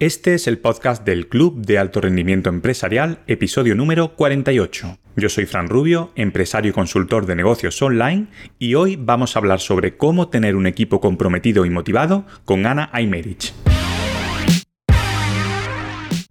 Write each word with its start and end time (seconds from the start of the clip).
Este 0.00 0.34
es 0.34 0.48
el 0.48 0.58
podcast 0.58 1.04
del 1.04 1.28
Club 1.28 1.64
de 1.64 1.78
Alto 1.78 2.00
Rendimiento 2.00 2.50
Empresarial, 2.50 3.20
episodio 3.28 3.76
número 3.76 4.16
48. 4.16 4.98
Yo 5.14 5.28
soy 5.28 5.46
Fran 5.46 5.68
Rubio, 5.68 6.10
empresario 6.16 6.72
y 6.72 6.74
consultor 6.74 7.26
de 7.26 7.36
negocios 7.36 7.80
online, 7.80 8.26
y 8.58 8.74
hoy 8.74 8.96
vamos 8.96 9.36
a 9.36 9.38
hablar 9.38 9.60
sobre 9.60 9.96
cómo 9.96 10.30
tener 10.30 10.56
un 10.56 10.66
equipo 10.66 11.00
comprometido 11.00 11.64
y 11.64 11.70
motivado 11.70 12.26
con 12.44 12.66
Ana 12.66 12.90
Aymerich. 12.92 13.54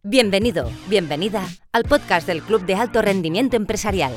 Bienvenido, 0.03 0.69
bienvenida 0.89 1.47
al 1.71 1.85
podcast 1.85 2.27
del 2.27 2.41
Club 2.41 2.65
de 2.65 2.75
Alto 2.75 3.01
Rendimiento 3.01 3.55
Empresarial. 3.55 4.11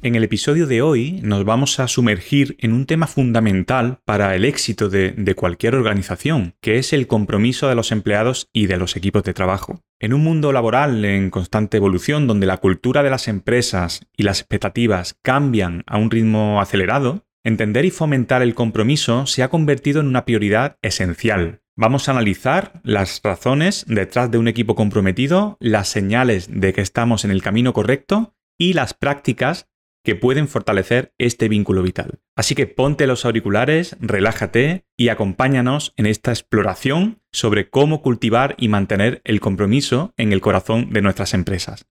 En 0.03 0.15
el 0.15 0.25
episodio 0.25 0.67
de 0.67 0.81
hoy 0.81 1.21
nos 1.23 1.45
vamos 1.45 1.79
a 1.79 1.87
sumergir 1.87 2.57
en 2.59 2.73
un 2.73 2.85
tema 2.85 3.07
fundamental 3.07 3.99
para 4.03 4.35
el 4.35 4.43
éxito 4.43 4.89
de, 4.89 5.33
cualquier 5.33 5.75
organización, 5.75 6.55
que 6.59 6.77
es 6.77 6.91
el 6.91 7.07
compromiso 7.07 7.69
de 7.69 7.75
los 7.75 7.93
empleados 7.93 8.49
y 8.51 8.67
de 8.67 8.75
los 8.75 8.97
equipos 8.97 9.23
de 9.23 9.33
trabajo. 9.33 9.79
En 10.01 10.13
un 10.13 10.21
mundo 10.21 10.51
laboral 10.51 11.05
en 11.05 11.29
constante 11.29 11.77
evolución, 11.77 12.27
donde 12.27 12.45
la 12.45 12.57
cultura 12.57 13.01
de 13.01 13.11
las 13.11 13.29
empresas 13.29 14.05
y 14.17 14.23
las 14.23 14.41
expectativas 14.41 15.15
cambian 15.21 15.83
a 15.87 15.97
un 15.97 16.11
ritmo 16.11 16.59
acelerado, 16.59 17.23
entender 17.45 17.85
y 17.85 17.89
fomentar 17.89 18.41
el 18.41 18.55
compromiso 18.55 19.25
se 19.25 19.41
ha 19.41 19.49
convertido 19.49 20.01
en 20.01 20.07
una 20.07 20.25
prioridad 20.25 20.79
esencial. 20.81 21.61
Vamos 21.77 22.09
a 22.09 22.11
analizar 22.11 22.81
las 22.83 23.21
razones 23.23 23.85
detrás 23.87 24.29
de 24.29 24.37
un 24.37 24.49
equipo 24.49 24.75
comprometido, 24.75 25.55
las 25.61 25.87
señales 25.87 26.49
de 26.51 26.73
que 26.73 26.81
estamos 26.81 27.23
en 27.23 27.31
el 27.31 27.41
camino 27.41 27.71
correcto 27.71 28.35
y 28.57 28.73
las 28.73 28.93
prácticas 28.93 29.69
que 30.03 30.15
pueden 30.15 30.47
fortalecer 30.47 31.13
este 31.17 31.47
vínculo 31.47 31.81
vital. 31.81 32.19
Así 32.35 32.55
que 32.55 32.67
ponte 32.67 33.07
los 33.07 33.25
auriculares, 33.25 33.95
relájate 34.01 34.85
y 34.97 35.09
acompáñanos 35.09 35.93
en 35.95 36.05
esta 36.05 36.31
exploración 36.31 37.21
sobre 37.31 37.69
cómo 37.69 38.01
cultivar 38.01 38.55
y 38.57 38.67
mantener 38.67 39.21
el 39.23 39.39
compromiso 39.39 40.13
en 40.17 40.33
el 40.33 40.41
corazón 40.41 40.91
de 40.91 41.01
nuestras 41.01 41.33
empresas. 41.33 41.85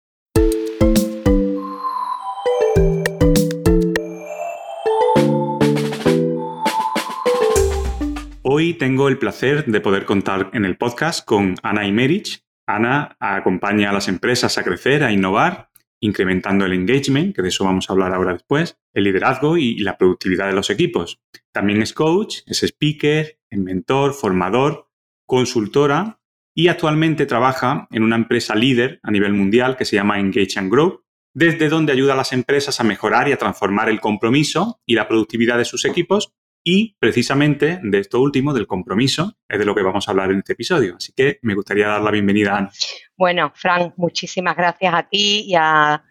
Hoy 8.42 8.74
tengo 8.74 9.08
el 9.08 9.18
placer 9.18 9.64
de 9.64 9.80
poder 9.80 10.05
contar 10.05 10.50
en 10.52 10.67
el 10.67 10.77
podcast 10.77 11.24
con 11.24 11.55
Ana 11.62 11.86
Imerich. 11.86 12.44
Ana 12.67 13.17
acompaña 13.18 13.89
a 13.89 13.92
las 13.94 14.08
empresas 14.08 14.58
a 14.58 14.62
crecer, 14.62 15.02
a 15.02 15.11
innovar 15.11 15.71
incrementando 16.02 16.67
el 16.67 16.73
engagement, 16.73 17.35
que 17.35 17.42
de 17.42 17.48
eso 17.48 17.64
vamos 17.64 17.89
a 17.89 17.92
hablar 17.92 18.13
ahora 18.13 18.33
después, 18.33 18.77
el 18.92 19.05
liderazgo 19.05 19.57
y, 19.57 19.79
la 19.79 19.96
productividad 19.96 20.48
de 20.48 20.52
los 20.52 20.68
equipos. 20.68 21.20
También 21.52 21.80
es 21.80 21.92
coach, 21.92 22.39
es 22.46 22.63
speaker, 22.64 23.39
es 23.48 23.58
mentor, 23.58 24.12
formador, 24.12 24.91
consultora 25.27 26.20
y 26.55 26.68
actualmente 26.68 27.24
trabaja 27.24 27.86
en 27.92 28.02
una 28.02 28.17
empresa 28.17 28.55
líder 28.55 29.01
a 29.02 29.11
nivel 29.11 29.33
mundial 29.33 29.77
que 29.77 29.85
se 29.85 29.96
llama 29.96 30.18
Engage 30.18 30.58
and 30.58 30.70
Grow, 30.70 31.05
desde 31.35 31.68
donde 31.68 31.92
ayuda 31.92 32.14
a 32.14 32.17
las 32.17 32.33
empresas 32.33 32.80
a 32.80 32.85
mejorar 32.85 33.29
y 33.29 33.33
a 33.33 33.39
transformar 33.39 33.89
el 33.89 34.01
compromiso 34.01 34.80
y 34.85 34.96
la 34.96 35.08
productividad 35.08 35.57
de 35.57 35.64
sus 35.64 35.85
equipos 35.85 36.35
y 36.64 36.96
precisamente 36.98 37.80
de 37.83 37.98
esto 37.98 38.20
último, 38.20 38.55
del 38.55 38.67
compromiso, 38.67 39.36
es 39.48 39.58
de 39.58 39.64
lo 39.64 39.74
que 39.74 39.83
vamos 39.83 40.06
a 40.06 40.12
hablar 40.12 40.30
en 40.30 40.39
este 40.39 40.52
episodio. 40.52 40.96
Así 40.96 41.12
que 41.12 41.39
me 41.42 41.55
gustaría 41.55 41.89
dar 41.89 42.00
la 42.00 42.11
bienvenida 42.11 42.55
a 42.55 42.58
Ana. 42.58 42.70
Bueno, 43.17 43.52
Frank, 43.55 43.95
muchísimas 43.96 44.56
gracias 44.56 44.95
a 44.95 45.02
ti 45.02 45.45
y 45.46 45.55
a, 45.55 46.02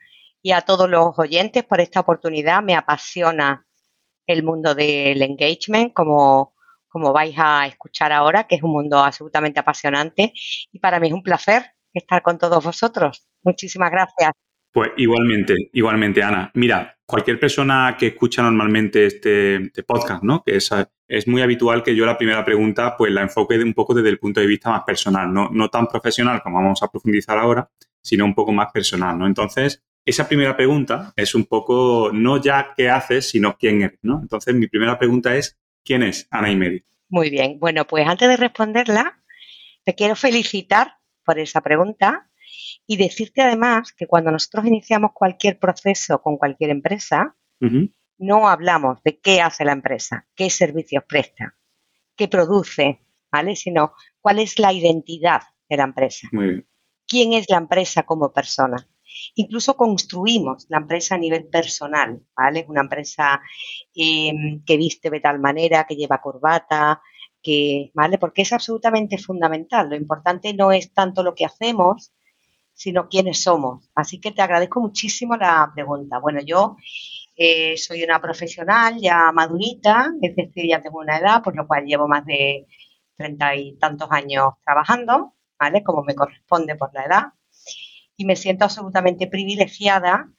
todos 0.66 0.90
los 0.90 1.18
oyentes 1.18 1.64
por 1.64 1.80
esta 1.80 2.02
oportunidad. 2.02 2.62
Me 2.62 2.76
apasiona 2.76 3.66
el 4.28 4.44
mundo 4.44 4.76
del 4.76 5.22
engagement, 5.22 5.94
como, 5.94 6.56
como 6.90 7.14
vais 7.14 7.36
a 7.38 7.68
escuchar 7.68 8.12
ahora, 8.12 8.46
que 8.46 8.56
es 8.56 8.64
un 8.64 8.72
mundo 8.72 9.00
absolutamente 9.00 9.60
apasionante. 9.60 10.34
Y 10.72 10.80
para 10.80 11.00
mí 11.00 11.08
es 11.08 11.14
un 11.14 11.24
placer 11.24 11.72
estar 11.94 12.22
con 12.22 12.38
todos 12.38 12.64
vosotros. 12.64 13.26
Muchísimas 13.44 13.92
gracias. 13.92 14.32
Pues 14.72 14.92
igualmente, 14.98 15.70
igualmente, 15.74 16.24
Ana. 16.24 16.50
Mira, 16.54 16.98
cualquier 17.06 17.40
persona 17.40 17.98
que 18.00 18.08
escucha 18.08 18.42
normalmente 18.42 19.06
este, 19.06 19.58
este 19.58 19.84
podcast, 19.84 20.24
¿no? 20.24 20.44
Que 20.44 20.56
es, 20.56 20.70
es, 21.08 21.28
muy 21.28 21.42
habitual 21.42 21.84
que 21.84 21.94
yo 21.94 22.06
la 22.06 22.18
primera 22.18 22.46
pregunta 22.46 22.96
pues 22.96 23.12
la 23.12 23.22
enfoque 23.22 23.58
de 23.58 23.66
un 23.66 23.74
poco 23.74 23.94
desde 23.94 24.10
el 24.10 24.18
punto 24.18 24.40
de 24.40 24.48
vista 24.48 24.70
más 24.70 24.84
personal, 24.84 25.34
no, 25.34 25.50
no 25.52 25.68
tan 25.70 25.88
profesional 25.88 26.42
como 26.42 26.62
vamos 26.62 26.82
a 26.82 26.88
profundizar 26.88 27.38
ahora, 27.38 27.70
sino 28.02 28.24
un 28.24 28.34
poco 28.34 28.54
más 28.54 28.72
personal, 28.72 29.20
¿no? 29.20 29.28
Entonces, 29.28 29.84
esa 30.06 30.28
primera 30.28 30.56
pregunta 30.56 31.14
es 31.18 31.36
un 31.36 31.46
poco 31.46 32.12
no 32.14 32.42
ya 32.42 32.74
qué 32.76 32.90
haces, 32.90 33.30
sino 33.30 33.58
quién 33.58 33.82
eres, 33.82 34.00
¿no? 34.04 34.20
Entonces, 34.22 34.56
mi 34.56 34.68
primera 34.68 34.98
pregunta 34.98 35.36
es, 35.36 35.60
¿quién 35.84 36.04
es 36.04 36.28
Ana 36.32 36.50
Imeri? 36.50 36.86
Muy 37.10 37.30
bien. 37.30 37.60
Bueno, 37.60 37.86
pues 37.86 38.08
antes 38.08 38.30
de 38.30 38.38
responderla, 38.38 39.22
te 39.84 39.96
quiero 39.96 40.16
felicitar 40.16 40.96
por 41.26 41.40
esa 41.40 41.60
pregunta 41.60 42.31
y 42.88 42.98
decirte 42.98 43.42
además 43.42 43.94
que 43.94 44.08
cuando 44.08 44.32
nosotros 44.32 44.66
iniciamos 44.66 45.12
cualquier 45.14 45.60
proceso 45.60 46.22
con 46.22 46.38
cualquier 46.38 46.72
empresa, 46.72 47.36
no 48.18 48.50
hablamos 48.50 49.02
de 49.04 49.20
qué 49.20 49.42
hace 49.42 49.66
la 49.66 49.72
empresa, 49.72 50.28
qué 50.36 50.50
servicios 50.50 51.04
presta, 51.08 51.56
qué 52.16 52.28
produce, 52.28 53.02
¿vale? 53.32 53.56
Sino 53.56 53.94
cuál 54.20 54.40
es 54.40 54.60
la 54.60 54.74
identidad 54.74 55.42
de 55.70 55.78
la 55.78 55.84
empresa. 55.84 56.28
¿Quién 57.08 57.34
es 57.34 57.50
la 57.50 57.58
empresa 57.58 58.04
como 58.04 58.32
persona? 58.32 58.88
Incluso 59.36 59.76
construimos 59.76 60.66
la 60.70 60.78
empresa 60.78 61.16
a 61.16 61.18
nivel 61.18 61.48
personal, 61.48 62.22
¿vale? 62.36 62.66
Una 62.68 62.82
empresa 62.82 63.42
em, 63.94 64.64
que 64.66 64.78
viste 64.78 65.10
de 65.10 65.20
tal 65.20 65.40
manera, 65.40 65.86
que 65.86 65.96
lleva 65.96 66.22
corbata, 66.22 67.02
que, 67.42 67.92
¿vale? 67.94 68.18
Porque 68.18 68.44
es 68.44 68.54
absolutamente 68.54 69.18
fundamental. 69.18 69.90
Lo 69.90 69.96
importante 69.96 70.54
no 70.54 70.72
es 70.72 70.94
tanto 70.94 71.24
lo 71.24 71.36
que 71.36 71.46
hacemos, 71.46 72.14
sino 72.82 73.08
quiénes 73.08 73.44
somos. 73.44 73.92
Así 73.94 74.20
que 74.20 74.32
te 74.32 74.42
agradezco 74.42 74.82
muchísimo 74.82 75.38
la 75.38 75.72
pregunta. 75.72 76.18
Bueno, 76.18 76.42
yo 76.42 76.78
eh, 77.36 77.78
soy 77.78 78.04
una 78.04 78.20
profesional 78.20 79.00
ya 79.00 79.32
madurita, 79.32 80.12
es 80.20 80.36
decir, 80.36 80.66
ya 80.68 80.82
tengo 80.82 80.98
una 80.98 81.20
edad, 81.20 81.44
por 81.44 81.56
lo 81.56 81.68
cual 81.68 81.86
llevo 81.86 82.08
más 82.08 82.26
de 82.26 82.66
treinta 83.16 83.56
y 83.56 83.78
tantos 83.78 84.10
años 84.12 84.54
trabajando, 84.66 85.36
¿vale? 85.60 85.84
Como 85.84 86.02
me 86.02 86.16
corresponde 86.16 86.76
por 86.76 86.92
la 86.96 87.04
edad. 87.04 87.24
Y 88.18 88.26
me 88.26 88.36
siento 88.36 88.66
absolutamente 88.66 89.28
privilegiada 89.28 90.32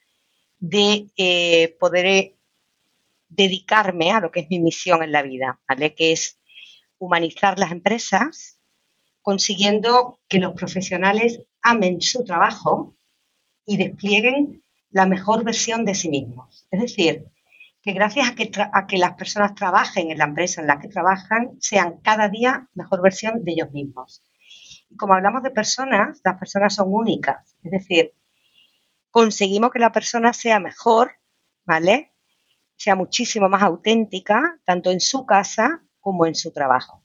de 0.59 1.07
eh, 1.17 1.77
poder 1.79 2.07
eh, 2.07 2.37
dedicarme 3.29 4.11
a 4.11 4.21
lo 4.21 4.33
que 4.33 4.41
es 4.41 4.51
mi 4.51 4.59
misión 4.59 5.05
en 5.05 5.13
la 5.13 5.23
vida, 5.23 5.61
¿vale? 5.69 5.95
Que 5.95 6.11
es 6.11 6.41
humanizar 6.99 7.61
las 7.61 7.71
empresas, 7.71 8.59
consiguiendo 9.21 10.19
que 10.27 10.41
los 10.41 10.55
profesionales 10.55 11.41
amen 11.63 12.01
su 12.01 12.25
trabajo 12.25 12.95
y 13.65 13.77
desplieguen 13.77 14.63
la 14.91 15.07
mejor 15.07 15.45
versión 15.45 15.85
de 15.85 15.95
sí 15.95 16.09
mismos. 16.09 16.67
Es 16.71 16.81
decir, 16.81 17.27
que 17.83 17.93
gracias 17.93 18.31
a 18.31 18.35
que, 18.35 18.51
a 18.55 18.87
que, 18.87 18.99
las 18.99 19.15
personas 19.15 19.55
trabajen 19.55 20.11
en 20.11 20.19
la 20.19 20.25
empresa 20.25 20.61
en 20.61 20.69
la 20.69 20.79
que 20.79 20.89
trabajan, 20.89 21.57
sean 21.61 22.01
cada 22.03 22.29
día 22.29 22.69
mejor 22.75 23.03
versión 23.03 23.43
de 23.43 23.53
ellos 23.53 23.73
mismos. 23.73 24.23
Y 24.89 24.97
como 24.97 25.15
hablamos 25.15 25.43
de 25.43 25.51
personas, 25.51 26.21
las 26.23 26.39
personas 26.39 26.75
son 26.75 26.93
únicas. 26.93 27.57
Es 27.63 27.73
decir, 27.73 28.13
conseguimos 29.11 29.71
que 29.73 29.79
la 29.81 29.91
persona 29.91 30.33
sea 30.33 30.61
mejor, 30.61 31.13
¿vale? 31.65 32.13
Sea 32.77 32.95
muchísimo 32.95 33.49
más 33.49 33.63
auténtica, 33.63 34.59
tanto 34.65 34.91
en 34.91 35.01
su 35.01 35.27
casa 35.27 35.83
como 36.01 36.27
en 36.27 36.35
su 36.35 36.53
trabajo. 36.53 37.03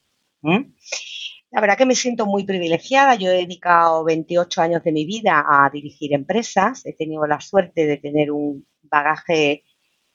La 1.58 1.62
verdad 1.62 1.78
que 1.80 1.88
me 1.88 1.96
siento 1.96 2.28
muy 2.28 2.46
privilegiada. 2.46 3.16
Yo 3.16 3.32
he 3.32 3.38
dedicado 3.38 4.04
28 4.04 4.62
años 4.62 4.84
de 4.84 4.92
mi 4.92 5.08
vida 5.08 5.44
a 5.44 5.68
dirigir 5.72 6.14
empresas. 6.14 6.86
He 6.86 6.94
tenido 6.94 7.26
la 7.26 7.42
suerte 7.42 7.88
de 7.88 7.98
tener 7.98 8.30
un 8.30 8.68
bagaje 8.84 9.64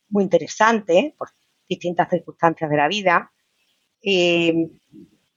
muy 0.09 0.23
interesante 0.23 1.17
por 1.19 1.31
distintas 1.69 2.11
circunstancias 2.11 2.71
de 2.71 2.77
la 2.77 2.87
vida. 2.87 3.33
Eh, 4.01 4.55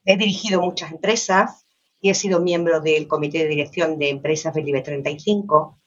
he 0.06 0.16
dirigido 0.16 0.62
muchas 0.62 0.92
empresas 0.92 1.66
y 2.00 2.12
he 2.12 2.13
sido 2.13 2.40
miembro 2.40 2.81
del 2.81 3.07
comité 3.07 3.40
de 3.40 3.48
dirección 3.48 3.98
de 3.98 4.10
empresas 4.10 4.54
del 4.54 4.69
IBE 4.69 4.81
35. 4.84 5.81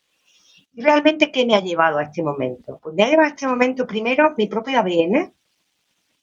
¿Y 0.72 0.82
realmente 0.82 1.30
qué 1.30 1.46
me 1.46 1.54
ha 1.54 1.60
llevado 1.60 1.98
a 1.98 2.02
este 2.02 2.24
momento? 2.24 2.80
Pues 2.82 2.92
me 2.96 3.04
ha 3.04 3.08
llevado 3.08 3.28
a 3.28 3.34
este 3.34 3.46
momento 3.46 3.86
primero 3.86 4.34
mi 4.36 4.48
propio 4.48 4.80
ADN. 4.80 5.32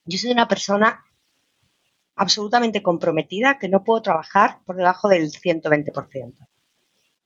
Yo 0.04 0.18
soy 0.18 0.32
una 0.32 0.46
persona 0.46 1.02
absolutamente 2.16 2.82
comprometida 2.82 3.58
que 3.58 3.68
no 3.68 3.84
puedo 3.84 4.02
trabajar 4.02 4.60
por 4.64 4.76
debajo 4.76 5.08
del 5.08 5.30
120%. 5.30 6.34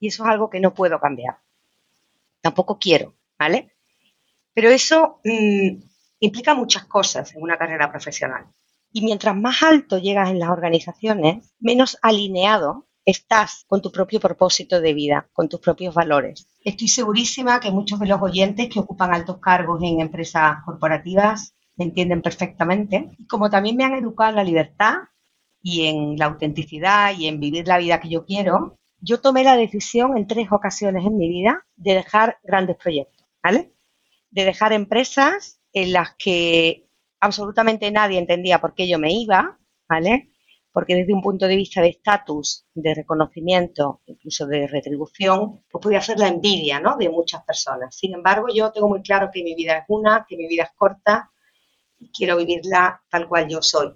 Y 0.01 0.09
eso 0.09 0.25
es 0.25 0.31
algo 0.31 0.51
que 0.51 0.61
no 0.61 0.75
puedo 0.75 1.01
cambiar. 1.01 1.39
Tampoco 2.41 2.79
quiero, 2.79 3.15
¿vale? 3.39 3.75
Pero 4.53 4.71
eso 4.71 5.21
mm, 5.25 5.83
implica 6.21 6.55
muchas 6.55 6.85
cosas 6.85 7.35
en 7.35 7.43
una 7.43 7.57
carrera 7.57 7.91
profesional. 7.91 8.47
Y 8.93 9.03
mientras 9.03 9.37
más 9.37 9.63
alto 9.63 9.99
llegas 9.99 10.31
en 10.31 10.41
las 10.41 10.51
organizaciones, 10.51 11.55
menos 11.61 11.97
alineado 12.03 12.89
estás 13.05 13.65
con 13.69 13.81
tu 13.81 13.93
propio 13.93 14.21
propósito 14.21 14.81
de 14.81 14.93
vida, 14.95 15.29
con 15.33 15.49
tus 15.49 15.61
propios 15.61 15.95
valores. 15.95 16.49
Estoy 16.65 16.89
segurísima 16.89 17.61
que 17.61 17.71
muchos 17.71 18.01
de 18.01 18.07
los 18.07 18.21
oyentes 18.21 18.69
que 18.69 18.81
ocupan 18.81 19.15
altos 19.15 19.39
cargos 19.39 19.81
en 19.83 20.01
empresas 20.01 20.59
corporativas 20.65 21.55
me 21.81 21.87
entienden 21.87 22.21
perfectamente. 22.21 23.09
Como 23.27 23.49
también 23.49 23.75
me 23.75 23.85
han 23.85 23.95
educado 23.95 24.29
en 24.29 24.37
la 24.37 24.45
libertad 24.45 24.97
y 25.63 25.87
en 25.87 26.19
la 26.19 26.27
autenticidad 26.27 27.17
y 27.17 27.27
en 27.27 27.41
vivir 27.41 27.67
la 27.67 27.79
vida 27.79 28.01
que 28.01 28.11
yo 28.11 28.27
quiero, 28.27 28.79
yo 29.01 29.23
tomé 29.23 29.45
la 29.45 29.57
decisión 29.57 30.19
en 30.19 30.27
tres 30.27 30.49
ocasiones 30.53 31.07
en 31.07 31.17
mi 31.17 31.31
vida 31.31 31.65
de 31.77 31.95
dejar 31.95 32.39
grandes 32.43 32.77
proyectos, 32.77 33.27
¿vale? 33.43 33.73
De 34.31 34.45
dejar 34.45 34.75
empresas 34.75 35.59
en 35.73 35.95
las 35.95 36.15
que 36.17 36.87
absolutamente 37.19 37.91
nadie 37.91 38.19
entendía 38.19 38.61
por 38.61 38.75
qué 38.75 38.87
yo 38.87 38.99
me 38.99 39.15
iba, 39.15 39.59
¿vale? 39.89 40.29
Porque 40.73 40.95
desde 40.95 41.15
un 41.15 41.23
punto 41.23 41.49
de 41.49 41.57
vista 41.57 41.81
de 41.81 41.89
estatus, 41.89 42.67
de 42.75 42.93
reconocimiento, 42.93 44.03
incluso 44.05 44.47
de 44.47 44.67
retribución, 44.67 45.63
pues 45.71 45.83
podía 45.83 46.03
ser 46.03 46.19
la 46.19 46.29
envidia, 46.29 46.79
¿no? 46.79 46.99
De 46.99 47.09
muchas 47.09 47.43
personas. 47.43 47.97
Sin 47.97 48.13
embargo, 48.13 48.49
yo 48.55 48.71
tengo 48.71 48.89
muy 48.91 49.01
claro 49.01 49.31
que 49.33 49.43
mi 49.43 49.55
vida 49.55 49.79
es 49.79 49.85
una, 49.89 50.27
que 50.29 50.37
mi 50.37 50.47
vida 50.47 50.65
es 50.65 50.73
corta 50.77 51.31
quiero 52.13 52.37
vivirla 52.37 53.03
tal 53.09 53.29
cual 53.29 53.49
yo 53.49 53.63
soy. 53.63 53.95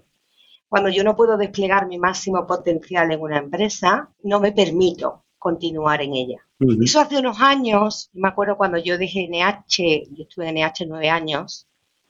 Cuando 0.67 0.89
yo 0.89 1.03
no 1.03 1.15
puedo 1.15 1.37
desplegar 1.37 1.87
mi 1.87 1.97
máximo 1.97 2.45
potencial 2.45 3.11
en 3.11 3.21
una 3.21 3.37
empresa, 3.37 4.09
no 4.23 4.39
me 4.39 4.51
permito 4.51 5.23
continuar 5.37 6.01
en 6.01 6.15
ella. 6.15 6.45
Eso 6.81 6.99
hace 6.99 7.19
unos 7.19 7.39
años, 7.39 8.09
me 8.13 8.29
acuerdo 8.29 8.57
cuando 8.57 8.77
yo 8.77 8.97
dejé 8.97 9.27
NH, 9.27 10.07
yo 10.11 10.23
estuve 10.23 10.49
en 10.49 10.55
NH 10.55 10.85
nueve 10.87 11.09
años, 11.09 11.67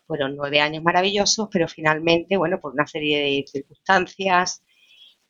fueron 0.08 0.36
nueve 0.36 0.62
años 0.62 0.84
maravillosos, 0.84 1.50
pero 1.52 1.68
finalmente, 1.68 2.38
bueno, 2.38 2.60
por 2.60 2.74
una 2.74 2.88
serie 2.88 3.20
de 3.20 3.46
circunstancias, 3.48 4.64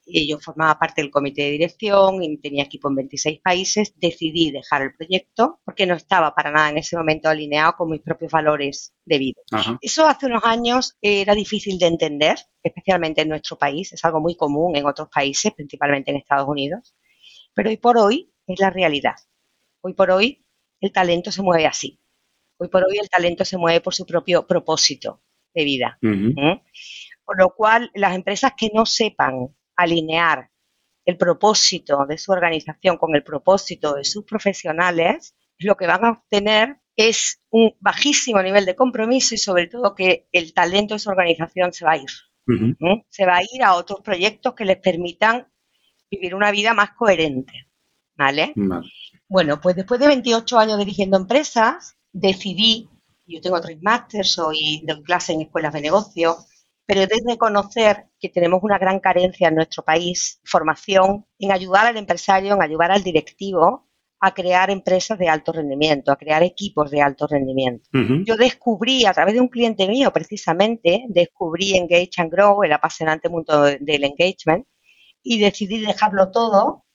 yo 0.06 0.40
formaba 0.40 0.78
parte 0.78 1.02
del 1.02 1.10
comité 1.10 1.44
de 1.44 1.52
dirección 1.52 2.22
y 2.22 2.38
tenía 2.38 2.64
equipo 2.64 2.90
en 2.90 2.96
26 2.96 3.42
países, 3.42 3.94
decidí 3.96 4.52
dejar 4.52 4.84
el 4.84 4.96
proyecto 4.96 5.60
porque 5.66 5.86
no 5.86 5.96
estaba 5.96 6.36
para 6.36 6.52
nada 6.52 6.70
en 6.70 6.78
ese 6.78 6.96
momento 6.96 7.28
alineado 7.28 7.74
con 7.76 7.90
mis 7.90 8.02
propios 8.02 8.32
valores 8.32 8.94
de 9.04 9.18
vida. 9.18 9.42
Eso 9.82 10.08
hace 10.08 10.28
unos 10.28 10.44
años 10.46 10.98
era 11.02 11.34
difícil 11.34 11.80
de 11.80 11.88
entender, 11.88 12.38
especialmente 12.62 13.22
en 13.22 13.30
nuestro 13.30 13.58
país, 13.58 13.94
es 13.94 14.06
algo 14.06 14.20
muy 14.20 14.36
común 14.36 14.76
en 14.76 14.86
otros 14.86 15.10
países, 15.14 15.54
principalmente 15.54 16.12
en 16.12 16.18
Estados 16.18 16.48
Unidos, 16.48 16.96
pero 17.54 17.70
hoy 17.70 17.78
por 17.78 17.98
hoy 17.98 18.32
es 18.46 18.60
la 18.60 18.70
realidad. 18.70 19.16
Hoy 19.82 19.94
por 19.94 20.12
hoy 20.12 20.46
el 20.82 20.92
talento 20.92 21.32
se 21.32 21.42
mueve 21.42 21.66
así. 21.66 22.00
Hoy 22.58 22.70
por 22.70 22.84
hoy 22.84 22.98
el 23.00 23.10
talento 23.10 23.44
se 23.44 23.58
mueve 23.58 23.82
por 23.82 23.96
su 23.96 24.06
propio 24.06 24.46
propósito 24.46 25.22
de 25.54 25.64
vida. 25.64 25.98
¿Mm? 26.02 26.60
Por 27.26 27.40
lo 27.40 27.50
cual, 27.56 27.90
las 27.96 28.16
empresas 28.16 28.54
que 28.56 28.70
no 28.74 28.86
sepan 28.86 29.56
alinear 29.76 30.50
el 31.06 31.18
propósito 31.18 32.06
de 32.08 32.18
su 32.18 32.32
organización 32.32 32.98
con 32.98 33.16
el 33.16 33.24
propósito 33.24 33.94
de 33.94 34.04
sus 34.04 34.26
profesionales, 34.26 35.36
lo 35.60 35.78
que 35.78 35.88
van 35.88 36.04
a 36.04 36.12
obtener 36.12 36.80
es 36.96 37.42
un 37.50 37.76
bajísimo 37.80 38.42
nivel 38.42 38.66
de 38.66 38.76
compromiso 38.76 39.36
y 39.36 39.38
sobre 39.38 39.68
todo 39.68 39.96
que 39.96 40.28
el 40.32 40.54
talento 40.54 40.96
de 40.96 41.00
su 41.00 41.10
organización 41.10 41.74
se 41.74 41.86
va 41.86 41.92
a 41.92 41.98
ir. 41.98 42.10
¿eh? 42.80 43.06
Se 43.10 43.26
va 43.26 43.38
a 43.38 43.44
ir 43.44 43.64
a 43.64 43.76
otros 43.76 44.02
proyectos 44.02 44.54
que 44.54 44.66
les 44.66 44.78
permitan 44.78 45.48
vivir 46.10 46.36
una 46.36 46.52
vida 46.52 46.74
más 46.74 46.92
coherente. 46.92 47.68
¿Vale? 48.18 48.54
Bueno, 49.28 49.60
pues 49.60 49.76
después 49.76 50.00
de 50.00 50.08
28 50.08 50.58
años 50.58 50.80
dirigiendo 50.80 51.18
empresas, 51.18 51.98
decidí, 52.14 52.90
yo 53.28 53.42
tengo 53.42 53.60
tres 53.60 53.82
másteres, 53.82 54.32
soy 54.32 54.82
de 54.86 55.02
clase 55.04 55.34
en 55.34 55.42
escuelas 55.42 55.74
de 55.74 55.82
negocio, 55.82 56.38
pero 56.86 57.02
es 57.02 57.10
reconocer 57.28 58.08
que 58.20 58.30
tenemos 58.30 58.62
una 58.64 58.78
gran 58.78 59.00
carencia 59.00 59.48
en 59.48 59.56
nuestro 59.56 59.84
país, 59.84 60.40
formación, 60.44 61.26
en 61.40 61.52
ayudar 61.52 61.88
al 61.88 61.98
empresario, 61.98 62.54
en 62.54 62.62
ayudar 62.62 62.92
al 62.92 63.04
directivo 63.04 63.88
a 64.20 64.34
crear 64.34 64.70
empresas 64.70 65.20
de 65.20 65.28
alto 65.28 65.52
rendimiento, 65.52 66.12
a 66.12 66.16
crear 66.16 66.42
equipos 66.42 66.90
de 66.90 67.02
alto 67.02 67.28
rendimiento. 67.28 67.90
Yo 68.26 68.38
descubrí 68.38 69.06
a 69.06 69.14
través 69.14 69.36
de 69.36 69.42
un 69.42 69.50
cliente 69.50 69.88
mío, 69.88 70.12
precisamente, 70.12 71.06
descubrí 71.10 71.76
Engage 71.76 72.12
and 72.18 72.32
Grow, 72.32 72.64
el 72.64 72.74
apasionante 72.74 73.30
mundo 73.30 73.64
del 73.64 74.04
engagement, 74.04 74.66
y 75.22 75.40
decidí 75.40 75.80
dejarlo 75.80 76.32
todo, 76.32 76.86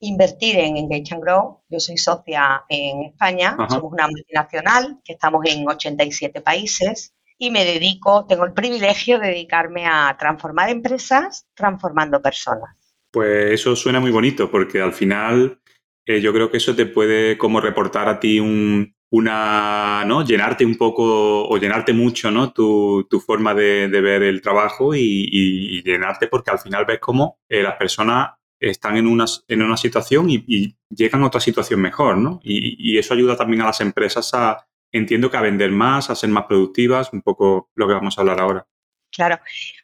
invertir 0.00 0.58
en 0.58 0.76
Engage 0.76 1.14
and 1.14 1.22
Grow. 1.22 1.62
Yo 1.68 1.80
soy 1.80 1.98
socia 1.98 2.64
en 2.68 3.02
España, 3.02 3.56
somos 3.68 3.92
una 3.92 4.06
multinacional 4.06 5.00
que 5.04 5.14
estamos 5.14 5.44
en 5.46 5.68
87 5.68 6.40
países 6.40 7.14
y 7.38 7.50
me 7.50 7.64
dedico, 7.64 8.26
tengo 8.26 8.44
el 8.44 8.52
privilegio 8.52 9.18
de 9.20 9.28
dedicarme 9.28 9.86
a 9.86 10.16
transformar 10.18 10.70
empresas 10.70 11.46
transformando 11.54 12.20
personas. 12.20 12.76
Pues 13.10 13.52
eso 13.52 13.76
suena 13.76 14.00
muy 14.00 14.10
bonito 14.10 14.50
porque 14.50 14.82
al 14.82 14.92
final 14.92 15.60
eh, 16.04 16.20
yo 16.20 16.32
creo 16.32 16.50
que 16.50 16.56
eso 16.56 16.74
te 16.74 16.86
puede 16.86 17.38
como 17.38 17.60
reportar 17.60 18.08
a 18.08 18.18
ti 18.18 18.40
un, 18.40 18.92
una, 19.10 20.04
¿no? 20.04 20.24
Llenarte 20.24 20.66
un 20.66 20.76
poco 20.76 21.48
o 21.48 21.56
llenarte 21.58 21.92
mucho, 21.92 22.30
¿no? 22.30 22.52
Tu, 22.52 23.06
forma 23.24 23.54
de, 23.54 23.88
ver 23.88 24.22
el 24.24 24.42
trabajo 24.42 24.94
y, 24.94 25.82
llenarte 25.84 26.26
porque 26.26 26.50
al 26.50 26.58
final 26.58 26.84
ves 26.84 26.98
cómo 26.98 27.38
eh, 27.48 27.62
las 27.62 27.76
personas 27.76 28.30
están 28.60 28.96
en 28.96 29.06
una, 29.06 29.24
en 29.46 29.62
una 29.62 29.76
situación 29.76 30.28
y, 30.28 30.74
llegan 30.90 31.22
a 31.22 31.26
otra 31.28 31.40
situación 31.40 31.80
mejor, 31.80 32.16
¿no? 32.16 32.40
y 32.42 32.96
eso 32.96 33.12
ayuda 33.12 33.36
también 33.36 33.60
a 33.60 33.66
las 33.66 33.80
empresas 33.82 34.32
a, 34.32 34.66
entiendo 34.92 35.30
que 35.30 35.36
a 35.36 35.42
vender 35.42 35.70
más, 35.70 36.10
a 36.10 36.14
ser 36.14 36.30
más 36.30 36.44
productivas, 36.44 37.12
un 37.12 37.22
poco 37.22 37.70
lo 37.74 37.86
que 37.86 37.94
vamos 37.94 38.16
a 38.16 38.20
hablar 38.20 38.40
ahora. 38.40 38.66
Claro, 39.10 39.38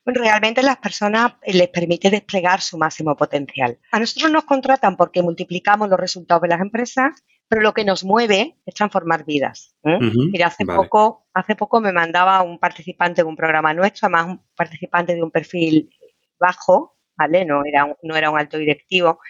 bueno, 0.05 0.21
realmente 0.23 0.63
las 0.63 0.77
personas 0.77 1.33
eh, 1.43 1.55
les 1.55 1.69
permite 1.69 2.11
desplegar 2.11 2.61
su 2.61 2.77
máximo 2.77 3.17
potencial. 3.17 3.79
A 3.91 3.99
nosotros 3.99 4.31
nos 4.31 4.45
contratan 4.45 4.97
porque 4.97 5.23
multiplicamos 5.23 5.89
los 5.89 5.99
resultados 5.99 6.43
de 6.43 6.49
las 6.49 6.61
empresas, 6.61 7.25
pero 7.49 7.63
lo 7.63 7.73
que 7.73 7.85
nos 7.85 8.05
mueve 8.05 8.59
es 8.67 8.75
transformar 8.75 9.25
vidas. 9.25 9.75
¿eh? 9.85 9.99
Mira, 10.31 10.49
hace 10.49 10.67
poco, 10.67 11.27
hace 11.33 11.57
poco 11.57 11.81
me 11.81 11.93
mandaba 11.93 12.43
un 12.43 12.59
participante 12.59 13.23
de 13.23 13.29
un 13.29 13.37
programa 13.37 13.73
nuestro, 13.73 14.07
además 14.07 14.27
un 14.27 14.43
participante 14.55 15.15
de 15.15 15.23
un 15.23 15.31
perfil 15.31 15.91
bajo, 16.39 16.99
¿vale? 17.17 17.45
No 17.45 17.65
era 17.65 17.87
un, 17.87 17.95
no 18.03 18.17
era 18.17 18.31
un 18.31 18.39
alto 18.39 18.59
directivo, 18.59 19.21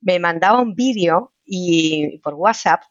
me 0.00 0.18
mandaba 0.18 0.60
un 0.60 0.74
vídeo 0.74 1.34
y 1.44 2.18
por 2.18 2.34
WhatsApp 2.34 2.82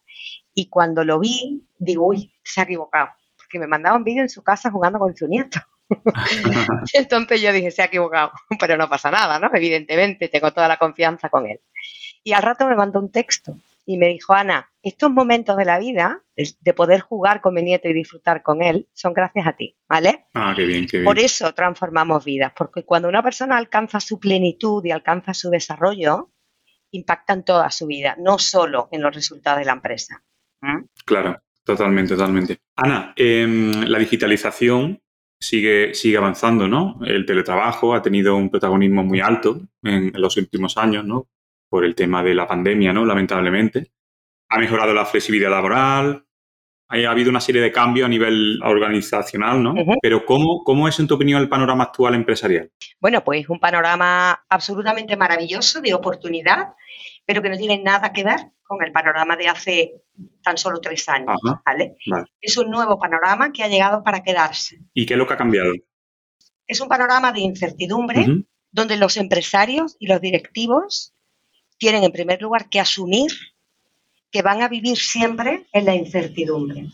y 0.53 0.69
cuando 0.69 1.03
lo 1.03 1.19
vi, 1.19 1.67
digo, 1.85 2.07
uy, 2.07 2.33
se 2.43 2.61
ha 2.61 2.63
equivocado, 2.63 3.09
porque 3.37 3.59
me 3.59 3.67
mandaba 3.67 3.97
un 3.97 4.03
vídeo 4.03 4.21
en 4.21 4.29
su 4.29 4.43
casa 4.43 4.71
jugando 4.71 4.99
con 4.99 5.15
su 5.15 5.27
nieto. 5.27 5.59
Entonces 6.93 7.41
yo 7.41 7.53
dije, 7.53 7.71
se 7.71 7.81
ha 7.81 7.85
equivocado, 7.85 8.31
pero 8.59 8.77
no 8.77 8.89
pasa 8.89 9.11
nada, 9.11 9.39
¿no? 9.39 9.49
Evidentemente, 9.53 10.27
tengo 10.29 10.51
toda 10.51 10.67
la 10.67 10.77
confianza 10.77 11.29
con 11.29 11.45
él. 11.47 11.59
Y 12.23 12.33
al 12.33 12.43
rato 12.43 12.67
me 12.67 12.75
mandó 12.75 12.99
un 12.99 13.11
texto 13.11 13.55
y 13.85 13.97
me 13.97 14.07
dijo, 14.07 14.33
Ana, 14.33 14.71
estos 14.81 15.11
momentos 15.11 15.55
de 15.57 15.65
la 15.65 15.77
vida, 15.77 16.23
de 16.35 16.73
poder 16.73 17.01
jugar 17.01 17.39
con 17.39 17.53
mi 17.53 17.61
nieto 17.61 17.87
y 17.87 17.93
disfrutar 17.93 18.41
con 18.41 18.63
él, 18.63 18.89
son 18.93 19.13
gracias 19.13 19.45
a 19.45 19.53
ti, 19.53 19.77
¿vale? 19.87 20.25
Ah, 20.33 20.53
qué 20.55 20.65
bien, 20.65 20.87
qué 20.87 20.97
bien. 20.97 21.05
Por 21.05 21.19
eso 21.19 21.53
transformamos 21.53 22.25
vidas, 22.25 22.51
porque 22.57 22.83
cuando 22.83 23.07
una 23.07 23.21
persona 23.21 23.57
alcanza 23.57 23.99
su 23.99 24.19
plenitud 24.19 24.83
y 24.85 24.91
alcanza 24.91 25.35
su 25.35 25.51
desarrollo, 25.51 26.31
impactan 26.91 27.45
toda 27.45 27.69
su 27.69 27.85
vida, 27.85 28.15
no 28.17 28.39
solo 28.39 28.89
en 28.91 29.01
los 29.01 29.13
resultados 29.13 29.59
de 29.59 29.65
la 29.65 29.73
empresa. 29.73 30.23
¿Mm? 30.61 30.85
Claro, 31.05 31.39
totalmente, 31.65 32.15
totalmente. 32.15 32.59
Ana, 32.75 33.13
em, 33.15 33.83
la 33.83 33.99
digitalización 33.99 35.01
sigue, 35.39 35.93
sigue 35.93 36.17
avanzando, 36.17 36.67
¿no? 36.67 36.99
El 37.05 37.25
teletrabajo 37.25 37.93
ha 37.93 38.01
tenido 38.01 38.35
un 38.35 38.49
protagonismo 38.49 39.03
muy 39.03 39.19
alto 39.19 39.61
en, 39.83 40.11
los 40.15 40.37
últimos 40.37 40.77
años, 40.77 41.05
¿no? 41.05 41.27
Por 41.69 41.85
el 41.85 41.95
tema 41.95 42.23
de 42.23 42.33
la 42.33 42.47
pandemia, 42.47 42.93
¿no? 42.93 43.05
Lamentablemente. 43.05 43.91
Ha 44.49 44.59
mejorado 44.59 44.93
la 44.93 45.05
flexibilidad 45.05 45.49
laboral, 45.49 46.25
ha 46.87 47.11
habido 47.11 47.31
una 47.31 47.41
serie 47.41 47.61
de 47.61 47.71
cambios 47.71 48.05
a 48.05 48.09
nivel 48.09 48.59
organizacional, 48.63 49.61
¿no? 49.61 49.73
Pero 50.01 50.25
¿cómo, 50.25 50.63
¿cómo 50.63 50.87
es, 50.87 50.99
en 50.99 51.07
tu 51.07 51.15
opinión, 51.15 51.41
el 51.41 51.49
panorama 51.49 51.85
actual 51.85 52.13
empresarial? 52.13 52.71
Bueno, 52.99 53.23
pues 53.23 53.49
un 53.49 53.59
panorama 53.59 54.45
absolutamente 54.47 55.17
maravilloso 55.17 55.81
de 55.81 55.93
oportunidad, 55.93 56.75
pero 57.25 57.41
que 57.41 57.49
no 57.49 57.57
tiene 57.57 57.81
nada 57.81 58.13
que 58.13 58.23
ver 58.23 58.51
con 58.63 58.83
el 58.83 58.91
panorama 58.91 59.35
de 59.35 59.47
hace 59.47 60.03
tan 60.43 60.57
solo 60.57 60.79
tres 60.79 61.07
años. 61.09 61.35
¿vale? 61.65 61.97
Es 62.41 62.57
un 62.57 62.69
nuevo 62.69 62.99
panorama 62.99 63.51
que 63.51 63.63
ha 63.63 63.67
llegado 63.67 64.03
para 64.03 64.23
quedarse. 64.23 64.79
¿Y 64.93 65.05
qué 65.05 65.13
es 65.13 65.17
lo 65.17 65.27
que 65.27 65.33
ha 65.33 65.37
cambiado? 65.37 65.71
Es 66.67 66.81
un 66.81 66.87
panorama 66.87 67.31
de 67.31 67.41
incertidumbre 67.41 68.25
donde 68.71 68.97
los 68.97 69.17
empresarios 69.17 69.95
y 69.99 70.07
los 70.07 70.19
directivos 70.19 71.13
tienen 71.77 72.03
en 72.03 72.11
primer 72.11 72.41
lugar 72.41 72.69
que 72.69 72.79
asumir 72.79 73.31
que 74.31 74.41
van 74.41 74.61
a 74.61 74.67
vivir 74.67 74.97
siempre 74.97 75.65
en 75.71 75.85
la 75.85 75.95
incertidumbre 75.95 76.87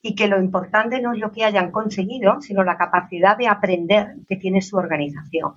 y 0.00 0.14
que 0.14 0.28
lo 0.28 0.40
importante 0.40 1.00
no 1.00 1.12
es 1.12 1.18
lo 1.18 1.32
que 1.32 1.42
hayan 1.42 1.72
conseguido, 1.72 2.40
sino 2.40 2.62
la 2.62 2.78
capacidad 2.78 3.36
de 3.36 3.48
aprender 3.48 4.14
que 4.28 4.36
tiene 4.36 4.62
su 4.62 4.76
organización. 4.76 5.54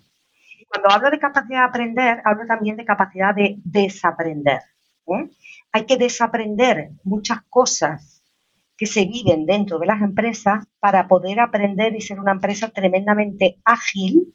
Cuando 0.71 0.89
hablo 0.89 1.11
de 1.11 1.19
capacidad 1.19 1.59
de 1.59 1.65
aprender, 1.65 2.21
hablo 2.23 2.45
también 2.47 2.77
de 2.77 2.85
capacidad 2.85 3.35
de 3.35 3.57
desaprender. 3.61 4.61
¿eh? 5.07 5.29
Hay 5.73 5.85
que 5.85 5.97
desaprender 5.97 6.91
muchas 7.03 7.41
cosas 7.49 8.23
que 8.77 8.85
se 8.85 9.05
viven 9.05 9.45
dentro 9.45 9.79
de 9.79 9.85
las 9.85 10.01
empresas 10.01 10.65
para 10.79 11.09
poder 11.09 11.41
aprender 11.41 11.93
y 11.93 11.99
ser 11.99 12.21
una 12.21 12.31
empresa 12.31 12.69
tremendamente 12.69 13.59
ágil, 13.65 14.33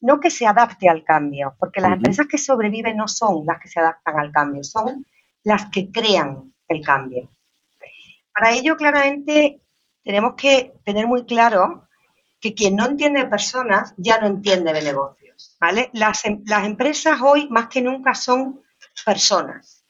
no 0.00 0.20
que 0.20 0.30
se 0.30 0.46
adapte 0.46 0.88
al 0.88 1.02
cambio, 1.02 1.56
porque 1.58 1.80
las 1.80 1.94
empresas 1.94 2.28
que 2.28 2.38
sobreviven 2.38 2.96
no 2.96 3.08
son 3.08 3.44
las 3.44 3.58
que 3.60 3.68
se 3.68 3.80
adaptan 3.80 4.20
al 4.20 4.30
cambio, 4.30 4.62
son 4.62 5.04
las 5.42 5.70
que 5.70 5.90
crean 5.90 6.54
el 6.68 6.84
cambio. 6.84 7.30
Para 8.32 8.52
ello, 8.52 8.76
claramente, 8.76 9.60
tenemos 10.04 10.34
que 10.34 10.72
tener 10.84 11.08
muy 11.08 11.24
claro 11.24 11.88
que 12.40 12.54
quien 12.54 12.76
no 12.76 12.86
entiende 12.86 13.26
personas 13.26 13.92
ya 13.96 14.20
no 14.20 14.28
entiende 14.28 14.72
de 14.72 14.82
negocios. 14.82 15.23
¿Vale? 15.60 15.90
Las, 15.92 16.24
em, 16.24 16.42
las 16.46 16.66
empresas 16.66 17.20
hoy, 17.22 17.48
más 17.48 17.68
que 17.68 17.82
nunca, 17.82 18.14
son 18.14 18.62
personas. 19.04 19.84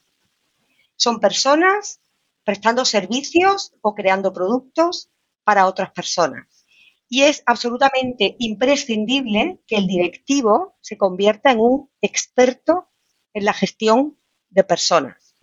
Son 0.96 1.20
personas 1.20 2.00
prestando 2.44 2.84
servicios 2.84 3.74
o 3.80 3.94
creando 3.94 4.32
productos 4.32 5.10
para 5.44 5.66
otras 5.66 5.90
personas. 5.92 6.66
Y 7.08 7.22
es 7.22 7.42
absolutamente 7.46 8.36
imprescindible 8.38 9.60
que 9.66 9.76
el 9.76 9.86
directivo 9.86 10.76
se 10.80 10.96
convierta 10.96 11.52
en 11.52 11.60
un 11.60 11.90
experto 12.00 12.90
en 13.32 13.44
la 13.44 13.52
gestión 13.52 14.18
de 14.50 14.64
personas. 14.64 15.34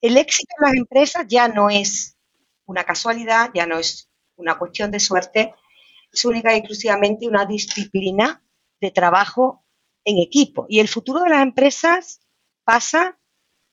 El 0.00 0.16
éxito 0.16 0.52
en 0.58 0.66
las 0.66 0.74
empresas 0.74 1.24
ya 1.28 1.46
no 1.46 1.70
es 1.70 2.16
una 2.64 2.82
casualidad, 2.82 3.50
ya 3.54 3.64
no 3.64 3.78
es 3.78 4.10
una 4.34 4.58
cuestión 4.58 4.90
de 4.90 4.98
suerte, 4.98 5.54
es 6.12 6.24
única 6.24 6.52
y 6.52 6.58
exclusivamente 6.58 7.28
una 7.28 7.46
disciplina 7.46 8.42
de 8.80 8.90
trabajo 8.90 9.64
en 10.04 10.18
equipo. 10.18 10.66
Y 10.68 10.80
el 10.80 10.88
futuro 10.88 11.20
de 11.20 11.30
las 11.30 11.42
empresas 11.42 12.20
pasa 12.64 13.18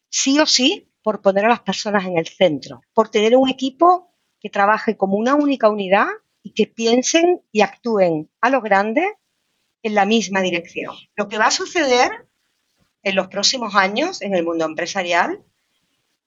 sí 0.10 0.40
o 0.40 0.46
sí 0.46 0.92
por 1.02 1.22
poner 1.22 1.46
a 1.46 1.50
las 1.50 1.62
personas 1.62 2.06
en 2.06 2.18
el 2.18 2.28
centro, 2.28 2.82
por 2.94 3.10
tener 3.10 3.36
un 3.36 3.50
equipo 3.50 4.14
que 4.40 4.50
trabaje 4.50 4.98
como 4.98 5.18
una 5.18 5.36
única 5.36 5.70
unidad 5.70 6.08
y 6.42 6.54
que 6.54 6.68
piensen 6.68 7.42
y 7.52 7.62
actúen 7.62 8.30
a 8.42 8.50
lo 8.50 8.62
grande 8.62 9.18
en 9.82 9.96
la 9.96 10.06
misma 10.06 10.42
dirección. 10.42 10.96
Lo 11.16 11.28
que 11.28 11.38
va 11.38 11.48
a 11.48 11.52
suceder 11.52 12.28
en 13.04 13.16
los 13.16 13.28
próximos 13.28 13.76
años 13.76 14.22
en 14.22 14.34
el 14.34 14.44
mundo 14.44 14.66
empresarial 14.66 15.44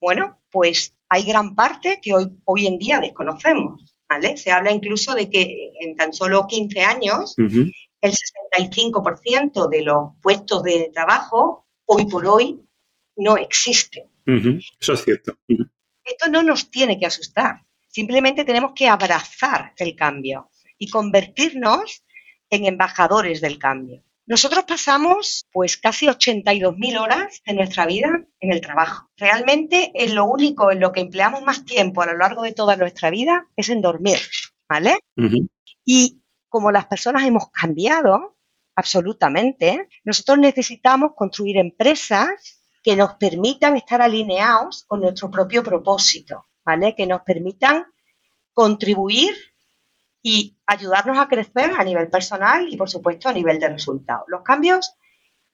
bueno, 0.01 0.41
pues 0.51 0.95
hay 1.09 1.25
gran 1.25 1.55
parte 1.55 2.01
que 2.03 2.15
hoy, 2.15 2.31
hoy 2.45 2.67
en 2.67 2.79
día 2.79 3.01
desconocemos. 3.01 3.97
¿vale? 4.09 4.37
Se 4.37 4.51
habla 4.51 4.73
incluso 4.73 5.15
de 5.15 5.31
que 5.31 5.73
en 5.81 5.97
tan 5.97 6.13
solo 6.13 6.47
15 6.47 6.81
años 6.83 7.35
el 8.07 8.15
65% 8.15 9.69
de 9.69 9.83
los 9.83 10.11
puestos 10.21 10.63
de 10.63 10.91
trabajo 10.93 11.67
hoy 11.87 12.07
por 12.07 12.27
hoy 12.27 12.61
no 13.17 13.37
existen. 13.37 14.05
Eso 14.81 14.93
es 14.93 15.05
cierto. 15.05 15.39
Esto 16.05 16.31
no 16.31 16.43
nos 16.43 16.71
tiene 16.71 16.99
que 16.99 17.07
asustar. 17.07 17.65
Simplemente 17.89 18.45
tenemos 18.45 18.73
que 18.75 18.89
abrazar 18.89 19.73
el 19.79 19.95
cambio 19.95 20.51
y 20.79 20.91
convertirnos 20.91 22.05
en 22.51 22.67
embajadores 22.67 23.41
del 23.41 23.59
cambio. 23.59 24.03
Nosotros 24.27 24.65
pasamos 24.65 25.47
pues 25.53 25.77
casi 25.77 26.07
82.000 26.07 27.01
horas 27.01 27.43
de 27.47 27.55
nuestra 27.55 27.87
vida 27.87 28.09
en 28.41 28.53
el 28.53 28.61
trabajo. 28.61 29.09
Realmente 29.17 29.93
es 29.95 30.13
lo 30.13 30.25
único 30.25 30.73
en 30.73 30.81
lo 30.81 30.91
que 30.91 31.01
empleamos 31.01 31.43
más 31.43 31.65
tiempo 31.65 32.03
a 32.03 32.07
lo 32.07 32.19
largo 32.19 32.43
de 32.43 32.53
toda 32.53 32.77
nuestra 32.77 33.11
vida 33.11 33.47
es 33.55 33.69
en 33.69 33.81
dormir, 33.81 34.19
¿vale? 34.69 34.99
Y 35.85 36.21
como 36.49 36.71
las 36.71 36.87
personas 36.87 37.25
hemos 37.25 37.51
cambiado 37.51 38.37
absolutamente, 38.75 39.89
nosotros 40.05 40.39
necesitamos 40.39 41.13
construir 41.15 41.57
empresas 41.57 42.63
que 42.83 42.95
nos 42.95 43.15
permitan 43.15 43.77
estar 43.77 44.01
alineados 44.01 44.85
con 44.87 45.01
nuestro 45.01 45.31
propio 45.31 45.63
propósito, 45.63 46.47
¿vale? 46.65 46.95
Que 46.95 47.07
nos 47.07 47.23
permitan 47.23 47.85
contribuir 48.53 49.35
y 50.23 50.57
ayudarnos 50.67 51.19
a 51.19 51.29
crecer 51.29 51.73
a 51.77 51.85
nivel 51.85 52.09
personal 52.09 52.67
y, 52.69 52.77
por 52.77 52.89
supuesto, 52.89 53.29
a 53.29 53.33
nivel 53.33 53.59
de 53.59 53.69
resultados. 53.69 54.25
Los 54.29 54.43
cambios, 54.43 54.93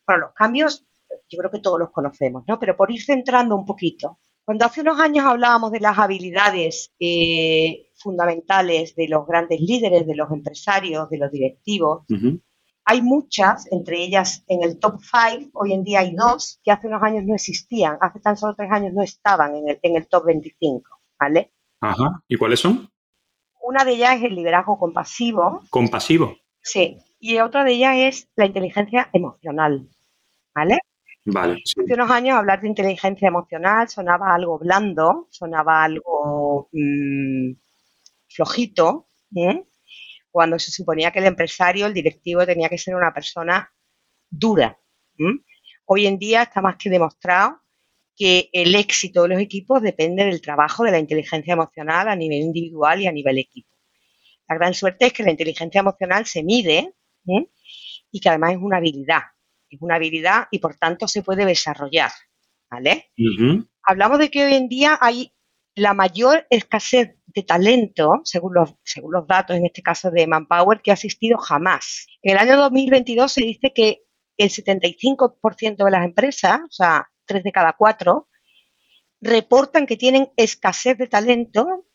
bueno, 0.07 0.27
los 0.27 0.35
cambios 0.35 0.85
yo 1.29 1.39
creo 1.39 1.51
que 1.51 1.61
todos 1.61 1.79
los 1.79 1.91
conocemos, 1.91 2.45
¿no? 2.47 2.59
Pero 2.59 2.77
por 2.77 2.91
ir 2.91 3.03
centrando 3.03 3.57
un 3.57 3.65
poquito, 3.65 4.19
cuando 4.45 4.65
hace 4.67 4.81
unos 4.81 4.99
años 4.99 5.25
hablábamos 5.25 5.73
de 5.73 5.81
las 5.81 5.99
habilidades 5.99 6.93
eh, 6.99 7.91
fundamentales 8.03 8.95
de 8.95 9.09
los 9.09 9.27
grandes 9.27 9.61
líderes, 9.61 10.07
de 10.07 10.15
los 10.15 10.31
empresarios, 10.31 11.09
de 11.09 11.19
los 11.19 11.31
directivos, 11.31 12.05
hay 12.85 13.01
muchas, 13.01 13.71
entre 13.71 14.03
ellas 14.03 14.45
en 14.49 14.63
el 14.63 14.79
top 14.79 15.01
5, 15.01 15.51
hoy 15.55 15.73
en 15.73 15.85
día 15.85 16.01
hay 16.01 16.15
dos 16.15 16.61
que 16.65 16.73
hace 16.73 16.89
unos 16.89 17.03
años 17.03 17.25
no 17.25 17.35
existían, 17.35 17.97
hace 18.01 18.21
tan 18.21 18.37
solo 18.37 18.55
tres 18.57 18.71
años 18.73 18.93
no 18.93 19.03
estaban 19.03 19.55
en 19.55 19.69
el, 19.69 19.79
en 19.83 19.97
el 19.97 20.09
top 20.09 20.27
25, 20.27 20.91
¿vale? 21.19 21.53
Ajá. 21.81 22.23
¿Y 22.29 22.37
cuáles 22.37 22.61
son? 22.61 22.89
Una 23.63 23.85
de 23.85 23.93
ellas 23.93 24.17
es 24.17 24.25
el 24.25 24.35
liderazgo 24.35 24.79
compasivo. 24.79 25.63
¿Compasivo? 25.71 26.37
Sí. 26.61 26.99
Y 27.21 27.39
otra 27.39 27.63
de 27.65 27.73
ellas 27.73 27.97
es 27.97 28.29
la 28.35 28.47
inteligencia 28.47 29.09
emocional. 29.13 29.89
¿Vale? 30.55 30.79
Vale. 31.25 31.63
Hace 31.65 31.95
unos 31.95 32.11
años 32.11 32.37
hablar 32.37 32.61
de 32.61 32.69
inteligencia 32.69 33.29
emocional 33.29 33.89
sonaba 33.89 34.35
algo 34.35 34.59
blando, 34.59 35.29
sonaba 35.31 35.85
algo 35.85 36.69
mm, 36.73 37.53
flojito, 38.33 39.09
cuando 40.31 40.59
se 40.59 40.71
suponía 40.71 41.11
que 41.11 41.19
el 41.19 41.27
empresario, 41.27 41.87
el 41.87 41.95
directivo, 41.95 42.47
tenía 42.47 42.69
que 42.69 42.79
ser 42.79 42.95
una 42.95 43.13
persona 43.13 43.73
dura. 44.29 44.79
Hoy 45.85 46.07
en 46.07 46.19
día 46.19 46.43
está 46.43 46.61
más 46.61 46.77
que 46.77 46.91
demostrado 46.91 47.61
que 48.17 48.51
el 48.53 48.75
éxito 48.75 49.23
de 49.23 49.29
los 49.29 49.41
equipos 49.41 49.83
depende 49.83 50.25
del 50.25 50.41
trabajo 50.41 50.85
de 50.85 50.91
la 50.91 50.99
inteligencia 50.99 51.55
emocional 51.55 52.09
a 52.09 52.17
nivel 52.17 52.41
individual 52.41 53.01
y 53.01 53.07
a 53.07 53.13
nivel 53.13 53.39
equipo. 53.39 53.77
La 54.49 54.57
gran 54.57 54.75
suerte 54.75 55.07
es 55.07 55.13
que 55.13 55.23
la 55.23 55.31
inteligencia 55.31 55.81
emocional 55.81 56.27
se 56.27 56.43
mide 56.43 56.95
¿eh? 57.27 57.49
y 58.11 58.21
que 58.21 58.29
además 58.29 58.53
es 58.53 58.59
una 58.59 58.79
habilidad. 58.79 59.23
Es 59.69 59.81
una 59.81 59.95
habilidad 59.95 60.49
y 60.51 60.59
por 60.59 60.77
tanto 60.77 61.09
se 61.09 61.23
puede 61.23 61.47
desarrollar. 61.47 62.11
¿Vale? 62.71 63.11
Hablamos 63.83 64.19
de 64.19 64.31
que 64.31 64.45
hoy 64.45 64.55
en 64.55 64.69
día 64.69 64.99
hay 65.01 65.32
la 65.75 65.95
mayor 65.95 66.47
escasez 66.51 67.17
de 67.27 67.43
talento, 67.43 68.21
según 68.25 68.55
los, 68.55 68.75
según 68.85 69.13
los 69.13 69.27
datos, 69.27 69.57
en 69.57 69.67
este 69.67 69.83
caso 69.83 70.11
de 70.11 70.27
Manpower, 70.27 70.81
que 70.83 70.91
ha 70.91 70.95
existido 70.95 71.39
jamás. 71.39 72.07
En 72.23 72.33
el 72.33 72.39
año 72.39 72.57
2022 72.59 73.33
se 73.33 73.43
dice 73.43 73.73
que 73.75 74.03
el 74.37 74.51
75% 74.51 75.85
de 75.85 75.91
las 75.91 76.05
empresas, 76.05 76.61
o 76.61 76.71
sea, 76.71 77.09
tres 77.25 77.43
de 77.43 77.53
cada 77.53 77.75
cuatro, 77.75 78.29
reportan 79.21 79.87
que 79.87 79.97
tienen 79.97 80.31
escasez 80.37 80.99
de 80.99 81.07
talento 81.07 81.87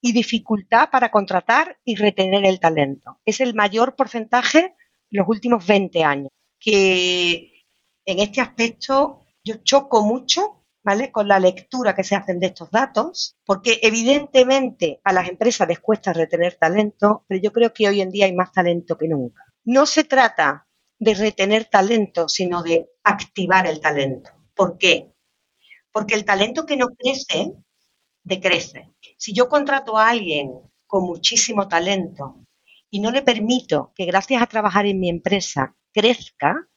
y 0.00 0.12
dificultad 0.12 0.90
para 0.90 1.10
contratar 1.10 1.78
y 1.84 1.94
retener 1.96 2.44
el 2.44 2.58
talento. 2.58 3.20
Es 3.24 3.40
el 3.40 3.54
mayor 3.54 3.94
porcentaje 3.94 4.58
en 4.58 4.74
los 5.10 5.28
últimos 5.28 5.64
20 5.66 6.02
años. 6.02 6.28
Que 6.58 7.64
en 8.04 8.18
este 8.18 8.40
aspecto 8.40 9.20
yo 9.44 9.56
choco 9.62 10.02
mucho 10.02 10.61
¿vale? 10.84 11.12
con 11.12 11.28
la 11.28 11.38
lectura 11.38 11.94
que 11.94 12.04
se 12.04 12.16
hacen 12.16 12.40
de 12.40 12.46
estos 12.46 12.70
datos, 12.70 13.36
porque 13.44 13.78
evidentemente 13.82 15.00
a 15.04 15.12
las 15.12 15.28
empresas 15.28 15.68
les 15.68 15.80
cuesta 15.80 16.12
retener 16.12 16.56
talento, 16.56 17.24
pero 17.28 17.40
yo 17.40 17.52
creo 17.52 17.72
que 17.72 17.88
hoy 17.88 18.00
en 18.00 18.10
día 18.10 18.26
hay 18.26 18.34
más 18.34 18.52
talento 18.52 18.96
que 18.98 19.08
nunca. 19.08 19.44
No 19.64 19.86
se 19.86 20.04
trata 20.04 20.66
de 20.98 21.14
retener 21.14 21.66
talento, 21.66 22.28
sino 22.28 22.62
de 22.62 22.90
activar 23.02 23.66
el 23.66 23.80
talento. 23.80 24.30
¿Por 24.54 24.78
qué? 24.78 25.12
Porque 25.90 26.14
el 26.14 26.24
talento 26.24 26.64
que 26.64 26.76
no 26.76 26.88
crece, 26.88 27.52
decrece. 28.22 28.92
Si 29.18 29.32
yo 29.32 29.48
contrato 29.48 29.98
a 29.98 30.08
alguien 30.08 30.52
con 30.86 31.04
muchísimo 31.04 31.68
talento 31.68 32.44
y 32.90 33.00
no 33.00 33.10
le 33.10 33.22
permito 33.22 33.92
que 33.94 34.04
gracias 34.04 34.42
a 34.42 34.46
trabajar 34.46 34.86
en 34.86 35.00
mi 35.00 35.08
empresa 35.08 35.74
crezca, 35.92 36.68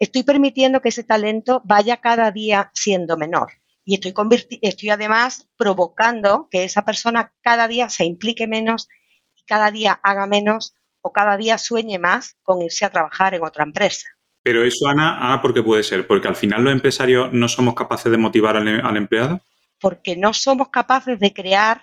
estoy 0.00 0.22
permitiendo 0.24 0.80
que 0.80 0.88
ese 0.88 1.04
talento 1.04 1.62
vaya 1.64 1.98
cada 1.98 2.32
día 2.32 2.70
siendo 2.74 3.16
menor. 3.16 3.52
y 3.84 3.94
estoy, 3.94 4.14
estoy 4.62 4.90
además 4.90 5.48
provocando 5.56 6.48
que 6.50 6.64
esa 6.64 6.84
persona 6.84 7.32
cada 7.42 7.68
día 7.68 7.88
se 7.88 8.04
implique 8.04 8.46
menos 8.46 8.88
y 9.34 9.44
cada 9.44 9.70
día 9.70 10.00
haga 10.02 10.26
menos 10.26 10.74
o 11.02 11.12
cada 11.12 11.36
día 11.36 11.58
sueñe 11.58 11.98
más 11.98 12.36
con 12.42 12.62
irse 12.62 12.84
a 12.84 12.90
trabajar 12.90 13.34
en 13.34 13.44
otra 13.44 13.64
empresa. 13.64 14.06
Pero 14.42 14.64
eso, 14.64 14.86
Ana, 14.86 15.18
Ana, 15.18 15.42
¿por 15.42 15.52
qué 15.52 15.62
puede 15.62 15.82
ser? 15.82 16.06
¿Porque 16.06 16.28
al 16.28 16.36
final 16.36 16.64
los 16.64 16.72
empresarios 16.72 17.32
no 17.32 17.48
somos 17.48 17.74
capaces 17.74 18.10
de 18.10 18.18
motivar 18.18 18.56
al, 18.56 18.96
empleado? 18.96 19.40
Porque 19.78 20.16
no 20.16 20.32
somos 20.32 20.68
capaces 20.68 21.18
de 21.18 21.32
crear 21.32 21.82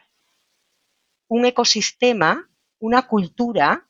un 1.28 1.46
ecosistema, 1.46 2.50
una 2.80 3.04
cultura, 3.04 3.88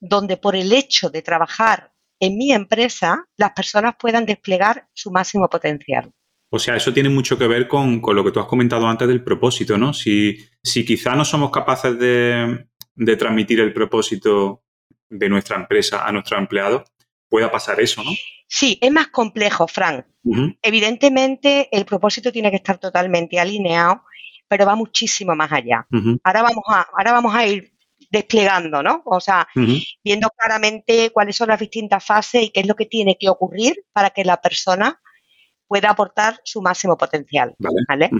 donde 0.00 0.36
por 0.36 0.56
el 0.56 0.72
hecho 0.72 1.10
de 1.10 1.22
trabajar 1.22 1.91
en 2.22 2.38
mi 2.38 2.52
empresa, 2.52 3.26
las 3.36 3.50
personas 3.50 3.96
puedan 3.98 4.24
desplegar 4.24 4.86
su 4.94 5.10
máximo 5.10 5.48
potencial. 5.48 6.12
O 6.50 6.58
sea, 6.60 6.76
eso 6.76 6.92
tiene 6.92 7.08
mucho 7.08 7.36
que 7.36 7.48
ver 7.48 7.66
con, 7.66 8.00
lo 8.00 8.24
que 8.24 8.30
tú 8.30 8.38
has 8.38 8.46
comentado 8.46 8.86
antes 8.86 9.08
del 9.08 9.24
propósito, 9.24 9.76
¿no? 9.76 9.92
Si, 9.92 10.38
si 10.62 10.84
quizá 10.84 11.16
no 11.16 11.24
somos 11.24 11.50
capaces 11.50 11.98
de, 11.98 12.68
de 12.94 13.16
transmitir 13.16 13.58
el 13.58 13.72
propósito 13.72 14.62
de 15.08 15.28
nuestra 15.28 15.56
empresa 15.56 16.06
a 16.06 16.12
nuestros 16.12 16.38
empleados, 16.38 16.84
pueda 17.28 17.50
pasar 17.50 17.80
eso, 17.80 18.04
¿no? 18.04 18.12
Sí, 18.46 18.78
es 18.80 18.92
más 18.92 19.08
complejo, 19.08 19.66
Frank. 19.66 20.04
Evidentemente, 20.62 21.68
el 21.72 21.84
propósito 21.84 22.30
tiene 22.30 22.50
que 22.50 22.56
estar 22.56 22.78
totalmente 22.78 23.40
alineado, 23.40 24.04
pero 24.46 24.64
va 24.64 24.76
muchísimo 24.76 25.34
más 25.34 25.50
allá. 25.50 25.88
ahora, 26.22 26.42
vamos 26.42 26.64
a, 26.68 26.86
ahora 26.96 27.12
vamos 27.12 27.34
a 27.34 27.46
ir 27.46 27.71
desplegando, 28.12 28.82
¿no? 28.82 29.02
O 29.06 29.20
sea, 29.20 29.48
viendo 30.04 30.28
claramente 30.36 31.10
cuáles 31.10 31.34
son 31.34 31.48
las 31.48 31.58
distintas 31.58 32.04
fases 32.04 32.42
y 32.42 32.50
qué 32.50 32.60
es 32.60 32.66
lo 32.66 32.76
que 32.76 32.84
tiene 32.84 33.16
que 33.18 33.30
ocurrir 33.30 33.86
para 33.92 34.10
que 34.10 34.22
la 34.22 34.36
persona 34.36 35.00
pueda 35.66 35.88
aportar 35.88 36.38
su 36.44 36.60
máximo 36.60 36.98
potencial. 36.98 37.54
¿vale? 37.58 38.10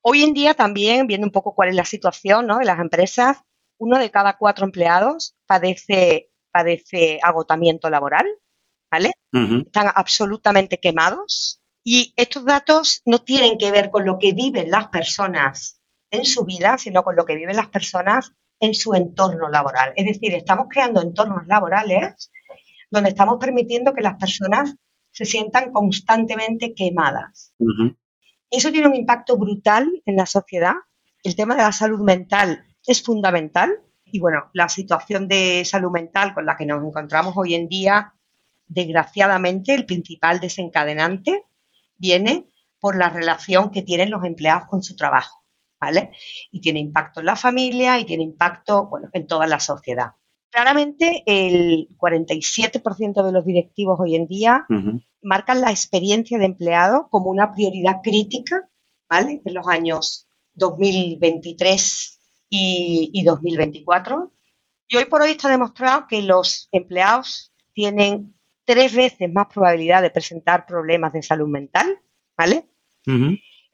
Hoy 0.00 0.22
en 0.22 0.32
día 0.32 0.54
también, 0.54 1.06
viendo 1.06 1.26
un 1.26 1.32
poco 1.32 1.54
cuál 1.54 1.68
es 1.68 1.74
la 1.74 1.84
situación 1.84 2.46
¿no? 2.46 2.58
de 2.58 2.64
las 2.64 2.80
empresas, 2.80 3.42
uno 3.76 3.98
de 3.98 4.10
cada 4.10 4.38
cuatro 4.38 4.64
empleados 4.64 5.36
padece, 5.46 6.30
padece 6.50 7.18
agotamiento 7.22 7.90
laboral, 7.90 8.26
¿vale? 8.90 9.10
Están 9.32 9.92
absolutamente 9.94 10.78
quemados. 10.78 11.60
Y 11.84 12.14
estos 12.16 12.46
datos 12.46 13.02
no 13.04 13.18
tienen 13.18 13.58
que 13.58 13.70
ver 13.70 13.90
con 13.90 14.06
lo 14.06 14.18
que 14.18 14.32
viven 14.32 14.70
las 14.70 14.88
personas 14.88 15.82
en 16.10 16.24
su 16.24 16.46
vida, 16.46 16.78
sino 16.78 17.02
con 17.02 17.16
lo 17.16 17.26
que 17.26 17.36
viven 17.36 17.56
las 17.56 17.68
personas 17.68 18.32
en 18.64 18.74
su 18.74 18.94
entorno 18.94 19.48
laboral. 19.50 19.92
Es 19.94 20.06
decir, 20.06 20.32
estamos 20.34 20.66
creando 20.70 21.02
entornos 21.02 21.46
laborales 21.46 22.30
donde 22.90 23.10
estamos 23.10 23.36
permitiendo 23.38 23.92
que 23.92 24.00
las 24.00 24.16
personas 24.16 24.74
se 25.10 25.26
sientan 25.26 25.70
constantemente 25.70 26.74
quemadas. 26.74 27.52
Eso 28.50 28.72
tiene 28.72 28.88
un 28.88 28.94
impacto 28.94 29.36
brutal 29.36 29.90
en 30.06 30.16
la 30.16 30.24
sociedad. 30.24 30.74
El 31.22 31.36
tema 31.36 31.54
de 31.54 31.62
la 31.62 31.72
salud 31.72 32.00
mental 32.00 32.64
es 32.86 33.02
fundamental. 33.02 33.80
Y 34.06 34.18
bueno, 34.18 34.48
la 34.54 34.68
situación 34.70 35.28
de 35.28 35.64
salud 35.66 35.90
mental 35.90 36.32
con 36.32 36.46
la 36.46 36.56
que 36.56 36.64
nos 36.64 36.82
encontramos 36.82 37.34
hoy 37.36 37.54
en 37.54 37.68
día, 37.68 38.14
desgraciadamente, 38.66 39.74
el 39.74 39.84
principal 39.84 40.40
desencadenante 40.40 41.44
viene 41.98 42.48
por 42.80 42.96
la 42.96 43.10
relación 43.10 43.70
que 43.70 43.82
tienen 43.82 44.10
los 44.10 44.24
empleados 44.24 44.68
con 44.68 44.82
su 44.82 44.96
trabajo, 44.96 45.43
¿vale? 45.84 46.10
Y 46.50 46.60
tiene 46.60 46.80
impacto 46.80 47.20
en 47.20 47.26
la 47.26 47.36
familia 47.36 47.98
y 47.98 48.04
tiene 48.04 48.24
impacto, 48.24 48.86
bueno, 48.86 49.08
en 49.12 49.26
toda 49.26 49.46
la 49.46 49.60
sociedad. 49.60 50.12
Claramente, 50.50 51.22
el 51.26 51.88
47% 51.98 53.24
de 53.24 53.32
los 53.32 53.44
directivos 53.44 53.98
hoy 54.00 54.14
en 54.14 54.26
día 54.26 54.66
marcan 55.20 55.60
la 55.60 55.70
experiencia 55.70 56.38
de 56.38 56.44
empleado 56.44 57.08
como 57.10 57.30
una 57.30 57.52
prioridad 57.52 57.96
crítica, 58.02 58.68
¿vale? 59.08 59.42
En 59.44 59.54
los 59.54 59.66
años 59.66 60.28
2023 60.54 62.20
y, 62.48 63.24
2024. 63.24 64.32
Y 64.88 64.96
hoy 64.96 65.04
por 65.06 65.22
hoy 65.22 65.32
está 65.32 65.48
demostrado 65.48 66.06
que 66.06 66.22
los 66.22 66.68
empleados 66.70 67.52
tienen 67.72 68.34
tres 68.64 68.94
veces 68.94 69.32
más 69.32 69.48
probabilidad 69.52 70.02
de 70.02 70.10
presentar 70.10 70.66
problemas 70.66 71.12
de 71.12 71.22
salud 71.22 71.48
mental, 71.48 71.98
¿vale? 72.36 72.68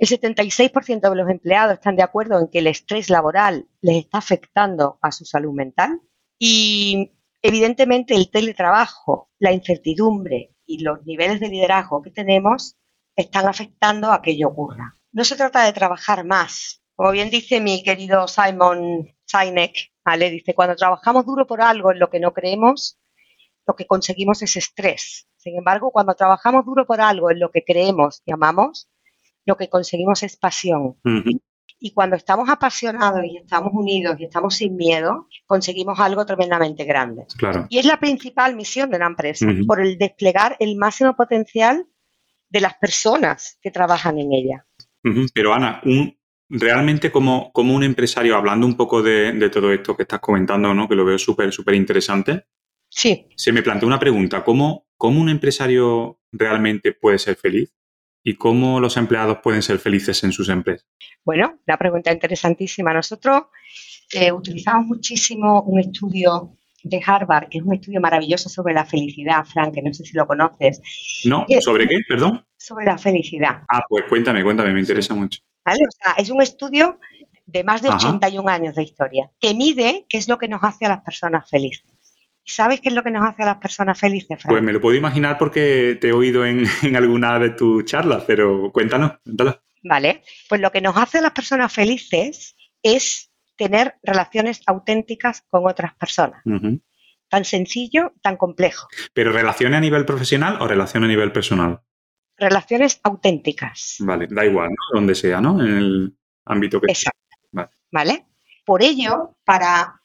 El 0.00 0.08
76% 0.08 1.10
de 1.10 1.14
los 1.14 1.28
empleados 1.28 1.74
están 1.74 1.94
de 1.94 2.02
acuerdo 2.02 2.40
en 2.40 2.48
que 2.48 2.60
el 2.60 2.68
estrés 2.68 3.10
laboral 3.10 3.68
les 3.82 3.98
está 3.98 4.16
afectando 4.16 4.98
a 5.02 5.12
su 5.12 5.26
salud 5.26 5.52
mental 5.52 6.00
y 6.38 7.12
evidentemente 7.42 8.14
el 8.14 8.30
teletrabajo, 8.30 9.30
la 9.38 9.52
incertidumbre 9.52 10.56
y 10.64 10.82
los 10.82 11.04
niveles 11.04 11.38
de 11.38 11.48
liderazgo 11.48 12.00
que 12.00 12.10
tenemos 12.10 12.78
están 13.14 13.46
afectando 13.46 14.10
a 14.10 14.22
que 14.22 14.30
ello 14.30 14.48
ocurra. 14.48 14.96
No 15.12 15.22
se 15.22 15.36
trata 15.36 15.66
de 15.66 15.74
trabajar 15.74 16.24
más, 16.24 16.82
como 16.94 17.10
bien 17.10 17.28
dice 17.28 17.60
mi 17.60 17.82
querido 17.82 18.26
Simon 18.26 19.06
Sinek, 19.26 19.92
¿vale? 20.02 20.30
dice, 20.30 20.54
cuando 20.54 20.76
trabajamos 20.76 21.26
duro 21.26 21.46
por 21.46 21.60
algo 21.60 21.92
en 21.92 21.98
lo 21.98 22.08
que 22.08 22.20
no 22.20 22.32
creemos, 22.32 22.98
lo 23.66 23.76
que 23.76 23.86
conseguimos 23.86 24.40
es 24.40 24.56
estrés. 24.56 25.28
Sin 25.36 25.58
embargo, 25.58 25.90
cuando 25.90 26.14
trabajamos 26.14 26.64
duro 26.64 26.86
por 26.86 27.02
algo 27.02 27.30
en 27.30 27.38
lo 27.38 27.50
que 27.50 27.64
creemos 27.64 28.22
y 28.24 28.32
amamos, 28.32 28.88
lo 29.46 29.56
que 29.56 29.68
conseguimos 29.68 30.22
es 30.22 30.36
pasión. 30.36 30.96
Y 31.78 31.92
cuando 31.92 32.16
estamos 32.16 32.48
apasionados 32.48 33.24
y 33.24 33.38
estamos 33.38 33.70
unidos 33.72 34.16
y 34.18 34.24
estamos 34.24 34.54
sin 34.54 34.76
miedo, 34.76 35.28
conseguimos 35.46 35.98
algo 35.98 36.26
tremendamente 36.26 36.84
grande. 36.84 37.24
Claro. 37.38 37.66
Y 37.70 37.78
es 37.78 37.86
la 37.86 37.98
principal 37.98 38.54
misión 38.54 38.90
de 38.90 38.98
la 38.98 39.06
empresa, 39.06 39.46
por 39.66 39.80
el 39.80 39.96
desplegar 39.96 40.56
el 40.60 40.76
máximo 40.76 41.16
potencial 41.16 41.86
de 42.50 42.60
las 42.60 42.74
personas 42.74 43.58
que 43.62 43.70
trabajan 43.70 44.18
en 44.18 44.32
ella. 44.32 44.66
Pero 45.32 45.54
Ana, 45.54 45.80
un, 45.84 46.18
realmente 46.50 47.10
como, 47.10 47.52
como 47.52 47.74
un 47.74 47.84
empresario, 47.84 48.36
hablando 48.36 48.66
un 48.66 48.76
poco 48.76 49.02
de, 49.02 49.48
todo 49.50 49.72
esto 49.72 49.96
que 49.96 50.02
estás 50.02 50.20
comentando, 50.20 50.74
¿no? 50.74 50.88
que 50.88 50.96
lo 50.96 51.04
veo 51.04 51.18
súper, 51.18 51.52
súper 51.52 51.76
interesante, 51.76 52.46
sí. 52.88 53.26
se 53.36 53.52
me 53.52 53.62
plantea 53.62 53.86
una 53.86 54.00
pregunta, 54.00 54.44
¿cómo, 54.44 54.88
¿cómo 54.96 55.20
un 55.20 55.28
empresario 55.28 56.20
realmente 56.32 56.92
puede 56.92 57.18
ser 57.18 57.36
feliz? 57.36 57.72
¿Y 58.22 58.34
cómo 58.34 58.80
los 58.80 58.96
empleados 58.96 59.38
pueden 59.42 59.62
ser 59.62 59.78
felices 59.78 60.22
en 60.24 60.32
sus 60.32 60.48
empresas? 60.48 60.86
Bueno, 61.24 61.60
la 61.66 61.78
pregunta 61.78 62.12
interesantísima. 62.12 62.92
Nosotros 62.92 63.44
eh, 64.12 64.32
utilizamos 64.32 64.86
muchísimo 64.86 65.62
un 65.62 65.80
estudio 65.80 66.56
de 66.82 67.00
Harvard, 67.04 67.48
que 67.48 67.58
es 67.58 67.64
un 67.64 67.74
estudio 67.74 68.00
maravilloso 68.00 68.48
sobre 68.48 68.74
la 68.74 68.84
felicidad, 68.84 69.44
Frank, 69.44 69.74
que 69.74 69.82
no 69.82 69.92
sé 69.92 70.04
si 70.04 70.16
lo 70.16 70.26
conoces. 70.26 70.80
No, 71.24 71.46
¿sobre 71.60 71.86
qué? 71.86 71.98
Perdón. 72.08 72.44
Sobre 72.56 72.86
la 72.86 72.98
felicidad. 72.98 73.62
Ah, 73.68 73.82
pues 73.88 74.04
cuéntame, 74.08 74.42
cuéntame, 74.42 74.72
me 74.72 74.80
interesa 74.80 75.14
mucho 75.14 75.40
es 76.16 76.30
un 76.30 76.42
estudio 76.42 76.98
de 77.46 77.64
más 77.64 77.82
de 77.82 77.88
81 77.88 78.48
años 78.48 78.74
de 78.74 78.82
historia 78.82 79.30
que 79.40 79.54
mide 79.54 80.06
qué 80.08 80.18
es 80.18 80.28
lo 80.28 80.38
que 80.38 80.48
nos 80.48 80.62
hace 80.62 80.86
a 80.86 80.90
las 80.90 81.02
personas 81.02 81.48
felices. 81.48 81.89
¿Sabes 82.52 82.80
qué 82.80 82.88
es 82.88 82.94
lo 82.94 83.02
que 83.02 83.10
nos 83.10 83.26
hace 83.26 83.42
a 83.42 83.46
las 83.46 83.58
personas 83.58 83.98
felices, 83.98 84.38
Pues 84.46 84.62
me 84.62 84.72
lo 84.72 84.80
puedo 84.80 84.96
imaginar 84.96 85.38
porque 85.38 85.98
te 86.00 86.08
he 86.08 86.12
oído 86.12 86.44
en, 86.46 86.66
alguna 86.96 87.38
de 87.38 87.50
tus 87.50 87.84
charlas, 87.84 88.24
pero 88.26 88.70
cuéntanos, 88.72 89.12
cuéntanos. 89.24 89.60
Vale, 89.82 90.22
pues 90.48 90.60
lo 90.60 90.70
que 90.70 90.80
nos 90.80 90.96
hace 90.96 91.18
a 91.18 91.22
las 91.22 91.32
personas 91.32 91.72
felices 91.72 92.56
es 92.82 93.32
tener 93.56 93.94
relaciones 94.02 94.62
auténticas 94.66 95.42
con 95.48 95.66
otras 95.66 95.94
personas. 95.94 96.42
Tan 97.28 97.44
sencillo, 97.44 98.12
tan 98.22 98.36
complejo. 98.36 98.88
¿Pero 99.14 99.32
relaciones 99.32 99.78
a 99.78 99.80
nivel 99.80 100.04
profesional 100.04 100.58
o 100.60 100.66
relaciones 100.66 101.06
a 101.06 101.08
nivel 101.08 101.32
personal? 101.32 101.80
relaciones 102.40 103.00
auténticas. 103.04 103.96
Vale, 104.00 104.26
da 104.28 104.44
igual, 104.44 104.70
¿no? 104.70 104.98
Donde 104.98 105.14
sea, 105.14 105.40
¿no? 105.40 105.60
En 105.60 105.76
el 105.76 106.16
ámbito 106.46 106.80
que 106.80 106.90
Exacto. 106.90 107.18
Vale. 107.92 108.26
Por 108.64 108.82
ello, 108.82 109.36
para 109.44 109.99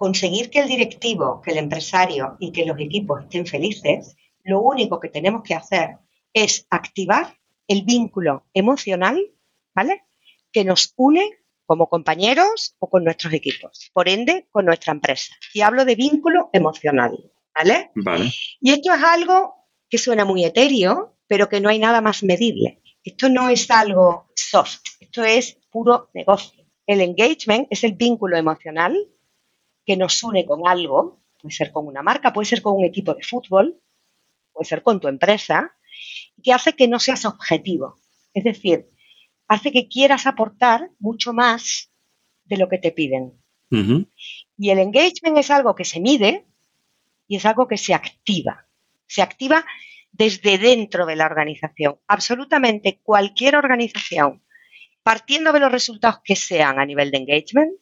conseguir 0.00 0.48
que 0.48 0.60
el 0.60 0.68
directivo, 0.68 1.42
que 1.42 1.50
el 1.50 1.58
empresario 1.58 2.38
y 2.40 2.52
que 2.52 2.64
los 2.64 2.80
equipos 2.80 3.20
estén 3.20 3.44
felices, 3.44 4.16
lo 4.42 4.62
único 4.62 4.98
que 4.98 5.10
tenemos 5.10 5.42
que 5.42 5.54
hacer 5.54 5.98
es 6.32 6.66
activar 6.70 7.36
el 7.68 7.82
vínculo 7.82 8.46
emocional, 8.54 9.20
¿vale? 9.74 10.04
Que 10.50 10.64
nos 10.64 10.94
une 10.96 11.28
como 11.66 11.90
compañeros 11.90 12.76
o 12.78 12.88
con 12.88 13.04
nuestros 13.04 13.34
equipos, 13.34 13.90
por 13.92 14.08
ende, 14.08 14.48
con 14.50 14.64
nuestra 14.64 14.92
empresa. 14.92 15.34
Y 15.52 15.60
hablo 15.60 15.84
de 15.84 15.96
vínculo 15.96 16.48
emocional, 16.54 17.12
¿vale? 17.54 17.90
Vale. 17.94 18.32
Y 18.58 18.72
esto 18.72 18.94
es 18.94 19.02
algo 19.02 19.66
que 19.90 19.98
suena 19.98 20.24
muy 20.24 20.46
etéreo, 20.46 21.18
pero 21.26 21.50
que 21.50 21.60
no 21.60 21.68
hay 21.68 21.78
nada 21.78 22.00
más 22.00 22.22
medible. 22.22 22.80
Esto 23.04 23.28
no 23.28 23.50
es 23.50 23.70
algo 23.70 24.30
soft, 24.34 24.80
esto 24.98 25.22
es 25.24 25.58
puro 25.70 26.08
negocio. 26.14 26.64
El 26.86 27.02
engagement 27.02 27.66
es 27.68 27.84
el 27.84 27.92
vínculo 27.92 28.38
emocional 28.38 28.96
que 29.84 29.96
nos 29.96 30.22
une 30.22 30.44
con 30.44 30.66
algo, 30.66 31.20
puede 31.40 31.54
ser 31.54 31.72
con 31.72 31.86
una 31.86 32.02
marca, 32.02 32.32
puede 32.32 32.46
ser 32.46 32.62
con 32.62 32.76
un 32.76 32.84
equipo 32.84 33.14
de 33.14 33.22
fútbol, 33.22 33.80
puede 34.52 34.66
ser 34.66 34.82
con 34.82 35.00
tu 35.00 35.08
empresa, 35.08 35.74
que 36.42 36.52
hace 36.52 36.74
que 36.74 36.88
no 36.88 36.98
seas 36.98 37.24
objetivo. 37.24 37.98
Es 38.34 38.44
decir, 38.44 38.88
hace 39.48 39.72
que 39.72 39.88
quieras 39.88 40.26
aportar 40.26 40.90
mucho 40.98 41.32
más 41.32 41.90
de 42.44 42.56
lo 42.56 42.68
que 42.68 42.78
te 42.78 42.92
piden. 42.92 43.32
Y 43.70 44.70
el 44.70 44.78
engagement 44.80 45.38
es 45.38 45.50
algo 45.50 45.76
que 45.76 45.84
se 45.84 46.00
mide 46.00 46.44
y 47.28 47.36
es 47.36 47.46
algo 47.46 47.68
que 47.68 47.76
se 47.76 47.94
activa. 47.94 48.66
Se 49.06 49.22
activa 49.22 49.64
desde 50.10 50.58
dentro 50.58 51.06
de 51.06 51.16
la 51.16 51.26
organización. 51.26 51.98
Absolutamente 52.08 53.00
cualquier 53.02 53.56
organización, 53.56 54.42
partiendo 55.02 55.52
de 55.52 55.60
los 55.60 55.70
resultados 55.70 56.20
que 56.24 56.34
sean 56.34 56.80
a 56.80 56.86
nivel 56.86 57.12
de 57.12 57.18
engagement, 57.18 57.72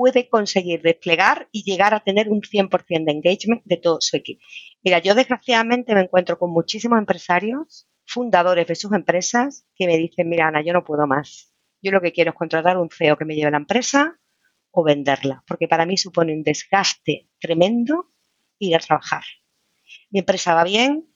puede 0.00 0.30
conseguir 0.30 0.80
desplegar 0.80 1.50
y 1.52 1.62
llegar 1.62 1.92
a 1.92 2.00
tener 2.00 2.30
un 2.30 2.40
100% 2.40 3.04
de 3.04 3.12
engagement 3.12 3.62
de 3.66 3.76
todo 3.76 3.98
su 4.00 4.16
equipo. 4.16 4.40
Mira, 4.82 4.98
yo 4.98 5.14
desgraciadamente 5.14 5.94
me 5.94 6.00
encuentro 6.00 6.38
con 6.38 6.50
muchísimos 6.50 6.98
empresarios, 6.98 7.86
fundadores 8.06 8.66
de 8.66 8.76
sus 8.76 8.94
empresas, 8.94 9.66
que 9.76 9.86
me 9.86 9.98
dicen, 9.98 10.30
mira 10.30 10.48
Ana, 10.48 10.62
yo 10.64 10.72
no 10.72 10.84
puedo 10.84 11.06
más. 11.06 11.52
Yo 11.82 11.92
lo 11.92 12.00
que 12.00 12.12
quiero 12.12 12.30
es 12.30 12.36
contratar 12.38 12.78
un 12.78 12.88
CEO 12.88 13.18
que 13.18 13.26
me 13.26 13.34
lleve 13.34 13.50
la 13.50 13.58
empresa 13.58 14.18
o 14.70 14.82
venderla, 14.82 15.44
porque 15.46 15.68
para 15.68 15.84
mí 15.84 15.98
supone 15.98 16.32
un 16.32 16.44
desgaste 16.44 17.28
tremendo 17.38 18.10
ir 18.58 18.76
a 18.76 18.78
trabajar. 18.78 19.24
Mi 20.08 20.20
empresa 20.20 20.54
va 20.54 20.64
bien, 20.64 21.10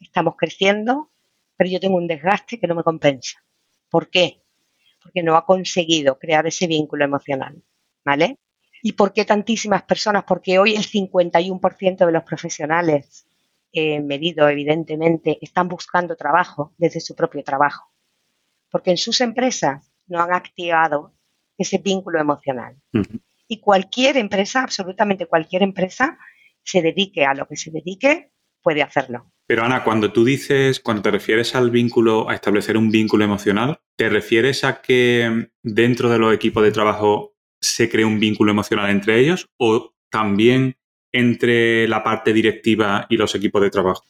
estamos 0.00 0.36
creciendo, 0.38 1.10
pero 1.58 1.68
yo 1.68 1.78
tengo 1.78 1.98
un 1.98 2.06
desgaste 2.06 2.58
que 2.58 2.66
no 2.66 2.74
me 2.74 2.84
compensa. 2.84 3.44
¿Por 3.90 4.08
qué? 4.08 4.40
Porque 5.02 5.22
no 5.22 5.36
ha 5.36 5.44
conseguido 5.44 6.18
crear 6.18 6.46
ese 6.46 6.66
vínculo 6.66 7.04
emocional, 7.04 7.62
¿vale? 8.10 8.38
¿Y 8.82 8.92
por 8.92 9.12
qué 9.12 9.24
tantísimas 9.24 9.84
personas? 9.84 10.24
Porque 10.24 10.58
hoy 10.58 10.74
el 10.74 10.84
51% 10.84 12.06
de 12.06 12.12
los 12.12 12.24
profesionales 12.24 13.26
eh, 13.72 14.00
medido, 14.00 14.48
evidentemente, 14.48 15.38
están 15.40 15.68
buscando 15.68 16.16
trabajo 16.16 16.72
desde 16.76 16.98
su 16.98 17.14
propio 17.14 17.44
trabajo. 17.44 17.92
Porque 18.68 18.90
en 18.90 18.96
sus 18.96 19.20
empresas 19.20 19.92
no 20.08 20.20
han 20.20 20.32
activado 20.32 21.14
ese 21.56 21.78
vínculo 21.78 22.20
emocional. 22.20 22.74
Y 23.46 23.60
cualquier 23.60 24.16
empresa, 24.16 24.62
absolutamente 24.62 25.26
cualquier 25.26 25.62
empresa, 25.62 26.18
se 26.64 26.82
dedique 26.82 27.24
a 27.24 27.34
lo 27.34 27.46
que 27.46 27.56
se 27.56 27.70
dedique, 27.70 28.32
puede 28.60 28.82
hacerlo. 28.82 29.30
Pero 29.46 29.62
Ana, 29.62 29.84
cuando 29.84 30.12
tú 30.12 30.24
dices, 30.24 30.80
cuando 30.80 31.02
te 31.02 31.12
refieres 31.12 31.54
al 31.54 31.70
vínculo, 31.70 32.28
a 32.28 32.34
establecer 32.34 32.76
un 32.76 32.90
vínculo 32.90 33.24
emocional, 33.24 33.78
¿te 33.94 34.08
refieres 34.08 34.64
a 34.64 34.80
que 34.80 35.48
dentro 35.62 36.08
de 36.08 36.18
los 36.18 36.34
equipos 36.34 36.64
de 36.64 36.72
trabajo 36.72 37.34
se 37.60 37.88
cree 37.88 38.04
un 38.04 38.18
vínculo 38.18 38.50
emocional 38.50 38.90
entre 38.90 39.18
ellos 39.20 39.48
o 39.58 39.94
también 40.10 40.76
entre 41.12 41.88
la 41.88 42.02
parte 42.02 42.32
directiva 42.32 43.06
y 43.08 43.16
los 43.16 43.34
equipos 43.34 43.62
de 43.62 43.70
trabajo? 43.70 44.04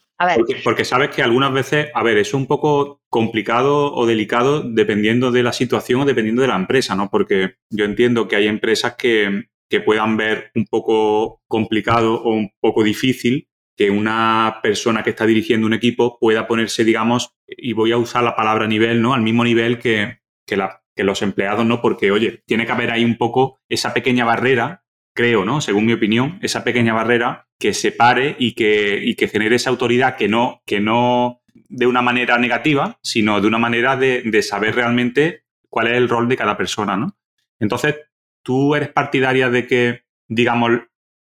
Porque, 0.64 0.84
sabes 0.84 1.10
que 1.10 1.22
algunas 1.22 1.52
veces, 1.52 1.88
a 1.94 2.02
ver, 2.02 2.18
es 2.18 2.34
un 2.34 2.46
poco 2.46 3.00
complicado 3.08 3.94
o 3.94 4.04
delicado 4.04 4.62
dependiendo 4.62 5.32
de 5.32 5.42
la 5.42 5.54
situación 5.54 6.02
o 6.02 6.04
dependiendo 6.04 6.42
de 6.42 6.48
la 6.48 6.56
empresa, 6.56 6.94
¿no? 6.94 7.08
Porque 7.08 7.54
yo 7.70 7.86
entiendo 7.86 8.28
que 8.28 8.36
hay 8.36 8.46
empresas 8.46 8.96
que, 8.96 9.46
puedan 9.86 10.16
ver 10.16 10.50
un 10.56 10.66
poco 10.66 11.42
complicado 11.46 12.20
o 12.22 12.34
un 12.34 12.50
poco 12.60 12.82
difícil 12.82 13.48
que 13.76 13.88
una 13.88 14.58
persona 14.62 15.02
que 15.02 15.10
está 15.10 15.24
dirigiendo 15.24 15.66
un 15.66 15.72
equipo 15.72 16.18
pueda 16.18 16.46
ponerse, 16.48 16.84
digamos, 16.84 17.34
y 17.46 17.72
voy 17.72 17.92
a 17.92 17.96
usar 17.96 18.24
la 18.24 18.36
palabra 18.36 18.66
nivel, 18.66 19.00
¿no? 19.00 19.14
Al 19.14 19.22
mismo 19.22 19.44
nivel 19.44 19.78
que, 19.78 20.18
que, 20.44 20.56
que 20.94 21.04
los 21.04 21.22
empleados, 21.22 21.64
¿no? 21.66 21.80
Porque, 21.80 22.10
oye, 22.10 22.42
tiene 22.46 22.66
que 22.66 22.72
haber 22.72 22.90
ahí 22.90 23.04
un 23.04 23.16
poco 23.16 23.58
esa 23.68 23.94
pequeña 23.94 24.24
barrera 24.24 24.84
creo, 25.14 25.44
¿no? 25.44 25.60
Según 25.60 25.86
mi 25.86 25.92
opinión, 25.92 26.38
esa 26.42 26.64
pequeña 26.64 26.94
barrera 26.94 27.46
que 27.58 27.74
separe 27.74 28.36
y 28.38 28.54
que, 28.54 29.00
y 29.02 29.16
que 29.16 29.28
genere 29.28 29.56
esa 29.56 29.70
autoridad 29.70 30.16
que 30.16 30.28
no, 30.28 30.62
que 30.64 30.80
no 30.80 31.42
de 31.68 31.86
una 31.86 32.02
manera 32.02 32.38
negativa, 32.38 32.98
sino 33.02 33.40
de 33.40 33.46
una 33.46 33.58
manera 33.58 33.96
de, 33.96 34.42
saber 34.42 34.74
realmente 34.74 35.44
cuál 35.68 35.88
es 35.88 35.94
el 35.94 36.08
rol 36.08 36.28
de 36.28 36.36
cada 36.36 36.56
persona, 36.56 36.96
¿no? 36.96 37.16
Entonces, 37.58 37.96
¿tú 38.42 38.74
eres 38.74 38.88
partidaria 38.88 39.50
de 39.50 39.66
que, 39.66 40.04
digamos, 40.26 40.70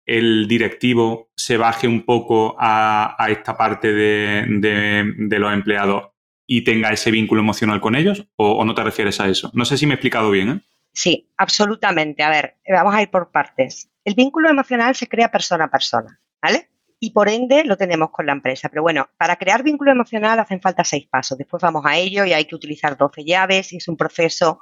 el 0.06 0.48
directivo 0.48 1.30
se 1.36 1.56
baje 1.56 1.86
un 1.86 2.04
poco 2.04 2.56
a, 2.58 3.14
esta 3.28 3.56
parte 3.56 3.92
de, 3.92 5.38
los 5.38 5.52
empleados 5.52 6.11
y 6.54 6.64
tenga 6.64 6.90
ese 6.90 7.10
vínculo 7.10 7.40
emocional 7.40 7.80
con 7.80 7.96
ellos? 7.96 8.26
¿O, 8.36 8.52
¿O, 8.52 8.64
no 8.66 8.74
te 8.74 8.84
refieres 8.84 9.18
a 9.20 9.28
eso? 9.28 9.50
No 9.54 9.64
sé 9.64 9.78
si 9.78 9.86
me 9.86 9.92
he 9.92 9.94
explicado 9.94 10.30
bien, 10.30 10.48
¿eh? 10.50 10.60
Sí, 10.92 11.30
absolutamente. 11.38 12.22
A 12.22 12.28
ver, 12.28 12.56
vamos 12.68 12.94
a 12.94 13.00
ir 13.00 13.10
por 13.10 13.30
partes. 13.30 13.88
El 14.04 14.14
vínculo 14.14 14.50
emocional 14.50 14.94
se 14.94 15.08
crea 15.08 15.30
persona 15.30 15.64
a 15.64 15.70
persona, 15.70 16.20
¿vale? 16.42 16.68
Y 17.00 17.12
por 17.12 17.30
ende 17.30 17.64
lo 17.64 17.78
tenemos 17.78 18.10
con 18.10 18.26
la 18.26 18.32
empresa. 18.32 18.68
Pero 18.68 18.82
bueno, 18.82 19.08
para 19.16 19.36
crear 19.36 19.62
vínculo 19.62 19.92
emocional 19.92 20.38
hacen 20.38 20.60
falta 20.60 20.84
seis 20.84 21.06
pasos. 21.08 21.38
Después 21.38 21.62
vamos 21.62 21.86
a 21.86 21.96
ello 21.96 22.26
y 22.26 22.34
hay 22.34 22.44
que 22.44 22.54
utilizar 22.54 22.98
12 22.98 23.24
llaves 23.24 23.72
y 23.72 23.78
es 23.78 23.88
un 23.88 23.96
proceso 23.96 24.60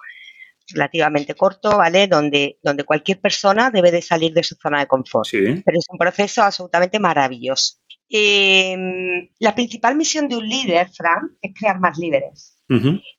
relativamente 0.69 1.35
corto, 1.35 1.77
¿vale? 1.77 2.07
Donde, 2.07 2.61
donde 2.63 2.85
cualquier 2.85 3.21
persona 3.21 3.73
debe 3.73 3.91
de 3.91 4.01
salir 4.01 4.33
de 4.33 4.45
su 4.45 4.55
zona 4.55 4.79
de 4.79 4.87
confort. 4.87 5.27
Sí. 5.27 5.41
Pero 5.65 5.77
es 5.77 5.87
un 5.89 5.99
proceso 5.99 6.45
absolutamente 6.45 7.01
maravilloso. 7.01 7.80
Em, 8.13 9.29
la 9.39 9.55
principal 9.55 9.95
misión 9.95 10.29
de 10.29 10.37
un 10.37 10.49
líder, 10.49 10.91
Fran, 10.91 11.39
es 11.41 11.55
crear 11.55 11.79
más 11.79 11.97
líderes. 11.97 12.57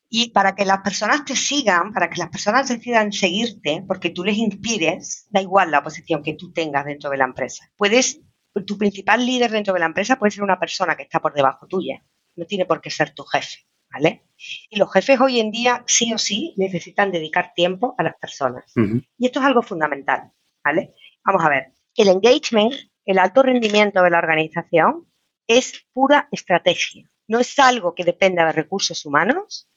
Y 0.09 0.31
para 0.31 0.55
que 0.55 0.65
las 0.65 0.79
personas 0.79 1.23
te 1.25 1.35
sigan, 1.35 1.93
para 1.93 2.09
que 2.09 2.19
las 2.19 2.29
personas 2.29 2.67
decidan 2.67 3.13
seguirte, 3.13 3.83
porque 3.87 4.09
tú 4.09 4.23
les 4.23 4.37
inspires, 4.37 5.27
da 5.29 5.41
igual 5.41 5.71
la 5.71 5.83
posición 5.83 6.21
que 6.23 6.33
tú 6.33 6.51
tengas 6.51 6.85
dentro 6.85 7.09
de 7.09 7.17
la 7.17 7.25
empresa. 7.25 7.69
Puedes, 7.77 8.21
tu 8.65 8.77
principal 8.77 9.25
líder 9.25 9.51
dentro 9.51 9.73
de 9.73 9.79
la 9.79 9.85
empresa 9.85 10.19
puede 10.19 10.31
ser 10.31 10.43
una 10.43 10.59
persona 10.59 10.95
que 10.95 11.03
está 11.03 11.21
por 11.21 11.33
debajo 11.33 11.67
tuya. 11.67 12.03
No 12.35 12.45
tiene 12.45 12.65
por 12.65 12.81
qué 12.81 12.89
ser 12.89 13.13
tu 13.13 13.23
jefe, 13.23 13.59
¿vale? 13.89 14.25
Y 14.69 14.77
los 14.77 14.91
jefes 14.91 15.19
hoy 15.21 15.39
en 15.39 15.51
día, 15.51 15.83
sí 15.87 16.13
o 16.13 16.17
sí, 16.17 16.53
necesitan 16.57 17.11
dedicar 17.11 17.53
tiempo 17.53 17.95
a 17.97 18.03
las 18.03 18.15
personas. 18.15 18.71
Y 19.17 19.25
esto 19.25 19.39
es 19.39 19.45
algo 19.45 19.61
fundamental, 19.61 20.31
¿vale? 20.63 20.93
Vamos 21.25 21.43
a 21.43 21.49
ver. 21.49 21.73
El 21.95 22.07
engagement, 22.07 22.73
el 23.05 23.19
alto 23.19 23.43
rendimiento 23.43 24.03
de 24.03 24.09
la 24.09 24.19
organización, 24.19 25.07
es 25.47 25.85
pura 25.93 26.27
estrategia. 26.31 27.09
No 27.27 27.39
es 27.39 27.57
algo 27.59 27.95
que 27.95 28.03
dependa 28.03 28.45
de 28.45 28.51
recursos 28.51 29.05
humanos, 29.05 29.67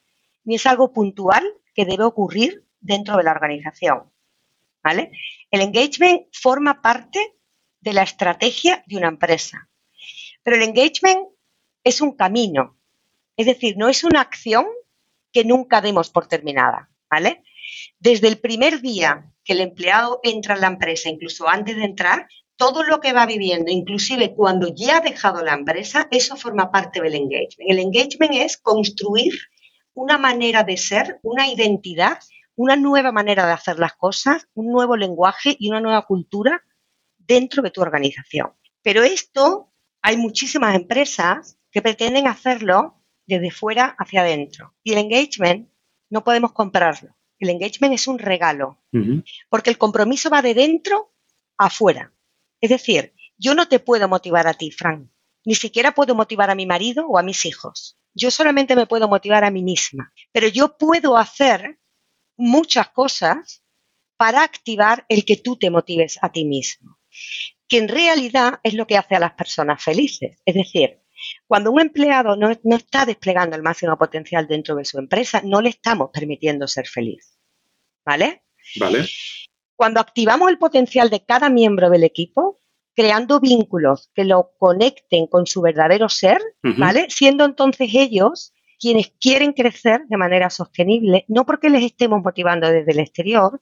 ni 0.44 0.56
es 0.56 0.66
algo 0.66 0.92
puntual 0.92 1.44
que 1.74 1.84
debe 1.84 2.04
ocurrir 2.04 2.64
dentro 2.80 3.16
de 3.16 3.24
la 3.24 3.32
organización. 3.32 4.12
¿Vale? 4.82 5.12
El 5.50 5.62
engagement 5.62 6.26
forma 6.32 6.82
parte 6.82 7.34
de 7.80 7.92
la 7.92 8.02
estrategia 8.02 8.84
de 8.86 8.96
una 8.96 9.08
empresa. 9.08 9.68
Pero 10.42 10.56
el 10.56 10.62
engagement 10.62 11.28
es 11.82 12.00
un 12.00 12.12
camino. 12.12 12.78
Es 13.36 13.46
decir, 13.46 13.76
no 13.76 13.88
es 13.88 14.04
una 14.04 14.20
acción 14.20 14.66
que 15.32 15.44
nunca 15.44 15.80
demos 15.80 16.10
por 16.10 16.26
terminada. 16.26 16.90
¿Vale? 17.10 17.42
Desde 17.98 18.28
el 18.28 18.38
primer 18.38 18.80
día 18.80 19.32
que 19.44 19.54
el 19.54 19.60
empleado 19.60 20.20
entra 20.22 20.54
en 20.54 20.60
la 20.60 20.66
empresa, 20.68 21.08
incluso 21.08 21.48
antes 21.48 21.76
de 21.76 21.84
entrar, 21.84 22.28
todo 22.56 22.82
lo 22.82 23.00
que 23.00 23.12
va 23.12 23.26
viviendo, 23.26 23.70
inclusive 23.70 24.34
cuando 24.34 24.68
ya 24.74 24.98
ha 24.98 25.00
dejado 25.00 25.42
la 25.42 25.54
empresa, 25.54 26.08
eso 26.10 26.36
forma 26.36 26.70
parte 26.70 27.00
del 27.00 27.14
engagement. 27.14 27.70
El 27.70 27.78
engagement 27.78 28.34
es 28.34 28.56
construir 28.56 29.32
una 29.94 30.18
manera 30.18 30.62
de 30.62 30.76
ser, 30.76 31.18
una 31.22 31.48
identidad, 31.48 32.18
una 32.56 32.76
nueva 32.76 33.12
manera 33.12 33.46
de 33.46 33.52
hacer 33.52 33.78
las 33.78 33.94
cosas, 33.94 34.48
un 34.54 34.70
nuevo 34.70 34.96
lenguaje 34.96 35.56
y 35.58 35.68
una 35.68 35.80
nueva 35.80 36.02
cultura 36.06 36.62
dentro 37.18 37.62
de 37.62 37.70
tu 37.70 37.80
organización. 37.80 38.52
Pero 38.82 39.02
esto 39.02 39.72
hay 40.02 40.16
muchísimas 40.16 40.74
empresas 40.74 41.58
que 41.70 41.82
pretenden 41.82 42.28
hacerlo 42.28 43.02
desde 43.26 43.50
fuera 43.50 43.96
hacia 43.98 44.20
adentro. 44.20 44.74
Y 44.82 44.92
el 44.92 44.98
engagement 44.98 45.68
no 46.10 46.22
podemos 46.22 46.52
comprarlo. 46.52 47.16
El 47.38 47.50
engagement 47.50 47.94
es 47.94 48.06
un 48.06 48.18
regalo, 48.18 48.78
porque 49.48 49.70
el 49.70 49.78
compromiso 49.78 50.30
va 50.30 50.40
de 50.40 50.54
dentro 50.54 51.12
a 51.58 51.66
afuera. 51.66 52.12
Es 52.64 52.70
decir, 52.70 53.12
yo 53.36 53.54
no 53.54 53.68
te 53.68 53.78
puedo 53.78 54.08
motivar 54.08 54.46
a 54.46 54.54
ti, 54.54 54.70
Frank. 54.70 55.10
Ni 55.44 55.54
siquiera 55.54 55.92
puedo 55.92 56.14
motivar 56.14 56.48
a 56.48 56.54
mi 56.54 56.64
marido 56.64 57.06
o 57.06 57.18
a 57.18 57.22
mis 57.22 57.44
hijos. 57.44 57.98
Yo 58.14 58.30
solamente 58.30 58.74
me 58.74 58.86
puedo 58.86 59.06
motivar 59.06 59.44
a 59.44 59.50
mí 59.50 59.62
misma, 59.62 60.14
pero 60.32 60.48
yo 60.48 60.78
puedo 60.78 61.18
hacer 61.18 61.78
muchas 62.38 62.88
cosas 62.88 63.62
para 64.16 64.42
activar 64.42 65.04
el 65.10 65.26
que 65.26 65.36
tú 65.36 65.58
te 65.58 65.68
motives 65.68 66.18
a 66.22 66.32
ti 66.32 66.46
mismo, 66.46 66.98
que 67.68 67.76
en 67.76 67.88
realidad 67.88 68.60
es 68.62 68.72
lo 68.72 68.86
que 68.86 68.96
hace 68.96 69.14
a 69.14 69.20
las 69.20 69.34
personas 69.34 69.84
felices. 69.84 70.40
Es 70.46 70.54
decir, 70.54 71.02
cuando 71.46 71.70
un 71.70 71.82
empleado 71.82 72.34
no, 72.34 72.48
está 72.50 73.04
desplegando 73.04 73.56
el 73.56 73.62
máximo 73.62 73.98
potencial 73.98 74.46
dentro 74.46 74.74
de 74.74 74.86
su 74.86 74.98
empresa, 74.98 75.42
no 75.44 75.60
le 75.60 75.68
estamos 75.68 76.08
permitiendo 76.10 76.66
ser 76.66 76.86
feliz. 76.86 77.38
¿Vale? 78.06 78.44
Vale. 78.80 79.04
Cuando 79.76 80.00
activamos 80.00 80.50
el 80.50 80.58
potencial 80.58 81.10
de 81.10 81.24
cada 81.24 81.50
miembro 81.50 81.90
del 81.90 82.04
equipo, 82.04 82.60
creando 82.94 83.40
vínculos 83.40 84.10
que 84.14 84.24
lo 84.24 84.52
conecten 84.58 85.26
con 85.26 85.46
su 85.46 85.60
verdadero 85.60 86.08
ser, 86.08 86.40
¿vale? 86.78 87.06
Siendo 87.10 87.44
entonces 87.44 87.90
ellos 87.92 88.52
quienes 88.78 89.12
quieren 89.20 89.52
crecer 89.52 90.06
de 90.06 90.16
manera 90.16 90.50
sostenible, 90.50 91.24
no 91.28 91.44
porque 91.44 91.70
les 91.70 91.82
estemos 91.82 92.22
motivando 92.22 92.68
desde 92.68 92.92
el 92.92 93.00
exterior, 93.00 93.60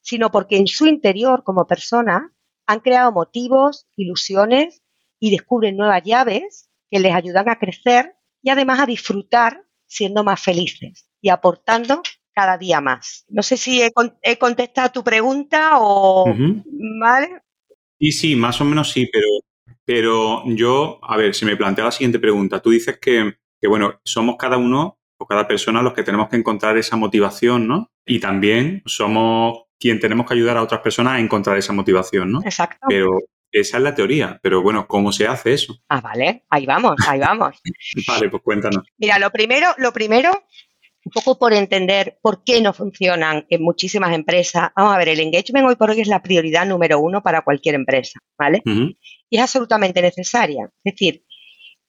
sino 0.00 0.30
porque 0.30 0.56
en 0.56 0.66
su 0.66 0.86
interior 0.86 1.42
como 1.44 1.66
persona 1.66 2.32
han 2.66 2.80
creado 2.80 3.12
motivos, 3.12 3.86
ilusiones 3.96 4.82
y 5.18 5.30
descubren 5.30 5.76
nuevas 5.76 6.02
llaves 6.04 6.70
que 6.90 7.00
les 7.00 7.14
ayudan 7.14 7.48
a 7.48 7.58
crecer 7.58 8.16
y 8.42 8.50
además 8.50 8.80
a 8.80 8.86
disfrutar 8.86 9.64
siendo 9.86 10.22
más 10.24 10.40
felices 10.40 11.08
y 11.20 11.30
aportando 11.30 12.02
cada 12.36 12.58
día 12.58 12.82
más. 12.82 13.24
No 13.30 13.42
sé 13.42 13.56
si 13.56 13.80
he, 13.82 14.36
contestado 14.36 14.92
tu 14.92 15.02
pregunta 15.02 15.78
o... 15.80 16.26
¿Vale? 17.00 17.40
Y 17.98 18.12
sí, 18.12 18.36
más 18.36 18.60
o 18.60 18.64
menos 18.66 18.92
sí, 18.92 19.08
pero 19.10 19.26
Pero 19.86 20.42
yo, 20.44 21.00
a 21.02 21.16
ver, 21.16 21.34
si 21.34 21.46
me 21.46 21.56
plantea 21.56 21.86
la 21.86 21.92
siguiente 21.92 22.18
pregunta. 22.18 22.60
Tú 22.60 22.70
dices 22.70 22.98
que, 23.00 23.38
que, 23.58 23.68
bueno, 23.68 24.00
somos 24.04 24.36
cada 24.36 24.58
uno 24.58 24.98
o 25.18 25.26
cada 25.26 25.48
persona 25.48 25.80
los 25.80 25.94
que 25.94 26.02
tenemos 26.02 26.28
que 26.28 26.36
encontrar 26.36 26.76
esa 26.76 26.96
motivación, 26.96 27.66
¿no? 27.66 27.90
Y 28.04 28.20
también 28.20 28.82
somos 28.84 29.62
quien 29.80 29.98
tenemos 29.98 30.26
que 30.26 30.34
ayudar 30.34 30.58
a 30.58 30.62
otras 30.62 30.82
personas 30.82 31.14
a 31.14 31.20
encontrar 31.20 31.56
esa 31.56 31.72
motivación, 31.72 32.32
¿no? 32.32 32.42
Exacto. 32.42 32.86
Pero 32.86 33.18
esa 33.52 33.78
es 33.78 33.82
la 33.82 33.94
teoría, 33.94 34.38
pero 34.42 34.60
bueno, 34.60 34.86
¿cómo 34.86 35.12
se 35.12 35.26
hace 35.26 35.54
eso? 35.54 35.78
Ah, 35.88 36.00
vale, 36.00 36.44
ahí 36.50 36.66
vamos, 36.66 36.96
ahí 37.08 37.20
vamos. 37.20 37.60
vale, 38.08 38.28
pues 38.28 38.42
cuéntanos. 38.42 38.84
Mira, 38.98 39.18
lo 39.18 39.30
primero, 39.30 39.68
lo 39.78 39.92
primero, 39.92 40.44
un 41.06 41.12
poco 41.12 41.38
por 41.38 41.52
entender 41.52 42.18
por 42.20 42.42
qué 42.42 42.60
no 42.60 42.72
funcionan 42.72 43.46
en 43.48 43.62
muchísimas 43.62 44.12
empresas. 44.12 44.70
Vamos 44.74 44.92
a 44.92 44.98
ver, 44.98 45.10
el 45.10 45.20
engagement 45.20 45.68
hoy 45.68 45.76
por 45.76 45.88
hoy 45.88 46.00
es 46.00 46.08
la 46.08 46.20
prioridad 46.20 46.66
número 46.66 46.98
uno 46.98 47.22
para 47.22 47.42
cualquier 47.42 47.76
empresa, 47.76 48.18
¿vale? 48.36 48.60
Y 49.30 49.36
es 49.36 49.40
absolutamente 49.40 50.02
necesaria. 50.02 50.68
Es 50.82 50.94
decir, 50.94 51.24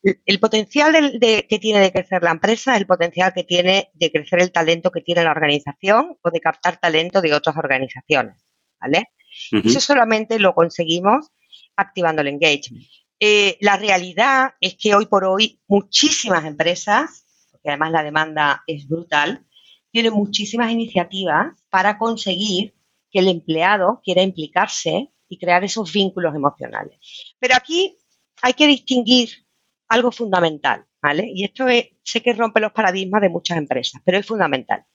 el 0.04 0.40
potencial 0.40 1.18
que 1.20 1.60
tiene 1.60 1.80
de 1.80 1.92
crecer 1.92 2.22
la 2.22 2.30
empresa 2.30 2.76
es 2.76 2.82
el 2.82 2.86
potencial 2.86 3.34
que 3.34 3.44
tiene 3.44 3.90
de 3.96 4.12
crecer 4.12 4.40
el 4.40 4.52
talento 4.52 4.92
que 4.92 5.02
tiene 5.02 5.24
la 5.24 5.32
organización 5.32 6.16
o 6.22 6.30
de 6.30 6.40
captar 6.40 6.78
talento 6.78 7.20
de 7.20 7.34
otras 7.34 7.58
organizaciones, 7.58 8.46
¿vale? 8.80 9.06
Eso 9.52 9.80
solamente 9.80 10.38
lo 10.38 10.54
conseguimos 10.54 11.32
activando 11.76 12.22
el 12.22 12.28
engagement. 12.28 12.86
Eh, 13.20 13.58
la 13.62 13.78
realidad 13.78 14.52
es 14.62 14.78
que 14.80 14.94
hoy 14.94 15.08
por 15.08 15.26
hoy 15.26 15.60
muchísimas 15.68 16.46
empresas, 16.46 17.26
porque 17.68 17.72
además 17.72 17.92
la 17.92 18.04
demanda 18.04 18.64
es 18.66 18.88
brutal, 18.88 19.46
tienen 19.92 20.14
muchísimas 20.14 20.72
iniciativas 20.72 21.48
para 21.70 21.98
conseguir 21.98 22.74
que 23.12 23.20
el 23.20 23.28
empleado 23.28 24.00
quiera 24.06 24.22
implicarse 24.22 25.12
y 25.28 25.38
crear 25.38 25.66
esos 25.66 25.92
vínculos 25.92 26.34
emocionales. 26.34 26.98
Pero 27.38 27.56
aquí 27.58 27.98
hay 28.42 28.54
que 28.54 28.68
distinguir 28.68 29.46
algo 29.90 30.14
fundamental, 30.14 30.86
¿vale? 31.02 31.30
Y 31.34 31.44
esto 31.44 31.66
sé 32.04 32.22
que 32.22 32.32
rompe 32.32 32.62
los 32.62 32.72
paradigmas 32.72 33.22
de 33.22 33.28
muchas 33.28 33.58
empresas, 33.58 34.02
pero 34.06 34.18
es 34.18 34.26
fundamental. 34.26 34.86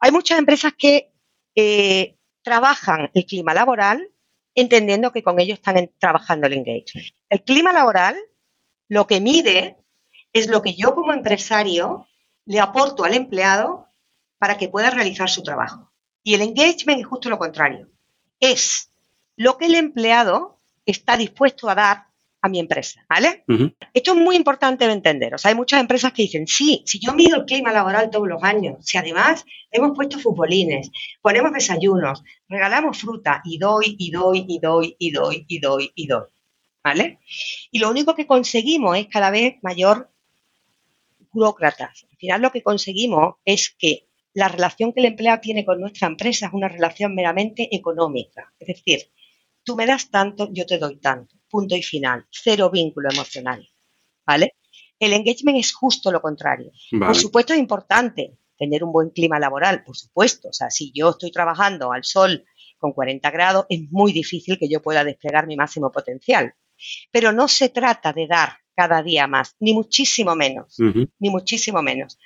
Hay 0.00 0.10
muchas 0.10 0.38
empresas 0.38 0.72
que 0.78 1.12
eh, 1.54 2.16
trabajan 2.42 3.10
el 3.12 3.26
clima 3.26 3.52
laboral 3.52 4.08
entendiendo 4.54 5.12
que 5.12 5.22
con 5.22 5.38
ello 5.40 5.52
están 5.52 5.90
trabajando 5.98 6.46
el 6.46 6.54
engagement. 6.54 7.14
El 7.28 7.42
clima 7.42 7.70
laboral 7.70 8.16
lo 8.88 9.06
que 9.06 9.20
mide 9.20 9.76
es 10.32 10.48
lo 10.48 10.62
que 10.62 10.74
yo 10.74 10.94
como 10.94 11.12
empresario 11.12 12.06
le 12.44 12.60
aporto 12.60 13.04
al 13.04 13.14
empleado 13.14 13.88
para 14.38 14.56
que 14.56 14.68
pueda 14.68 14.90
realizar 14.90 15.28
su 15.28 15.42
trabajo. 15.42 15.92
Y 16.22 16.34
el 16.34 16.42
engagement 16.42 17.00
es 17.00 17.06
justo 17.06 17.28
lo 17.28 17.38
contrario. 17.38 17.88
Es 18.40 18.90
lo 19.36 19.56
que 19.56 19.66
el 19.66 19.74
empleado 19.74 20.60
está 20.84 21.16
dispuesto 21.16 21.68
a 21.68 21.74
dar 21.74 22.08
a 22.40 22.48
mi 22.48 22.60
empresa, 22.60 23.04
¿vale? 23.08 23.44
Esto 23.92 24.12
es 24.12 24.16
muy 24.16 24.36
importante 24.36 24.86
de 24.86 24.92
entender. 24.92 25.34
O 25.34 25.38
sea, 25.38 25.50
hay 25.50 25.56
muchas 25.56 25.80
empresas 25.80 26.12
que 26.12 26.22
dicen, 26.22 26.46
sí, 26.46 26.82
si 26.86 27.00
yo 27.00 27.12
mido 27.12 27.36
el 27.36 27.44
clima 27.44 27.72
laboral 27.72 28.10
todos 28.10 28.28
los 28.28 28.42
años, 28.42 28.76
si 28.80 28.96
además 28.96 29.44
hemos 29.70 29.96
puesto 29.96 30.18
futbolines, 30.18 30.90
ponemos 31.20 31.52
desayunos, 31.52 32.22
regalamos 32.48 32.98
fruta 32.98 33.42
y 33.44 33.58
doy, 33.58 33.96
y 33.98 34.10
doy, 34.10 34.44
y 34.48 34.60
doy, 34.60 34.96
y 34.98 35.10
doy, 35.10 35.44
y 35.48 35.58
doy, 35.58 35.92
y 35.96 36.06
doy, 36.06 36.26
¿vale? 36.84 37.18
Y 37.72 37.80
lo 37.80 37.90
único 37.90 38.14
que 38.14 38.26
conseguimos 38.26 38.96
es 38.96 39.08
cada 39.08 39.30
vez 39.30 39.56
mayor 39.62 40.10
burócratas. 41.38 42.06
Al 42.10 42.16
final 42.16 42.42
lo 42.42 42.50
que 42.50 42.62
conseguimos 42.62 43.36
es 43.44 43.74
que 43.78 44.08
la 44.34 44.48
relación 44.48 44.92
que 44.92 45.00
el 45.00 45.06
empleado 45.06 45.40
tiene 45.40 45.64
con 45.64 45.80
nuestra 45.80 46.08
empresa 46.08 46.46
es 46.46 46.52
una 46.52 46.68
relación 46.68 47.14
meramente 47.14 47.74
económica. 47.74 48.52
Es 48.58 48.68
decir, 48.68 49.10
tú 49.64 49.76
me 49.76 49.86
das 49.86 50.10
tanto, 50.10 50.48
yo 50.52 50.66
te 50.66 50.78
doy 50.78 50.96
tanto 50.96 51.36
punto 51.48 51.74
y 51.74 51.82
final, 51.82 52.26
cero 52.30 52.70
vínculo 52.70 53.08
emocional, 53.10 53.66
¿vale? 54.26 54.56
El 54.98 55.14
engagement 55.14 55.58
es 55.58 55.72
justo 55.72 56.12
lo 56.12 56.20
contrario. 56.20 56.72
Por 56.90 57.16
supuesto 57.16 57.54
es 57.54 57.58
importante 57.58 58.36
tener 58.58 58.84
un 58.84 58.92
buen 58.92 59.10
clima 59.10 59.38
laboral, 59.38 59.82
por 59.82 59.96
supuesto. 59.96 60.48
O 60.48 60.52
sea, 60.52 60.70
si 60.70 60.92
yo 60.92 61.10
estoy 61.10 61.30
trabajando 61.30 61.92
al 61.92 62.04
sol 62.04 62.44
con 62.76 62.92
40 62.92 63.30
grados, 63.30 63.66
es 63.68 63.80
muy 63.90 64.12
difícil 64.12 64.58
que 64.58 64.68
yo 64.68 64.82
pueda 64.82 65.04
desplegar 65.04 65.46
mi 65.46 65.56
máximo 65.56 65.90
potencial. 65.90 66.54
Pero 67.10 67.32
no 67.32 67.48
se 67.48 67.70
trata 67.70 68.12
de 68.12 68.26
dar 68.26 68.58
cada 68.78 69.02
día 69.02 69.26
más, 69.26 69.56
ni 69.58 69.74
muchísimo 69.74 70.36
menos, 70.36 70.76
ni 71.18 71.30
muchísimo 71.30 71.82
menos. 71.82 72.16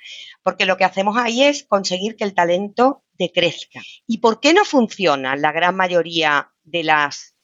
Porque 0.43 0.67
lo 0.67 0.77
que 0.77 0.83
hacemos 0.83 1.17
ahí 1.17 1.41
es 1.41 1.63
conseguir 1.63 2.15
que 2.15 2.25
el 2.25 2.35
talento 2.35 3.03
decrezca. 3.13 3.81
¿Y 4.05 4.19
por 4.19 4.39
qué 4.39 4.53
no 4.53 4.63
funciona 4.63 5.35
la 5.35 5.51
gran 5.51 5.75
mayoría 5.75 6.51
de 6.63 6.83
las 6.83 7.35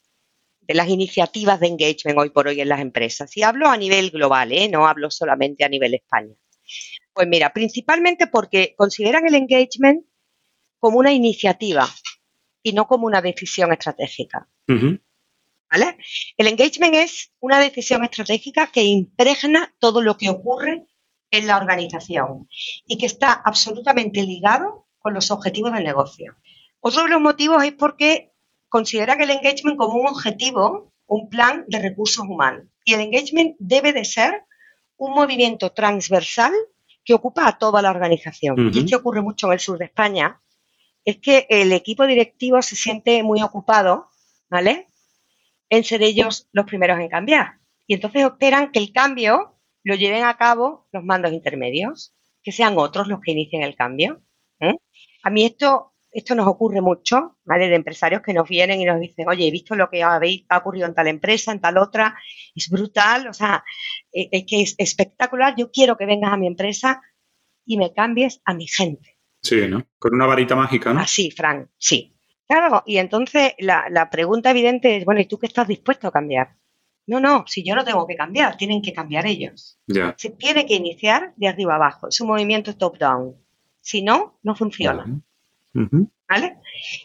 de 0.62 0.76
las 0.76 0.88
iniciativas 0.88 1.60
de 1.60 1.66
engagement 1.66 2.20
hoy 2.20 2.30
por 2.30 2.48
hoy 2.48 2.62
en 2.62 2.70
las 2.70 2.80
empresas. 2.80 3.36
Y 3.36 3.42
hablo 3.42 3.70
a 3.70 3.76
nivel 3.76 4.12
global, 4.12 4.52
¿eh? 4.52 4.70
no 4.70 4.86
hablo 4.86 5.10
solamente 5.10 5.64
a 5.64 5.68
nivel 5.68 5.96
España. 5.96 6.36
Pues 7.12 7.28
mira, 7.28 7.52
principalmente 7.52 8.28
porque 8.28 8.76
consideran 8.78 9.26
el 9.26 9.34
engagement 9.34 10.06
como 10.78 11.00
una 11.00 11.12
iniciativa 11.12 11.90
y 12.62 12.74
no 12.74 12.86
como 12.86 13.08
una 13.08 13.20
decisión 13.20 13.74
estratégica. 13.74 14.48
¿Vale? 15.72 15.98
El 16.38 16.48
engagement 16.48 16.96
es 16.96 17.32
una 17.40 17.60
decisión 17.60 18.04
estratégica 18.04 18.72
que 18.72 18.84
impregna 18.84 19.74
todo 19.80 20.02
lo 20.02 20.18
que 20.18 20.30
ocurre 20.30 20.88
en 21.32 21.48
la 21.48 21.58
organización 21.58 22.50
y 22.88 22.98
que 22.98 23.06
está 23.06 23.34
absolutamente 23.34 24.24
ligado 24.24 24.88
con 24.98 25.14
los 25.14 25.30
objetivos 25.30 25.72
del 25.74 25.84
negocio. 25.84 26.36
Otro 26.80 27.04
de 27.04 27.10
los 27.10 27.22
motivos 27.22 27.64
es 27.64 27.74
porque 27.74 28.32
consideran 28.68 29.22
el 29.22 29.30
engagement 29.30 29.78
como 29.78 29.94
un 29.96 30.08
objetivo, 30.08 30.94
un 31.06 31.30
plan 31.30 31.66
de 31.68 31.80
recursos 31.80 32.26
humanos. 32.28 32.66
Y 32.84 32.94
el 32.94 33.02
engagement 33.02 33.56
debe 33.60 33.94
de 33.94 34.06
ser 34.06 34.44
un 34.98 35.14
movimiento 35.14 35.72
transversal 35.72 36.54
que 37.04 37.14
ocupa 37.14 37.48
a 37.48 37.58
toda 37.58 37.82
la 37.82 37.92
organización. 37.92 38.72
Y 38.74 38.80
es 38.80 38.86
que 38.86 38.96
ocurre 38.96 39.22
mucho 39.22 39.48
en 39.48 39.54
el 39.54 39.60
sur 39.60 39.78
de 39.78 39.86
España, 39.86 40.42
es 41.06 41.18
que 41.18 41.48
el 41.50 41.72
equipo 41.72 42.06
directivo 42.06 42.62
se 42.62 42.76
siente 42.76 43.24
muy 43.24 43.42
ocupado, 43.42 44.10
¿vale? 44.50 44.89
En 45.70 45.84
ser 45.84 46.02
ellos 46.02 46.48
los 46.52 46.66
primeros 46.66 47.00
en 47.00 47.10
cambiar. 47.10 47.60
Y 47.88 47.94
entonces 47.96 48.24
esperan 48.24 48.72
que 48.72 48.80
el 48.80 48.92
cambio 48.92 49.60
lo 49.84 49.96
lleven 49.96 50.24
a 50.24 50.38
cabo 50.38 50.88
los 50.92 51.04
mandos 51.04 51.32
intermedios, 51.32 52.14
que 52.44 52.52
sean 52.52 52.78
otros 52.78 53.08
los 53.08 53.20
que 53.22 53.32
inicien 53.32 53.64
el 53.64 53.76
cambio. 53.76 54.22
¿eh? 54.60 54.76
A 55.24 55.30
mí 55.30 55.46
esto 55.46 55.90
esto 56.12 56.36
nos 56.36 56.48
ocurre 56.48 56.82
mucho, 56.82 57.38
¿vale? 57.46 57.68
De 57.68 57.76
empresarios 57.76 58.22
que 58.22 58.34
nos 58.34 58.48
vienen 58.48 58.82
y 58.82 58.86
nos 58.86 59.00
dicen, 59.00 59.28
oye, 59.30 59.48
he 59.48 59.52
visto 59.52 59.76
lo 59.76 59.90
que 59.90 60.04
habéis, 60.04 60.46
ha 60.50 60.58
ocurrido 60.58 60.88
en 60.88 60.96
tal 60.96 61.08
empresa, 61.08 61.52
en 61.52 61.62
tal 61.62 61.78
otra, 61.78 62.18
es 62.56 62.70
brutal, 62.70 63.28
o 63.28 63.34
sea, 63.34 63.64
eh, 64.12 64.30
es 64.32 64.46
que 64.48 64.62
es 64.62 64.76
espectacular, 64.78 65.56
yo 65.58 65.72
quiero 65.72 65.98
que 65.98 66.06
vengas 66.06 66.34
a 66.34 66.38
mi 66.38 66.48
empresa 66.48 67.02
y 67.66 67.78
me 67.78 67.94
cambies 67.94 68.42
a 68.46 68.54
mi 68.54 68.68
gente. 68.68 69.18
Sí, 69.42 69.68
¿no? 69.68 69.88
Con 69.98 70.16
una 70.16 70.26
varita 70.26 70.56
mágica, 70.56 70.94
¿no? 70.94 71.00
Así, 71.00 71.32
Frank, 71.32 71.70
sí. 71.78 72.16
Claro, 72.50 72.82
y 72.88 72.98
entonces 72.98 73.54
la, 73.60 73.86
la 73.92 74.10
pregunta 74.10 74.50
evidente 74.50 74.98
es, 74.98 75.06
bueno, 75.06 75.22
¿y 75.22 75.26
tú 75.26 75.38
qué 75.38 75.46
estás 75.46 75.68
dispuesto 75.68 76.08
a 76.08 76.12
cambiar? 76.12 76.56
No, 77.06 77.20
no, 77.20 77.46
si 77.46 77.64
yo 77.64 77.76
no 77.76 77.84
tengo 77.84 78.08
que 78.08 78.16
cambiar, 78.16 78.58
tienen 78.58 78.82
que 78.82 78.92
cambiar 78.92 79.28
ellos. 79.28 79.78
Se 80.18 80.32
tiene 80.32 80.66
que 80.66 80.74
iniciar 80.74 81.34
de 81.36 81.48
arriba 81.48 81.76
abajo, 81.76 82.08
es 82.08 82.20
un 82.22 82.28
movimiento 82.28 82.76
top-down. 82.76 83.36
Si 83.82 84.02
no, 84.02 84.40
no 84.42 84.56
funciona. 84.56 85.06
¿Vale? 86.28 86.58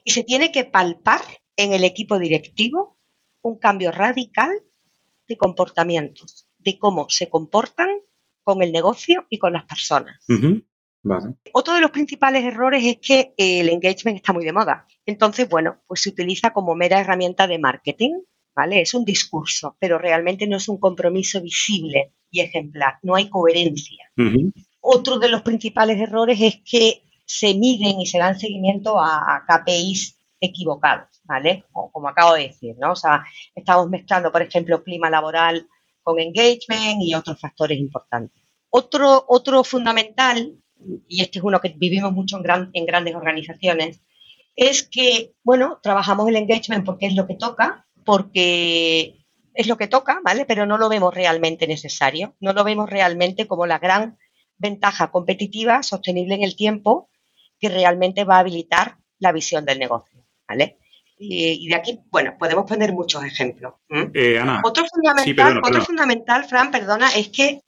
Y 0.03 0.13
se 0.13 0.25
tiene 0.25 0.51
que 0.51 0.65
palpar 0.65 1.21
en 1.57 1.75
el 1.75 1.85
equipo 1.85 2.19
directivo 2.19 2.97
un 3.43 3.59
cambio 3.59 3.93
radical 3.93 4.51
de 5.29 5.37
comportamientos, 5.37 6.49
de 6.59 6.79
cómo 6.79 7.07
se 7.11 7.29
comportan 7.29 7.91
con 8.43 8.63
el 8.63 8.73
negocio 8.73 9.27
y 9.29 9.39
con 9.39 9.53
las 9.53 9.65
personas. 9.65 10.25
Otro 11.53 11.75
de 11.75 11.81
los 11.81 11.91
principales 11.91 12.45
errores 12.45 12.83
es 12.85 12.99
que 12.99 13.35
el 13.37 13.69
engagement 13.69 14.17
está 14.17 14.33
muy 14.33 14.45
de 14.45 14.53
moda. 14.53 14.87
Entonces, 15.05 15.49
bueno, 15.49 15.83
pues 15.87 16.03
se 16.03 16.11
utiliza 16.11 16.53
como 16.53 16.75
mera 16.75 17.01
herramienta 17.01 17.47
de 17.47 17.59
marketing, 17.59 18.21
¿vale? 18.55 18.81
Es 18.81 18.95
un 18.95 19.05
discurso, 19.05 19.77
pero 19.79 19.99
realmente 19.99 20.47
no 20.47 20.57
es 20.57 20.69
un 20.69 20.79
compromiso 20.79 21.43
visible 21.43 22.15
y 22.31 22.41
ejemplar, 22.41 22.99
no 23.03 23.15
hay 23.15 23.29
coherencia. 23.29 24.11
Otro 24.81 25.19
de 25.19 25.29
los 25.29 25.43
principales 25.43 26.01
errores 26.01 26.41
es 26.41 26.61
que 26.65 27.03
se 27.27 27.55
miden 27.55 28.01
y 28.01 28.07
se 28.07 28.19
dan 28.19 28.39
seguimiento 28.39 29.01
a, 29.01 29.45
KPIs 29.47 30.19
equivocados, 30.41 31.09
¿vale? 31.25 31.65
como 31.73 32.09
acabo 32.09 32.35
de 32.35 32.49
decir, 32.49 32.75
¿no? 32.79 32.93
O 32.93 32.97
sea, 32.97 33.25
estamos 33.55 33.89
mezclando, 33.89 34.31
por 34.31 34.43
ejemplo, 34.43 34.83
clima 34.83 35.09
laboral 35.09 35.67
con 36.03 36.19
engagement 36.19 37.01
y 37.01 37.15
otros 37.15 37.41
factores 37.41 37.79
importantes. 37.79 38.43
Otro, 38.69 39.25
otro 39.29 39.65
fundamental, 39.65 40.59
y 41.09 41.23
este 41.23 41.39
es 41.39 41.45
uno 41.45 41.61
que 41.61 41.75
vivimos 41.77 42.13
mucho 42.13 42.39
en, 42.39 42.71
en 42.73 42.87
grandes 42.87 43.15
organizaciones, 43.15 44.01
es 44.57 44.83
que, 44.83 45.33
bueno, 45.43 45.81
trabajamos 45.83 46.29
el 46.29 46.37
engagement 46.37 46.85
porque 46.85 47.07
es 47.07 47.15
lo 47.15 47.27
que 47.27 47.35
toca, 47.35 47.87
porque 48.05 49.25
es 49.55 49.67
lo 49.67 49.77
que 49.77 49.89
toca, 49.89 50.21
¿vale? 50.25 50.45
Pero 50.45 50.67
no 50.67 50.79
lo 50.79 50.89
vemos 50.89 51.15
realmente 51.15 51.67
necesario, 51.67 52.37
no 52.41 52.53
lo 52.53 52.65
vemos 52.65 52.89
realmente 52.89 53.47
como 53.47 53.67
la 53.67 53.79
gran 53.79 54.19
ventaja 54.57 55.11
competitiva 55.11 55.83
sostenible 55.83 56.35
en 56.35 56.43
el 56.43 56.57
tiempo 56.57 57.09
que 57.59 57.69
realmente 57.69 58.25
va 58.25 58.37
a 58.37 58.41
habilitar 58.41 58.99
la 59.19 59.33
visión 59.33 59.65
del 59.65 59.79
negocio, 59.79 60.25
¿vale? 60.47 60.79
Y, 61.17 61.69
de 61.69 61.77
aquí, 61.77 62.01
bueno, 62.11 62.35
podemos 62.39 62.65
poner 62.67 62.93
muchos 62.93 63.25
ejemplos. 63.25 63.75
Eh, 64.13 64.39
Ana. 64.39 64.61
Otro 64.65 64.85
fundamental, 64.85 65.59
otro 65.65 65.81
fundamental, 65.83 66.45
Fran, 66.45 66.71
perdona, 66.71 67.09
es 67.15 67.29
que 67.29 67.61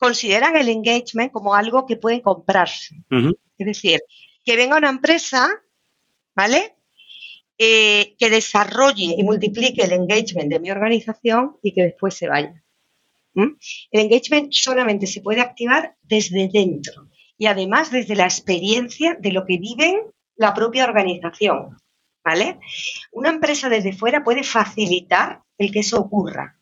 consideran 0.00 0.56
el 0.56 0.68
engagement 0.68 1.30
como 1.30 1.54
algo 1.54 1.86
que 1.86 1.96
pueden 1.96 2.20
comprarse. 2.20 2.96
Es 3.58 3.66
decir, 3.66 4.00
que 4.44 4.56
venga 4.56 4.78
una 4.78 4.88
empresa, 4.88 5.48
¿vale? 6.34 6.74
Eh, 7.58 8.16
que 8.18 8.30
desarrolle 8.30 9.14
y 9.18 9.22
multiplique 9.22 9.82
el 9.82 9.92
engagement 9.92 10.50
de 10.50 10.58
mi 10.58 10.70
organización 10.70 11.58
y 11.62 11.74
que 11.74 11.82
después 11.82 12.14
se 12.14 12.26
vaya. 12.26 12.64
El 13.34 14.00
engagement 14.00 14.52
solamente 14.52 15.06
se 15.06 15.20
puede 15.20 15.42
activar 15.42 15.96
desde 16.02 16.48
dentro 16.48 17.08
y 17.36 17.46
además 17.46 17.90
desde 17.90 18.16
la 18.16 18.24
experiencia 18.24 19.16
de 19.20 19.32
lo 19.32 19.44
que 19.44 19.58
viven 19.58 20.00
la 20.36 20.54
propia 20.54 20.84
organización. 20.84 21.76
¿Vale? 22.24 22.58
Una 23.12 23.30
empresa 23.30 23.68
desde 23.68 23.94
fuera 23.94 24.22
puede 24.22 24.44
facilitar 24.44 25.42
el 25.56 25.72
que 25.72 25.80
eso 25.80 25.98
ocurra, 25.98 26.59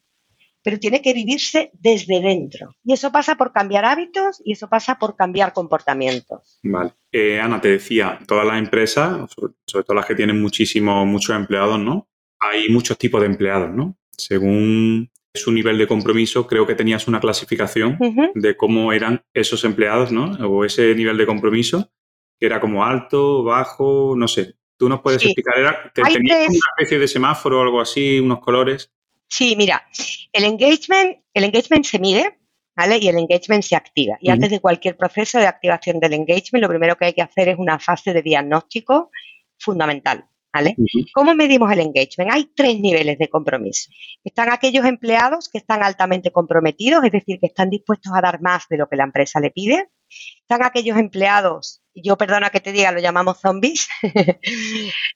pero 0.63 0.79
tiene 0.79 1.01
que 1.01 1.13
vivirse 1.13 1.71
desde 1.75 2.21
dentro. 2.21 2.75
Y 2.85 2.93
eso 2.93 3.13
pasa 3.13 3.37
por 3.37 3.53
cambiar 3.53 3.85
hábitos 3.85 4.43
y 4.45 4.53
eso 4.53 4.69
pasa 4.69 4.99
por 4.99 5.17
cambiar 5.17 5.53
comportamientos. 5.53 6.59
Vale. 6.63 6.93
Eh, 7.13 7.41
Ana, 7.41 7.61
te 7.61 7.69
decía, 7.69 8.19
todas 8.27 8.47
las 8.47 8.59
empresas, 8.59 9.31
sobre, 9.67 9.85
todo 9.85 9.95
las 9.95 10.07
que 10.07 10.15
tienen 10.15 10.41
muchísimos, 10.41 11.07
muchos 11.07 11.35
empleados, 11.37 11.79
¿no? 11.79 12.09
Hay 12.41 12.69
muchos 12.69 12.99
tipos 12.99 13.21
de 13.21 13.27
empleados, 13.27 13.71
¿no? 13.71 13.97
Según 14.11 15.11
su 15.35 15.53
nivel 15.53 15.79
de 15.79 15.87
compromiso, 15.87 16.47
creo 16.47 16.67
que 16.67 16.75
tenías 16.75 17.07
una 17.07 17.21
clasificación 17.21 17.99
de 18.35 18.57
cómo 18.57 18.93
eran 18.93 19.23
esos 19.33 19.65
empleados, 19.65 20.11
¿no? 20.11 20.33
O 20.49 20.65
ese 20.65 20.95
nivel 20.95 21.17
de 21.17 21.27
compromiso, 21.27 21.91
que 22.39 22.47
era 22.47 22.61
como 22.61 22.85
alto, 22.85 23.45
bajo, 23.45 24.15
no 24.17 24.27
sé. 24.27 24.57
¿Tú 24.77 24.89
nos 24.89 25.01
puedes 25.01 25.25
explicar? 25.25 25.59
Era, 25.59 25.93
¿Tenías 25.93 26.49
una 26.49 26.59
especie 26.77 26.99
de 26.99 27.09
semáforo 27.09 27.59
o 27.59 27.63
algo 27.63 27.81
así, 27.81 28.21
unos 28.21 28.41
colores? 28.41 28.93
Sí, 29.29 29.55
mira, 29.57 29.87
el 30.33 30.45
engagement, 30.45 31.19
el 31.35 31.45
engagement 31.45 31.85
se 31.85 31.99
mide, 31.99 32.39
¿vale? 32.75 32.99
Y 32.99 33.09
el 33.09 33.19
engagement 33.19 33.63
se 33.63 33.77
activa. 33.77 34.17
Y 34.21 34.31
antes 34.31 34.51
de 34.51 34.61
cualquier 34.61 34.97
proceso 34.97 35.39
de 35.39 35.47
activación 35.47 36.01
del 36.01 36.15
engagement, 36.15 36.63
lo 36.63 36.69
primero 36.69 36.97
que 36.97 37.07
hay 37.07 37.13
que 37.13 37.23
hacer 37.23 37.49
es 37.49 37.59
una 37.59 37.79
fase 37.79 38.13
de 38.13 38.23
diagnóstico 38.23 39.11
fundamental. 39.59 40.25
¿Vale? 40.51 40.77
¿Cómo 41.13 41.35
medimos 41.35 41.71
el 41.71 41.81
engagement? 41.81 42.33
Hay 42.33 42.51
tres 42.57 42.81
niveles 42.81 43.19
de 43.19 43.29
compromiso. 43.29 43.91
Están 44.25 44.51
aquellos 44.51 44.87
empleados 44.87 45.51
que 45.51 45.59
están 45.59 45.83
altamente 45.83 46.33
comprometidos, 46.33 47.05
es 47.05 47.13
decir, 47.13 47.39
que 47.39 47.49
están 47.49 47.69
dispuestos 47.69 48.13
a 48.17 48.23
dar 48.23 48.41
más 48.41 48.65
de 48.71 48.79
lo 48.79 48.89
que 48.89 48.97
la 48.97 49.05
empresa 49.05 49.41
le 49.41 49.51
pide. 49.51 49.91
Están 50.41 50.63
aquellos 50.63 50.97
empleados, 50.97 51.83
yo 51.95 52.17
perdona 52.17 52.51
que 52.51 52.61
te 52.61 52.73
diga, 52.73 52.93
lo 52.93 53.01
llamamos 53.01 53.41
zombies. 53.41 53.89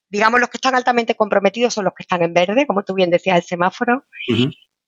Digamos, 0.09 0.39
los 0.39 0.49
que 0.49 0.57
están 0.57 0.75
altamente 0.75 1.15
comprometidos 1.15 1.73
son 1.73 1.85
los 1.85 1.93
que 1.93 2.03
están 2.03 2.21
en 2.21 2.33
verde, 2.33 2.67
como 2.67 2.83
tú 2.83 2.93
bien 2.93 3.09
decías, 3.09 3.37
el 3.37 3.43
semáforo. 3.43 4.05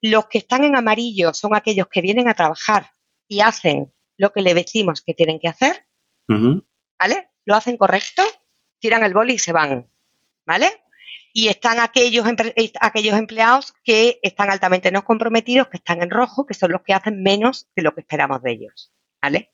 Los 0.01 0.27
que 0.27 0.39
están 0.39 0.63
en 0.63 0.75
amarillo 0.75 1.33
son 1.33 1.55
aquellos 1.55 1.87
que 1.87 2.01
vienen 2.01 2.27
a 2.27 2.33
trabajar 2.33 2.91
y 3.27 3.39
hacen 3.39 3.93
lo 4.17 4.31
que 4.31 4.41
le 4.41 4.53
decimos 4.53 5.01
que 5.01 5.13
tienen 5.13 5.39
que 5.39 5.47
hacer. 5.47 5.85
¿Vale? 6.27 7.29
Lo 7.45 7.55
hacen 7.55 7.77
correcto, 7.77 8.23
tiran 8.79 9.03
el 9.03 9.13
boli 9.13 9.33
y 9.33 9.39
se 9.39 9.51
van. 9.51 9.89
¿vale? 10.45 10.69
Y 11.33 11.49
están 11.49 11.79
aquellos, 11.79 12.25
aquellos 12.79 13.17
empleados 13.17 13.73
que 13.83 14.19
están 14.21 14.49
altamente 14.49 14.91
no 14.91 15.03
comprometidos, 15.03 15.67
que 15.67 15.77
están 15.77 16.01
en 16.01 16.09
rojo, 16.09 16.45
que 16.45 16.53
son 16.53 16.71
los 16.71 16.81
que 16.81 16.93
hacen 16.93 17.21
menos 17.23 17.67
de 17.75 17.83
lo 17.83 17.93
que 17.93 18.01
esperamos 18.01 18.41
de 18.41 18.51
ellos, 18.51 18.93
¿vale? 19.25 19.51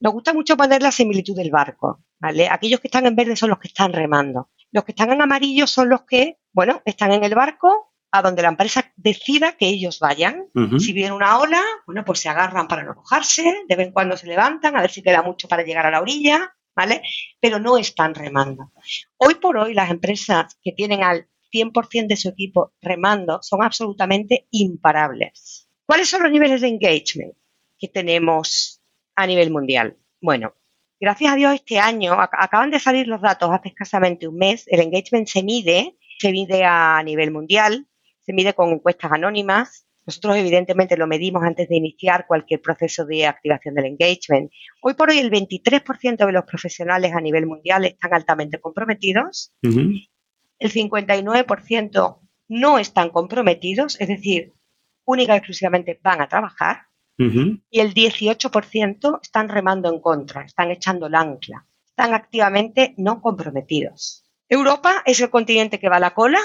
Nos 0.00 0.14
gusta 0.14 0.32
mucho 0.32 0.56
poner 0.56 0.80
la 0.82 0.90
similitud 0.90 1.36
del 1.36 1.50
barco, 1.50 2.04
¿vale? 2.18 2.48
Aquellos 2.48 2.80
que 2.80 2.88
están 2.88 3.06
en 3.06 3.14
verde 3.14 3.36
son 3.36 3.50
los 3.50 3.58
que 3.58 3.68
están 3.68 3.92
remando. 3.92 4.50
Los 4.72 4.84
que 4.84 4.92
están 4.92 5.12
en 5.12 5.20
amarillo 5.20 5.66
son 5.66 5.90
los 5.90 6.02
que, 6.04 6.38
bueno, 6.52 6.80
están 6.86 7.12
en 7.12 7.22
el 7.22 7.34
barco 7.34 7.92
a 8.10 8.22
donde 8.22 8.42
la 8.42 8.48
empresa 8.48 8.92
decida 8.96 9.56
que 9.58 9.66
ellos 9.66 9.98
vayan. 10.00 10.46
Si 10.78 10.92
viene 10.92 11.12
una 11.12 11.38
ola, 11.38 11.62
bueno, 11.86 12.04
pues 12.04 12.20
se 12.20 12.28
agarran 12.28 12.66
para 12.66 12.82
no 12.82 12.94
mojarse, 12.94 13.42
de 13.68 13.76
vez 13.76 13.88
en 13.88 13.92
cuando 13.92 14.16
se 14.16 14.26
levantan, 14.26 14.76
a 14.76 14.80
ver 14.80 14.90
si 14.90 15.02
queda 15.02 15.22
mucho 15.22 15.48
para 15.48 15.64
llegar 15.64 15.84
a 15.84 15.90
la 15.90 16.00
orilla, 16.00 16.54
¿vale? 16.74 17.02
Pero 17.40 17.58
no 17.58 17.76
están 17.76 18.14
remando. 18.14 18.72
Hoy 19.18 19.34
por 19.34 19.58
hoy 19.58 19.74
las 19.74 19.90
empresas 19.90 20.56
que 20.62 20.72
tienen 20.72 21.02
al 21.02 21.28
100% 21.52 22.06
de 22.06 22.16
su 22.16 22.28
equipo 22.30 22.72
remando 22.80 23.40
son 23.42 23.62
absolutamente 23.62 24.46
imparables. 24.50 25.68
¿Cuáles 25.86 26.08
son 26.08 26.22
los 26.22 26.32
niveles 26.32 26.62
de 26.62 26.68
engagement 26.68 27.34
que 27.78 27.88
tenemos 27.88 28.80
a 29.14 29.26
nivel 29.26 29.50
mundial? 29.50 29.96
Bueno, 30.20 30.54
gracias 31.00 31.32
a 31.32 31.36
Dios 31.36 31.54
este 31.54 31.78
año, 31.78 32.14
acaban 32.14 32.70
de 32.70 32.80
salir 32.80 33.06
los 33.08 33.20
datos 33.20 33.50
hace 33.50 33.68
escasamente 33.68 34.28
un 34.28 34.36
mes, 34.36 34.66
el 34.68 34.80
engagement 34.80 35.26
se 35.28 35.42
mide, 35.42 35.96
se 36.18 36.32
mide 36.32 36.64
a 36.64 37.02
nivel 37.02 37.30
mundial, 37.30 37.86
se 38.20 38.32
mide 38.32 38.54
con 38.54 38.70
encuestas 38.70 39.12
anónimas, 39.12 39.86
nosotros 40.06 40.36
evidentemente 40.36 40.96
lo 40.96 41.06
medimos 41.06 41.42
antes 41.42 41.68
de 41.68 41.76
iniciar 41.76 42.26
cualquier 42.26 42.60
proceso 42.60 43.06
de 43.06 43.26
activación 43.26 43.74
del 43.74 43.86
engagement. 43.86 44.50
Hoy 44.82 44.94
por 44.94 45.10
hoy 45.10 45.18
el 45.18 45.30
23% 45.30 46.26
de 46.26 46.32
los 46.32 46.44
profesionales 46.44 47.12
a 47.14 47.20
nivel 47.20 47.46
mundial 47.46 47.86
están 47.86 48.12
altamente 48.12 48.60
comprometidos. 48.60 49.54
El 49.62 50.72
59% 50.72 52.20
no 52.48 52.78
están 52.78 53.10
comprometidos, 53.10 53.98
es 54.00 54.08
decir, 54.08 54.52
única 55.04 55.34
y 55.34 55.38
exclusivamente 55.38 55.98
van 56.02 56.20
a 56.20 56.28
trabajar. 56.28 56.82
Y 57.16 57.80
el 57.80 57.94
18% 57.94 59.20
están 59.22 59.48
remando 59.48 59.88
en 59.88 60.00
contra, 60.00 60.42
están 60.42 60.70
echando 60.70 61.06
el 61.06 61.14
ancla, 61.14 61.66
están 61.86 62.12
activamente 62.12 62.94
no 62.96 63.20
comprometidos. 63.20 64.24
Europa 64.48 65.02
es 65.06 65.20
el 65.20 65.30
continente 65.30 65.78
que 65.78 65.88
va 65.88 65.96
a 65.96 66.00
la 66.00 66.14
cola 66.14 66.38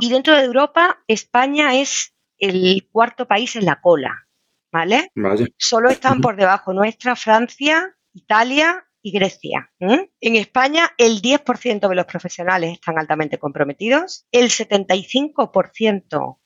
y 0.00 0.08
dentro 0.08 0.34
de 0.36 0.44
Europa 0.44 1.02
España 1.06 1.74
es 1.74 2.14
el 2.38 2.88
cuarto 2.90 3.26
país 3.26 3.56
en 3.56 3.66
la 3.66 3.80
cola, 3.80 4.26
¿vale? 4.70 5.10
Solo 5.58 5.90
están 5.90 6.20
por 6.20 6.36
debajo 6.36 6.72
nuestra 6.72 7.14
Francia, 7.14 7.94
Italia 8.12 8.84
y 9.02 9.12
Grecia. 9.12 9.72
En 9.78 10.36
España, 10.36 10.90
el 10.98 11.20
10% 11.20 11.88
de 11.88 11.94
los 11.94 12.06
profesionales 12.06 12.72
están 12.72 12.98
altamente 12.98 13.38
comprometidos, 13.38 14.26
el 14.30 14.50
75% 14.50 16.38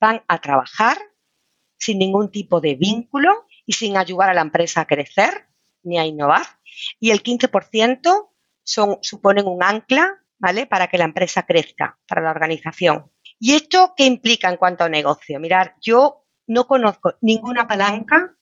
van 0.00 0.22
a 0.26 0.38
trabajar 0.40 0.98
sin 1.84 1.98
ningún 1.98 2.30
tipo 2.30 2.60
de 2.60 2.74
vínculo 2.76 3.46
y 3.66 3.74
sin 3.74 3.96
ayudar 3.96 4.30
a 4.30 4.34
la 4.34 4.40
empresa 4.40 4.82
a 4.82 4.86
crecer 4.86 5.48
ni 5.82 5.98
a 5.98 6.06
innovar, 6.06 6.46
y 6.98 7.10
el 7.10 7.22
15% 7.22 8.30
son, 8.62 8.98
suponen 9.02 9.46
un 9.46 9.62
ancla 9.62 10.18
¿vale? 10.38 10.66
para 10.66 10.86
que 10.88 10.96
la 10.96 11.04
empresa 11.04 11.44
crezca, 11.44 11.98
para 12.08 12.22
la 12.22 12.30
organización. 12.30 13.10
¿Y 13.38 13.52
esto 13.52 13.92
qué 13.96 14.06
implica 14.06 14.48
en 14.48 14.56
cuanto 14.56 14.84
a 14.84 14.88
negocio? 14.88 15.38
Mirar, 15.38 15.74
yo 15.82 16.24
no 16.46 16.66
conozco 16.66 17.14
ninguna 17.20 17.66
palanca, 17.66 18.34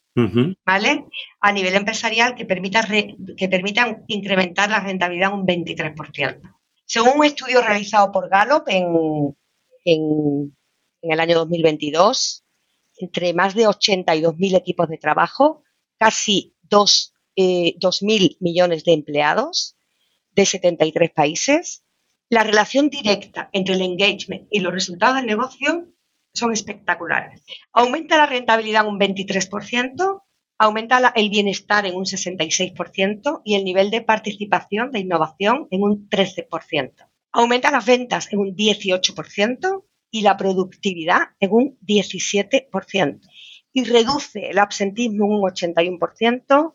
¿vale? 0.64 1.06
A 1.40 1.52
nivel 1.52 1.74
empresarial 1.74 2.34
que 2.34 2.44
permita, 2.44 2.86
que 2.86 3.48
permitan 3.48 4.04
incrementar 4.08 4.70
la 4.70 4.80
rentabilidad 4.80 5.32
un 5.32 5.46
23%. 5.46 6.40
Según 6.84 7.18
un 7.18 7.24
estudio 7.24 7.62
realizado 7.62 8.12
por 8.12 8.28
Gallup 8.28 8.64
en, 8.68 9.34
en, 9.84 10.56
el 11.00 11.20
año 11.20 11.36
2022, 11.36 12.41
entre 13.02 13.34
más 13.34 13.54
de 13.54 13.66
82.000 13.66 14.56
equipos 14.56 14.88
de 14.88 14.96
trabajo, 14.96 15.64
casi 15.98 16.54
2.000 16.68 17.10
eh, 17.36 18.36
millones 18.40 18.84
de 18.84 18.92
empleados 18.92 19.76
de 20.30 20.46
73 20.46 21.10
países, 21.10 21.84
la 22.30 22.44
relación 22.44 22.88
directa 22.88 23.50
entre 23.52 23.74
el 23.74 23.82
engagement 23.82 24.46
y 24.50 24.60
los 24.60 24.72
resultados 24.72 25.16
del 25.16 25.26
negocio 25.26 25.88
son 26.32 26.52
espectaculares. 26.52 27.42
Aumenta 27.72 28.16
la 28.16 28.26
rentabilidad 28.26 28.86
un 28.86 28.98
23%, 28.98 30.22
aumenta 30.58 31.12
el 31.14 31.28
bienestar 31.28 31.84
en 31.86 31.96
un 31.96 32.04
66% 32.04 33.42
y 33.44 33.56
el 33.56 33.64
nivel 33.64 33.90
de 33.90 34.00
participación 34.00 34.92
de 34.92 35.00
innovación 35.00 35.66
en 35.70 35.82
un 35.82 36.08
13%. 36.08 37.10
Aumenta 37.32 37.70
las 37.70 37.84
ventas 37.84 38.32
en 38.32 38.38
un 38.38 38.56
18% 38.56 39.84
y 40.12 40.20
la 40.20 40.36
productividad 40.36 41.30
en 41.40 41.50
un 41.52 41.78
17%. 41.80 43.20
Y 43.72 43.84
reduce 43.84 44.50
el 44.50 44.58
absentismo 44.58 45.24
en 45.24 45.32
un 45.32 45.40
81%, 45.40 46.74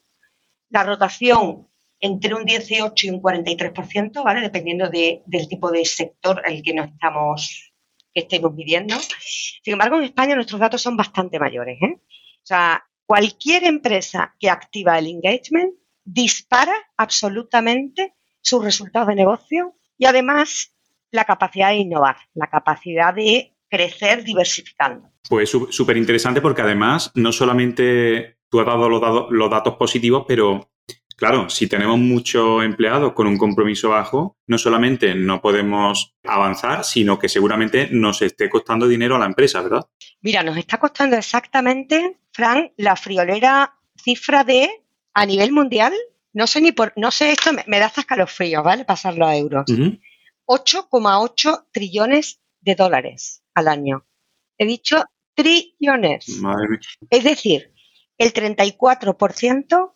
la 0.70 0.84
rotación 0.84 1.68
entre 2.00 2.34
un 2.34 2.46
18 2.46 3.08
y 3.08 3.10
un 3.12 3.22
43%, 3.22 4.24
¿vale? 4.24 4.42
Dependiendo 4.42 4.90
del 4.90 5.48
tipo 5.48 5.72
de 5.72 5.86
sector 5.86 6.42
al 6.46 6.62
que 6.62 6.74
nos 6.74 6.90
estamos, 6.90 7.74
que 8.14 8.22
estemos 8.22 8.54
midiendo. 8.54 8.96
Sin 9.00 9.74
embargo, 9.74 9.98
en 9.98 10.06
España 10.06 10.36
nuestros 10.36 10.60
datos 10.60 10.82
son 10.82 10.98
bastante 10.98 11.40
mayores, 11.40 11.78
¿eh? 11.82 11.96
O 11.96 12.46
sea, 12.48 12.84
cualquier 13.06 13.66
empresa 13.66 14.36
que 14.40 14.50
activa 14.50 14.98
el 14.98 15.08
engagement 15.08 15.74
dispara 16.04 16.74
absolutamente 16.98 18.16
sus 18.42 18.64
resultados 18.64 19.10
de 19.10 19.16
negocio 19.16 19.76
y 19.98 20.06
además 20.06 20.74
la 21.12 21.26
capacidad 21.26 21.70
de 21.70 21.78
innovar, 21.78 22.18
la 22.34 22.48
capacidad 22.48 23.14
de 23.14 23.54
crecer 23.70 24.24
diversificando. 24.24 25.10
Pues 25.30 25.50
súper 25.50 25.98
interesante 25.98 26.42
porque 26.42 26.62
además 26.62 27.12
no 27.16 27.32
solamente 27.32 28.38
tú 28.50 28.60
has 28.60 28.66
dado 28.66 28.90
los, 28.90 29.02
los 29.30 29.50
datos 29.50 29.76
positivos, 29.76 30.26
pero 30.28 30.70
claro, 31.18 31.50
si 31.50 31.68
tenemos 31.68 31.98
muchos 31.98 32.64
empleados 32.64 33.14
con 33.14 33.28
un 33.28 33.38
compromiso 33.38 33.90
bajo, 33.90 34.38
no 34.48 34.58
solamente 34.58 35.16
no 35.16 35.42
podemos 35.42 36.16
avanzar, 36.24 36.86
sino 36.86 37.20
que 37.20 37.28
seguramente 37.28 37.90
nos 37.92 38.22
esté 38.22 38.50
costando 38.50 38.88
dinero 38.88 39.16
a 39.16 39.20
la 39.20 39.26
empresa, 39.26 39.62
¿verdad? 39.62 39.86
Mira, 40.22 40.44
nos 40.44 40.58
está 40.58 40.78
costando 40.78 41.18
exactamente, 41.18 42.18
Fran, 42.32 42.72
la 42.78 42.96
friolera 42.96 43.74
cifra 44.02 44.44
de 44.44 44.70
a 45.14 45.26
nivel 45.26 45.52
mundial, 45.52 45.94
no 46.34 46.46
sé 46.46 46.62
ni 46.62 46.72
por, 46.72 46.94
no 46.96 47.10
sé, 47.10 47.32
esto 47.32 47.52
me, 47.66 47.80
da 47.80 47.88
hasta 47.88 48.02
escalofríos, 48.02 48.64
¿vale? 48.64 48.86
Pasarlo 48.86 49.26
a 49.26 49.36
euros. 49.36 49.66
8,8 50.48 51.68
trillones 51.72 52.42
de 52.62 52.76
dólares 52.76 53.44
al 53.54 53.68
año. 53.68 54.08
He 54.58 54.66
dicho 54.66 55.04
trillones. 55.36 56.42
Es 57.10 57.24
decir, 57.24 57.74
el 58.18 58.34
34% 58.34 59.94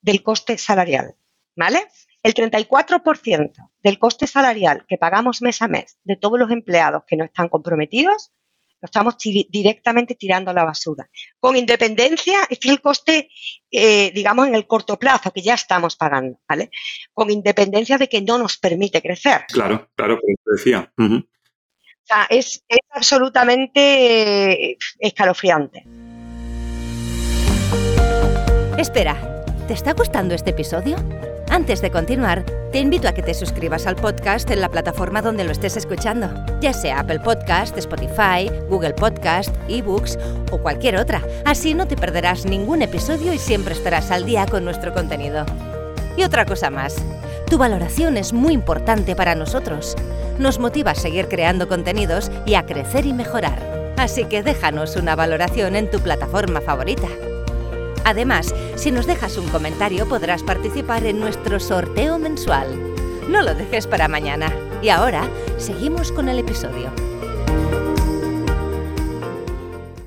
del 0.00 0.22
coste 0.22 0.58
salarial, 0.58 1.14
¿vale? 1.54 1.86
El 2.22 2.34
34% 2.34 3.70
del 3.82 3.98
coste 3.98 4.26
salarial 4.26 4.84
que 4.88 4.98
pagamos 4.98 5.42
mes 5.42 5.62
a 5.62 5.68
mes 5.68 5.98
de 6.02 6.16
todos 6.16 6.38
los 6.38 6.50
empleados 6.50 7.04
que 7.06 7.16
no 7.16 7.24
están 7.24 7.48
comprometidos, 7.48 8.32
lo 8.86 8.88
estamos 8.88 9.16
directamente 9.18 10.14
tirando 10.14 10.50
a 10.50 10.54
la 10.54 10.64
basura. 10.64 11.08
Con 11.40 11.56
independencia, 11.56 12.46
este 12.48 12.68
es 12.68 12.74
el 12.74 12.80
coste, 12.80 13.28
eh, 13.70 14.12
digamos, 14.14 14.46
en 14.46 14.54
el 14.54 14.66
corto 14.66 14.96
plazo, 14.98 15.32
que 15.32 15.42
ya 15.42 15.54
estamos 15.54 15.96
pagando, 15.96 16.38
¿vale? 16.48 16.70
Con 17.12 17.30
independencia 17.30 17.98
de 17.98 18.08
que 18.08 18.22
no 18.22 18.38
nos 18.38 18.56
permite 18.58 19.02
crecer. 19.02 19.44
Claro, 19.48 19.90
claro, 19.96 20.20
como 20.20 20.56
decía. 20.56 20.92
O 20.98 21.22
sea, 22.04 22.26
es 22.30 22.64
absolutamente 22.90 24.78
escalofriante. 25.00 25.84
Espera, 28.78 29.44
¿te 29.66 29.74
está 29.74 29.94
gustando 29.94 30.34
este 30.34 30.50
episodio? 30.50 30.96
Antes 31.56 31.80
de 31.80 31.90
continuar, 31.90 32.44
te 32.70 32.80
invito 32.80 33.08
a 33.08 33.12
que 33.12 33.22
te 33.22 33.32
suscribas 33.32 33.86
al 33.86 33.96
podcast 33.96 34.50
en 34.50 34.60
la 34.60 34.68
plataforma 34.68 35.22
donde 35.22 35.42
lo 35.42 35.52
estés 35.52 35.78
escuchando, 35.78 36.28
ya 36.60 36.74
sea 36.74 37.00
Apple 37.00 37.20
Podcast, 37.20 37.78
Spotify, 37.78 38.50
Google 38.68 38.92
Podcast, 38.92 39.56
eBooks 39.66 40.18
o 40.52 40.58
cualquier 40.58 40.98
otra. 40.98 41.22
Así 41.46 41.72
no 41.72 41.88
te 41.88 41.96
perderás 41.96 42.44
ningún 42.44 42.82
episodio 42.82 43.32
y 43.32 43.38
siempre 43.38 43.72
estarás 43.72 44.10
al 44.10 44.26
día 44.26 44.44
con 44.44 44.66
nuestro 44.66 44.92
contenido. 44.92 45.46
Y 46.18 46.24
otra 46.24 46.44
cosa 46.44 46.68
más, 46.68 46.94
tu 47.48 47.56
valoración 47.56 48.18
es 48.18 48.34
muy 48.34 48.52
importante 48.52 49.16
para 49.16 49.34
nosotros. 49.34 49.96
Nos 50.38 50.58
motiva 50.58 50.90
a 50.90 50.94
seguir 50.94 51.26
creando 51.26 51.68
contenidos 51.68 52.30
y 52.44 52.56
a 52.56 52.66
crecer 52.66 53.06
y 53.06 53.14
mejorar. 53.14 53.94
Así 53.96 54.26
que 54.26 54.42
déjanos 54.42 54.94
una 54.96 55.16
valoración 55.16 55.74
en 55.74 55.90
tu 55.90 56.00
plataforma 56.00 56.60
favorita. 56.60 57.08
Además, 58.06 58.54
si 58.76 58.92
nos 58.92 59.04
dejas 59.08 59.36
un 59.36 59.48
comentario 59.48 60.08
podrás 60.08 60.44
participar 60.44 61.04
en 61.06 61.18
nuestro 61.18 61.58
sorteo 61.58 62.20
mensual. 62.20 62.68
No 63.28 63.42
lo 63.42 63.52
dejes 63.52 63.88
para 63.88 64.06
mañana. 64.06 64.54
Y 64.80 64.90
ahora, 64.90 65.28
seguimos 65.56 66.12
con 66.12 66.28
el 66.28 66.38
episodio. 66.38 66.92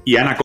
Y 0.06 0.16
Ana, 0.16 0.38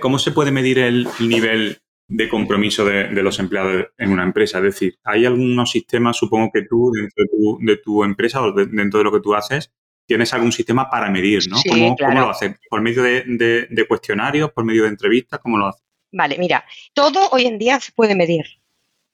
¿cómo 0.00 0.20
se 0.20 0.30
puede, 0.30 0.52
medir 0.52 0.78
el 0.78 1.08
nivel 1.18 1.78
de 2.06 2.28
compromiso 2.28 2.84
de, 2.84 3.10
los 3.10 3.40
empleados 3.40 3.86
en 3.98 4.12
una 4.12 4.22
empresa? 4.22 4.58
Es 4.58 4.64
decir, 4.64 4.94
¿hay 5.02 5.26
algunos 5.26 5.72
sistemas, 5.72 6.16
supongo 6.16 6.52
que 6.54 6.62
tú, 6.62 6.92
dentro 6.92 7.24
de 7.58 7.76
tu, 7.78 8.04
empresa 8.04 8.40
o 8.40 8.52
dentro 8.52 8.98
de 8.98 9.04
lo 9.04 9.10
que 9.10 9.20
tú 9.20 9.34
haces, 9.34 9.72
tienes 10.06 10.32
algún 10.32 10.52
sistema 10.52 10.88
para 10.88 11.10
medir, 11.10 11.42
¿no? 11.50 11.56
¿Cómo, 11.68 12.20
lo 12.20 12.30
haces? 12.30 12.54
¿Por 12.70 12.82
medio 12.82 13.02
de, 13.02 13.66
de, 13.68 13.86
cuestionarios, 13.88 14.52
por 14.52 14.64
medio 14.64 14.84
de 14.84 14.90
entrevistas? 14.90 15.40
¿Cómo 15.42 15.58
lo 15.58 15.66
haces? 15.66 15.83
Vale, 16.16 16.38
mira, 16.38 16.64
todo 16.92 17.28
hoy 17.32 17.46
en 17.46 17.58
día 17.58 17.80
se 17.80 17.90
puede 17.90 18.14
medir. 18.14 18.44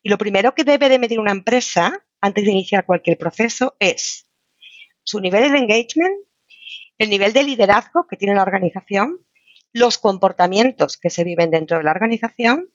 Y 0.02 0.10
lo 0.10 0.18
primero 0.18 0.54
que 0.54 0.64
debe 0.64 0.90
de 0.90 0.98
medir 0.98 1.18
una 1.18 1.32
empresa 1.32 2.04
antes 2.20 2.44
de 2.44 2.50
iniciar 2.50 2.84
cualquier 2.84 3.16
proceso 3.16 3.74
es 3.78 4.28
su 5.02 5.18
nivel 5.18 5.50
de 5.50 5.58
engagement, 5.58 6.14
el 6.98 7.08
nivel 7.08 7.32
de 7.32 7.42
liderazgo 7.42 8.06
que 8.06 8.18
tiene 8.18 8.34
la 8.34 8.42
organización, 8.42 9.18
los 9.72 9.96
comportamientos 9.96 10.98
que 10.98 11.08
se 11.08 11.24
viven 11.24 11.50
dentro 11.50 11.78
de 11.78 11.84
la 11.84 11.92
organización, 11.92 12.68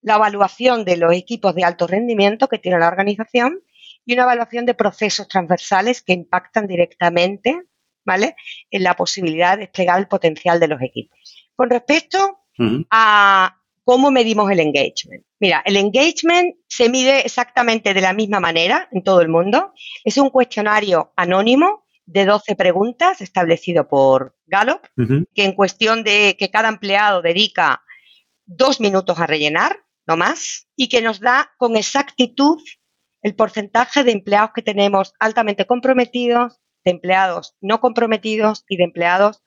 la 0.00 0.14
evaluación 0.14 0.86
de 0.86 0.96
los 0.96 1.12
equipos 1.12 1.54
de 1.54 1.64
alto 1.64 1.86
rendimiento 1.86 2.48
que 2.48 2.58
tiene 2.58 2.78
la 2.78 2.88
organización 2.88 3.60
y 4.06 4.14
una 4.14 4.22
evaluación 4.22 4.64
de 4.64 4.72
procesos 4.72 5.28
transversales 5.28 6.00
que 6.00 6.14
impactan 6.14 6.66
directamente 6.66 7.60
¿vale? 8.06 8.36
en 8.70 8.84
la 8.84 8.94
posibilidad 8.94 9.58
de 9.58 9.64
desplegar 9.64 9.98
el 9.98 10.08
potencial 10.08 10.60
de 10.60 10.68
los 10.68 10.80
equipos. 10.80 11.50
Con 11.54 11.68
respecto 11.68 12.38
a 12.90 13.60
¿Cómo 13.86 14.10
medimos 14.10 14.50
el 14.50 14.58
engagement? 14.58 15.24
Mira, 15.38 15.62
el 15.64 15.76
engagement 15.76 16.56
se 16.66 16.88
mide 16.88 17.20
exactamente 17.20 17.94
de 17.94 18.00
la 18.00 18.12
misma 18.12 18.40
manera 18.40 18.88
en 18.90 19.04
todo 19.04 19.20
el 19.20 19.28
mundo. 19.28 19.72
Es 20.04 20.18
un 20.18 20.30
cuestionario 20.30 21.12
anónimo 21.14 21.84
de 22.04 22.24
12 22.24 22.56
preguntas 22.56 23.20
establecido 23.20 23.86
por 23.86 24.36
Gallup, 24.46 24.80
que 25.32 25.44
en 25.44 25.52
cuestión 25.52 26.02
de 26.02 26.34
que 26.36 26.50
cada 26.50 26.68
empleado 26.68 27.22
dedica 27.22 27.84
dos 28.44 28.80
minutos 28.80 29.20
a 29.20 29.26
rellenar, 29.28 29.76
no 30.04 30.16
más, 30.16 30.66
y 30.74 30.88
que 30.88 31.00
nos 31.00 31.20
da 31.20 31.52
con 31.56 31.76
exactitud 31.76 32.60
el 33.22 33.36
porcentaje 33.36 34.02
de 34.02 34.10
empleados 34.10 34.50
que 34.52 34.62
tenemos 34.62 35.12
altamente 35.20 35.64
comprometidos, 35.64 36.60
de 36.84 36.90
empleados 36.90 37.54
no 37.60 37.80
comprometidos 37.80 38.64
y 38.68 38.78
de 38.78 38.84
empleados 38.84 39.44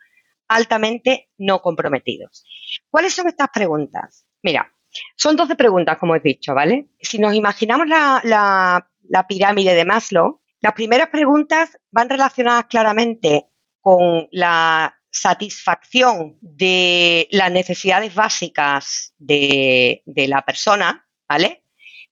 altamente 0.48 1.30
no 1.38 1.62
comprometidos. 1.62 2.46
¿Cuáles 2.90 3.14
son 3.14 3.28
estas 3.28 3.50
preguntas? 3.54 4.26
Mira, 4.42 4.72
son 5.16 5.36
12 5.36 5.56
preguntas, 5.56 5.98
como 5.98 6.16
he 6.16 6.20
dicho, 6.20 6.54
¿vale? 6.54 6.90
Si 7.00 7.20
nos 7.20 7.34
imaginamos 7.34 7.88
la, 7.88 8.88
pirámide 9.28 9.74
de 9.74 9.86
Maslow, 9.86 10.42
las 10.62 10.74
primeras 10.74 11.10
preguntas 11.10 11.78
van 11.92 12.10
relacionadas 12.10 12.66
claramente 12.66 13.48
con 13.82 14.28
la 14.32 14.96
satisfacción 15.12 16.38
de 16.42 17.28
las 17.32 17.52
necesidades 17.52 18.14
básicas 18.14 19.14
de, 19.18 20.04
de, 20.06 20.28
la 20.28 20.44
persona, 20.44 21.08
¿vale? 21.28 21.64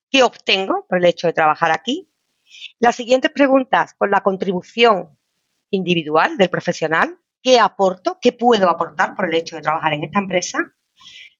¿Qué 0.09 0.23
obtengo 0.23 0.85
por 0.87 0.97
el 0.97 1.05
hecho 1.05 1.27
de 1.27 1.33
trabajar 1.33 1.71
aquí? 1.71 2.09
Las 2.79 2.95
siguientes 2.95 3.31
preguntas 3.31 3.93
con 3.95 4.09
la 4.09 4.21
contribución 4.21 5.17
individual 5.69 6.37
del 6.37 6.49
profesional, 6.49 7.19
¿qué 7.41 7.59
aporto? 7.59 8.17
¿Qué 8.21 8.31
puedo 8.31 8.69
aportar 8.69 9.15
por 9.15 9.25
el 9.25 9.35
hecho 9.35 9.57
de 9.57 9.61
trabajar 9.61 9.93
en 9.93 10.05
esta 10.05 10.19
empresa? 10.19 10.59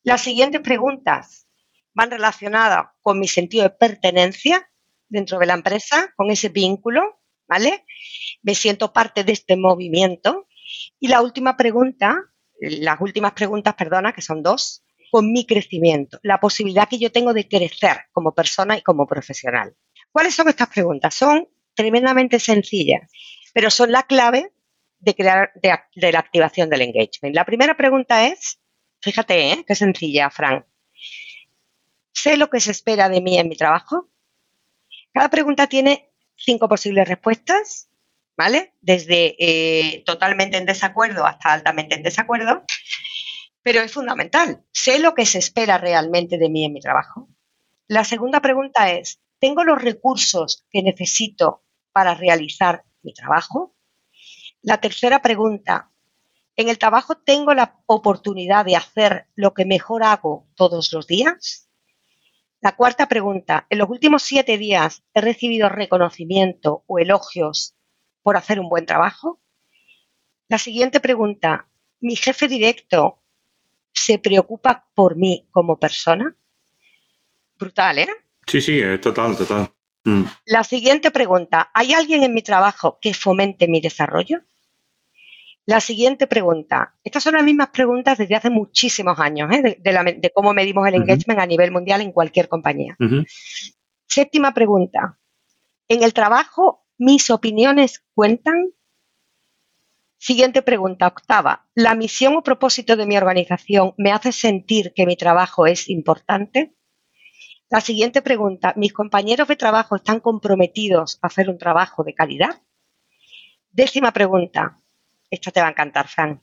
Las 0.08 0.22
siguientes 0.22 0.62
preguntas 0.62 1.50
van 1.94 2.10
relacionadas 2.10 2.86
con 3.02 3.20
mi 3.20 3.28
sentido 3.28 3.64
de 3.64 3.72
pertenencia 3.72 4.72
dentro 5.10 5.38
de 5.38 5.46
la 5.46 5.54
empresa, 5.54 6.14
con 6.16 6.32
ese 6.32 6.48
vínculo, 6.48 7.20
¿vale? 7.46 7.84
Me 8.42 8.56
siento 8.56 8.94
parte 8.94 9.26
de 9.26 9.34
este 9.34 9.58
movimiento. 9.58 10.48
Y 10.98 11.10
la 11.10 11.22
última 11.22 11.58
pregunta, 11.58 12.16
las 12.62 13.02
últimas 13.02 13.34
preguntas, 13.34 13.76
perdona, 13.76 14.14
que 14.14 14.22
son 14.22 14.42
dos, 14.42 14.82
con 15.12 15.34
mi 15.34 15.46
crecimiento, 15.46 16.20
la 16.24 16.40
posibilidad 16.40 16.88
que 16.88 17.00
yo 17.00 17.12
tengo 17.12 17.34
de 17.34 17.50
crecer 17.50 18.06
como 18.14 18.34
persona 18.34 18.78
y 18.78 18.84
como 18.84 19.08
profesional. 19.08 19.76
¿Cuáles 20.14 20.34
son 20.34 20.48
estas 20.48 20.70
preguntas? 20.70 21.16
Son 21.16 21.50
tremendamente 21.74 22.40
sencillas, 22.40 23.12
pero 23.54 23.70
son 23.70 23.92
la 23.92 24.04
clave 24.04 24.54
de, 25.00 25.14
de 25.96 26.12
la 26.14 26.20
activación 26.20 26.70
del 26.70 26.84
engagement. 26.84 27.36
La 27.36 27.44
primera 27.44 27.76
pregunta 27.76 28.26
es, 28.26 28.62
Fíjate, 29.08 29.54
¿eh? 29.54 29.64
Qué 29.66 29.74
sencilla, 29.74 30.30
Fran. 30.30 30.66
¿Sé 32.12 32.36
lo 32.36 32.50
que 32.50 32.60
se 32.60 32.72
espera 32.72 33.08
de 33.08 33.22
mí 33.22 33.40
en 33.40 33.48
mi 33.48 33.56
trabajo? 33.56 34.10
Cada 35.14 35.30
pregunta 35.30 35.68
tiene 35.68 36.12
cinco 36.36 36.68
posibles 36.68 37.08
respuestas, 37.08 37.90
¿vale? 38.36 38.74
Desde 38.82 39.38
eh, 39.40 40.04
totalmente 40.06 40.58
en 40.58 40.66
desacuerdo 40.66 41.26
hasta 41.26 41.54
altamente 41.54 41.96
en 41.96 42.04
desacuerdo. 42.04 42.66
Pero 43.64 43.80
es 43.80 43.94
fundamental. 43.94 44.66
¿Sé 44.74 45.00
lo 45.00 45.14
que 45.16 45.26
se 45.26 45.38
espera 45.38 45.78
realmente 45.78 46.38
de 46.38 46.50
mí 46.50 46.66
en 46.66 46.74
mi 46.74 46.82
trabajo? 46.82 47.30
La 47.88 48.04
segunda 48.04 48.42
pregunta 48.42 48.92
es, 48.92 49.22
¿tengo 49.40 49.64
los 49.64 49.82
recursos 49.82 50.66
que 50.70 50.84
necesito 50.84 51.64
para 51.94 52.14
realizar 52.14 52.84
mi 53.04 53.14
trabajo? 53.14 53.74
La 54.64 54.82
tercera 54.82 55.22
pregunta, 55.22 55.94
en 56.58 56.70
el 56.70 56.80
trabajo 56.80 57.16
tengo 57.16 57.54
la 57.54 57.80
oportunidad 57.86 58.66
de 58.66 58.76
hacer 58.76 59.28
lo 59.36 59.54
que 59.54 59.64
mejor 59.64 60.04
hago 60.04 60.48
todos 60.56 60.92
los 60.92 61.06
días. 61.06 61.70
La 62.62 62.76
cuarta 62.76 63.08
pregunta, 63.08 63.68
¿en 63.70 63.78
los 63.78 63.90
últimos 63.90 64.24
siete 64.24 64.58
días 64.58 65.04
he 65.14 65.22
recibido 65.22 65.70
reconocimiento 65.70 66.84
o 66.88 66.98
elogios 66.98 67.76
por 68.24 68.36
hacer 68.38 68.60
un 68.60 68.70
buen 68.70 68.88
trabajo? 68.88 69.40
La 70.50 70.58
siguiente 70.58 71.00
pregunta, 71.00 71.70
¿mi 72.00 72.16
jefe 72.16 72.48
directo 72.48 73.22
se 73.94 74.18
preocupa 74.18 74.88
por 74.96 75.16
mí 75.16 75.48
como 75.52 75.78
persona? 75.78 76.36
Brutal, 77.60 78.00
¿eh? 78.00 78.10
Sí, 78.48 78.62
sí, 78.62 78.80
es 78.80 79.00
total, 79.00 79.38
total. 79.38 79.72
Mm. 80.06 80.24
La 80.46 80.64
siguiente 80.64 81.12
pregunta, 81.12 81.70
¿hay 81.74 81.94
alguien 81.94 82.24
en 82.24 82.34
mi 82.34 82.42
trabajo 82.42 82.98
que 83.00 83.14
fomente 83.14 83.68
mi 83.68 83.80
desarrollo? 83.80 84.42
La 85.68 85.82
siguiente 85.82 86.28
pregunta. 86.28 86.96
Estas 87.04 87.24
son 87.24 87.34
las 87.34 87.44
mismas 87.44 87.72
preguntas 87.72 88.18
desde 88.18 88.36
hace 88.36 88.50
muchísimos 88.50 89.20
años, 89.20 89.52
¿eh? 89.52 89.78
de, 89.78 90.32
cómo 90.34 90.54
medimos 90.54 90.88
el 90.88 90.96
engagement 90.96 91.42
a 91.42 91.46
nivel 91.46 91.72
mundial 91.72 92.00
en 92.00 92.14
cualquier 92.14 92.48
compañía. 92.48 92.96
Séptima 94.08 94.54
pregunta. 94.54 95.20
¿En 95.90 96.04
el 96.04 96.14
trabajo 96.14 96.86
mis 96.98 97.30
opiniones 97.30 98.02
cuentan? 98.16 98.70
Siguiente 100.18 100.62
pregunta, 100.62 101.06
octava. 101.06 101.68
¿La 101.76 101.96
misión 101.96 102.38
o 102.38 102.44
propósito 102.44 102.96
de 102.96 103.06
mi 103.06 103.18
organización 103.18 103.94
me 103.98 104.14
hace 104.14 104.32
sentir 104.32 104.94
que 104.96 105.06
mi 105.06 105.18
trabajo 105.18 105.68
es 105.68 105.90
importante? 105.90 106.78
La 107.70 107.82
siguiente 107.82 108.22
pregunta, 108.22 108.72
¿mis 108.78 108.94
compañeros 108.94 109.50
de 109.50 109.58
trabajo 109.58 109.98
están 109.98 110.22
comprometidos 110.22 111.20
a 111.22 111.28
hacer 111.28 111.50
un 111.50 111.58
trabajo 111.58 112.06
de 112.06 112.14
calidad? 112.14 112.62
Décima 113.70 114.14
pregunta, 114.14 114.80
esta 115.30 115.52
te 115.52 115.62
va 115.62 115.68
a 115.68 115.72
encantar, 115.72 116.08
Fran. 116.08 116.42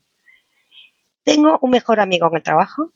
¿Tengo 1.23 1.59
un 1.63 1.71
mejor 1.71 2.01
amigo 2.01 2.29
en 2.29 2.37
el 2.37 2.43
trabajo? 2.43 2.93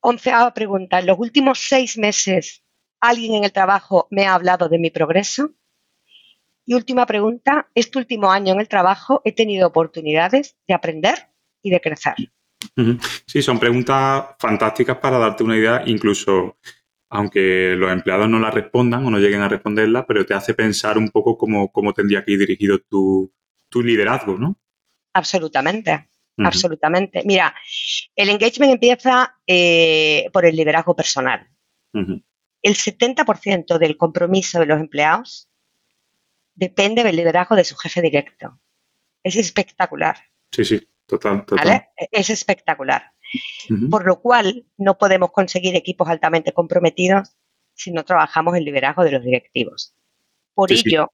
Onceava 0.00 0.54
pregunta, 0.54 1.00
¿en 1.00 1.06
los 1.06 1.18
últimos 1.18 1.66
seis 1.68 1.98
meses 1.98 2.62
alguien 3.00 3.34
en 3.34 3.44
el 3.44 3.52
trabajo 3.52 4.06
me 4.10 4.26
ha 4.26 4.34
hablado 4.34 4.68
de 4.68 4.78
mi 4.78 4.90
progreso? 4.90 5.50
Y 6.64 6.74
última 6.74 7.06
pregunta, 7.06 7.68
este 7.74 7.98
último 7.98 8.30
año 8.30 8.52
en 8.52 8.60
el 8.60 8.68
trabajo 8.68 9.22
he 9.24 9.32
tenido 9.32 9.68
oportunidades 9.68 10.56
de 10.66 10.74
aprender 10.74 11.30
y 11.62 11.70
de 11.70 11.80
crecer. 11.80 12.14
Sí, 13.26 13.42
son 13.42 13.58
preguntas 13.58 14.26
fantásticas 14.38 14.98
para 14.98 15.18
darte 15.18 15.44
una 15.44 15.56
idea, 15.56 15.82
incluso 15.86 16.58
aunque 17.08 17.74
los 17.76 17.92
empleados 17.92 18.28
no 18.28 18.38
la 18.38 18.50
respondan 18.50 19.06
o 19.06 19.10
no 19.10 19.18
lleguen 19.18 19.42
a 19.42 19.48
responderla, 19.48 20.06
pero 20.06 20.26
te 20.26 20.34
hace 20.34 20.54
pensar 20.54 20.98
un 20.98 21.10
poco 21.10 21.38
cómo 21.38 21.92
tendría 21.94 22.24
que 22.24 22.32
ir 22.32 22.38
dirigido 22.40 22.78
tu, 22.80 23.32
liderazgo, 23.74 24.38
¿no? 24.38 24.58
Absolutamente, 25.16 26.10
absolutamente. 26.36 27.22
Mira, 27.24 27.54
el 28.14 28.28
engagement 28.28 28.74
empieza 28.74 29.34
eh, 29.46 30.28
por 30.30 30.44
el 30.44 30.54
liderazgo 30.54 30.94
personal. 30.94 31.48
El 31.94 32.74
70% 32.74 33.78
del 33.78 33.96
compromiso 33.96 34.60
de 34.60 34.66
los 34.66 34.78
empleados 34.78 35.48
depende 36.54 37.02
del 37.02 37.16
liderazgo 37.16 37.56
de 37.56 37.64
su 37.64 37.76
jefe 37.76 38.02
directo. 38.02 38.60
Es 39.22 39.36
espectacular. 39.36 40.18
Sí, 40.52 40.66
sí, 40.66 40.86
total, 41.06 41.46
total. 41.46 41.86
Es 42.12 42.28
espectacular. 42.28 43.12
Por 43.90 44.04
lo 44.04 44.20
cual, 44.20 44.66
no 44.76 44.98
podemos 44.98 45.32
conseguir 45.32 45.74
equipos 45.76 46.08
altamente 46.10 46.52
comprometidos 46.52 47.34
si 47.72 47.90
no 47.90 48.04
trabajamos 48.04 48.54
en 48.54 48.64
liderazgo 48.64 49.02
de 49.02 49.12
los 49.12 49.24
directivos. 49.24 49.94
Por 50.52 50.70
ello, 50.70 51.10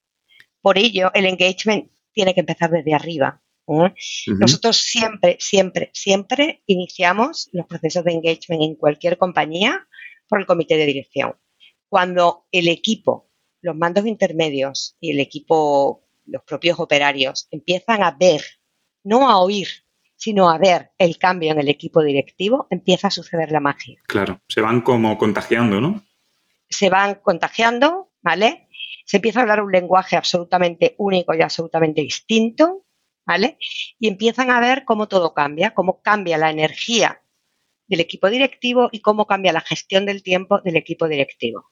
por 0.60 0.76
ello, 0.76 1.12
el 1.14 1.26
engagement 1.26 1.92
tiene 2.12 2.34
que 2.34 2.40
empezar 2.40 2.70
desde 2.70 2.94
arriba. 2.94 3.40
¿Eh? 3.68 3.94
Nosotros 4.38 4.76
siempre, 4.76 5.36
siempre, 5.40 5.90
siempre 5.92 6.62
iniciamos 6.66 7.48
los 7.52 7.66
procesos 7.66 8.04
de 8.04 8.12
engagement 8.12 8.62
en 8.62 8.74
cualquier 8.74 9.18
compañía 9.18 9.86
por 10.28 10.40
el 10.40 10.46
comité 10.46 10.76
de 10.76 10.86
dirección. 10.86 11.36
Cuando 11.88 12.46
el 12.50 12.68
equipo 12.68 13.32
los 13.62 13.76
mandos 13.76 14.06
intermedios 14.06 14.96
y 15.00 15.12
el 15.12 15.20
equipo, 15.20 16.04
los 16.26 16.42
propios 16.42 16.78
operarios, 16.78 17.48
empiezan 17.50 18.02
a 18.02 18.10
ver, 18.10 18.42
no 19.04 19.30
a 19.30 19.38
oír, 19.38 19.68
sino 20.16 20.50
a 20.50 20.58
ver 20.58 20.90
el 20.98 21.16
cambio 21.16 21.52
en 21.52 21.60
el 21.60 21.68
equipo 21.68 22.02
directivo, 22.02 22.66
empieza 22.70 23.08
a 23.08 23.10
suceder 23.10 23.50
la 23.50 23.60
magia. 23.60 24.00
Claro, 24.06 24.40
se 24.48 24.60
van 24.60 24.82
como 24.82 25.16
contagiando, 25.16 25.80
¿no? 25.80 26.04
Se 26.68 26.90
van 26.90 27.16
contagiando, 27.16 28.10
¿vale? 28.20 28.68
Se 29.04 29.18
empieza 29.18 29.40
a 29.40 29.42
hablar 29.42 29.62
un 29.62 29.72
lenguaje 29.72 30.16
absolutamente 30.16 30.94
único 30.98 31.34
y 31.34 31.42
absolutamente 31.42 32.02
distinto, 32.02 32.84
¿vale? 33.26 33.58
Y 33.98 34.08
empiezan 34.08 34.50
a 34.50 34.60
ver 34.60 34.84
cómo 34.84 35.08
todo 35.08 35.34
cambia, 35.34 35.74
cómo 35.74 36.02
cambia 36.02 36.38
la 36.38 36.50
energía 36.50 37.22
del 37.86 38.00
equipo 38.00 38.30
directivo 38.30 38.88
y 38.92 39.00
cómo 39.00 39.26
cambia 39.26 39.52
la 39.52 39.60
gestión 39.60 40.06
del 40.06 40.22
tiempo 40.22 40.60
del 40.60 40.76
equipo 40.76 41.08
directivo. 41.08 41.70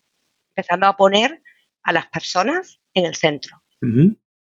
Empezando 0.50 0.86
a 0.86 0.96
poner 0.96 1.42
a 1.82 1.92
las 1.92 2.08
personas 2.08 2.80
en 2.94 3.06
el 3.06 3.14
centro. 3.14 3.62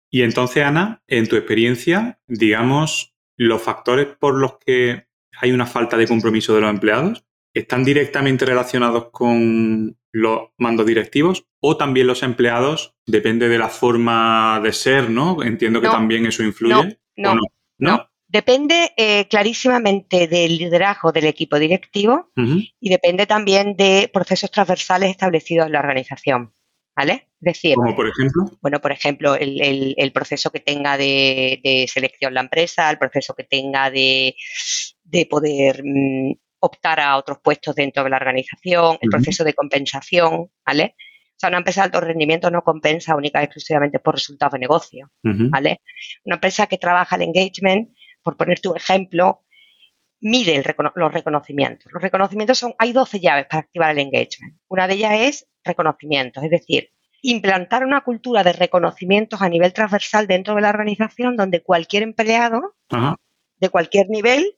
Y 0.09 0.21
entonces, 0.21 0.63
Ana, 0.63 1.03
en 1.07 1.27
tu 1.27 1.35
experiencia, 1.35 2.19
digamos, 2.27 3.13
los 3.35 3.61
factores 3.61 4.07
por 4.17 4.35
los 4.35 4.57
que 4.59 5.07
hay 5.41 5.51
una 5.51 5.65
falta 5.65 5.97
de 5.97 6.07
compromiso 6.07 6.55
de 6.55 6.61
los 6.61 6.69
empleados, 6.69 7.25
¿están 7.53 7.83
directamente 7.83 8.45
relacionados 8.45 9.09
con 9.11 9.97
los 10.15 10.49
mandos 10.57 10.85
directivos 10.85 11.45
o 11.59 11.75
también 11.75 12.07
los 12.07 12.23
empleados? 12.23 12.95
Depende 13.05 13.49
de 13.49 13.57
la 13.57 13.69
forma 13.69 14.61
de 14.63 14.71
ser, 14.71 15.09
¿no? 15.09 15.43
Entiendo 15.43 15.81
que 15.81 15.89
también 15.89 16.25
eso 16.25 16.41
influye. 16.41 16.99
No, 17.17 17.35
no, 17.77 18.09
Depende 18.27 18.91
eh, 18.97 19.27
clarísimamente 19.29 20.27
del 20.27 20.57
liderazgo 20.57 21.11
del 21.11 21.25
equipo 21.25 21.59
directivo 21.59 22.31
y 22.35 22.89
depende 22.89 23.27
también 23.27 23.75
de 23.77 24.09
procesos 24.11 24.51
transversales 24.51 25.11
establecidos 25.11 25.67
en 25.67 25.73
la 25.73 25.79
organización. 25.79 26.51
¿Vale? 26.95 27.27
Es 27.41 27.53
decir, 27.53 27.75
como 27.75 27.93
por 27.95 28.07
ejemplo. 28.07 28.43
Bueno, 28.61 28.79
por 28.79 28.93
ejemplo, 28.93 29.35
el, 29.35 30.11
proceso 30.13 30.49
que 30.49 30.61
tenga 30.61 30.97
de, 30.97 31.85
selección 31.91 32.33
la 32.33 32.41
empresa, 32.41 32.89
el 32.89 32.97
proceso 32.97 33.35
que 33.35 33.43
tenga 33.43 33.91
de, 33.91 34.35
poder 35.29 35.81
mm, 35.83 36.33
optar 36.65 36.99
a 36.99 37.17
otros 37.17 37.39
puestos 37.43 37.75
dentro 37.75 38.03
de 38.03 38.09
la 38.09 38.17
organización, 38.17 38.97
el 39.01 39.09
proceso 39.09 39.43
de 39.43 39.53
compensación, 39.53 40.51
¿vale? 40.65 40.95
O 40.97 41.37
sea, 41.37 41.49
una 41.49 41.57
empresa 41.57 41.81
de 41.81 41.85
alto 41.85 42.01
rendimiento 42.01 42.49
no 42.49 42.63
compensa 42.63 43.15
única 43.15 43.41
y 43.41 43.45
exclusivamente 43.45 43.99
por 43.99 44.15
resultados 44.15 44.53
de 44.53 44.59
negocio, 44.59 45.11
¿vale? 45.21 45.81
Una 46.23 46.35
empresa 46.35 46.67
que 46.67 46.77
trabaja 46.77 47.17
el 47.17 47.23
engagement, 47.23 47.89
por 48.23 48.37
ponerte 48.37 48.69
un 48.69 48.77
ejemplo, 48.77 49.43
mide 50.21 50.63
los 50.95 51.13
reconocimientos. 51.13 51.91
Los 51.91 52.01
reconocimientos 52.01 52.57
son, 52.57 52.73
hay 52.77 52.93
12 52.93 53.19
llaves 53.19 53.47
para 53.47 53.61
activar 53.61 53.91
el 53.91 53.99
engagement. 53.99 54.57
Una 54.67 54.87
de 54.87 54.93
ellas 54.95 55.13
es 55.19 55.47
reconocimientos, 55.63 56.43
es 56.43 56.49
decir, 56.49 56.89
implantar 57.21 57.83
una 57.83 58.01
cultura 58.01 58.43
de 58.43 58.53
reconocimientos 58.53 59.41
a 59.41 59.49
nivel 59.49 59.73
transversal 59.73 60.27
dentro 60.27 60.55
de 60.55 60.61
la 60.61 60.69
organización 60.69 61.35
donde 61.35 61.61
cualquier 61.63 62.03
empleado 62.03 62.75
de 63.57 63.69
cualquier 63.69 64.09
nivel 64.09 64.57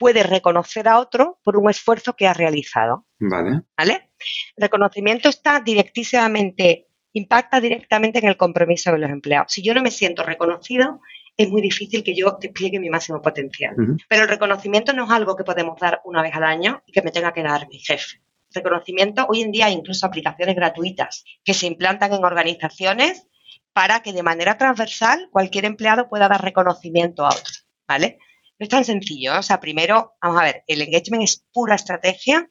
puede 0.00 0.22
reconocer 0.22 0.88
a 0.88 0.98
otro 0.98 1.38
por 1.44 1.58
un 1.58 1.68
esfuerzo 1.68 2.16
que 2.16 2.26
ha 2.26 2.32
realizado. 2.32 3.06
Vale. 3.18 3.60
¿Vale? 3.76 4.12
El 4.56 4.62
reconocimiento 4.62 5.28
está 5.28 5.60
directísimamente, 5.60 6.86
impacta 7.12 7.60
directamente 7.60 8.18
en 8.18 8.28
el 8.28 8.38
compromiso 8.38 8.90
de 8.92 8.98
los 8.98 9.10
empleados. 9.10 9.52
Si 9.52 9.62
yo 9.62 9.74
no 9.74 9.82
me 9.82 9.90
siento 9.90 10.22
reconocido, 10.22 11.02
es 11.36 11.50
muy 11.50 11.60
difícil 11.60 12.02
que 12.02 12.16
yo 12.16 12.38
despliegue 12.40 12.80
mi 12.80 12.88
máximo 12.88 13.20
potencial. 13.20 13.76
Pero 14.08 14.22
el 14.22 14.28
reconocimiento 14.28 14.94
no 14.94 15.04
es 15.04 15.10
algo 15.10 15.36
que 15.36 15.44
podemos 15.44 15.78
dar 15.78 16.00
una 16.04 16.22
vez 16.22 16.34
al 16.34 16.44
año 16.44 16.82
y 16.86 16.92
que 16.92 17.02
me 17.02 17.10
tenga 17.10 17.34
que 17.34 17.42
dar 17.42 17.68
mi 17.68 17.78
jefe 17.78 18.22
reconocimiento. 18.52 19.26
Hoy 19.28 19.42
en 19.42 19.52
día 19.52 19.66
hay 19.66 19.74
incluso 19.74 20.06
aplicaciones 20.06 20.56
gratuitas 20.56 21.24
que 21.44 21.54
se 21.54 21.68
implantan 21.68 22.12
en 22.12 22.24
organizaciones 22.24 23.28
para 23.72 24.02
que 24.02 24.12
de 24.12 24.24
manera 24.24 24.58
transversal 24.58 25.28
cualquier 25.30 25.66
empleado 25.66 26.08
pueda 26.08 26.26
dar 26.26 26.42
reconocimiento 26.42 27.24
a 27.24 27.28
otro, 27.28 27.54
¿vale? 27.86 28.18
No 28.60 28.64
es 28.64 28.68
tan 28.68 28.84
sencillo. 28.84 29.38
O 29.38 29.42
sea, 29.42 29.58
primero, 29.58 30.16
vamos 30.20 30.40
a 30.40 30.44
ver, 30.44 30.64
el 30.66 30.82
engagement 30.82 31.24
es 31.24 31.44
pura 31.50 31.74
estrategia 31.74 32.48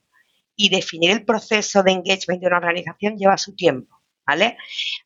y 0.56 0.70
definir 0.70 1.12
el 1.12 1.24
proceso 1.24 1.84
de 1.84 1.92
engagement 1.92 2.42
de 2.42 2.48
una 2.48 2.58
organización 2.58 3.16
lleva 3.16 3.38
su 3.38 3.56
tiempo. 3.56 3.96
¿Vale? 4.26 4.58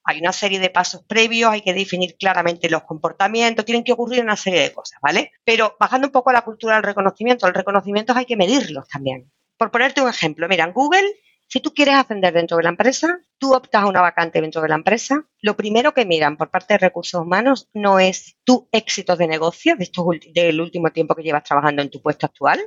Hay 0.04 0.20
una 0.20 0.34
serie 0.34 0.60
de 0.60 0.70
pasos 0.70 1.04
previos, 1.08 1.50
hay 1.50 1.62
que 1.62 1.74
definir 1.74 2.18
claramente 2.18 2.70
los 2.70 2.84
comportamientos, 2.84 3.64
tienen 3.64 3.86
que 3.86 3.94
ocurrir 3.94 4.22
una 4.22 4.36
serie 4.36 4.60
de 4.60 4.74
cosas, 4.74 5.00
¿vale? 5.02 5.32
Pero 5.46 5.78
bajando 5.80 6.08
un 6.08 6.12
poco 6.12 6.30
a 6.30 6.34
la 6.34 6.42
cultura 6.42 6.76
del 6.76 6.84
reconocimiento, 6.84 7.48
el 7.48 7.54
reconocimiento 7.54 8.12
hay 8.14 8.26
que 8.26 8.36
medirlos 8.36 8.86
también. 8.90 9.32
Por 9.56 9.72
ponerte 9.72 10.02
un 10.02 10.10
ejemplo, 10.10 10.50
mira, 10.50 10.66
en 10.66 10.74
Google, 10.74 11.06
si 11.54 11.60
tú 11.60 11.72
quieres 11.72 11.94
ascender 11.94 12.34
dentro 12.34 12.58
de 12.58 12.64
la 12.64 12.70
empresa, 12.70 13.20
tú 13.38 13.54
optas 13.54 13.84
a 13.84 13.86
una 13.86 14.02
vacante 14.02 14.42
dentro 14.42 14.60
de 14.60 14.70
la 14.70 14.74
empresa, 14.74 15.24
lo 15.40 15.56
primero 15.56 15.94
que 15.94 16.04
miran 16.04 16.36
por 16.36 16.50
parte 16.50 16.74
de 16.74 16.80
recursos 16.80 17.22
humanos 17.22 17.70
no 17.76 18.00
es 18.00 18.38
tu 18.44 18.68
éxito 18.72 19.16
de 19.16 19.28
negocio 19.28 19.76
de 19.76 19.84
estos, 19.84 20.04
del 20.34 20.60
último 20.60 20.90
tiempo 20.90 21.14
que 21.14 21.22
llevas 21.22 21.44
trabajando 21.44 21.84
en 21.84 21.92
tu 21.92 22.02
puesto 22.02 22.26
actual, 22.26 22.60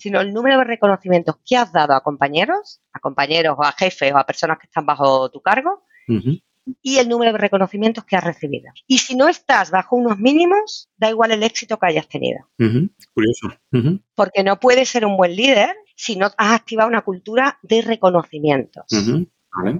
sino 0.00 0.20
el 0.20 0.34
número 0.34 0.58
de 0.58 0.64
reconocimientos 0.64 1.36
que 1.46 1.56
has 1.56 1.72
dado 1.72 1.94
a 1.94 2.02
compañeros, 2.02 2.82
a 2.92 2.98
compañeros 2.98 3.56
o 3.56 3.64
a 3.64 3.72
jefes 3.72 4.12
o 4.12 4.18
a 4.18 4.26
personas 4.26 4.58
que 4.58 4.66
están 4.66 4.84
bajo 4.84 5.30
tu 5.30 5.40
cargo, 5.40 5.84
y 6.82 6.98
el 6.98 7.08
número 7.08 7.32
de 7.32 7.38
reconocimientos 7.38 8.04
que 8.04 8.16
has 8.16 8.24
recibido. 8.24 8.70
Y 8.86 8.98
si 8.98 9.16
no 9.16 9.28
estás 9.28 9.70
bajo 9.70 9.96
unos 9.96 10.18
mínimos, 10.18 10.90
da 10.98 11.08
igual 11.08 11.30
el 11.30 11.42
éxito 11.42 11.78
que 11.78 11.86
hayas 11.86 12.06
tenido. 12.06 12.40
Curioso. 13.14 13.48
Porque 14.14 14.44
no 14.44 14.60
puedes 14.60 14.90
ser 14.90 15.06
un 15.06 15.16
buen 15.16 15.34
líder 15.34 15.74
si 16.00 16.16
no 16.16 16.30
has 16.38 16.52
activado 16.52 16.88
una 16.88 17.02
cultura 17.02 17.58
de 17.60 17.82
reconocimientos. 17.82 18.86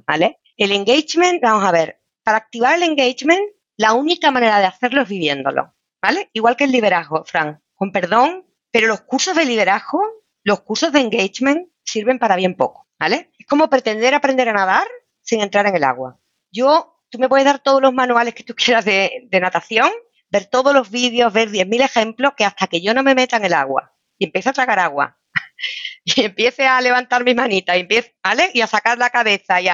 vale. 0.07 0.41
El 0.55 0.73
engagement, 0.73 1.41
vamos 1.41 1.65
a 1.65 1.73
ver, 1.73 2.03
para 2.23 2.37
activar 2.37 2.75
el 2.75 2.83
engagement, 2.83 3.41
la 3.79 3.95
única 3.95 4.31
manera 4.31 4.59
de 4.59 4.67
hacerlo 4.67 5.01
es 5.01 5.09
viviéndolo. 5.09 5.75
¿Vale? 6.03 6.29
Igual 6.35 6.57
que 6.57 6.65
el 6.65 6.73
liderazgo, 6.73 7.25
Fran, 7.25 7.63
con 7.75 7.91
perdón, 7.91 8.47
pero 8.71 8.87
los 8.87 9.01
cursos 9.03 9.35
de 9.35 9.47
liderazgo, 9.47 10.03
los 10.45 10.61
cursos 10.61 10.93
de 10.93 11.01
engagement 11.01 11.69
sirven 11.85 12.19
para 12.19 12.37
bien 12.37 12.55
poco, 12.55 12.89
¿vale? 12.99 13.31
Es 13.39 13.47
como 13.47 13.69
pretender 13.69 14.15
aprender 14.15 14.49
a 14.49 14.55
nadar 14.55 14.87
sin 15.23 15.41
entrar 15.41 15.67
en 15.67 15.77
el 15.77 15.85
agua. 15.85 16.19
Yo, 16.51 17.03
tú 17.11 17.19
me 17.19 17.29
puedes 17.29 17.45
dar 17.47 17.61
todos 17.61 17.81
los 17.83 17.93
manuales 17.93 18.35
que 18.35 18.45
tú 18.45 18.55
quieras 18.55 18.85
de, 18.85 19.27
de 19.31 19.41
natación, 19.41 19.91
ver 20.31 20.47
todos 20.47 20.75
los 20.75 20.91
vídeos, 20.91 21.33
ver 21.33 21.51
10.000 21.51 21.83
ejemplos, 21.83 22.33
que 22.37 22.45
hasta 22.45 22.67
que 22.67 22.81
yo 22.83 22.95
no 22.95 23.03
me 23.03 23.15
meta 23.15 23.37
en 23.37 23.45
el 23.45 23.55
agua 23.55 23.95
y 24.19 24.27
empiece 24.27 24.51
a 24.51 24.55
tragar 24.55 24.79
agua 24.79 25.20
y 26.05 26.23
empiece 26.23 26.67
a 26.67 26.81
levantar 26.81 27.25
mi 27.25 27.35
manita 27.35 27.77
y 27.77 27.81
empiece, 27.81 28.15
¿vale? 28.23 28.51
Y 28.55 28.61
a 28.61 28.67
sacar 28.67 28.99
la 28.99 29.11
cabeza 29.11 29.61
y 29.61 29.69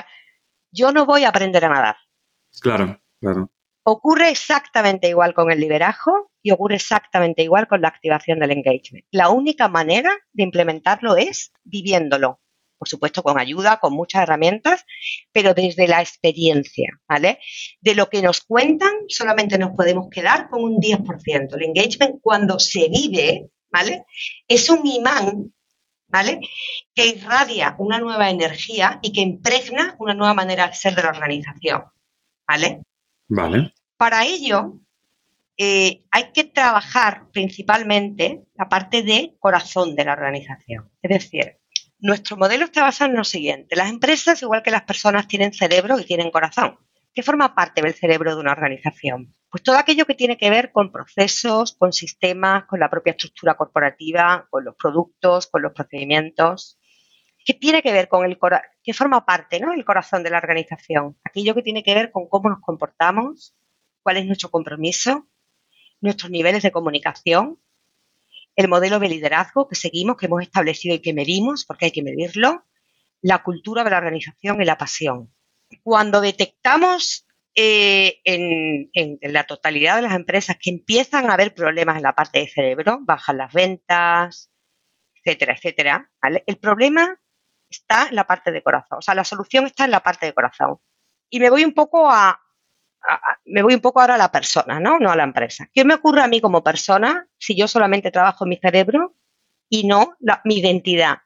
yo 0.73 0.93
no 0.93 1.07
voy 1.07 1.25
a 1.25 1.29
aprender 1.29 1.65
a 1.65 1.69
nadar. 1.69 1.97
Claro, 2.61 3.01
claro. 3.21 3.51
Ocurre 3.89 4.31
exactamente 4.31 5.09
igual 5.09 5.33
con 5.33 5.51
el 5.51 5.61
liderazgo 5.61 6.33
y 6.43 6.51
ocurre 6.51 6.75
exactamente 6.75 7.43
igual 7.43 7.69
con 7.69 7.81
la 7.81 7.89
activación 7.89 8.41
del 8.41 8.51
engagement. 8.51 9.07
La 9.13 9.31
única 9.31 9.69
manera 9.69 10.11
de 10.33 10.43
implementarlo 10.43 11.17
es 11.17 11.53
viviéndolo, 11.63 12.41
por 12.79 12.89
supuesto 12.89 13.23
con 13.23 13.39
ayuda, 13.39 13.79
con 13.79 13.93
muchas 13.93 14.23
herramientas, 14.23 14.85
pero 15.33 15.55
desde 15.55 15.87
la 15.87 16.01
experiencia, 16.01 16.89
¿vale? 17.09 17.39
De 17.81 17.95
lo 17.95 18.11
que 18.11 18.23
nos 18.23 18.41
cuentan 18.41 18.93
solamente 19.09 19.57
nos 19.59 19.77
podemos 19.77 20.09
quedar 20.11 20.49
con 20.51 20.65
un 20.65 20.81
10%. 20.81 21.55
El 21.55 21.63
engagement 21.63 22.21
cuando 22.21 22.59
se 22.59 22.89
vive, 22.89 23.51
¿vale? 23.71 24.05
Es 24.49 24.69
un 24.69 24.87
imán, 24.87 25.55
¿vale? 26.09 26.41
Que 26.95 27.07
irradia 27.09 27.75
una 27.79 27.99
nueva 27.99 28.31
energía 28.31 28.99
y 29.03 29.13
que 29.13 29.21
impregna 29.21 29.97
una 29.99 30.15
nueva 30.15 30.35
manera 30.35 30.69
de 30.69 30.75
ser 30.75 30.95
de 30.95 31.03
la 31.03 31.11
organización, 31.11 31.85
¿vale? 32.47 32.83
Vale. 33.29 33.75
Para 33.97 34.25
ello, 34.25 34.79
eh, 35.57 36.05
hay 36.11 36.33
que 36.33 36.45
trabajar 36.45 37.31
principalmente 37.33 38.45
la 38.55 38.69
parte 38.69 39.03
de 39.03 39.35
corazón 39.39 39.97
de 39.97 40.05
la 40.05 40.13
organización. 40.13 40.91
Es 41.03 41.11
decir, 41.11 41.59
nuestro 41.99 42.37
modelo 42.37 42.67
está 42.67 42.83
basado 42.83 43.11
en 43.11 43.17
lo 43.17 43.25
siguiente. 43.25 43.75
Las 43.75 43.89
empresas, 43.89 44.43
igual 44.43 44.63
que 44.63 44.71
las 44.71 44.83
personas, 44.83 45.27
tienen 45.27 45.53
cerebro 45.53 45.99
y 45.99 46.05
tienen 46.05 46.31
corazón. 46.31 46.79
¿Qué 47.17 47.23
forma 47.23 47.55
parte 47.55 47.81
del 47.81 47.95
cerebro 47.95 48.35
de 48.35 48.43
una 48.43 48.53
organización? 48.53 49.35
Pues 49.49 49.63
todo 49.63 49.79
aquello 49.79 50.05
que 50.05 50.15
tiene 50.15 50.37
que 50.37 50.51
ver 50.51 50.71
con 50.71 50.93
procesos, 50.93 51.75
con 51.79 51.95
sistemas, 51.95 52.67
con 52.67 52.79
la 52.79 52.91
propia 52.91 53.13
estructura 53.13 53.55
corporativa, 53.55 54.47
con 54.51 54.67
los 54.67 54.77
productos, 54.77 55.47
con 55.47 55.63
los 55.63 55.73
procedimientos. 55.73 56.79
¿Qué 57.43 57.55
tiene 57.55 57.81
que 57.81 57.91
ver 57.91 58.09
con 58.09 58.27
el? 58.27 58.39
¿Qué 58.83 58.93
forma 58.93 59.25
parte 59.25 59.59
¿no? 59.61 59.73
el 59.73 59.87
corazón 59.87 60.25
de 60.25 60.29
la 60.29 60.37
organización? 60.37 61.17
Aquello 61.25 61.55
que 61.55 61.63
tiene 61.63 61.83
que 61.83 61.95
ver 61.95 62.11
con 62.11 62.29
cómo 62.29 62.51
nos 62.51 62.61
comportamos, 62.61 63.57
cuál 64.03 64.19
es 64.19 64.27
nuestro 64.27 64.51
compromiso, 64.51 65.27
nuestros 66.03 66.31
niveles 66.31 66.63
de 66.65 66.71
comunicación, 66.71 67.59
el 68.57 68.69
modelo 68.69 68.99
de 68.99 69.09
liderazgo 69.09 69.69
que 69.69 69.75
seguimos, 69.75 70.19
que 70.19 70.27
hemos 70.27 70.43
establecido 70.43 70.95
y 70.95 71.01
que 71.01 71.15
medimos, 71.15 71.65
porque 71.65 71.87
hay 71.87 71.93
que 71.93 72.03
medirlo, 72.03 72.67
la 73.23 73.43
cultura 73.43 73.85
de 73.85 73.91
la 73.91 73.97
organización 73.97 74.61
y 74.61 74.67
la 74.67 74.77
pasión. 74.77 75.33
Cuando 75.87 76.21
detectamos 76.21 77.29
eh, 77.55 78.19
en, 78.25 78.91
la 79.23 79.45
totalidad 79.45 79.95
de 79.95 80.03
las 80.03 80.17
empresas 80.17 80.57
que 80.61 80.71
empiezan 80.71 81.31
a 81.31 81.35
haber 81.35 81.55
problemas 81.55 81.97
en 81.97 82.03
la 82.03 82.13
parte 82.13 82.41
de 82.41 82.49
cerebro, 82.49 82.99
bajan 83.03 83.39
las 83.39 83.53
ventas, 83.53 84.51
etcétera, 85.15 85.55
etcétera, 85.55 86.11
el 86.45 86.59
problema 86.59 87.17
está 87.71 88.09
en 88.09 88.17
la 88.17 88.27
parte 88.27 88.51
de 88.51 88.65
corazón, 88.65 88.99
o 88.99 89.01
sea, 89.01 89.15
la 89.15 89.23
solución 89.23 89.67
está 89.67 89.85
en 89.85 89.93
la 89.93 90.01
parte 90.01 90.27
de 90.27 90.33
corazón. 90.35 90.79
Y 91.31 91.39
me 91.39 91.51
voy 91.51 91.65
un 91.65 91.73
poco 91.73 92.11
a, 92.11 92.37
me 93.45 93.63
voy 93.63 93.75
un 93.75 93.81
poco 93.81 94.01
ahora 94.01 94.17
a 94.17 94.19
la 94.19 94.33
persona, 94.33 94.81
¿no? 94.81 94.99
No 94.99 95.13
a 95.13 95.17
la 95.17 95.23
empresa. 95.23 95.69
¿Qué 95.73 95.85
me 95.85 95.95
ocurre 95.95 96.21
a 96.21 96.27
mí 96.27 96.41
como 96.41 96.65
persona 96.65 97.29
si 97.39 97.57
yo 97.57 97.69
solamente 97.69 98.11
trabajo 98.11 98.45
en 98.45 98.49
mi 98.49 98.57
cerebro 98.57 99.15
y 99.69 99.87
no 99.87 100.17
mi 100.43 100.59
identidad, 100.59 101.19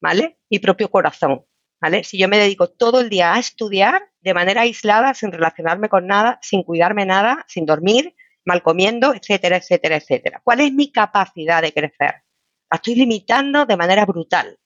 ¿vale? 0.00 0.38
Mi 0.48 0.60
propio 0.60 0.88
corazón, 0.88 1.46
¿vale? 1.84 2.02
Si 2.02 2.16
yo 2.16 2.28
me 2.28 2.38
dedico 2.38 2.70
todo 2.70 3.00
el 3.00 3.10
día 3.10 3.34
a 3.34 3.38
estudiar 3.38 4.08
de 4.22 4.32
manera 4.32 4.62
aislada, 4.62 5.12
sin 5.12 5.30
relacionarme 5.30 5.90
con 5.90 6.06
nada, 6.06 6.38
sin 6.40 6.62
cuidarme 6.62 7.04
nada, 7.04 7.44
sin 7.46 7.66
dormir, 7.66 8.14
mal 8.46 8.62
comiendo, 8.62 9.12
etcétera, 9.12 9.58
etcétera, 9.58 9.96
etcétera. 9.96 10.40
¿Cuál 10.42 10.62
es 10.62 10.72
mi 10.72 10.90
capacidad 10.90 11.60
de 11.60 11.74
crecer? 11.74 12.22
La 12.70 12.76
estoy 12.76 12.94
limitando 12.94 13.66
de 13.66 13.76
manera 13.76 14.06
brutal. 14.06 14.58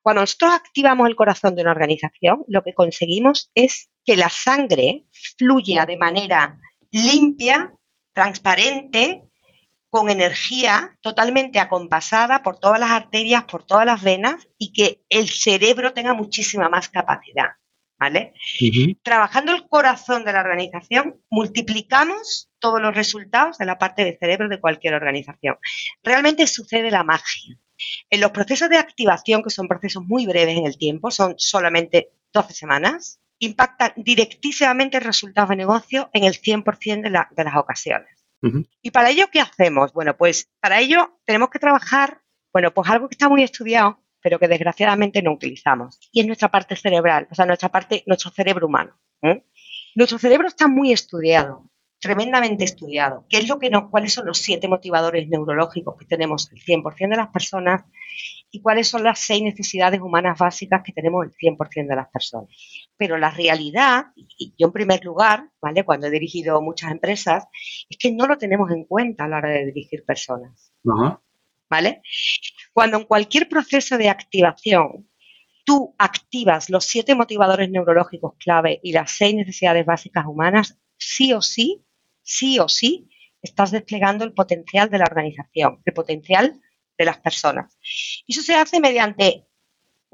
Cuando 0.00 0.22
nosotros 0.22 0.52
activamos 0.52 1.08
el 1.08 1.16
corazón 1.16 1.56
de 1.56 1.62
una 1.62 1.72
organización, 1.72 2.44
lo 2.46 2.62
que 2.62 2.72
conseguimos 2.72 3.50
es 3.56 3.90
que 4.04 4.16
la 4.16 4.28
sangre 4.28 5.06
fluya 5.36 5.86
de 5.86 5.96
manera 5.96 6.60
limpia, 6.92 7.74
transparente, 8.12 9.24
con 9.96 10.10
energía 10.10 10.94
totalmente 11.00 11.58
acompasada 11.58 12.42
por 12.42 12.60
todas 12.60 12.78
las 12.78 12.90
arterias, 12.90 13.44
por 13.44 13.64
todas 13.64 13.86
las 13.86 14.02
venas 14.02 14.46
y 14.58 14.70
que 14.74 15.00
el 15.08 15.30
cerebro 15.30 15.94
tenga 15.94 16.12
muchísima 16.12 16.68
más 16.68 16.90
capacidad. 16.90 17.52
¿Vale? 17.98 18.34
Trabajando 19.02 19.52
el 19.52 19.66
corazón 19.66 20.22
de 20.26 20.34
la 20.34 20.40
organización, 20.40 21.22
multiplicamos 21.30 22.50
todos 22.58 22.78
los 22.78 22.94
resultados 22.94 23.56
de 23.56 23.64
la 23.64 23.78
parte 23.78 24.04
del 24.04 24.18
cerebro 24.20 24.50
de 24.50 24.60
cualquier 24.60 24.92
organización. 24.92 25.56
Realmente 26.02 26.46
sucede 26.46 26.90
la 26.90 27.02
magia. 27.02 27.56
En 28.10 28.20
los 28.20 28.32
procesos 28.32 28.68
de 28.68 28.76
activación, 28.76 29.42
que 29.42 29.48
son 29.48 29.66
procesos 29.66 30.04
muy 30.04 30.26
breves 30.26 30.58
en 30.58 30.66
el 30.66 30.76
tiempo, 30.76 31.10
son 31.10 31.36
solamente 31.38 32.10
12 32.34 32.52
semanas, 32.52 33.18
impacta 33.38 33.94
directísimamente 33.96 34.98
el 34.98 35.04
resultado 35.04 35.48
de 35.48 35.56
negocio 35.56 36.10
en 36.12 36.24
el 36.24 36.34
100% 36.34 37.02
de, 37.02 37.24
de, 37.34 37.44
las 37.44 37.56
ocasiones. 37.56 38.15
¿Y 38.82 38.90
para 38.90 39.10
ello 39.10 39.26
qué 39.32 39.40
hacemos? 39.40 39.92
Bueno, 39.92 40.16
pues 40.16 40.50
para 40.60 40.80
ello 40.80 41.18
tenemos 41.24 41.50
que 41.50 41.58
trabajar, 41.58 42.22
bueno, 42.52 42.72
pues 42.72 42.88
algo 42.90 43.08
que 43.08 43.14
está 43.14 43.28
muy 43.28 43.42
estudiado, 43.42 43.98
pero 44.22 44.38
que 44.38 44.48
desgraciadamente 44.48 45.22
no 45.22 45.32
utilizamos. 45.32 45.98
Y 46.12 46.20
es 46.20 46.26
nuestra 46.26 46.50
parte 46.50 46.76
cerebral, 46.76 47.28
o 47.30 47.34
sea, 47.34 47.46
nuestra 47.46 47.70
parte, 47.70 48.04
nuestro 48.06 48.30
cerebro 48.30 48.66
humano. 48.66 48.98
¿eh? 49.22 49.44
Nuestro 49.94 50.18
cerebro 50.18 50.48
está 50.48 50.68
muy 50.68 50.92
estudiado 50.92 51.70
tremendamente 52.00 52.64
estudiado. 52.64 53.24
¿Qué 53.28 53.38
es 53.38 53.48
lo 53.48 53.58
que 53.58 53.70
nos, 53.70 53.90
cuáles 53.90 54.12
son 54.12 54.26
los 54.26 54.38
siete 54.38 54.68
motivadores 54.68 55.28
neurológicos 55.28 55.96
que 55.96 56.04
tenemos 56.04 56.50
el 56.52 56.62
100% 56.62 57.10
de 57.10 57.16
las 57.16 57.28
personas 57.28 57.84
y 58.50 58.60
cuáles 58.60 58.88
son 58.88 59.02
las 59.02 59.18
seis 59.18 59.42
necesidades 59.42 60.00
humanas 60.00 60.38
básicas 60.38 60.82
que 60.84 60.92
tenemos 60.92 61.26
el 61.26 61.32
100% 61.32 61.88
de 61.88 61.96
las 61.96 62.08
personas? 62.08 62.48
Pero 62.96 63.18
la 63.18 63.30
realidad, 63.30 64.06
y 64.16 64.54
yo 64.58 64.68
en 64.68 64.72
primer 64.72 65.04
lugar, 65.04 65.50
¿vale? 65.60 65.84
Cuando 65.84 66.06
he 66.06 66.10
dirigido 66.10 66.62
muchas 66.62 66.90
empresas, 66.90 67.44
es 67.88 67.98
que 67.98 68.12
no 68.12 68.26
lo 68.26 68.38
tenemos 68.38 68.70
en 68.70 68.84
cuenta 68.84 69.24
a 69.24 69.28
la 69.28 69.38
hora 69.38 69.50
de 69.50 69.66
dirigir 69.66 70.04
personas. 70.04 70.72
¿Vale? 71.68 72.02
Cuando 72.72 72.98
en 72.98 73.04
cualquier 73.04 73.48
proceso 73.48 73.98
de 73.98 74.08
activación 74.08 75.08
tú 75.64 75.94
activas 75.98 76.70
los 76.70 76.84
siete 76.84 77.16
motivadores 77.16 77.68
neurológicos 77.70 78.34
clave 78.38 78.78
y 78.84 78.92
las 78.92 79.10
seis 79.10 79.34
necesidades 79.34 79.84
básicas 79.84 80.24
humanas, 80.26 80.78
sí 80.96 81.32
o 81.32 81.42
sí 81.42 81.82
sí 82.26 82.58
o 82.58 82.68
sí 82.68 83.08
estás 83.40 83.70
desplegando 83.70 84.24
el 84.24 84.34
potencial 84.34 84.90
de 84.90 84.98
la 84.98 85.04
organización, 85.04 85.80
el 85.84 85.94
potencial 85.94 86.60
de 86.98 87.04
las 87.04 87.18
personas. 87.18 87.78
Y 88.26 88.32
eso 88.32 88.42
se 88.42 88.54
hace 88.54 88.80
mediante 88.80 89.45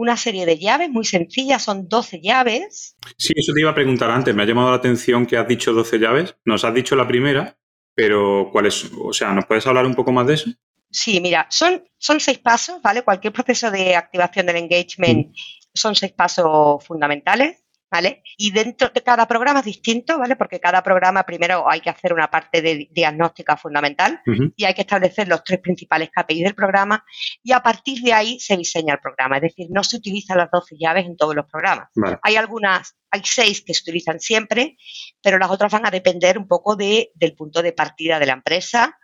una 0.02 0.16
serie 0.16 0.44
de 0.46 0.58
llaves 0.58 0.90
muy 0.90 1.04
sencillas, 1.04 1.62
son 1.62 1.88
12 1.88 2.20
llaves. 2.20 2.96
Sí, 3.16 3.32
eso 3.36 3.52
te 3.52 3.60
iba 3.60 3.70
a 3.70 3.74
preguntar 3.74 4.10
antes, 4.10 4.34
me 4.34 4.42
ha 4.42 4.46
llamado 4.46 4.70
la 4.70 4.76
atención 4.76 5.26
que 5.26 5.36
has 5.36 5.46
dicho 5.46 5.72
12 5.72 5.98
llaves, 5.98 6.36
nos 6.44 6.64
has 6.64 6.74
dicho 6.74 6.96
la 6.96 7.06
primera, 7.06 7.56
pero 7.94 8.50
¿cuál 8.52 8.66
es? 8.66 8.90
O 9.00 9.12
sea, 9.12 9.32
¿nos 9.32 9.46
puedes 9.46 9.66
hablar 9.66 9.86
un 9.86 9.94
poco 9.94 10.12
más 10.12 10.26
de 10.26 10.34
eso? 10.34 10.50
Sí, 10.90 11.20
mira, 11.20 11.46
son, 11.50 11.82
son 11.98 12.20
seis 12.20 12.38
pasos, 12.38 12.82
¿vale? 12.82 13.02
Cualquier 13.02 13.32
proceso 13.32 13.70
de 13.70 13.96
activación 13.96 14.44
del 14.46 14.56
engagement 14.56 15.34
son 15.72 15.94
seis 15.94 16.12
pasos 16.12 16.84
fundamentales. 16.84 17.61
¿Vale? 17.92 18.22
Y 18.38 18.50
dentro 18.52 18.88
de 18.88 19.02
cada 19.02 19.28
programa 19.28 19.60
es 19.60 19.66
distinto, 19.66 20.18
¿vale? 20.18 20.34
Porque 20.34 20.58
cada 20.58 20.82
programa 20.82 21.24
primero 21.24 21.70
hay 21.70 21.82
que 21.82 21.90
hacer 21.90 22.14
una 22.14 22.30
parte 22.30 22.62
de 22.62 22.88
diagnóstica 22.90 23.58
fundamental 23.58 24.22
y 24.56 24.64
hay 24.64 24.72
que 24.72 24.80
establecer 24.80 25.28
los 25.28 25.44
tres 25.44 25.60
principales 25.60 26.08
KPIs 26.10 26.44
del 26.44 26.54
programa 26.54 27.04
y 27.42 27.52
a 27.52 27.60
partir 27.62 28.00
de 28.00 28.14
ahí 28.14 28.40
se 28.40 28.56
diseña 28.56 28.94
el 28.94 29.00
programa. 29.00 29.36
Es 29.36 29.42
decir, 29.42 29.66
no 29.70 29.84
se 29.84 29.98
utilizan 29.98 30.38
las 30.38 30.50
12 30.50 30.76
llaves 30.78 31.04
en 31.04 31.18
todos 31.18 31.36
los 31.36 31.44
programas. 31.44 31.90
Hay 32.22 32.36
algunas, 32.36 32.96
hay 33.10 33.20
seis 33.24 33.62
que 33.62 33.74
se 33.74 33.82
utilizan 33.82 34.20
siempre, 34.20 34.78
pero 35.22 35.38
las 35.38 35.50
otras 35.50 35.70
van 35.70 35.86
a 35.86 35.90
depender 35.90 36.38
un 36.38 36.48
poco 36.48 36.76
de, 36.76 37.10
del 37.14 37.34
punto 37.34 37.60
de 37.60 37.74
partida 37.74 38.18
de 38.18 38.26
la 38.26 38.32
empresa 38.32 38.98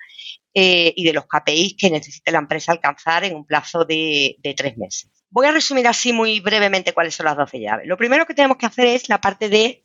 eh, 0.55 0.93
y 0.97 1.05
de 1.05 1.12
los 1.12 1.27
KPIs 1.27 1.77
que 1.79 1.91
necesite 1.91 2.33
la 2.33 2.39
empresa 2.39 2.73
alcanzar 2.73 3.25
en 3.25 3.37
un 3.37 3.47
plazo 3.47 3.85
de, 3.85 4.37
de 4.39 4.55
tres 4.55 4.77
meses. 4.77 5.11
Voy 5.31 5.47
a 5.47 5.53
resumir 5.53 5.87
así 5.87 6.12
muy 6.12 6.41
brevemente 6.41 6.93
cuáles 6.93 7.14
son 7.14 7.27
las 7.27 7.37
12 7.37 7.61
llaves. 7.61 7.87
Lo 7.87 7.97
primero 7.97 8.27
que 8.27 8.35
tenemos 8.35 8.57
que 8.57 8.66
hacer 8.66 8.87
es 8.87 9.09
la 9.09 9.21
parte 9.21 9.49
de 9.49 9.85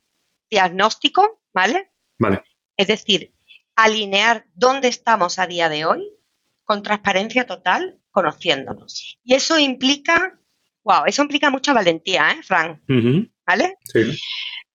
diagnóstico, 0.49 1.41
¿vale? 1.53 1.91
Vale. 2.17 2.43
Es 2.77 2.88
decir, 2.88 3.34
alinear 3.75 4.45
dónde 4.53 4.88
estamos 4.88 5.39
a 5.39 5.47
día 5.47 5.69
de 5.69 5.86
hoy 5.86 6.09
con 6.63 6.81
transparencia 6.81 7.45
total, 7.45 7.99
conociéndonos. 8.11 9.19
Y 9.23 9.34
eso 9.34 9.59
implica, 9.59 10.39
wow, 10.84 11.03
eso 11.05 11.21
implica 11.21 11.49
mucha 11.49 11.73
valentía, 11.73 12.31
¿eh, 12.31 12.43
Frank? 12.43 12.81
¿Vale? 13.45 13.77
Sí. 13.84 14.17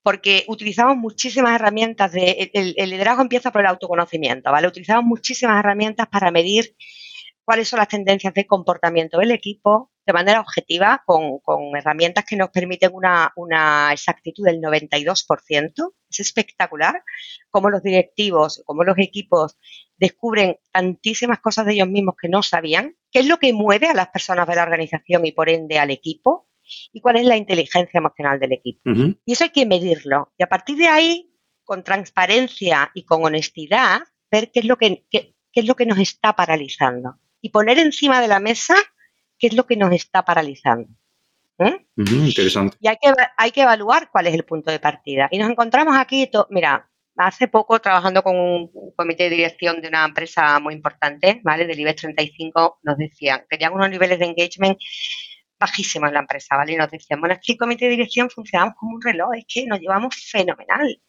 Porque 0.09 0.45
utilizamos 0.49 0.97
muchísimas 0.97 1.55
herramientas 1.55 2.13
de, 2.13 2.51
el, 2.55 2.73
el, 2.79 2.89
liderazgo 2.89 3.21
empieza 3.21 3.53
por 3.53 3.61
el 3.61 3.67
autoconocimiento, 3.67 4.51
¿vale? 4.51 4.67
Utilizamos 4.67 5.05
muchísimas 5.05 5.59
herramientas 5.59 6.07
para 6.09 6.31
medir 6.31 6.75
cuáles 7.45 7.69
son 7.69 7.79
las 7.79 7.89
tendencias 7.89 8.33
de 8.33 8.47
comportamiento 8.47 9.19
del 9.19 9.33
equipo, 9.33 9.91
de 10.07 10.15
manera 10.15 10.41
objetiva 10.41 11.03
con, 11.05 11.41
herramientas 11.77 12.25
que 12.27 12.37
nos 12.37 12.49
permiten 12.49 12.91
una, 12.95 13.91
exactitud 13.93 14.47
del 14.47 14.63
92%. 14.63 15.93
Es 16.09 16.21
espectacular 16.21 17.03
cómo 17.51 17.69
los 17.69 17.83
directivos, 17.83 18.63
cómo 18.65 18.85
los 18.85 18.97
equipos 18.97 19.59
descubren 19.99 20.57
tantísimas 20.73 21.41
cosas 21.41 21.67
de 21.67 21.75
ellos 21.75 21.89
mismos 21.89 22.15
que 22.19 22.31
no 22.31 22.43
sabían. 22.43 22.97
¿Qué 23.11 23.19
es 23.19 23.27
lo 23.27 23.39
que 23.39 23.53
mueve 23.53 23.89
a 23.89 23.95
las 23.95 24.09
personas 24.09 24.49
de 24.49 24.57
la 24.57 24.63
organización 24.63 25.27
y 25.27 25.33
por 25.33 25.51
ende 25.51 25.79
al 25.79 25.91
equipo? 25.91 26.48
Y 26.93 27.01
cuál 27.01 27.17
es 27.17 27.27
la 27.27 27.37
inteligencia 27.37 27.99
emocional 27.99 28.39
del 28.39 28.53
equipo. 28.53 28.81
Y 29.25 29.33
eso 29.33 29.45
hay 29.45 29.51
que 29.51 29.67
medirlo. 29.67 30.33
Y 30.39 30.43
a 30.43 30.49
partir 30.49 30.77
de 30.77 30.89
ahí, 30.89 31.31
con 31.65 31.85
transparencia 31.85 32.91
y 32.95 33.05
con 33.05 33.25
honestidad, 33.25 34.01
ver 34.31 34.51
qué 34.53 34.61
es 34.61 34.67
lo 34.67 34.77
que, 34.77 35.05
qué 35.11 35.35
es 35.53 35.67
lo 35.67 35.77
que 35.77 35.87
nos 35.87 35.99
está 35.99 36.35
paralizando. 36.35 37.17
Y 37.41 37.51
poner 37.51 37.79
encima 37.79 38.21
de 38.21 38.29
la 38.29 38.41
mesa 38.41 38.75
qué 39.39 39.47
es 39.47 39.55
lo 39.55 39.67
que 39.67 39.77
nos 39.77 39.93
está 39.93 40.25
paralizando. 40.25 40.89
¿Eh? 41.59 41.87
interesante. 41.97 42.77
Y 42.81 42.89
hay 42.89 42.97
que, 42.97 43.13
hay 43.37 43.51
que 43.51 43.63
evaluar 43.63 44.11
cuál 44.13 44.29
es 44.29 44.35
el 44.35 44.45
punto 44.45 44.71
de 44.71 44.79
partida. 44.79 45.29
Y 45.31 45.39
nos 45.39 45.51
encontramos 45.51 45.97
aquí, 45.97 46.31
mira, 46.51 46.89
hace 47.17 47.49
poco 47.49 47.81
trabajando 47.81 48.23
con 48.23 48.37
un, 48.37 48.71
comité 48.95 49.25
de 49.25 49.31
dirección 49.31 49.81
de 49.81 49.89
una 49.89 50.05
empresa 50.05 50.59
muy 50.61 50.75
importante, 50.75 51.41
¿vale? 51.43 51.67
Del 51.67 51.81
IBEX 51.81 52.03
35, 52.03 52.79
nos 52.83 52.97
decían, 52.97 53.45
tenían 53.49 53.73
unos 53.73 53.91
niveles 53.91 54.21
de 54.21 54.27
engagement 54.27 54.79
bajísimos 55.59 56.09
en 56.09 56.15
la 56.15 56.21
empresa, 56.21 56.57
¿vale? 56.57 56.73
Y 56.73 56.77
nos 56.77 56.91
decían, 56.91 57.21
bueno, 57.21 57.35
es 57.35 57.41
que 57.45 57.53
el 57.53 57.59
comité 57.59 57.87
de 57.87 57.93
dirección 57.93 58.31
funcionamos 58.31 58.75
como 58.77 58.95
un 58.95 59.03
reloj, 59.03 59.31
es 59.37 59.45
que 59.47 59.67
nos 59.67 59.81
llevamos 59.81 60.15
fenomenal, 60.31 61.01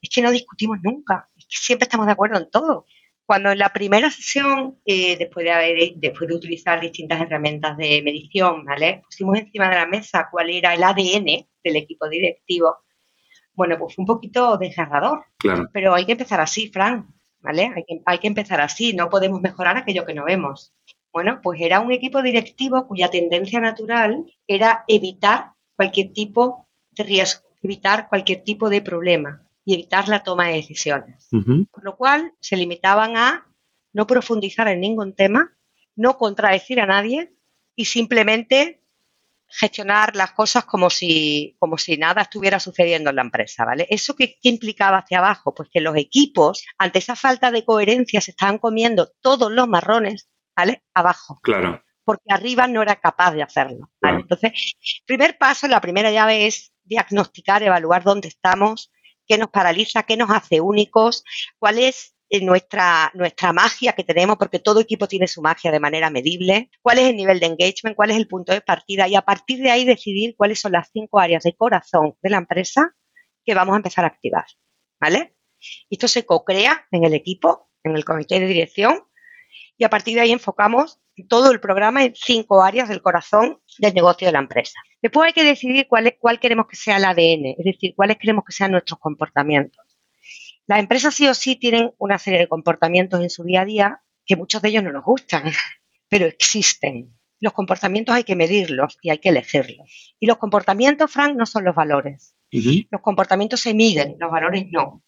es 0.00 0.10
que 0.10 0.22
no 0.22 0.30
discutimos 0.30 0.78
nunca, 0.82 1.28
es 1.36 1.46
que 1.46 1.56
siempre 1.56 1.84
estamos 1.84 2.06
de 2.06 2.12
acuerdo 2.12 2.38
en 2.38 2.50
todo. 2.50 2.86
Cuando 3.24 3.50
en 3.52 3.58
la 3.58 3.68
primera 3.70 4.10
sesión, 4.10 4.80
eh, 4.86 5.18
después, 5.18 5.44
de 5.44 5.52
haber, 5.52 5.92
después 5.96 6.28
de 6.28 6.34
utilizar 6.34 6.80
distintas 6.80 7.20
herramientas 7.20 7.76
de 7.76 8.00
medición, 8.02 8.64
¿vale? 8.64 9.02
Pusimos 9.04 9.38
encima 9.38 9.68
de 9.68 9.74
la 9.74 9.86
mesa 9.86 10.28
cuál 10.30 10.48
era 10.48 10.72
el 10.72 10.82
ADN 10.82 11.46
del 11.62 11.76
equipo 11.76 12.08
directivo. 12.08 12.78
Bueno, 13.52 13.76
pues 13.78 13.94
fue 13.94 14.02
un 14.02 14.06
poquito 14.06 14.56
desgarrador. 14.56 15.26
Claro. 15.36 15.68
Pero 15.74 15.94
hay 15.94 16.06
que 16.06 16.12
empezar 16.12 16.40
así, 16.40 16.70
Fran, 16.72 17.06
¿vale? 17.40 17.70
Hay 17.76 17.84
que, 17.84 18.00
hay 18.06 18.18
que 18.18 18.28
empezar 18.28 18.62
así, 18.62 18.94
no 18.94 19.10
podemos 19.10 19.42
mejorar 19.42 19.76
aquello 19.76 20.06
que 20.06 20.14
no 20.14 20.24
vemos. 20.24 20.72
Bueno, 21.18 21.40
pues 21.42 21.60
era 21.60 21.80
un 21.80 21.90
equipo 21.90 22.22
directivo 22.22 22.86
cuya 22.86 23.10
tendencia 23.10 23.58
natural 23.58 24.24
era 24.46 24.84
evitar 24.86 25.50
cualquier 25.74 26.12
tipo 26.12 26.68
de 26.92 27.02
riesgo, 27.02 27.48
evitar 27.60 28.08
cualquier 28.08 28.44
tipo 28.44 28.70
de 28.70 28.82
problema 28.82 29.42
y 29.64 29.74
evitar 29.74 30.08
la 30.08 30.22
toma 30.22 30.46
de 30.46 30.52
decisiones. 30.52 31.28
Por 31.72 31.82
lo 31.82 31.96
cual 31.96 32.34
se 32.38 32.56
limitaban 32.56 33.16
a 33.16 33.48
no 33.92 34.06
profundizar 34.06 34.68
en 34.68 34.80
ningún 34.80 35.12
tema, 35.12 35.56
no 35.96 36.16
contradecir 36.18 36.78
a 36.78 36.86
nadie 36.86 37.32
y 37.74 37.86
simplemente 37.86 38.80
gestionar 39.48 40.14
las 40.14 40.30
cosas 40.30 40.66
como 40.66 40.88
si, 40.88 41.56
como 41.58 41.78
si 41.78 41.96
nada 41.96 42.22
estuviera 42.22 42.60
sucediendo 42.60 43.10
en 43.10 43.16
la 43.16 43.22
empresa, 43.22 43.64
¿vale? 43.64 43.88
¿Eso 43.90 44.14
qué, 44.14 44.36
implicaba 44.42 44.98
hacia 44.98 45.18
abajo? 45.18 45.52
Pues 45.52 45.68
que 45.68 45.80
los 45.80 45.96
equipos, 45.96 46.64
ante 46.78 47.00
esa 47.00 47.16
falta 47.16 47.50
de 47.50 47.64
coherencia, 47.64 48.20
se 48.20 48.30
estaban 48.30 48.58
comiendo 48.58 49.10
todos 49.20 49.50
los 49.50 49.66
marrones, 49.66 50.28
¿vale? 50.58 50.82
Abajo. 50.92 51.38
Claro. 51.40 51.82
Porque 52.04 52.32
arriba 52.32 52.66
no 52.66 52.82
era 52.82 52.96
capaz 52.96 53.32
de 53.32 53.42
hacerlo. 53.42 53.90
¿vale? 54.02 54.20
Entonces, 54.22 54.74
primer 55.06 55.38
paso, 55.38 55.68
la 55.68 55.80
primera 55.80 56.10
llave 56.10 56.46
es 56.46 56.72
diagnosticar, 56.82 57.62
evaluar 57.62 58.02
dónde 58.02 58.26
estamos, 58.26 58.90
qué 59.26 59.38
nos 59.38 59.50
paraliza, 59.50 60.02
qué 60.02 60.16
nos 60.16 60.30
hace 60.30 60.60
únicos, 60.60 61.22
cuál 61.58 61.78
es 61.78 62.16
eh, 62.28 62.44
nuestra, 62.44 63.12
nuestra 63.14 63.52
magia 63.52 63.92
que 63.92 64.02
tenemos, 64.02 64.36
porque 64.36 64.58
todo 64.58 64.80
equipo 64.80 65.06
tiene 65.06 65.28
su 65.28 65.42
magia 65.42 65.70
de 65.70 65.78
manera 65.78 66.10
medible, 66.10 66.70
cuál 66.82 66.98
es 66.98 67.10
el 67.10 67.16
nivel 67.16 67.38
de 67.38 67.46
engagement, 67.46 67.94
cuál 67.94 68.10
es 68.10 68.16
el 68.16 68.26
punto 68.26 68.52
de 68.52 68.62
partida 68.62 69.06
y 69.06 69.14
a 69.14 69.22
partir 69.22 69.60
de 69.60 69.70
ahí 69.70 69.84
decidir 69.84 70.34
cuáles 70.36 70.58
son 70.58 70.72
las 70.72 70.90
cinco 70.92 71.20
áreas 71.20 71.44
de 71.44 71.54
corazón 71.54 72.16
de 72.20 72.30
la 72.30 72.38
empresa 72.38 72.96
que 73.44 73.54
vamos 73.54 73.74
a 73.74 73.76
empezar 73.76 74.04
a 74.04 74.08
activar. 74.08 74.46
¿Vale? 75.00 75.36
Esto 75.88 76.08
se 76.08 76.26
co-crea 76.26 76.86
en 76.90 77.04
el 77.04 77.14
equipo, 77.14 77.70
en 77.84 77.94
el 77.94 78.04
comité 78.04 78.40
de 78.40 78.46
dirección 78.46 79.07
y 79.78 79.84
a 79.84 79.90
partir 79.90 80.16
de 80.16 80.22
ahí 80.22 80.32
enfocamos 80.32 81.00
todo 81.28 81.50
el 81.50 81.60
programa 81.60 82.04
en 82.04 82.14
cinco 82.14 82.62
áreas 82.62 82.88
del 82.88 83.00
corazón 83.00 83.60
del 83.78 83.94
negocio 83.94 84.26
de 84.26 84.32
la 84.32 84.40
empresa. 84.40 84.78
Después 85.00 85.28
hay 85.28 85.32
que 85.32 85.44
decidir 85.44 85.86
cuál, 85.88 86.16
cuál 86.20 86.40
queremos 86.40 86.66
que 86.66 86.76
sea 86.76 86.96
el 86.96 87.04
ADN, 87.04 87.54
es 87.58 87.64
decir, 87.64 87.94
cuáles 87.96 88.18
queremos 88.18 88.44
que 88.44 88.52
sean 88.52 88.72
nuestros 88.72 88.98
comportamientos. 88.98 89.84
Las 90.66 90.80
empresas 90.80 91.14
sí 91.14 91.26
o 91.28 91.34
sí 91.34 91.56
tienen 91.56 91.92
una 91.98 92.18
serie 92.18 92.40
de 92.40 92.48
comportamientos 92.48 93.20
en 93.22 93.30
su 93.30 93.44
día 93.44 93.62
a 93.62 93.64
día 93.64 94.02
que 94.26 94.36
muchos 94.36 94.60
de 94.60 94.68
ellos 94.68 94.82
no 94.82 94.92
nos 94.92 95.04
gustan, 95.04 95.44
pero 96.08 96.26
existen. 96.26 97.14
Los 97.40 97.52
comportamientos 97.52 98.14
hay 98.14 98.24
que 98.24 98.34
medirlos 98.34 98.98
y 99.00 99.10
hay 99.10 99.18
que 99.18 99.28
elegirlos. 99.28 100.16
Y 100.18 100.26
los 100.26 100.38
comportamientos, 100.38 101.10
Frank, 101.10 101.36
no 101.36 101.46
son 101.46 101.64
los 101.64 101.74
valores. 101.74 102.34
Los 102.90 103.00
comportamientos 103.00 103.60
se 103.60 103.74
miden, 103.74 104.16
los 104.18 104.30
valores 104.30 104.66
no. 104.70 105.04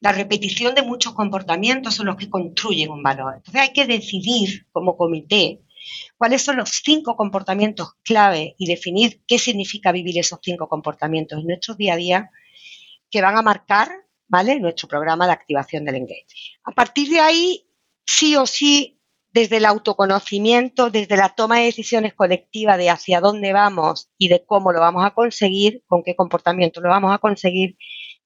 La 0.00 0.12
repetición 0.12 0.74
de 0.74 0.82
muchos 0.82 1.14
comportamientos 1.14 1.94
son 1.94 2.06
los 2.06 2.16
que 2.16 2.30
construyen 2.30 2.90
un 2.90 3.02
valor. 3.02 3.34
Entonces 3.36 3.60
hay 3.60 3.72
que 3.72 3.86
decidir 3.86 4.66
como 4.72 4.96
comité 4.96 5.60
cuáles 6.16 6.42
son 6.42 6.56
los 6.56 6.70
cinco 6.84 7.16
comportamientos 7.16 7.94
clave 8.02 8.54
y 8.58 8.66
definir 8.66 9.22
qué 9.26 9.38
significa 9.38 9.92
vivir 9.92 10.18
esos 10.18 10.38
cinco 10.42 10.68
comportamientos 10.68 11.40
en 11.40 11.46
nuestro 11.46 11.74
día 11.74 11.94
a 11.94 11.96
día 11.96 12.30
que 13.10 13.20
van 13.20 13.36
a 13.36 13.42
marcar 13.42 13.90
¿vale? 14.28 14.58
nuestro 14.60 14.88
programa 14.88 15.26
de 15.26 15.32
activación 15.32 15.84
del 15.84 15.96
engage. 15.96 16.26
A 16.64 16.72
partir 16.72 17.08
de 17.08 17.20
ahí, 17.20 17.66
sí 18.04 18.36
o 18.36 18.46
sí, 18.46 19.00
desde 19.32 19.56
el 19.56 19.64
autoconocimiento, 19.64 20.90
desde 20.90 21.16
la 21.16 21.28
toma 21.30 21.58
de 21.58 21.64
decisiones 21.64 22.14
colectiva 22.14 22.76
de 22.76 22.90
hacia 22.90 23.20
dónde 23.20 23.52
vamos 23.52 24.10
y 24.16 24.28
de 24.28 24.44
cómo 24.44 24.72
lo 24.72 24.80
vamos 24.80 25.04
a 25.04 25.10
conseguir, 25.10 25.82
con 25.86 26.02
qué 26.04 26.14
comportamiento 26.14 26.80
lo 26.80 26.88
vamos 26.88 27.12
a 27.12 27.18
conseguir, 27.18 27.76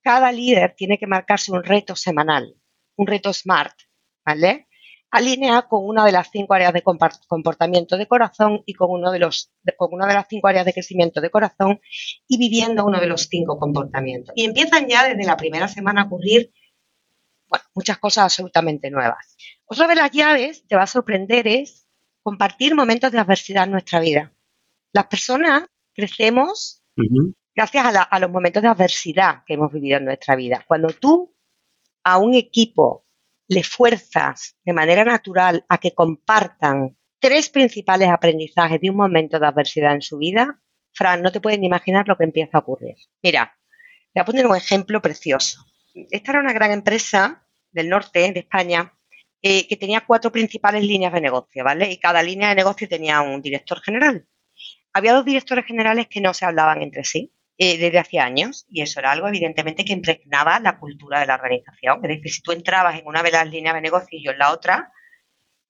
cada 0.08 0.32
líder 0.32 0.74
tiene 0.74 0.96
que 0.96 1.06
marcarse 1.06 1.52
un 1.52 1.62
reto 1.62 1.94
semanal, 1.94 2.56
un 2.96 3.06
reto 3.06 3.30
SMART, 3.30 3.74
¿vale? 4.24 4.66
Alinea 5.10 5.68
con 5.68 5.84
una 5.84 6.02
de 6.02 6.12
las 6.12 6.30
cinco 6.30 6.54
áreas 6.54 6.72
de 6.72 6.82
comportamiento 6.82 7.98
de 7.98 8.06
corazón 8.06 8.62
y 8.64 8.72
con, 8.72 8.90
uno 8.90 9.10
de 9.12 9.18
los, 9.18 9.52
con 9.76 9.92
una 9.92 10.06
de 10.06 10.14
las 10.14 10.26
cinco 10.26 10.48
áreas 10.48 10.64
de 10.64 10.72
crecimiento 10.72 11.20
de 11.20 11.28
corazón 11.28 11.78
y 12.26 12.38
viviendo 12.38 12.86
uno 12.86 12.98
de 13.00 13.06
los 13.06 13.28
cinco 13.28 13.58
comportamientos. 13.58 14.32
Y 14.34 14.46
empiezan 14.46 14.88
ya 14.88 15.06
desde 15.06 15.26
la 15.26 15.36
primera 15.36 15.68
semana 15.68 16.00
a 16.00 16.04
ocurrir 16.06 16.54
muchas 17.74 17.98
cosas 17.98 18.24
absolutamente 18.24 18.90
nuevas. 18.90 19.36
Otra 19.66 19.88
de 19.88 19.94
las 19.94 20.10
llaves, 20.10 20.66
te 20.66 20.74
va 20.74 20.84
a 20.84 20.86
sorprender, 20.86 21.46
es 21.46 21.86
compartir 22.22 22.74
momentos 22.74 23.12
de 23.12 23.18
adversidad 23.18 23.64
en 23.64 23.72
nuestra 23.72 24.00
vida. 24.00 24.32
Las 24.90 25.08
personas 25.08 25.64
crecemos 25.92 26.82
gracias 27.58 28.06
a, 28.08 28.20
los 28.20 28.30
momentos 28.30 28.62
de 28.62 28.68
adversidad 28.68 29.42
que 29.44 29.54
hemos 29.54 29.72
vivido 29.72 29.98
en 29.98 30.04
nuestra 30.04 30.36
vida. 30.36 30.64
Cuando 30.64 30.90
tú 30.90 31.34
a 32.04 32.16
un 32.18 32.34
equipo 32.34 33.04
le 33.48 33.64
fuerzas 33.64 34.56
de 34.64 34.72
manera 34.72 35.04
natural 35.04 35.64
a 35.68 35.78
que 35.78 35.92
compartan 35.92 36.96
tres 37.18 37.48
principales 37.48 38.10
aprendizajes 38.10 38.80
de 38.80 38.90
un 38.90 38.96
momento 38.96 39.40
de 39.40 39.46
adversidad 39.48 39.92
en 39.94 40.02
su 40.02 40.18
vida, 40.18 40.60
Fran, 40.92 41.20
no 41.20 41.32
te 41.32 41.40
pueden 41.40 41.64
imaginar 41.64 42.06
lo 42.06 42.16
que 42.16 42.22
empieza 42.22 42.58
a 42.58 42.60
ocurrir. 42.60 42.94
Mira, 43.24 43.58
voy 44.14 44.20
a 44.20 44.24
poner 44.24 44.46
un 44.46 44.54
ejemplo 44.54 45.02
precioso. 45.02 45.66
Esta 46.12 46.30
era 46.30 46.40
una 46.40 46.52
gran 46.52 46.70
empresa 46.70 47.44
del 47.72 47.88
norte 47.88 48.20
de 48.20 48.38
España 48.38 48.94
eh, 49.42 49.66
que 49.66 49.76
tenía 49.76 50.04
cuatro 50.06 50.30
principales 50.30 50.84
líneas 50.84 51.12
de 51.12 51.20
negocio, 51.20 51.64
¿vale? 51.64 51.90
Y 51.90 51.98
cada 51.98 52.22
línea 52.22 52.50
de 52.50 52.54
negocio 52.54 52.88
tenía 52.88 53.20
un 53.20 53.42
director 53.42 53.80
general. 53.80 54.28
Había 54.92 55.14
dos 55.14 55.24
directores 55.24 55.66
generales 55.66 56.06
que 56.06 56.20
no 56.20 56.32
se 56.32 56.44
hablaban 56.44 56.82
entre 56.82 57.02
sí 57.02 57.32
eh, 57.60 57.76
desde 57.76 57.98
hace 57.98 58.20
años 58.20 58.66
y 58.70 58.82
eso 58.82 59.00
era 59.00 59.10
algo 59.10 59.26
evidentemente 59.26 59.84
que 59.84 59.92
impregnaba 59.92 60.60
la 60.60 60.78
cultura 60.78 61.18
de 61.18 61.26
la 61.26 61.34
organización. 61.34 61.98
Es 62.04 62.08
decir, 62.08 62.32
si 62.32 62.40
tú 62.40 62.52
entrabas 62.52 63.00
en 63.00 63.06
una 63.06 63.20
de 63.20 63.32
las 63.32 63.50
líneas 63.50 63.74
de 63.74 63.80
negocio 63.80 64.16
y 64.16 64.22
yo 64.22 64.30
en 64.30 64.38
la 64.38 64.52
otra, 64.52 64.92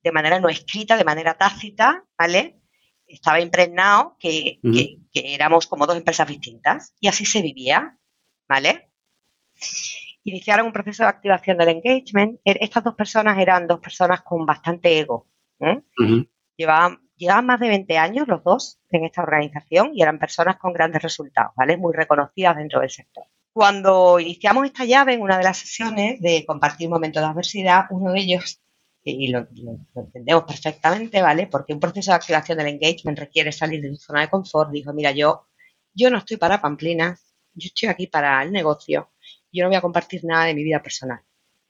de 0.02 0.12
manera 0.12 0.38
no 0.38 0.50
escrita, 0.50 0.98
de 0.98 1.04
manera 1.04 1.38
tácita, 1.38 2.04
¿vale? 2.18 2.60
Estaba 3.06 3.40
impregnado 3.40 4.18
que, 4.20 4.60
éramos 5.14 5.66
como 5.66 5.86
dos 5.86 5.96
empresas 5.96 6.28
distintas 6.28 6.94
y 7.00 7.08
así 7.08 7.24
se 7.24 7.40
vivía, 7.40 7.96
¿vale? 8.46 8.90
Iniciaron 10.24 10.66
un 10.66 10.74
proceso 10.74 11.04
de 11.04 11.08
activación 11.08 11.56
del 11.56 11.70
engagement. 11.70 12.38
Er, 12.44 12.58
estas 12.60 12.84
dos 12.84 12.96
personas 12.96 13.38
eran 13.38 13.66
dos 13.66 13.80
personas 13.80 14.20
con 14.20 14.44
bastante 14.44 14.98
ego. 14.98 15.26
¿eh? 15.58 15.80
Llevaban 16.54 17.07
llevaban 17.18 17.46
más 17.46 17.60
de 17.60 17.68
20 17.68 17.98
años 17.98 18.28
los 18.28 18.42
dos 18.42 18.78
en 18.90 19.04
esta 19.04 19.22
organización 19.22 19.90
y 19.94 20.02
eran 20.02 20.18
personas 20.18 20.56
con 20.56 20.72
grandes 20.72 21.02
resultados, 21.02 21.52
¿vale? 21.56 21.76
Muy 21.76 21.92
reconocidas 21.92 22.56
dentro 22.56 22.80
del 22.80 22.90
sector. 22.90 23.24
Cuando 23.52 24.20
iniciamos 24.20 24.66
esta 24.66 24.84
llave 24.84 25.14
en 25.14 25.20
una 25.20 25.36
de 25.36 25.44
las 25.44 25.58
sesiones 25.58 26.20
de 26.20 26.44
compartir 26.46 26.88
momentos 26.88 27.22
de 27.22 27.28
adversidad, 27.28 27.86
uno 27.90 28.12
de 28.12 28.20
ellos, 28.20 28.60
y 29.02 29.28
lo, 29.28 29.46
entendemos 29.94 30.44
perfectamente, 30.44 31.20
¿vale? 31.22 31.46
Porque 31.46 31.72
un 31.72 31.80
proceso 31.80 32.10
de 32.10 32.16
activación 32.16 32.58
del 32.58 32.68
engagement 32.68 33.18
requiere 33.18 33.52
salir 33.52 33.82
de 33.82 33.90
su 33.90 33.96
zona 33.96 34.20
de 34.20 34.28
confort, 34.28 34.70
dijo, 34.70 34.92
mira, 34.92 35.10
yo, 35.12 35.48
yo 35.94 36.10
no 36.10 36.18
estoy 36.18 36.36
para 36.36 36.60
pamplinas, 36.60 37.34
yo 37.54 37.66
estoy 37.66 37.88
aquí 37.88 38.06
para 38.06 38.42
el 38.42 38.52
negocio, 38.52 39.10
yo 39.50 39.64
no 39.64 39.70
voy 39.70 39.76
a 39.76 39.80
compartir 39.80 40.24
nada 40.24 40.44
de 40.44 40.54
mi 40.54 40.62
vida 40.62 40.82
personal, 40.82 41.20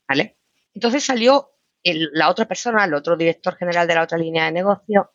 ¿vale? 0.07 0.37
Entonces 0.73 1.03
salió 1.03 1.51
la 1.83 2.29
otra 2.29 2.45
persona, 2.45 2.83
el 2.83 2.93
otro 2.93 3.15
director 3.15 3.55
general 3.55 3.87
de 3.87 3.95
la 3.95 4.03
otra 4.03 4.17
línea 4.17 4.45
de 4.45 4.51
negocio, 4.51 5.11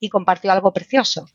y 0.00 0.08
compartió 0.08 0.52
algo 0.52 0.72
precioso. 0.72 1.26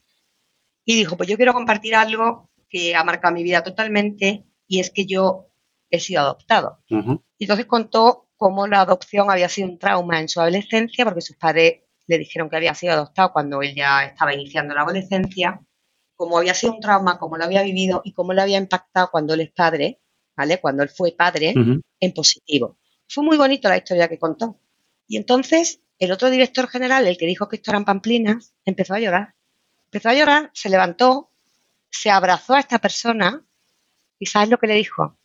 Y 0.85 0.95
dijo, 0.95 1.17
pues 1.17 1.29
yo 1.29 1.37
quiero 1.37 1.53
compartir 1.53 1.95
algo 1.95 2.49
que 2.69 2.95
ha 2.95 3.03
marcado 3.03 3.33
mi 3.33 3.43
vida 3.43 3.63
totalmente 3.63 4.45
y 4.67 4.79
es 4.79 4.89
que 4.89 5.05
yo 5.05 5.49
he 5.89 5.99
sido 5.99 6.21
adoptado. 6.21 6.79
Y 6.89 7.43
entonces 7.45 7.65
contó 7.65 8.29
cómo 8.35 8.67
la 8.67 8.81
adopción 8.81 9.29
había 9.29 9.47
sido 9.47 9.69
un 9.69 9.77
trauma 9.77 10.19
en 10.19 10.27
su 10.27 10.41
adolescencia 10.41 11.05
porque 11.05 11.21
sus 11.21 11.37
padres 11.37 11.83
le 12.07 12.17
dijeron 12.17 12.49
que 12.49 12.57
había 12.57 12.73
sido 12.73 12.93
adoptado 12.93 13.31
cuando 13.31 13.61
él 13.61 13.75
ya 13.75 14.05
estaba 14.05 14.33
iniciando 14.33 14.73
la 14.73 14.81
adolescencia, 14.81 15.61
cómo 16.15 16.37
había 16.37 16.53
sido 16.53 16.73
un 16.73 16.79
trauma, 16.79 17.19
cómo 17.19 17.37
lo 17.37 17.43
había 17.43 17.61
vivido 17.63 18.01
y 18.03 18.13
cómo 18.13 18.33
le 18.33 18.41
había 18.41 18.57
impactado 18.57 19.09
cuando 19.11 19.35
él 19.35 19.41
es 19.41 19.51
padre, 19.51 20.01
¿vale? 20.35 20.59
Cuando 20.59 20.83
él 20.83 20.89
fue 20.89 21.13
padre, 21.17 21.53
en 21.99 22.13
positivo. 22.13 22.77
Fue 23.07 23.23
muy 23.23 23.37
bonito 23.37 23.69
la 23.69 23.77
historia 23.77 24.07
que 24.07 24.17
contó. 24.17 24.59
Y 25.07 25.17
entonces 25.17 25.82
el 25.99 26.11
otro 26.11 26.29
director 26.29 26.67
general, 26.67 27.07
el 27.07 27.17
que 27.17 27.25
dijo 27.25 27.47
que 27.47 27.57
esto 27.57 27.71
eran 27.71 27.85
pamplinas, 27.85 28.53
empezó 28.65 28.93
a 28.93 28.99
llorar. 28.99 29.35
Empezó 29.85 30.09
a 30.09 30.13
llorar, 30.13 30.51
se 30.53 30.69
levantó, 30.69 31.31
se 31.89 32.09
abrazó 32.09 32.55
a 32.55 32.59
esta 32.59 32.79
persona 32.79 33.45
y 34.19 34.25
¿sabes 34.25 34.49
lo 34.49 34.57
que 34.57 34.67
le 34.67 34.75
dijo? 34.75 35.17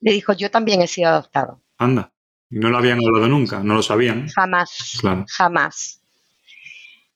Le 0.00 0.12
dijo, 0.12 0.32
yo 0.32 0.50
también 0.50 0.80
he 0.82 0.86
sido 0.86 1.08
adoptado. 1.08 1.62
Anda. 1.78 2.12
Y 2.50 2.58
no 2.58 2.70
lo 2.70 2.78
habían 2.78 2.98
hablado 2.98 3.28
nunca, 3.28 3.60
no 3.60 3.74
lo 3.74 3.82
sabían. 3.82 4.28
Jamás. 4.28 5.00
Jamás. 5.28 6.02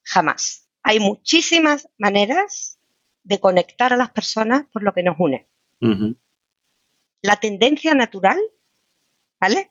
Jamás. 0.02 0.68
Hay 0.82 0.98
muchísimas 1.00 1.88
maneras 1.98 2.78
de 3.22 3.40
conectar 3.40 3.92
a 3.92 3.96
las 3.96 4.10
personas 4.10 4.66
por 4.72 4.82
lo 4.82 4.94
que 4.94 5.02
nos 5.02 5.16
une. 5.18 5.48
La 7.22 7.36
tendencia 7.36 7.94
natural, 7.94 8.38
¿vale? 9.40 9.70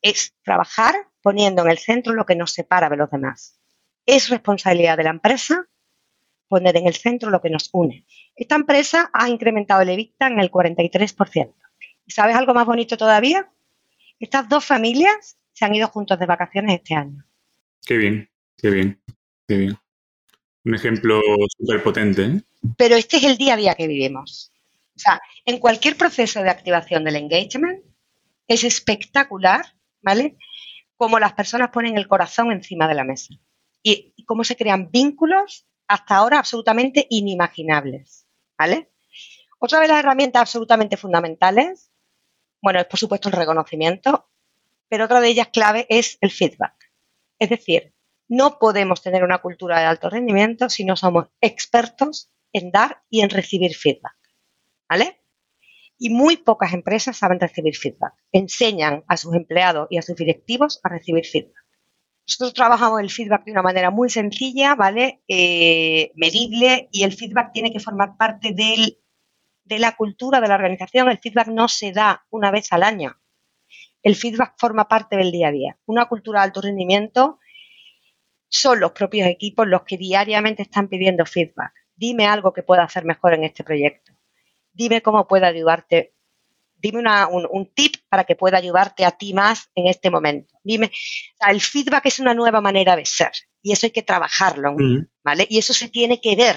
Es 0.00 0.32
trabajar 0.42 0.94
poniendo 1.24 1.62
en 1.62 1.70
el 1.70 1.78
centro 1.78 2.12
lo 2.12 2.26
que 2.26 2.36
nos 2.36 2.52
separa 2.52 2.90
de 2.90 2.98
los 2.98 3.10
demás. 3.10 3.58
Es 4.04 4.28
responsabilidad 4.28 4.98
de 4.98 5.04
la 5.04 5.10
empresa 5.10 5.66
poner 6.48 6.76
en 6.76 6.86
el 6.86 6.94
centro 6.94 7.30
lo 7.30 7.40
que 7.40 7.48
nos 7.48 7.70
une. 7.72 8.04
Esta 8.36 8.56
empresa 8.56 9.10
ha 9.10 9.30
incrementado 9.30 9.80
el 9.80 9.88
EBITDA 9.88 10.26
en 10.26 10.38
el 10.38 10.50
43%. 10.50 11.54
¿Y 12.04 12.10
sabes 12.10 12.36
algo 12.36 12.52
más 12.52 12.66
bonito 12.66 12.98
todavía? 12.98 13.50
Estas 14.20 14.50
dos 14.50 14.66
familias 14.66 15.38
se 15.54 15.64
han 15.64 15.74
ido 15.74 15.88
juntos 15.88 16.18
de 16.18 16.26
vacaciones 16.26 16.76
este 16.76 16.94
año. 16.94 17.24
Qué 17.86 17.96
bien, 17.96 18.28
qué 18.58 18.68
bien, 18.68 19.00
qué 19.48 19.56
bien. 19.56 19.78
Un 20.66 20.74
ejemplo 20.74 21.22
súper 21.56 21.82
potente. 21.82 22.22
¿eh? 22.22 22.42
Pero 22.76 22.96
este 22.96 23.16
es 23.16 23.24
el 23.24 23.38
día 23.38 23.54
a 23.54 23.56
día 23.56 23.74
que 23.74 23.88
vivimos. 23.88 24.52
O 24.94 24.98
sea, 24.98 25.22
en 25.46 25.58
cualquier 25.58 25.96
proceso 25.96 26.42
de 26.42 26.50
activación 26.50 27.02
del 27.02 27.16
engagement 27.16 27.82
es 28.46 28.62
espectacular, 28.62 29.64
¿vale? 30.02 30.36
Cómo 31.04 31.18
las 31.18 31.34
personas 31.34 31.68
ponen 31.68 31.98
el 31.98 32.08
corazón 32.08 32.50
encima 32.50 32.88
de 32.88 32.94
la 32.94 33.04
mesa 33.04 33.34
y, 33.82 34.14
cómo 34.24 34.42
se 34.42 34.56
crean 34.56 34.90
vínculos 34.90 35.66
hasta 35.86 36.16
ahora 36.16 36.38
absolutamente 36.38 37.06
inimaginables, 37.10 38.26
¿vale? 38.56 38.90
Otra 39.58 39.80
de 39.80 39.88
las 39.88 39.98
herramientas 39.98 40.40
absolutamente 40.40 40.96
fundamentales 40.96 41.92
bueno, 42.62 42.80
es 42.80 42.86
por 42.86 42.98
supuesto 42.98 43.28
el 43.28 43.34
reconocimiento, 43.34 44.30
pero 44.88 45.04
otra 45.04 45.20
de 45.20 45.28
ellas 45.28 45.48
clave 45.52 45.84
es 45.90 46.16
el 46.22 46.30
feedback. 46.30 46.72
Es 47.38 47.50
decir, 47.50 47.94
no 48.26 48.58
podemos 48.58 49.02
tener 49.02 49.22
una 49.22 49.42
cultura 49.42 49.80
de 49.80 49.84
alto 49.84 50.08
rendimiento 50.08 50.70
si 50.70 50.86
no 50.86 50.96
somos 50.96 51.26
expertos 51.42 52.32
en 52.54 52.70
dar 52.70 53.02
y 53.10 53.20
en 53.20 53.28
recibir 53.28 53.76
feedback. 53.76 54.16
¿Vale? 54.88 55.23
Y 55.98 56.10
muy 56.10 56.36
pocas 56.36 56.72
empresas 56.72 57.16
saben 57.16 57.40
recibir 57.40 57.76
feedback. 57.76 58.14
Enseñan 58.32 59.04
a 59.06 59.16
sus 59.16 59.34
empleados 59.34 59.86
y 59.90 59.98
a 59.98 60.02
sus 60.02 60.16
directivos 60.16 60.80
a 60.82 60.88
recibir 60.88 61.24
feedback. 61.24 61.64
Nosotros 62.26 62.54
trabajamos 62.54 63.00
el 63.00 63.10
feedback 63.10 63.44
de 63.44 63.52
una 63.52 63.62
manera 63.62 63.90
muy 63.90 64.08
sencilla, 64.08 64.74
¿vale? 64.74 65.22
Eh, 65.28 66.10
medible 66.14 66.88
y 66.90 67.02
el 67.04 67.12
feedback 67.12 67.52
tiene 67.52 67.70
que 67.70 67.80
formar 67.80 68.16
parte 68.16 68.54
de 68.54 69.78
la 69.78 69.92
cultura 69.94 70.40
de 70.40 70.48
la 70.48 70.54
organización, 70.54 71.10
el 71.10 71.18
feedback 71.18 71.48
no 71.48 71.68
se 71.68 71.92
da 71.92 72.24
una 72.30 72.50
vez 72.50 72.72
al 72.72 72.82
año. 72.82 73.16
El 74.02 74.16
feedback 74.16 74.54
forma 74.58 74.88
parte 74.88 75.16
del 75.16 75.32
día 75.32 75.48
a 75.48 75.52
día. 75.52 75.78
Una 75.86 76.06
cultura 76.06 76.40
de 76.40 76.44
alto 76.44 76.60
rendimiento 76.62 77.38
son 78.48 78.80
los 78.80 78.92
propios 78.92 79.28
equipos 79.28 79.66
los 79.66 79.82
que 79.82 79.98
diariamente 79.98 80.62
están 80.62 80.88
pidiendo 80.88 81.26
feedback. 81.26 81.72
Dime 81.96 82.26
algo 82.26 82.52
que 82.52 82.62
pueda 82.62 82.84
hacer 82.84 83.04
mejor 83.04 83.34
en 83.34 83.44
este 83.44 83.64
proyecto. 83.64 84.13
Dime 84.74 85.00
cómo 85.00 85.26
puedo 85.26 85.46
ayudarte. 85.46 86.14
Dime 86.76 87.02
un, 87.30 87.72
tip 87.74 87.94
para 88.10 88.24
que 88.24 88.36
pueda 88.36 88.58
ayudarte 88.58 89.06
a 89.06 89.12
ti 89.12 89.32
más 89.32 89.70
en 89.74 89.86
este 89.86 90.10
momento. 90.10 90.54
Dime, 90.62 90.90
el 91.48 91.60
feedback 91.62 92.04
es 92.06 92.18
una 92.18 92.34
nueva 92.34 92.60
manera 92.60 92.94
de 92.94 93.06
ser 93.06 93.32
y 93.62 93.72
eso 93.72 93.86
hay 93.86 93.92
que 93.92 94.02
trabajarlo, 94.02 94.76
¿vale? 95.24 95.46
Y 95.48 95.56
eso 95.56 95.72
se 95.72 95.88
tiene 95.88 96.20
que 96.20 96.36
ver 96.36 96.56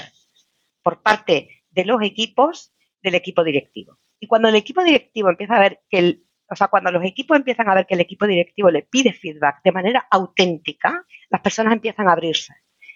por 0.84 1.02
parte 1.02 1.64
de 1.70 1.86
los 1.86 2.02
equipos 2.02 2.74
del 3.02 3.16
equipo 3.16 3.46
directivo. 3.46 4.00
Y 4.20 4.28
cuando 4.28 4.50
el 4.50 4.56
equipo 4.56 4.84
directivo 4.84 5.30
empieza 5.30 5.56
a 5.56 5.60
ver 5.60 5.82
que 5.90 6.00
el, 6.00 6.28
o 6.50 6.56
sea, 6.56 6.68
cuando 6.68 6.92
los 6.92 7.04
equipos 7.04 7.38
empiezan 7.38 7.70
a 7.70 7.76
ver 7.76 7.86
que 7.86 7.94
el 7.94 8.02
equipo 8.02 8.26
directivo 8.26 8.72
le 8.72 8.84
pide 8.84 9.14
feedback 9.14 9.62
de 9.64 9.72
manera 9.72 10.08
auténtica, 10.10 11.06
las 11.30 11.42
personas 11.42 11.74
empiezan 11.74 12.08
a 12.08 12.14
abrirse, 12.14 12.54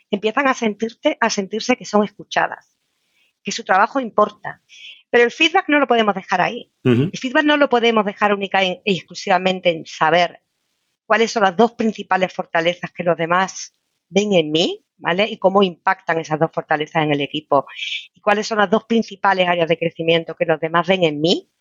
empiezan 0.10 0.48
a 0.48 0.54
sentirse, 0.54 1.18
a 1.20 1.30
sentirse 1.30 1.76
que 1.76 1.86
son 1.86 2.04
escuchadas, 2.04 2.78
que 3.44 3.52
su 3.52 3.64
trabajo 3.64 4.00
importa. 4.00 4.62
Pero 5.12 5.26
el 5.26 5.32
feedback 5.32 5.66
no 5.68 5.78
lo 5.78 5.88
podemos 5.88 6.16
dejar 6.16 6.42
ahí. 6.42 6.72
El 6.84 7.12
feedback 7.12 7.44
no 7.44 7.58
lo 7.58 7.70
podemos 7.70 8.06
dejar 8.06 8.34
única 8.34 8.64
y 8.64 8.82
exclusivamente 8.86 9.70
en 9.70 9.86
saber 9.86 10.42
cuáles 11.06 11.32
son 11.32 11.44
las 11.44 11.56
dos 11.56 11.74
principales 11.74 12.34
fortalezas 12.34 12.92
que 12.92 13.04
los 13.04 13.18
demás 13.18 13.76
ven 14.10 14.34
en 14.34 14.52
mí 14.52 14.86
¿vale? 15.02 15.28
Y 15.30 15.38
cómo 15.38 15.64
impactan 15.64 16.20
esas 16.20 16.40
dos 16.40 16.52
fortalezas 16.54 17.04
en 17.04 17.12
el 17.12 17.22
equipo. 17.22 17.66
Y 18.14 18.22
cuáles 18.22 18.48
son 18.48 18.60
las 18.60 18.70
dos 18.70 18.86
principales 18.86 19.48
áreas 19.48 19.68
de 19.68 19.78
crecimiento 19.78 20.36
que 20.36 20.46
los 20.46 20.60
demás 20.60 20.88
ven 20.88 21.04
en 21.04 21.20
mí 21.20 21.52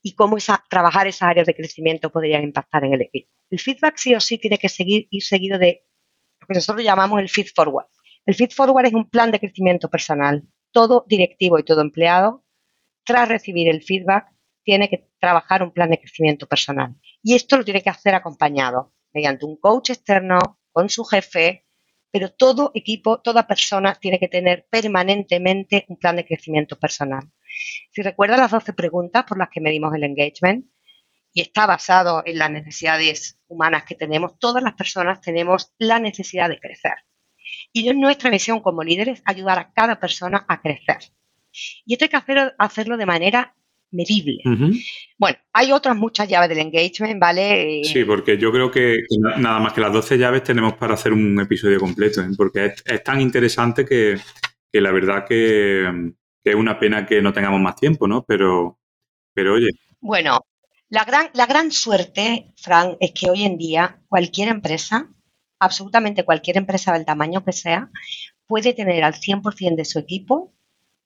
y 0.00 0.14
cómo 0.14 0.36
trabajar 0.68 1.06
esas 1.06 1.28
áreas 1.28 1.46
de 1.46 1.54
crecimiento 1.54 2.10
podrían 2.10 2.42
impactar 2.42 2.84
en 2.84 2.94
el 2.94 3.02
equipo. 3.02 3.30
El 3.50 3.58
feedback 3.58 3.96
sí 3.96 4.14
o 4.14 4.20
sí 4.20 4.38
tiene 4.38 4.58
que 4.58 4.68
seguir, 4.68 5.06
ir 5.10 5.22
seguido 5.22 5.58
de 5.58 5.84
lo 6.40 6.46
que 6.46 6.54
nosotros 6.54 6.84
llamamos 6.84 7.20
el 7.20 7.28
feed 7.28 7.48
forward. 7.54 7.86
El 8.24 8.34
feed 8.34 8.50
forward 8.50 8.86
es 8.86 8.94
un 8.94 9.10
plan 9.10 9.30
de 9.30 9.40
crecimiento 9.40 9.90
personal. 9.90 10.44
Todo 10.70 11.04
directivo 11.08 11.58
y 11.58 11.64
todo 11.64 11.82
empleado, 11.82 12.44
tras 13.04 13.28
recibir 13.28 13.68
el 13.68 13.82
feedback, 13.82 14.26
tiene 14.64 14.88
que 14.88 15.08
trabajar 15.18 15.62
un 15.62 15.72
plan 15.72 15.90
de 15.90 15.98
crecimiento 15.98 16.46
personal. 16.46 16.94
Y 17.22 17.34
esto 17.34 17.56
lo 17.56 17.64
tiene 17.64 17.82
que 17.82 17.90
hacer 17.90 18.14
acompañado 18.14 18.94
mediante 19.12 19.44
un 19.44 19.56
coach 19.56 19.90
externo, 19.90 20.38
con 20.70 20.88
su 20.88 21.04
jefe, 21.04 21.66
pero 22.10 22.32
todo 22.32 22.70
equipo, 22.74 23.20
toda 23.20 23.46
persona 23.46 23.94
tiene 23.94 24.18
que 24.18 24.28
tener 24.28 24.66
permanentemente 24.70 25.84
un 25.88 25.98
plan 25.98 26.16
de 26.16 26.24
crecimiento 26.24 26.78
personal. 26.78 27.30
Si 27.90 28.02
recuerdas 28.02 28.38
las 28.38 28.50
12 28.50 28.72
preguntas 28.72 29.24
por 29.24 29.38
las 29.38 29.50
que 29.50 29.60
medimos 29.60 29.94
el 29.94 30.04
engagement, 30.04 30.66
y 31.34 31.40
está 31.40 31.66
basado 31.66 32.22
en 32.26 32.38
las 32.38 32.50
necesidades 32.50 33.40
humanas 33.48 33.84
que 33.84 33.94
tenemos, 33.94 34.38
todas 34.38 34.62
las 34.62 34.74
personas 34.74 35.20
tenemos 35.20 35.72
la 35.78 35.98
necesidad 35.98 36.48
de 36.48 36.60
crecer. 36.60 36.94
Y 37.72 37.90
nuestra 37.94 38.30
misión 38.30 38.60
como 38.60 38.82
líderes 38.82 39.22
ayudar 39.24 39.58
a 39.58 39.72
cada 39.72 39.98
persona 39.98 40.44
a 40.48 40.60
crecer. 40.60 40.98
Y 41.84 41.94
esto 41.94 42.04
hay 42.04 42.08
que 42.08 42.52
hacerlo 42.58 42.96
de 42.96 43.06
manera 43.06 43.54
medible. 43.92 44.42
Bueno, 45.18 45.38
hay 45.52 45.70
otras 45.70 45.96
muchas 45.96 46.28
llaves 46.28 46.48
del 46.48 46.58
engagement, 46.58 47.20
¿vale? 47.20 47.80
Eh, 47.80 47.84
sí, 47.84 48.04
porque 48.04 48.38
yo 48.38 48.50
creo 48.50 48.70
que, 48.70 49.02
nada 49.38 49.60
más 49.60 49.72
que 49.72 49.80
las 49.80 49.92
12 49.92 50.18
llaves 50.18 50.42
tenemos 50.42 50.74
para 50.74 50.94
hacer 50.94 51.12
un 51.12 51.38
episodio 51.40 51.78
completo, 51.78 52.22
¿eh? 52.22 52.28
porque 52.36 52.72
es, 52.84 53.04
tan 53.04 53.20
interesante 53.20 53.84
que, 53.84 54.18
la 54.72 54.90
verdad 54.90 55.24
que, 55.26 56.12
es 56.44 56.54
una 56.54 56.78
pena 56.78 57.06
que 57.06 57.22
no 57.22 57.32
tengamos 57.32 57.60
más 57.60 57.76
tiempo, 57.76 58.08
¿no? 58.08 58.24
Pero, 58.24 58.80
pero 59.32 59.54
oye. 59.54 59.68
Bueno, 60.00 60.40
la 60.88 61.04
gran, 61.04 61.28
la 61.34 61.46
gran 61.46 61.70
suerte, 61.70 62.52
Fran, 62.56 62.96
es 62.98 63.12
que 63.12 63.30
hoy 63.30 63.44
en 63.44 63.58
día 63.58 64.00
cualquier 64.08 64.48
empresa, 64.48 65.08
absolutamente 65.60 66.24
cualquier 66.24 66.56
empresa 66.56 66.92
del 66.92 67.04
tamaño 67.04 67.44
que 67.44 67.52
sea, 67.52 67.90
puede 68.46 68.72
tener 68.72 69.04
al 69.04 69.14
100% 69.14 69.76
de 69.76 69.84
su 69.84 69.98
equipo 69.98 70.52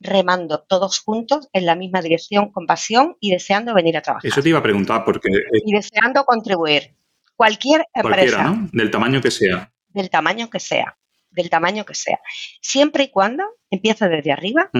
remando 0.00 0.60
todos 0.60 1.00
juntos 1.00 1.48
en 1.52 1.66
la 1.66 1.74
misma 1.74 2.02
dirección 2.02 2.50
con 2.50 2.66
pasión 2.66 3.16
y 3.20 3.30
deseando 3.30 3.74
venir 3.74 3.96
a 3.96 4.02
trabajar. 4.02 4.28
Eso 4.30 4.42
te 4.42 4.50
iba 4.50 4.58
a 4.58 4.62
preguntar 4.62 5.04
porque... 5.04 5.28
Y 5.64 5.72
deseando 5.72 6.24
contribuir. 6.24 6.94
Cualquier 7.34 7.86
empresa. 7.94 8.44
¿no? 8.44 8.68
Del 8.72 8.90
tamaño 8.90 9.20
que 9.20 9.30
sea. 9.30 9.72
Del 9.88 10.10
tamaño 10.10 10.48
que 10.50 10.60
sea. 10.60 10.96
Del 11.30 11.50
tamaño 11.50 11.84
que 11.84 11.94
sea. 11.94 12.18
Siempre 12.60 13.04
y 13.04 13.08
cuando 13.08 13.44
empiece 13.70 14.08
desde 14.08 14.32
arriba, 14.32 14.70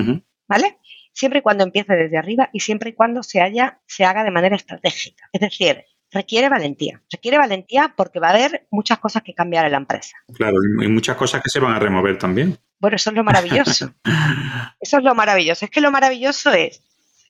¿vale? 0.49 0.79
Siempre 1.12 1.41
y 1.41 1.43
cuando 1.43 1.64
empiece 1.64 1.95
desde 1.95 2.19
arriba 2.19 2.51
y 2.53 2.61
siempre 2.61 2.91
y 2.91 2.93
cuando 2.95 3.23
se, 3.23 3.41
haya, 3.41 3.81
se 3.87 4.05
haga 4.05 4.25
de 4.25 4.31
manera 4.31 4.57
estratégica. 4.57 5.29
Es 5.33 5.41
decir, 5.41 5.85
requiere 6.11 6.49
valentía. 6.49 7.03
Requiere 7.11 7.39
valentía 7.39 7.95
porque 7.97 8.21
va 8.21 8.29
a 8.29 8.33
haber 8.33 8.67
muchas 8.71 8.99
cosas 8.99 9.23
que 9.23 9.35
cambiar 9.35 9.67
en 9.67 9.73
la 9.73 9.79
empresa. 9.79 10.17
Claro, 10.35 10.57
y 10.83 10.89
muchas 10.89 11.17
cosas 11.17 11.43
que 11.43 11.51
se 11.51 11.61
van 11.61 11.75
a 11.75 11.79
remover 11.79 12.19
también. 12.19 12.59
Bueno, 12.79 12.97
eso 12.97 13.11
es 13.11 13.16
lo 13.16 13.24
maravilloso. 13.24 13.95
Eso 14.81 14.99
es 14.99 15.05
lo 15.05 15.14
maravilloso. 15.14 15.64
Es 15.64 15.70
que 15.70 15.81
lo 15.81 15.91
maravilloso 15.91 16.53
es 16.53 16.83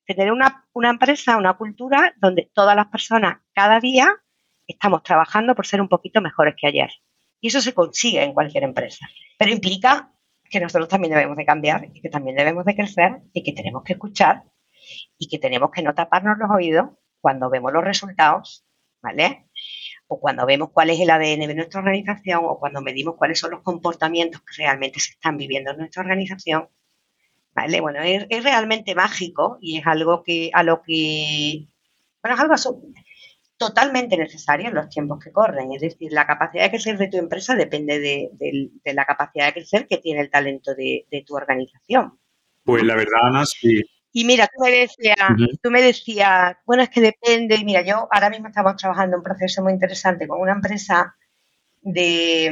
tener 0.07 0.33
una, 0.33 0.65
empresa, 0.91 1.37
una 1.37 1.57
cultura 1.57 2.15
donde 2.17 2.51
todas 2.53 2.77
las 2.77 2.87
personas 2.87 3.39
cada 3.53 3.81
día 3.81 4.09
estamos 4.67 5.03
trabajando 5.03 5.55
por 5.55 5.67
ser 5.67 5.81
un 5.81 5.89
poquito 5.89 6.21
mejores 6.21 6.55
que 6.59 6.67
ayer. 6.67 6.91
Y 7.41 7.49
eso 7.49 7.61
se 7.61 7.75
consigue 7.75 8.23
en 8.23 8.35
cualquier 8.35 8.65
empresa. 8.65 9.07
Pero 9.39 9.53
implica 9.53 10.13
que 10.51 10.61
nosotros 10.61 10.89
también 10.89 11.15
debemos 11.15 11.37
de 11.37 11.45
cambiar 11.45 11.89
y 11.93 12.01
que 12.01 12.09
también 12.09 12.37
debemos 12.37 12.65
de 12.65 12.75
crecer 12.75 13.23
y 13.33 13.43
que 13.43 13.53
tenemos 13.53 13.83
que 13.85 13.95
escuchar 13.95 14.45
y 15.19 15.29
que 15.29 15.39
tenemos 15.39 15.71
que 15.71 15.83
no 15.83 15.95
taparnos 15.95 16.39
los 16.39 16.51
oídos 16.51 16.91
cuando 17.21 17.51
vemos 17.51 17.73
los 17.73 17.85
resultados, 17.85 18.65
¿vale? 19.03 19.46
O 20.09 20.21
cuando 20.21 20.47
vemos 20.47 20.71
cuál 20.73 20.91
es 20.91 21.01
el 21.01 21.11
ADN 21.11 21.47
de 21.47 21.55
nuestra 21.55 21.81
organización 21.81 22.41
o 22.45 22.59
cuando 22.59 22.81
medimos 22.81 23.17
cuáles 23.17 23.39
son 23.39 23.51
los 23.53 23.63
comportamientos 23.63 24.41
que 24.43 24.63
realmente 24.63 25.01
se 25.01 25.13
están 25.13 25.37
viviendo 25.37 25.73
en 25.73 25.79
nuestra 25.79 26.03
organización, 26.03 26.69
¿Vale? 27.57 27.81
Bueno, 27.81 28.01
es, 28.03 28.27
realmente 28.45 28.95
mágico 28.95 29.57
y 29.63 29.79
es 29.79 29.87
algo 29.87 30.23
que 30.23 30.51
a 30.53 30.63
lo 30.63 30.83
que, 30.83 31.67
bueno, 32.23 32.37
es 32.37 32.41
algo 32.43 32.83
totalmente 33.57 34.19
necesario 34.19 34.69
en 34.69 34.75
los 34.75 34.91
tiempos 34.91 35.25
que 35.25 35.33
corren. 35.33 35.73
Es 35.73 35.81
decir, 35.81 36.13
la 36.13 36.27
capacidad 36.27 36.65
de 36.65 36.71
crecer 36.71 36.99
de 36.99 37.09
tu 37.09 37.17
empresa 37.17 37.55
depende 37.55 37.99
de, 37.99 38.93
la 38.93 39.07
capacidad 39.07 39.47
de 39.47 39.55
crecer 39.55 39.87
que 39.87 39.97
tiene 39.97 40.21
el 40.21 40.31
talento 40.31 40.75
de, 40.75 41.07
tu 41.27 41.35
organización. 41.35 42.19
Pues 42.63 42.83
la 42.83 42.95
verdad, 42.95 43.45
sí. 43.47 43.81
Y 44.17 44.25
mira, 44.25 44.47
tú 44.47 44.65
me 44.65 44.71
decías, 44.71 45.17
tú 45.63 45.71
me 45.71 45.83
decías, 45.83 46.57
bueno, 46.65 46.83
es 46.83 46.89
que 46.89 47.03
depende. 47.03 47.63
Mira, 47.63 47.83
yo 47.83 48.09
ahora 48.11 48.31
mismo 48.31 48.49
estamos 48.49 48.77
trabajando 48.77 49.19
un 49.19 49.23
proceso 49.23 49.63
muy 49.63 49.75
interesante 49.75 50.27
con 50.27 50.41
una 50.41 50.53
empresa 50.53 51.15
de, 51.83 52.47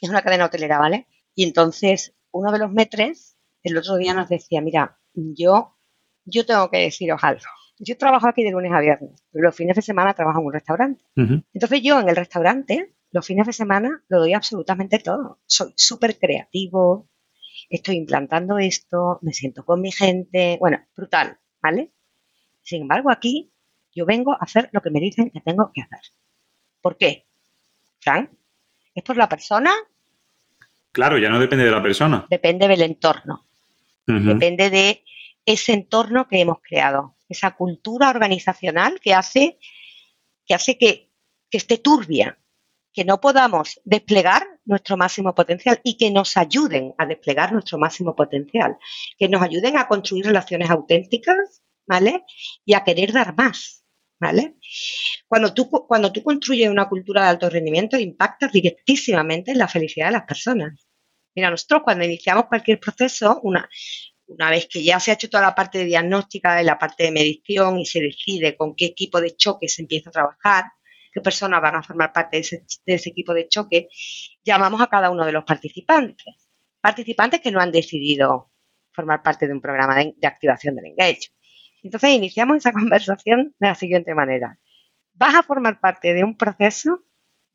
es 0.00 0.08
una 0.08 0.22
cadena 0.22 0.46
hotelera, 0.46 0.80
¿vale? 0.80 1.06
Y 1.36 1.44
entonces 1.44 2.12
uno 2.32 2.50
de 2.50 2.58
los 2.58 2.72
metres 2.72 3.36
el 3.62 3.76
otro 3.78 3.96
día 3.96 4.14
nos 4.14 4.28
decía, 4.28 4.60
mira, 4.60 4.98
yo, 5.14 5.76
yo 6.24 6.44
tengo 6.44 6.68
que 6.70 6.78
deciros 6.78 7.22
algo 7.22 7.46
yo 7.78 7.96
trabajo 7.96 8.28
aquí 8.28 8.42
de 8.42 8.50
lunes 8.50 8.72
a 8.72 8.80
viernes, 8.80 9.22
pero 9.30 9.44
los 9.44 9.54
fines 9.54 9.76
de 9.76 9.82
semana 9.82 10.14
trabajo 10.14 10.40
en 10.40 10.46
un 10.46 10.52
restaurante. 10.52 11.04
Entonces 11.14 11.82
yo 11.82 12.00
en 12.00 12.08
el 12.08 12.16
restaurante, 12.16 12.94
los 13.10 13.26
fines 13.26 13.46
de 13.46 13.52
semana, 13.52 14.02
lo 14.08 14.20
doy 14.20 14.32
absolutamente 14.32 14.98
todo. 14.98 15.40
Soy 15.46 15.72
súper 15.76 16.18
creativo, 16.18 17.08
estoy 17.68 17.96
implantando 17.96 18.58
esto, 18.58 19.18
me 19.22 19.32
siento 19.32 19.64
con 19.64 19.80
mi 19.80 19.92
gente, 19.92 20.56
bueno, 20.60 20.78
brutal, 20.96 21.38
¿vale? 21.62 21.90
Sin 22.62 22.82
embargo, 22.82 23.10
aquí 23.10 23.50
yo 23.94 24.06
vengo 24.06 24.32
a 24.32 24.38
hacer 24.40 24.68
lo 24.72 24.80
que 24.82 24.90
me 24.90 25.00
dicen 25.00 25.30
que 25.30 25.40
tengo 25.40 25.70
que 25.74 25.82
hacer. 25.82 26.00
¿Por 26.80 26.96
qué? 26.96 27.26
Frank, 28.00 28.30
¿es 28.94 29.02
por 29.02 29.16
la 29.16 29.28
persona? 29.28 29.72
Claro, 30.92 31.18
ya 31.18 31.28
no 31.28 31.38
depende 31.38 31.64
de 31.64 31.70
la 31.70 31.82
persona. 31.82 32.26
Depende 32.30 32.68
del 32.68 32.82
entorno. 32.82 33.46
Depende 34.06 34.70
de 34.70 35.02
ese 35.44 35.72
entorno 35.72 36.28
que 36.28 36.40
hemos 36.40 36.60
creado 36.60 37.16
esa 37.28 37.52
cultura 37.56 38.10
organizacional 38.10 39.00
que 39.00 39.14
hace 39.14 39.58
que, 40.46 40.54
hace 40.54 40.78
que, 40.78 41.10
esté 41.50 41.78
turbia, 41.78 42.38
que 42.92 43.04
no 43.04 43.20
podamos 43.20 43.80
desplegar 43.84 44.46
nuestro 44.66 44.96
máximo 44.96 45.34
potencial 45.34 45.80
y 45.82 45.96
que 45.96 46.10
nos 46.10 46.36
ayuden 46.36 46.94
a 46.98 47.06
desplegar 47.06 47.52
nuestro 47.52 47.78
máximo 47.78 48.14
potencial, 48.14 48.76
que 49.18 49.28
nos 49.28 49.42
ayuden 49.42 49.78
a 49.78 49.88
construir 49.88 50.26
relaciones 50.26 50.68
auténticas, 50.70 51.62
¿vale? 51.86 52.24
Y 52.64 52.74
a 52.74 52.84
querer 52.84 53.12
dar 53.12 53.34
más, 53.34 53.84
¿vale? 54.20 54.56
Cuando 55.26 55.54
tú, 55.54 55.70
cuando 55.70 56.12
tú 56.12 56.22
construyes 56.22 56.68
una 56.68 56.88
cultura 56.88 57.22
de 57.22 57.28
alto 57.28 57.48
rendimiento, 57.48 57.98
impactas 57.98 58.52
directísimamente 58.52 59.52
en 59.52 59.58
la 59.58 59.68
felicidad 59.68 60.06
de 60.06 60.12
las 60.12 60.24
personas. 60.24 60.86
Mira, 61.34 61.50
nosotros 61.50 61.82
cuando 61.84 62.04
iniciamos 62.04 62.46
cualquier 62.46 62.80
proceso, 62.80 63.40
una, 63.42 63.68
una 64.26 64.50
vez 64.50 64.66
que 64.70 64.82
ya 64.82 64.98
se 64.98 65.10
ha 65.10 65.14
hecho 65.14 65.30
toda 65.30 65.42
la 65.42 65.54
parte 65.54 65.78
de 65.78 65.84
diagnóstica 65.84 66.60
y 66.60 66.64
la 66.64 66.78
parte 66.78 67.04
de 67.04 67.12
medición 67.12 67.78
y 67.78 67.86
se 67.86 68.00
decide 68.00 68.56
con 68.56 68.74
qué 68.74 68.86
equipo 68.86 69.20
de 69.20 69.36
choque 69.36 69.68
se 69.68 69.82
empieza 69.82 70.10
a 70.10 70.12
trabajar, 70.12 70.64
qué 71.16 71.22
personas 71.22 71.62
van 71.62 71.76
a 71.76 71.82
formar 71.82 72.12
parte 72.12 72.36
de 72.36 72.94
ese, 72.94 73.08
equipo 73.08 73.32
de 73.32 73.48
choque, 73.48 73.88
llamamos 74.44 74.82
a 74.82 74.88
cada 74.88 75.10
uno 75.10 75.24
de 75.24 75.32
los 75.32 75.44
participantes. 75.44 76.50
Participantes 76.78 77.40
que 77.40 77.50
no 77.50 77.58
han 77.58 77.72
decidido 77.72 78.52
formar 78.92 79.22
parte 79.22 79.46
de 79.46 79.54
un 79.54 79.62
programa 79.62 79.96
de, 79.96 80.14
activación 80.26 80.76
del 80.76 80.88
engage. 80.88 81.32
Entonces 81.82 82.10
iniciamos 82.10 82.58
esa 82.58 82.72
conversación 82.80 83.54
de 83.58 83.66
la 83.66 83.74
siguiente 83.74 84.14
manera. 84.14 84.60
Vas 85.14 85.34
a 85.34 85.42
formar 85.42 85.80
parte 85.80 86.12
de 86.12 86.22
un 86.22 86.36
proceso 86.36 87.02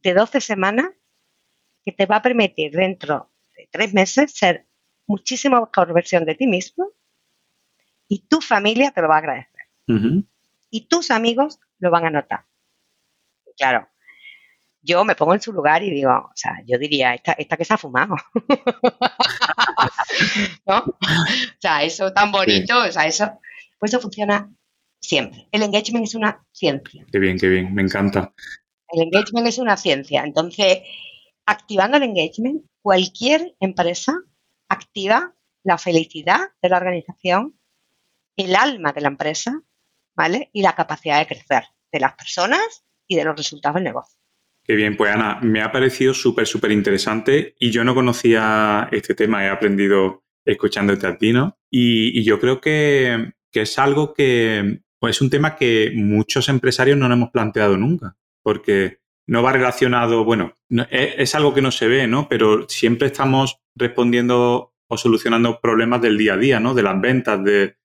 de 0.01 0.15
12 0.15 0.41
semanas 0.41 0.89
que 1.85 1.91
te 1.91 2.07
va 2.07 2.15
a 2.15 2.21
permitir 2.23 2.71
dentro 2.71 3.31
de 3.55 3.69
tres 3.71 3.93
meses 3.93 4.33
ser 4.33 4.65
muchísimo 5.05 5.61
mejor 5.61 5.93
versión 5.93 6.25
de 6.25 6.33
ti 6.33 6.47
mismo 6.47 6.93
y 8.07 8.25
tu 8.25 8.41
familia 8.41 8.89
te 8.89 9.03
lo 9.03 9.07
va 9.07 9.17
a 9.17 9.19
agradecer. 9.19 9.67
Y 10.71 10.87
tus 10.87 11.11
amigos 11.11 11.59
lo 11.77 11.91
van 11.91 12.05
a 12.05 12.09
notar. 12.09 12.45
Claro, 13.61 13.87
yo 14.81 15.05
me 15.05 15.13
pongo 15.13 15.35
en 15.35 15.41
su 15.41 15.53
lugar 15.53 15.83
y 15.83 15.91
digo, 15.91 16.11
o 16.11 16.31
sea, 16.33 16.63
yo 16.65 16.79
diría, 16.79 17.13
esta, 17.13 17.33
esta 17.33 17.55
que 17.55 17.65
se 17.65 17.75
ha 17.75 17.77
fumado. 17.77 18.15
¿No? 20.65 20.79
O 20.79 20.97
sea, 21.59 21.83
eso 21.83 22.11
tan 22.11 22.31
bonito, 22.31 22.81
o 22.81 22.91
sea, 22.91 23.05
eso, 23.05 23.39
pues 23.79 23.93
eso 23.93 24.01
funciona 24.01 24.51
siempre. 24.99 25.47
El 25.51 25.61
engagement 25.61 26.05
es 26.05 26.15
una 26.15 26.43
ciencia. 26.51 27.05
Qué 27.11 27.19
bien, 27.19 27.37
qué 27.37 27.49
bien, 27.49 27.71
me 27.73 27.83
encanta. 27.83 28.33
El 28.89 29.03
engagement 29.03 29.47
es 29.47 29.59
una 29.59 29.77
ciencia. 29.77 30.23
Entonces, 30.23 30.79
activando 31.45 31.97
el 31.97 32.03
engagement, 32.03 32.63
cualquier 32.81 33.55
empresa 33.59 34.17
activa 34.69 35.35
la 35.63 35.77
felicidad 35.77 36.49
de 36.59 36.69
la 36.69 36.77
organización, 36.77 37.59
el 38.35 38.55
alma 38.55 38.93
de 38.93 39.01
la 39.01 39.09
empresa, 39.09 39.61
¿vale? 40.15 40.49
Y 40.53 40.63
la 40.63 40.73
capacidad 40.73 41.19
de 41.19 41.27
crecer 41.27 41.65
de 41.91 41.99
las 41.99 42.13
personas 42.13 42.83
y 43.11 43.15
de 43.17 43.25
los 43.25 43.35
resultados 43.35 43.75
del 43.75 43.83
negocio. 43.83 44.17
Qué 44.63 44.75
bien, 44.75 44.95
pues 44.95 45.13
Ana, 45.13 45.39
me 45.41 45.61
ha 45.61 45.71
parecido 45.71 46.13
súper, 46.13 46.47
súper 46.47 46.71
interesante 46.71 47.55
y 47.59 47.71
yo 47.71 47.83
no 47.83 47.93
conocía 47.93 48.87
este 48.91 49.15
tema, 49.15 49.43
he 49.43 49.49
aprendido 49.49 50.23
escuchándote 50.45 51.05
a 51.07 51.17
ti, 51.17 51.33
¿no? 51.33 51.57
Y, 51.69 52.23
yo 52.23 52.39
creo 52.39 52.61
que, 52.61 53.33
es 53.51 53.79
algo 53.79 54.13
que, 54.13 54.79
es 55.01 55.21
un 55.21 55.29
tema 55.29 55.57
que 55.57 55.91
muchos 55.93 56.47
empresarios 56.47 56.97
no 56.97 57.09
nos 57.09 57.17
hemos 57.17 57.31
planteado 57.31 57.75
nunca, 57.75 58.15
porque 58.43 58.99
no 59.27 59.43
va 59.43 59.51
relacionado, 59.51 60.23
bueno, 60.23 60.57
es, 60.89 61.35
algo 61.35 61.53
que 61.53 61.61
no 61.61 61.71
se 61.71 61.87
ve, 61.87 62.07
¿no? 62.07 62.29
Pero 62.29 62.69
siempre 62.69 63.07
estamos 63.07 63.59
respondiendo 63.75 64.73
o 64.87 64.97
solucionando 64.97 65.59
problemas 65.59 66.01
del 66.01 66.17
día 66.17 66.35
a 66.35 66.37
día, 66.37 66.59
¿no? 66.61 66.73
De 66.73 66.83
las 66.83 66.99
ventas, 67.01 67.43
de, 67.43 67.75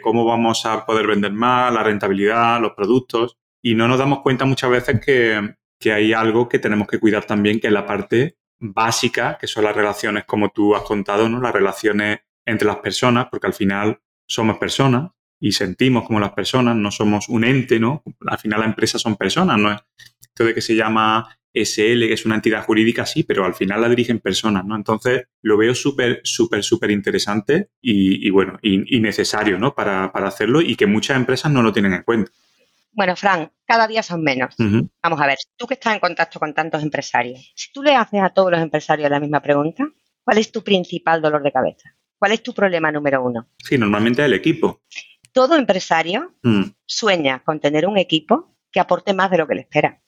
cómo 0.00 0.24
vamos 0.24 0.64
a 0.64 0.86
poder 0.86 1.08
vender 1.08 1.32
más, 1.32 1.74
la 1.74 1.82
rentabilidad, 1.82 2.60
los 2.60 2.72
productos. 2.74 3.36
Y 3.64 3.74
no 3.74 3.88
nos 3.88 3.98
damos 3.98 4.20
cuenta 4.20 4.44
muchas 4.44 4.70
veces 4.70 5.00
que, 5.00 5.54
que 5.80 5.90
hay 5.90 6.12
algo 6.12 6.50
que 6.50 6.58
tenemos 6.58 6.86
que 6.86 6.98
cuidar 6.98 7.24
también, 7.24 7.60
que 7.60 7.68
es 7.68 7.72
la 7.72 7.86
parte 7.86 8.36
básica, 8.60 9.38
que 9.40 9.46
son 9.46 9.64
las 9.64 9.74
relaciones, 9.74 10.24
como 10.26 10.50
tú 10.50 10.76
has 10.76 10.82
contado, 10.82 11.30
¿no? 11.30 11.40
Las 11.40 11.54
relaciones 11.54 12.18
entre 12.44 12.66
las 12.66 12.76
personas, 12.76 13.28
porque 13.30 13.46
al 13.46 13.54
final 13.54 13.98
somos 14.26 14.58
personas 14.58 15.12
y 15.40 15.52
sentimos 15.52 16.04
como 16.04 16.20
las 16.20 16.32
personas, 16.32 16.76
no 16.76 16.90
somos 16.90 17.30
un 17.30 17.42
ente, 17.42 17.80
¿no? 17.80 18.02
Al 18.26 18.38
final 18.38 18.60
las 18.60 18.68
empresas 18.68 19.00
son 19.00 19.16
personas, 19.16 19.58
¿no? 19.58 19.74
Esto 20.20 20.44
de 20.44 20.52
que 20.52 20.60
se 20.60 20.76
llama 20.76 21.26
SL, 21.54 22.06
que 22.06 22.12
es 22.12 22.26
una 22.26 22.34
entidad 22.34 22.64
jurídica, 22.64 23.06
sí, 23.06 23.22
pero 23.22 23.46
al 23.46 23.54
final 23.54 23.80
la 23.80 23.88
dirigen 23.88 24.18
personas, 24.18 24.66
¿no? 24.66 24.76
Entonces 24.76 25.28
lo 25.40 25.56
veo 25.56 25.74
súper, 25.74 26.20
súper, 26.24 26.62
súper 26.62 26.90
interesante 26.90 27.70
y, 27.80 28.28
bueno, 28.28 28.58
y, 28.60 29.00
necesario, 29.00 29.58
¿no? 29.58 29.74
Para, 29.74 30.06
hacerlo 30.06 30.60
y 30.60 30.76
que 30.76 30.86
muchas 30.86 31.16
empresas 31.16 31.50
no 31.50 31.62
lo 31.62 31.72
tienen 31.72 31.94
en 31.94 32.02
cuenta. 32.02 32.30
Bueno, 32.94 33.16
Fran, 33.16 33.50
cada 33.66 33.86
día 33.86 34.02
son 34.02 34.22
menos. 34.22 34.54
Vamos 35.02 35.20
a 35.20 35.26
ver, 35.26 35.38
tú 35.56 35.66
que 35.66 35.74
estás 35.74 35.94
en 35.94 36.00
contacto 36.00 36.38
con 36.38 36.54
tantos 36.54 36.82
empresarios, 36.82 37.52
si 37.54 37.72
tú 37.72 37.82
le 37.82 37.94
haces 37.94 38.22
a 38.22 38.30
todos 38.30 38.50
los 38.50 38.60
empresarios 38.60 39.10
la 39.10 39.20
misma 39.20 39.40
pregunta, 39.40 39.84
¿cuál 40.22 40.38
es 40.38 40.52
tu 40.52 40.62
principal 40.62 41.20
dolor 41.20 41.42
de 41.42 41.52
cabeza? 41.52 41.96
¿Cuál 42.18 42.32
es 42.32 42.42
tu 42.42 42.54
problema 42.54 42.90
número 42.90 43.22
uno? 43.22 43.48
Sí, 43.58 43.76
normalmente 43.76 44.22
es 44.22 44.26
el 44.26 44.34
equipo. 44.34 44.82
Todo 45.32 45.56
empresario 45.56 46.34
mm. 46.42 46.62
sueña 46.86 47.42
con 47.44 47.60
tener 47.60 47.86
un 47.86 47.98
equipo 47.98 48.56
que 48.70 48.80
aporte 48.80 49.14
más 49.14 49.30
de 49.30 49.38
lo 49.38 49.46
que 49.46 49.54
le 49.54 49.60
espera 49.60 50.02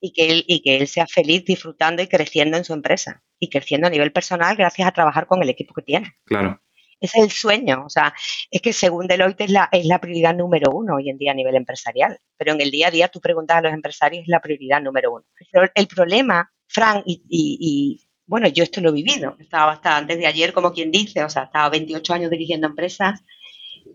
y, 0.00 0.12
que 0.12 0.30
él, 0.30 0.44
y 0.46 0.62
que 0.62 0.76
él 0.76 0.86
sea 0.86 1.06
feliz 1.06 1.44
disfrutando 1.44 2.00
y 2.00 2.06
creciendo 2.06 2.56
en 2.56 2.64
su 2.64 2.72
empresa 2.72 3.24
y 3.40 3.50
creciendo 3.50 3.88
a 3.88 3.90
nivel 3.90 4.12
personal 4.12 4.54
gracias 4.56 4.86
a 4.86 4.92
trabajar 4.92 5.26
con 5.26 5.42
el 5.42 5.48
equipo 5.48 5.74
que 5.74 5.82
tiene. 5.82 6.14
Claro. 6.24 6.60
Es 7.04 7.14
el 7.16 7.30
sueño, 7.30 7.84
o 7.84 7.90
sea, 7.90 8.14
es 8.50 8.62
que 8.62 8.72
según 8.72 9.06
Deloitte 9.06 9.42
es 9.42 9.50
la, 9.50 9.68
es 9.70 9.84
la 9.84 10.00
prioridad 10.00 10.34
número 10.34 10.70
uno 10.70 10.96
hoy 10.96 11.10
en 11.10 11.18
día 11.18 11.32
a 11.32 11.34
nivel 11.34 11.54
empresarial, 11.54 12.18
pero 12.36 12.52
en 12.52 12.60
el 12.60 12.70
día 12.70 12.88
a 12.88 12.90
día 12.90 13.08
tú 13.08 13.20
preguntas 13.20 13.58
a 13.58 13.60
los 13.60 13.72
empresarios 13.72 14.22
es 14.22 14.28
la 14.28 14.40
prioridad 14.40 14.80
número 14.80 15.12
uno. 15.12 15.24
Pero 15.52 15.70
el 15.74 15.86
problema, 15.86 16.50
Frank, 16.66 17.02
y, 17.06 18.00
bueno, 18.26 18.48
yo 18.48 18.64
esto 18.64 18.80
lo 18.80 18.88
he 18.88 18.92
vivido, 18.92 19.36
estaba 19.38 19.72
hasta 19.72 19.96
antes 19.96 20.16
de 20.16 20.26
ayer, 20.26 20.52
como 20.54 20.72
quien 20.72 20.90
dice, 20.90 21.22
o 21.22 21.28
sea, 21.28 21.44
estaba 21.44 21.68
28 21.68 22.14
años 22.14 22.30
dirigiendo 22.30 22.66
empresas, 22.66 23.22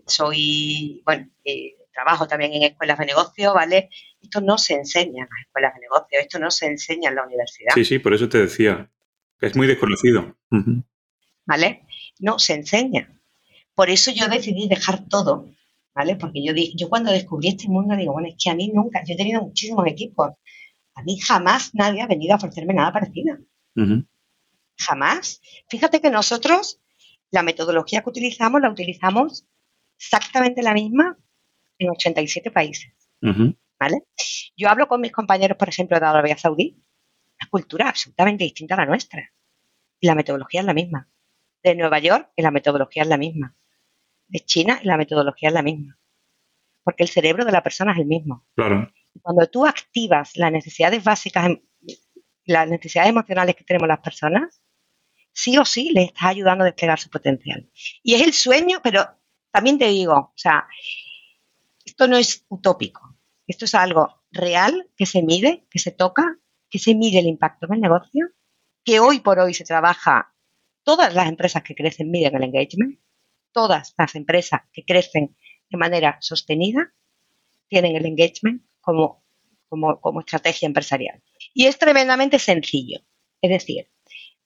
soy, 0.06 1.02
bueno, 1.04 1.28
eh, 1.44 1.74
trabajo 1.92 2.26
también 2.28 2.54
en 2.54 2.62
escuelas 2.62 2.98
de 2.98 3.06
negocio, 3.06 3.52
¿vale? 3.52 3.90
Esto 4.22 4.40
no 4.40 4.56
se 4.56 4.74
enseña 4.74 5.24
en 5.24 5.28
las 5.30 5.46
escuelas 5.46 5.74
de 5.74 5.80
negocio, 5.80 6.18
esto 6.20 6.38
no 6.38 6.50
se 6.50 6.66
enseña 6.66 7.10
en 7.10 7.16
la 7.16 7.24
universidad. 7.24 7.72
Sí, 7.74 7.84
sí, 7.84 7.98
por 7.98 8.14
eso 8.14 8.28
te 8.28 8.38
decía, 8.38 8.88
es 9.40 9.56
muy 9.56 9.66
desconocido. 9.66 10.36
¿Vale? 11.46 11.82
No 12.20 12.38
se 12.38 12.54
enseña. 12.54 13.20
Por 13.74 13.90
eso 13.90 14.10
yo 14.10 14.28
decidí 14.28 14.68
dejar 14.68 15.08
todo, 15.08 15.50
¿vale? 15.94 16.16
Porque 16.16 16.44
yo, 16.44 16.52
yo 16.54 16.88
cuando 16.88 17.10
descubrí 17.10 17.48
este 17.48 17.68
mundo 17.68 17.96
digo, 17.96 18.12
bueno, 18.12 18.28
es 18.28 18.36
que 18.42 18.50
a 18.50 18.54
mí 18.54 18.70
nunca, 18.72 19.02
yo 19.04 19.14
he 19.14 19.16
tenido 19.16 19.42
muchísimos 19.42 19.86
equipos, 19.86 20.32
a 20.94 21.02
mí 21.02 21.18
jamás 21.18 21.74
nadie 21.74 22.02
ha 22.02 22.06
venido 22.06 22.34
a 22.34 22.36
ofrecerme 22.36 22.74
nada 22.74 22.92
parecido. 22.92 23.38
Jamás. 24.76 25.40
Fíjate 25.68 26.00
que 26.00 26.10
nosotros, 26.10 26.80
la 27.30 27.42
metodología 27.42 28.02
que 28.02 28.10
utilizamos, 28.10 28.60
la 28.60 28.70
utilizamos 28.70 29.46
exactamente 29.98 30.62
la 30.62 30.74
misma 30.74 31.16
en 31.78 31.90
87 31.90 32.50
países. 32.50 32.92
¿Vale? 33.78 34.02
Yo 34.56 34.68
hablo 34.68 34.88
con 34.88 35.00
mis 35.00 35.12
compañeros, 35.12 35.56
por 35.56 35.68
ejemplo, 35.68 35.98
de 35.98 36.04
Arabia 36.04 36.36
Saudí, 36.36 36.76
la 37.40 37.48
cultura 37.48 37.88
absolutamente 37.88 38.44
distinta 38.44 38.74
a 38.74 38.78
la 38.78 38.86
nuestra. 38.86 39.32
Y 39.98 40.06
la 40.06 40.14
metodología 40.14 40.60
es 40.60 40.66
la 40.66 40.74
misma. 40.74 41.08
De 41.62 41.74
Nueva 41.74 41.98
York, 41.98 42.30
y 42.36 42.42
la 42.42 42.50
metodología 42.50 43.02
es 43.02 43.08
la 43.08 43.18
misma. 43.18 43.54
es 44.32 44.46
china 44.46 44.78
y 44.80 44.86
la 44.86 44.96
metodología 44.96 45.48
es 45.48 45.54
la 45.54 45.62
misma. 45.62 45.98
Porque 46.84 47.02
el 47.02 47.08
cerebro 47.08 47.44
de 47.44 47.50
la 47.50 47.62
persona 47.64 47.92
es 47.92 47.98
el 47.98 48.06
mismo. 48.06 48.46
Claro. 48.54 48.92
Cuando 49.20 49.46
tú 49.48 49.66
activas 49.66 50.36
las 50.36 50.52
necesidades 50.52 51.02
básicas, 51.02 51.46
em, 51.46 51.60
las 52.44 52.68
necesidades 52.68 53.10
emocionales 53.10 53.56
que 53.56 53.64
tenemos 53.64 53.88
las 53.88 53.98
personas, 53.98 54.62
sí 55.32 55.58
o 55.58 55.64
sí 55.64 55.90
le 55.90 56.04
estás 56.04 56.24
ayudando 56.24 56.62
a 56.62 56.66
desplegar 56.66 56.98
su 56.98 57.10
potencial. 57.10 57.68
Y 58.02 58.14
es 58.14 58.22
el 58.22 58.32
sueño, 58.32 58.80
pero 58.82 59.04
también 59.50 59.78
te 59.78 59.88
digo, 59.88 60.14
o 60.14 60.32
sea, 60.36 60.66
esto 61.84 62.06
no 62.06 62.16
es 62.16 62.44
utópico. 62.48 63.18
Esto 63.46 63.64
es 63.64 63.74
algo 63.74 64.22
real 64.30 64.88
que 64.96 65.06
se 65.06 65.22
mide, 65.22 65.66
que 65.70 65.78
se 65.78 65.90
toca, 65.90 66.38
que 66.68 66.78
se 66.78 66.94
mide 66.94 67.18
el 67.18 67.26
impacto 67.26 67.66
en 67.66 67.74
el 67.74 67.80
negocio, 67.80 68.28
que 68.84 69.00
hoy 69.00 69.20
por 69.20 69.40
hoy 69.40 69.54
se 69.54 69.64
trabaja, 69.64 70.32
todas 70.82 71.14
las 71.14 71.28
empresas 71.28 71.62
que 71.62 71.74
crecen 71.74 72.10
miden 72.10 72.34
el 72.34 72.44
engagement, 72.44 72.98
todas 73.52 73.94
las 73.98 74.14
empresas 74.14 74.62
que 74.72 74.84
crecen 74.84 75.36
de 75.68 75.78
manera 75.78 76.18
sostenida 76.20 76.92
tienen 77.68 77.96
el 77.96 78.06
engagement 78.06 78.62
como, 78.80 79.24
como, 79.68 80.00
como 80.00 80.20
estrategia 80.20 80.66
empresarial. 80.66 81.22
Y 81.54 81.66
es 81.66 81.78
tremendamente 81.78 82.38
sencillo. 82.38 83.00
Es 83.40 83.50
decir, 83.50 83.88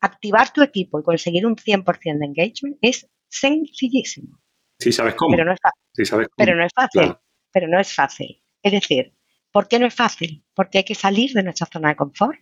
activar 0.01 0.53
tu 0.53 0.63
equipo 0.63 1.01
y 1.01 1.03
conseguir 1.03 1.47
un 1.47 1.57
100% 1.57 2.19
de 2.19 2.27
engagement 2.27 2.79
es 2.83 3.09
sencillísimo. 3.29 4.39
Sí, 4.79 4.93
sabes 4.93 5.15
cómo. 5.15 5.31
Pero 5.31 5.45
no 5.45 5.53
es, 5.53 5.61
fácil. 5.61 6.29
Pero 6.37 6.57
no 6.57 6.65
es 6.65 6.73
fácil. 6.75 7.17
Pero 7.53 7.69
no 7.69 7.81
es 7.81 7.93
fácil. 7.93 8.43
Es 8.63 8.73
decir, 8.73 9.15
¿por 9.51 9.69
qué 9.69 9.79
no 9.79 9.87
es 9.87 9.95
fácil? 9.95 10.45
Porque 10.55 10.79
hay 10.79 10.85
que 10.85 10.95
salir 10.95 11.33
de 11.33 11.43
nuestra 11.43 11.67
zona 11.67 11.91
de 11.91 11.97
confort, 11.97 12.39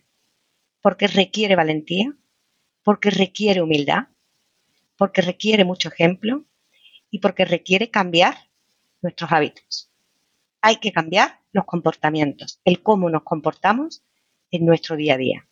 porque 0.81 1.07
requiere 1.07 1.55
valentía, 1.55 2.13
porque 2.83 3.09
requiere 3.09 3.61
humildad, 3.61 4.07
porque 4.97 5.21
requiere 5.21 5.65
mucho 5.65 5.89
ejemplo 5.89 6.45
y 7.09 7.19
porque 7.19 7.45
requiere 7.45 7.89
cambiar 7.89 8.35
nuestros 9.01 9.31
hábitos. 9.31 9.89
Hay 10.61 10.77
que 10.77 10.91
cambiar 10.91 11.39
los 11.51 11.65
comportamientos, 11.65 12.59
el 12.65 12.81
cómo 12.81 13.09
nos 13.09 13.23
comportamos 13.23 14.03
en 14.51 14.65
nuestro 14.65 14.95
día 14.95 15.15
a 15.15 15.17
día. 15.17 15.47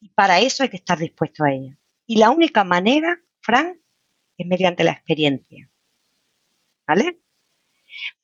Y 0.00 0.08
para 0.10 0.40
eso 0.40 0.62
hay 0.62 0.68
que 0.68 0.76
estar 0.76 0.98
dispuesto 0.98 1.44
a 1.44 1.52
ello. 1.52 1.76
Y 2.06 2.16
la 2.16 2.30
única 2.30 2.64
manera, 2.64 3.20
Fran, 3.40 3.80
es 4.36 4.46
mediante 4.46 4.82
la 4.82 4.92
experiencia. 4.92 5.68
¿Vale? 6.86 7.20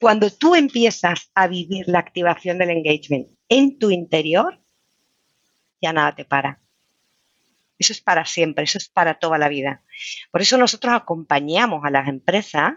Cuando 0.01 0.31
tú 0.31 0.55
empiezas 0.55 1.31
a 1.35 1.47
vivir 1.47 1.87
la 1.89 1.99
activación 1.99 2.59
del 2.59 2.71
engagement 2.71 3.29
en 3.49 3.79
tu 3.79 3.91
interior, 3.91 4.61
ya 5.81 5.93
nada 5.93 6.15
te 6.15 6.25
para. 6.25 6.61
Eso 7.79 7.93
es 7.93 8.01
para 8.01 8.25
siempre, 8.25 8.65
eso 8.65 8.79
es 8.79 8.89
para 8.89 9.15
toda 9.15 9.39
la 9.39 9.49
vida. 9.49 9.83
Por 10.31 10.43
eso 10.43 10.57
nosotros 10.57 10.95
acompañamos 10.95 11.85
a 11.85 11.91
las 11.91 12.09
empresas, 12.09 12.75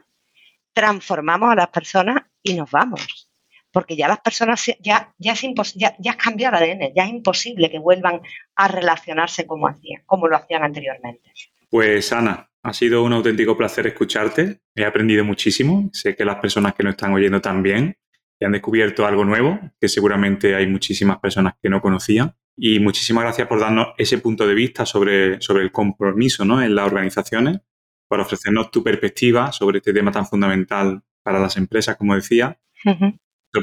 transformamos 0.74 1.52
a 1.52 1.56
las 1.56 1.70
personas 1.70 2.24
y 2.43 2.54
nos 2.54 2.70
vamos 2.72 3.30
porque 3.72 3.95
ya 3.95 4.08
las 4.08 4.20
personas 4.20 4.66
ya, 4.80 5.14
ya, 5.18 5.34
es 5.34 5.41
ya, 5.76 5.95
ya 6.00 6.12
has 6.12 6.18
cambiado 6.18 6.58
el 6.58 6.64
ADN, 6.64 6.93
ya 6.95 7.04
es 7.04 7.10
imposible 7.10 7.70
que 7.70 7.80
vuelvan 7.80 8.22
a 8.56 8.68
relacionarse 8.68 9.45
como 9.45 9.68
hacían, 9.68 10.02
como 10.06 10.28
lo 10.28 10.36
hacían 10.36 10.64
anteriormente. 10.64 11.32
Pues 11.70 12.12
Ana, 12.12 12.50
ha 12.64 12.74
sido 12.74 13.04
un 13.04 13.14
auténtico 13.14 13.56
placer 13.56 13.88
escucharte. 13.88 14.60
He 14.76 14.84
aprendido 14.84 15.24
muchísimo. 15.24 15.89
Sé 15.93 16.16
que 16.16 16.26
las 16.26 16.38
personas 16.38 16.74
que 16.74 16.84
nos 16.84 16.91
están 16.91 17.14
oyendo 17.14 17.41
también 17.41 17.95
y 18.39 18.45
han 18.45 18.52
descubierto 18.54 19.06
algo 19.06 19.24
nuevo, 19.24 19.60
que 19.80 19.88
seguramente 19.88 20.56
hay 20.56 20.66
muchísimas 20.66 21.20
personas 21.20 21.54
que 21.62 21.70
no 21.70 21.82
conocían. 21.82 22.36
Y 22.62 22.80
muchísimas 22.82 23.24
gracias 23.24 23.47
por 23.47 23.62
darnos 23.62 23.88
ese 23.97 24.18
punto 24.18 24.45
de 24.45 24.53
vista 24.53 24.86
sobre, 24.86 25.39
sobre 25.39 25.64
el 25.64 25.72
compromiso 25.72 26.43
¿no? 26.43 26.62
en 26.62 26.76
las 26.76 26.88
organizaciones, 26.88 27.62
por 28.10 28.20
ofrecernos 28.20 28.70
tu 28.70 28.84
perspectiva 28.84 29.53
sobre 29.53 29.78
este 29.78 29.93
tema 29.93 30.12
tan 30.12 30.26
fundamental 30.26 31.01
para 31.24 31.39
las 31.39 31.55
empresas, 31.55 31.95
como 31.95 32.16
decía 32.16 32.60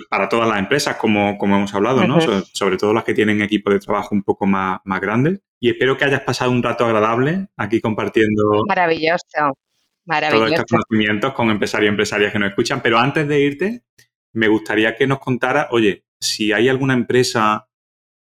para 0.09 0.29
todas 0.29 0.49
las 0.49 0.59
empresas, 0.59 0.97
como, 0.97 1.37
como 1.37 1.57
hemos 1.57 1.75
hablado, 1.75 2.07
¿no? 2.07 2.19
sobre, 2.21 2.77
todo 2.77 2.95
las 2.95 3.05
que 3.05 3.13
tienen 3.13 3.43
equipos 3.43 3.75
de 3.75 3.81
trabajo 3.81 4.15
un 4.15 4.23
poco 4.23 4.47
más, 4.47 4.81
más 4.85 5.01
grandes. 5.01 5.41
Y 5.61 5.69
espero 5.71 5.97
que 5.97 6.07
hayas 6.07 6.23
pasado 6.23 6.51
un 6.51 6.63
rato 6.63 6.87
agradable 6.87 7.49
aquí 7.57 7.81
compartiendo. 7.83 8.65
Maravilloso, 8.67 9.59
maravilloso. 10.07 10.47
Todos 10.47 10.59
estos 10.59 10.67
conocimientos 10.71 11.35
con 11.35 11.51
empresarios 11.51 11.89
y 11.89 11.91
empresarias 11.91 12.33
que 12.33 12.39
nos 12.39 12.49
escuchan. 12.49 12.81
Pero 12.83 12.99
antes 12.99 13.29
de 13.29 13.41
irte, 13.41 13.85
me 14.33 14.49
gustaría 14.49 14.97
que 14.97 15.07
nos 15.07 15.19
contara, 15.19 15.69
oye, 15.71 16.05
si 16.19 16.53
hay 16.53 16.69
alguna 16.69 16.95
empresa 16.95 17.69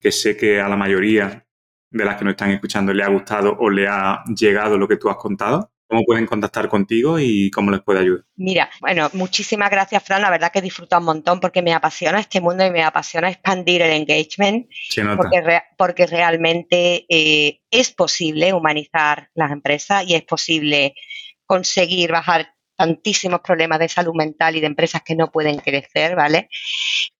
que 0.00 0.12
sé 0.12 0.36
que 0.36 0.60
a 0.60 0.68
la 0.68 0.76
mayoría 0.76 1.46
de 1.90 2.04
las 2.04 2.16
que 2.16 2.24
nos 2.24 2.32
están 2.32 2.50
escuchando 2.50 2.92
le 2.92 3.02
ha 3.02 3.08
gustado 3.08 3.56
o 3.58 3.68
le 3.68 3.86
ha 3.88 4.22
llegado 4.34 4.78
lo 4.78 4.88
que 4.88 4.96
tú 4.96 5.10
has 5.10 5.16
contado, 5.16 5.72
¿Cómo 5.90 6.04
pueden 6.04 6.26
contactar 6.26 6.68
contigo 6.68 7.18
y 7.18 7.50
cómo 7.50 7.72
les 7.72 7.80
puede 7.80 7.98
ayudar? 7.98 8.24
Mira, 8.36 8.70
bueno, 8.80 9.10
muchísimas 9.12 9.72
gracias, 9.72 10.04
Fran. 10.04 10.22
La 10.22 10.30
verdad 10.30 10.52
que 10.52 10.62
disfruto 10.62 10.96
un 10.96 11.04
montón 11.04 11.40
porque 11.40 11.62
me 11.62 11.74
apasiona 11.74 12.20
este 12.20 12.40
mundo 12.40 12.64
y 12.64 12.70
me 12.70 12.84
apasiona 12.84 13.28
expandir 13.28 13.82
el 13.82 13.90
engagement. 13.90 14.68
Porque, 15.16 15.62
porque 15.76 16.06
realmente 16.06 17.06
eh, 17.08 17.62
es 17.72 17.90
posible 17.90 18.52
humanizar 18.52 19.30
las 19.34 19.50
empresas 19.50 20.04
y 20.06 20.14
es 20.14 20.22
posible 20.22 20.94
conseguir 21.44 22.12
bajar 22.12 22.54
tantísimos 22.76 23.40
problemas 23.40 23.80
de 23.80 23.88
salud 23.88 24.14
mental 24.14 24.54
y 24.54 24.60
de 24.60 24.68
empresas 24.68 25.02
que 25.04 25.16
no 25.16 25.32
pueden 25.32 25.58
crecer, 25.58 26.14
¿vale? 26.14 26.48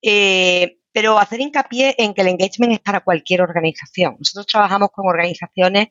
Eh, 0.01 0.79
pero 0.93 1.19
hacer 1.19 1.41
hincapié 1.41 1.95
en 1.99 2.15
que 2.15 2.23
el 2.23 2.29
engagement 2.29 2.73
es 2.73 2.79
para 2.81 3.01
cualquier 3.01 3.43
organización. 3.43 4.17
Nosotros 4.19 4.47
trabajamos 4.47 4.91
con 4.93 5.09
organizaciones 5.09 5.89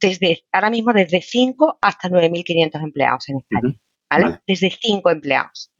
desde 0.00 0.44
ahora 0.52 0.70
mismo 0.70 0.92
desde 0.92 1.22
5 1.22 1.78
hasta 1.80 2.08
9.500 2.08 2.82
empleados 2.82 3.28
en 3.28 3.38
España. 3.38 3.74
¿vale? 4.10 4.40
Desde 4.46 4.70
5 4.70 5.10
empleados. 5.10 5.70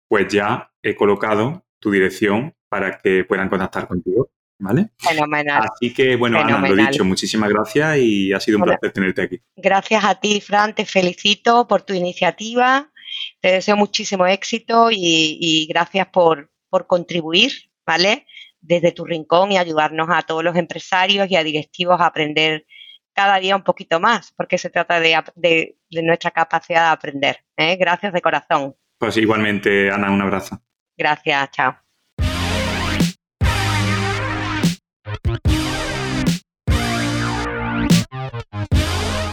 pues 0.08 0.26
ya 0.32 0.72
he 0.82 0.96
colocado 0.96 1.64
tu 1.78 1.92
dirección 1.92 2.52
para 2.68 2.98
que 2.98 3.24
puedan 3.24 3.48
contactar 3.48 3.86
contigo, 3.86 4.30
¿vale? 4.58 4.90
Fenomenal. 4.98 5.68
Así 5.72 5.94
que, 5.94 6.16
bueno, 6.16 6.40
Ana, 6.40 6.68
lo 6.68 6.74
dicho, 6.74 7.04
muchísimas 7.04 7.48
gracias 7.50 7.98
y 7.98 8.32
ha 8.32 8.40
sido 8.40 8.58
un 8.58 8.64
placer 8.64 8.90
tenerte 8.90 9.22
aquí. 9.22 9.40
Gracias 9.54 10.04
a 10.04 10.16
ti, 10.16 10.40
Fran, 10.40 10.74
te 10.74 10.84
felicito 10.84 11.68
por 11.68 11.82
tu 11.82 11.94
iniciativa, 11.94 12.89
te 13.40 13.52
deseo 13.52 13.76
muchísimo 13.76 14.26
éxito 14.26 14.88
y, 14.90 15.66
gracias 15.68 16.08
por, 16.08 16.50
por 16.68 16.86
contribuir, 16.86 17.52
¿vale? 17.86 18.26
Desde 18.60 18.92
tu 18.92 19.04
rincón 19.04 19.52
y 19.52 19.58
ayudarnos 19.58 20.08
a 20.10 20.22
todos 20.22 20.44
los 20.44 20.56
empresarios 20.56 21.30
y 21.30 21.36
a 21.36 21.44
directivos 21.44 22.00
a 22.00 22.06
aprender 22.06 22.66
cada 23.12 23.38
día 23.38 23.56
un 23.56 23.64
poquito 23.64 24.00
más, 24.00 24.32
porque 24.36 24.58
se 24.58 24.70
trata 24.70 25.00
de, 25.00 25.22
de, 25.34 25.76
nuestra 26.02 26.30
capacidad 26.30 26.86
de 26.86 26.92
aprender. 26.92 27.44
¿eh? 27.56 27.76
Gracias 27.76 28.12
de 28.12 28.20
corazón. 28.20 28.76
Pues 28.98 29.16
igualmente, 29.16 29.90
Ana, 29.90 30.10
un 30.10 30.22
abrazo. 30.22 30.60
Gracias, 30.96 31.50
chao. 31.50 31.76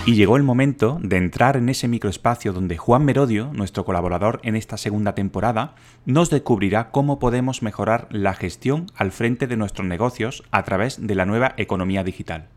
Y 0.07 0.15
llegó 0.15 0.37
el 0.37 0.43
momento 0.43 0.99
de 1.01 1.17
entrar 1.17 1.57
en 1.57 1.67
ese 1.67 1.89
microespacio 1.89 2.53
donde 2.53 2.77
Juan 2.77 3.03
Merodio, 3.03 3.51
nuestro 3.51 3.83
colaborador 3.83 4.39
en 4.43 4.55
esta 4.55 4.77
segunda 4.77 5.13
temporada, 5.15 5.75
nos 6.05 6.29
descubrirá 6.29 6.91
cómo 6.91 7.19
podemos 7.19 7.61
mejorar 7.61 8.07
la 8.09 8.33
gestión 8.33 8.89
al 8.95 9.11
frente 9.11 9.47
de 9.47 9.57
nuestros 9.57 9.85
negocios 9.85 10.43
a 10.49 10.63
través 10.63 11.05
de 11.05 11.13
la 11.13 11.25
nueva 11.25 11.55
economía 11.57 12.05
digital. 12.05 12.47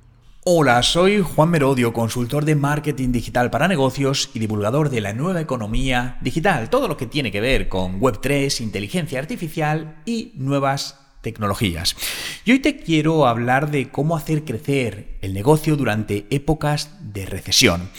Hola, 0.44 0.81
soy 0.85 1.22
Juan 1.22 1.51
Merodio, 1.51 1.93
consultor 1.93 2.44
de 2.44 2.55
marketing 2.55 3.10
digital 3.10 3.51
para 3.51 3.66
negocios 3.66 4.31
y 4.32 4.39
divulgador 4.39 4.89
de 4.89 5.01
la 5.01 5.12
nueva 5.12 5.40
economía 5.40 6.18
digital, 6.20 6.70
todo 6.70 6.86
lo 6.86 6.97
que 6.97 7.06
tiene 7.06 7.32
que 7.32 7.40
ver 7.40 7.68
con 7.68 8.01
Web3, 8.01 8.60
inteligencia 8.60 9.18
artificial 9.18 9.97
y 10.06 10.35
nuevas 10.36 11.01
tecnologías. 11.20 11.97
Y 12.44 12.52
hoy 12.52 12.59
te 12.60 12.76
quiero 12.76 13.26
hablar 13.26 13.70
de 13.70 13.88
cómo 13.88 14.16
hacer 14.16 14.44
crecer 14.44 15.18
el 15.20 15.34
negocio 15.34 15.76
durante 15.76 16.26
épocas 16.30 16.90
de 17.01 17.26
recesión. 17.26 17.90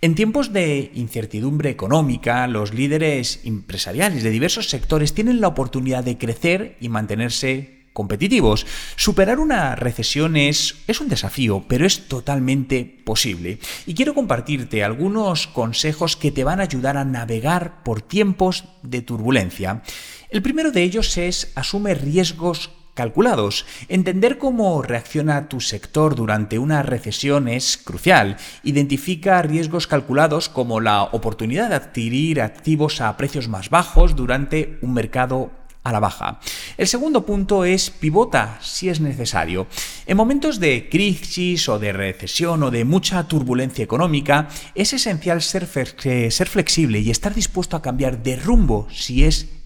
En 0.00 0.14
tiempos 0.14 0.52
de 0.52 0.92
incertidumbre 0.94 1.70
económica, 1.70 2.46
los 2.46 2.72
líderes 2.72 3.40
empresariales 3.44 4.22
de 4.22 4.30
diversos 4.30 4.70
sectores 4.70 5.12
tienen 5.12 5.40
la 5.40 5.48
oportunidad 5.48 6.04
de 6.04 6.16
crecer 6.16 6.76
y 6.80 6.88
mantenerse 6.88 7.78
competitivos. 7.92 8.64
Superar 8.94 9.40
una 9.40 9.74
recesión 9.74 10.36
es, 10.36 10.76
es, 10.86 11.00
un 11.00 11.08
desafío, 11.08 11.64
pero 11.66 11.84
es 11.84 12.06
totalmente 12.06 12.84
posible. 13.02 13.58
Y 13.86 13.94
quiero 13.94 14.14
compartirte 14.14 14.84
algunos 14.84 15.48
consejos 15.48 16.16
que 16.16 16.30
te 16.30 16.44
van 16.44 16.60
a 16.60 16.62
ayudar 16.62 16.96
a 16.96 17.04
navegar 17.04 17.82
por 17.82 18.00
tiempos 18.00 18.66
de 18.84 19.02
turbulencia. 19.02 19.82
El 20.30 20.42
primero 20.42 20.72
de 20.72 20.82
ellos 20.82 21.16
es 21.16 21.52
asume 21.54 21.94
riesgos 21.94 22.70
calculados. 22.92 23.64
Entender 23.88 24.36
cómo 24.36 24.82
reacciona 24.82 25.48
tu 25.48 25.62
sector 25.62 26.14
durante 26.14 26.58
una 26.58 26.82
recesión 26.82 27.48
es 27.48 27.78
crucial. 27.78 28.36
Identifica 28.62 29.40
riesgos 29.40 29.86
calculados 29.86 30.50
como 30.50 30.80
la 30.80 31.04
oportunidad 31.04 31.70
de 31.70 31.76
adquirir 31.76 32.42
activos 32.42 33.00
a 33.00 33.16
precios 33.16 33.48
más 33.48 33.70
bajos 33.70 34.16
durante 34.16 34.78
un 34.82 34.92
mercado 34.92 35.50
a 35.82 35.92
la 35.92 36.00
baja. 36.00 36.40
El 36.76 36.88
segundo 36.88 37.24
punto 37.24 37.64
es 37.64 37.88
pivota 37.88 38.58
si 38.60 38.90
es 38.90 39.00
necesario. 39.00 39.66
En 40.06 40.16
momentos 40.18 40.60
de 40.60 40.90
crisis 40.90 41.70
o 41.70 41.78
de 41.78 41.94
recesión 41.94 42.62
o 42.64 42.70
de 42.70 42.84
mucha 42.84 43.26
turbulencia 43.26 43.84
económica, 43.84 44.48
es 44.74 44.92
esencial 44.92 45.40
ser, 45.40 45.66
ser 45.66 46.48
flexible 46.48 46.98
y 46.98 47.10
estar 47.10 47.32
dispuesto 47.32 47.76
a 47.76 47.82
cambiar 47.82 48.22
de 48.22 48.36
rumbo 48.36 48.88
si 48.90 49.24
es 49.24 49.44
necesario. 49.44 49.57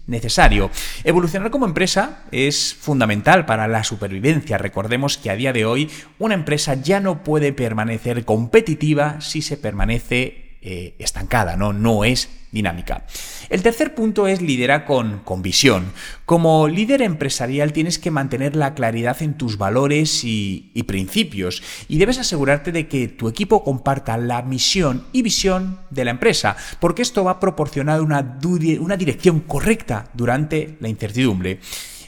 Evolucionar 1.03 1.49
como 1.49 1.65
empresa 1.65 2.23
es 2.31 2.73
fundamental 2.73 3.45
para 3.45 3.67
la 3.67 3.83
supervivencia. 3.83 4.57
Recordemos 4.57 5.17
que 5.17 5.29
a 5.29 5.35
día 5.35 5.53
de 5.53 5.65
hoy 5.65 5.89
una 6.19 6.33
empresa 6.33 6.75
ya 6.75 6.99
no 6.99 7.23
puede 7.23 7.53
permanecer 7.53 8.25
competitiva 8.25 9.21
si 9.21 9.41
se 9.41 9.57
permanece 9.57 10.57
eh, 10.61 10.95
estancada, 10.99 11.55
¿no? 11.55 11.73
no 11.73 12.03
es 12.03 12.29
dinámica. 12.53 13.05
El 13.49 13.61
tercer 13.61 13.93
punto 13.95 14.27
es 14.27 14.41
liderar 14.41 14.85
con, 14.85 15.19
con 15.19 15.41
visión. 15.41 15.91
Como 16.25 16.67
líder 16.69 17.01
empresarial 17.01 17.73
tienes 17.73 17.99
que 17.99 18.11
mantener 18.11 18.55
la 18.55 18.75
claridad 18.75 19.21
en 19.21 19.33
tus 19.33 19.57
valores 19.57 20.23
y, 20.23 20.71
principios 20.87 21.63
y 21.87 21.97
debes 21.97 22.19
asegurarte 22.19 22.71
de 22.71 22.87
que 22.87 23.07
tu 23.07 23.27
equipo 23.27 23.63
comparta 23.63 24.17
la 24.17 24.41
misión 24.41 25.05
y 25.11 25.21
visión 25.21 25.79
de 25.89 26.05
la 26.05 26.11
empresa, 26.11 26.55
porque 26.79 27.01
esto 27.01 27.23
va 27.23 27.31
a 27.31 27.39
proporcionar 27.39 28.01
una, 28.01 28.37
una 28.79 28.97
dirección 28.97 29.39
correcta 29.39 30.09
durante 30.13 30.77
la 30.79 30.89
incertidumbre. 30.89 31.59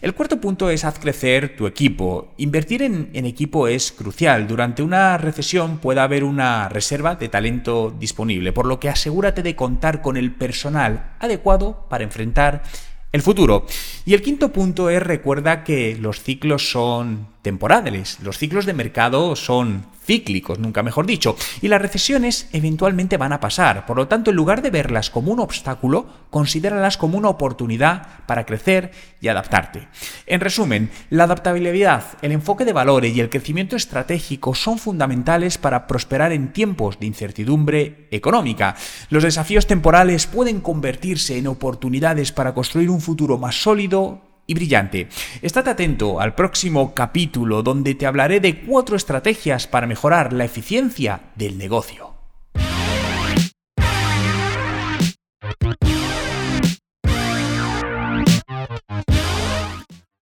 El 0.02 0.14
cuarto 0.14 0.40
punto 0.42 0.70
es 0.70 0.84
haz 0.84 1.00
crecer 1.00 1.56
tu 1.56 1.68
equipo. 1.68 2.34
Invertir 2.38 2.82
en, 2.82 3.10
equipo 3.14 3.68
es 3.68 3.92
crucial. 3.92 4.48
Durante 4.48 4.84
una 4.84 5.18
recesión 5.18 5.78
puede 5.78 6.02
haber 6.02 6.24
una 6.24 6.70
reserva 6.70 7.16
de 7.16 7.30
talento 7.30 7.96
disponible, 7.98 8.54
por 8.54 8.66
lo 8.66 8.80
que 8.80 8.90
asegúrate 8.90 9.42
de 9.42 9.56
contar 9.56 10.02
con 10.02 10.18
el 10.18 10.34
personal 10.34 11.16
adecuado 11.20 11.86
para 11.90 12.04
enfrentar 12.04 12.64
el 13.12 13.22
futuro. 13.22 13.66
Y 14.06 14.14
el 14.14 14.22
quinto 14.22 14.52
punto 14.52 14.90
es 14.90 15.02
recuerda 15.02 15.64
que 15.64 15.96
los 15.96 16.22
ciclos 16.22 16.70
son 16.70 17.35
temporales, 17.46 18.18
los 18.24 18.40
ciclos 18.40 18.66
de 18.66 18.74
mercado 18.74 19.36
son 19.36 19.86
cíclicos, 20.04 20.58
nunca 20.58 20.82
mejor 20.82 21.06
dicho, 21.06 21.36
y 21.62 21.68
las 21.68 21.80
recesiones 21.80 22.50
eventualmente 22.54 23.18
van 23.18 23.34
a 23.34 23.40
pasar. 23.40 23.86
Por 23.86 23.98
lo 23.98 24.08
tanto, 24.08 24.32
en 24.32 24.36
lugar 24.36 24.64
de 24.64 24.72
verlas 24.72 25.12
como 25.12 25.32
un 25.32 25.40
obstáculo, 25.40 26.08
considéralas 26.32 26.98
como 26.98 27.20
una 27.20 27.30
oportunidad 27.30 28.26
para 28.26 28.48
crecer 28.48 28.92
y 29.22 29.28
adaptarte. 29.28 29.88
En 30.26 30.42
resumen, 30.42 30.90
la 31.12 31.26
adaptabilidad, 31.26 32.04
el 32.24 32.32
enfoque 32.32 32.66
de 32.66 32.74
valores 32.74 33.16
y 33.16 33.22
el 33.22 33.30
crecimiento 33.30 33.76
estratégico 33.76 34.56
son 34.56 34.80
fundamentales 34.80 35.60
para 35.60 35.86
prosperar 35.86 36.32
en 36.32 36.52
tiempos 36.52 37.00
de 37.00 37.06
incertidumbre 37.06 38.08
económica. 38.10 38.76
Los 39.12 39.22
desafíos 39.22 39.68
temporales 39.68 40.26
pueden 40.26 40.62
convertirse 40.62 41.38
en 41.38 41.46
oportunidades 41.46 42.32
para 42.32 42.56
construir 42.56 42.90
un 42.90 43.02
futuro 43.02 43.38
más 43.38 43.62
sólido 43.62 44.35
y 44.48 44.54
brillante. 44.54 45.08
Estate 45.42 45.70
atento 45.70 46.20
al 46.20 46.36
próximo 46.36 46.94
capítulo 46.94 47.64
donde 47.64 47.96
te 47.96 48.06
hablaré 48.06 48.40
de 48.40 48.62
cuatro 48.62 48.96
estrategias 48.96 49.68
para 49.68 49.88
mejorar 49.88 50.34
la 50.34 50.46
eficiencia 50.46 51.32
del 51.36 51.58
negocio. 51.58 52.16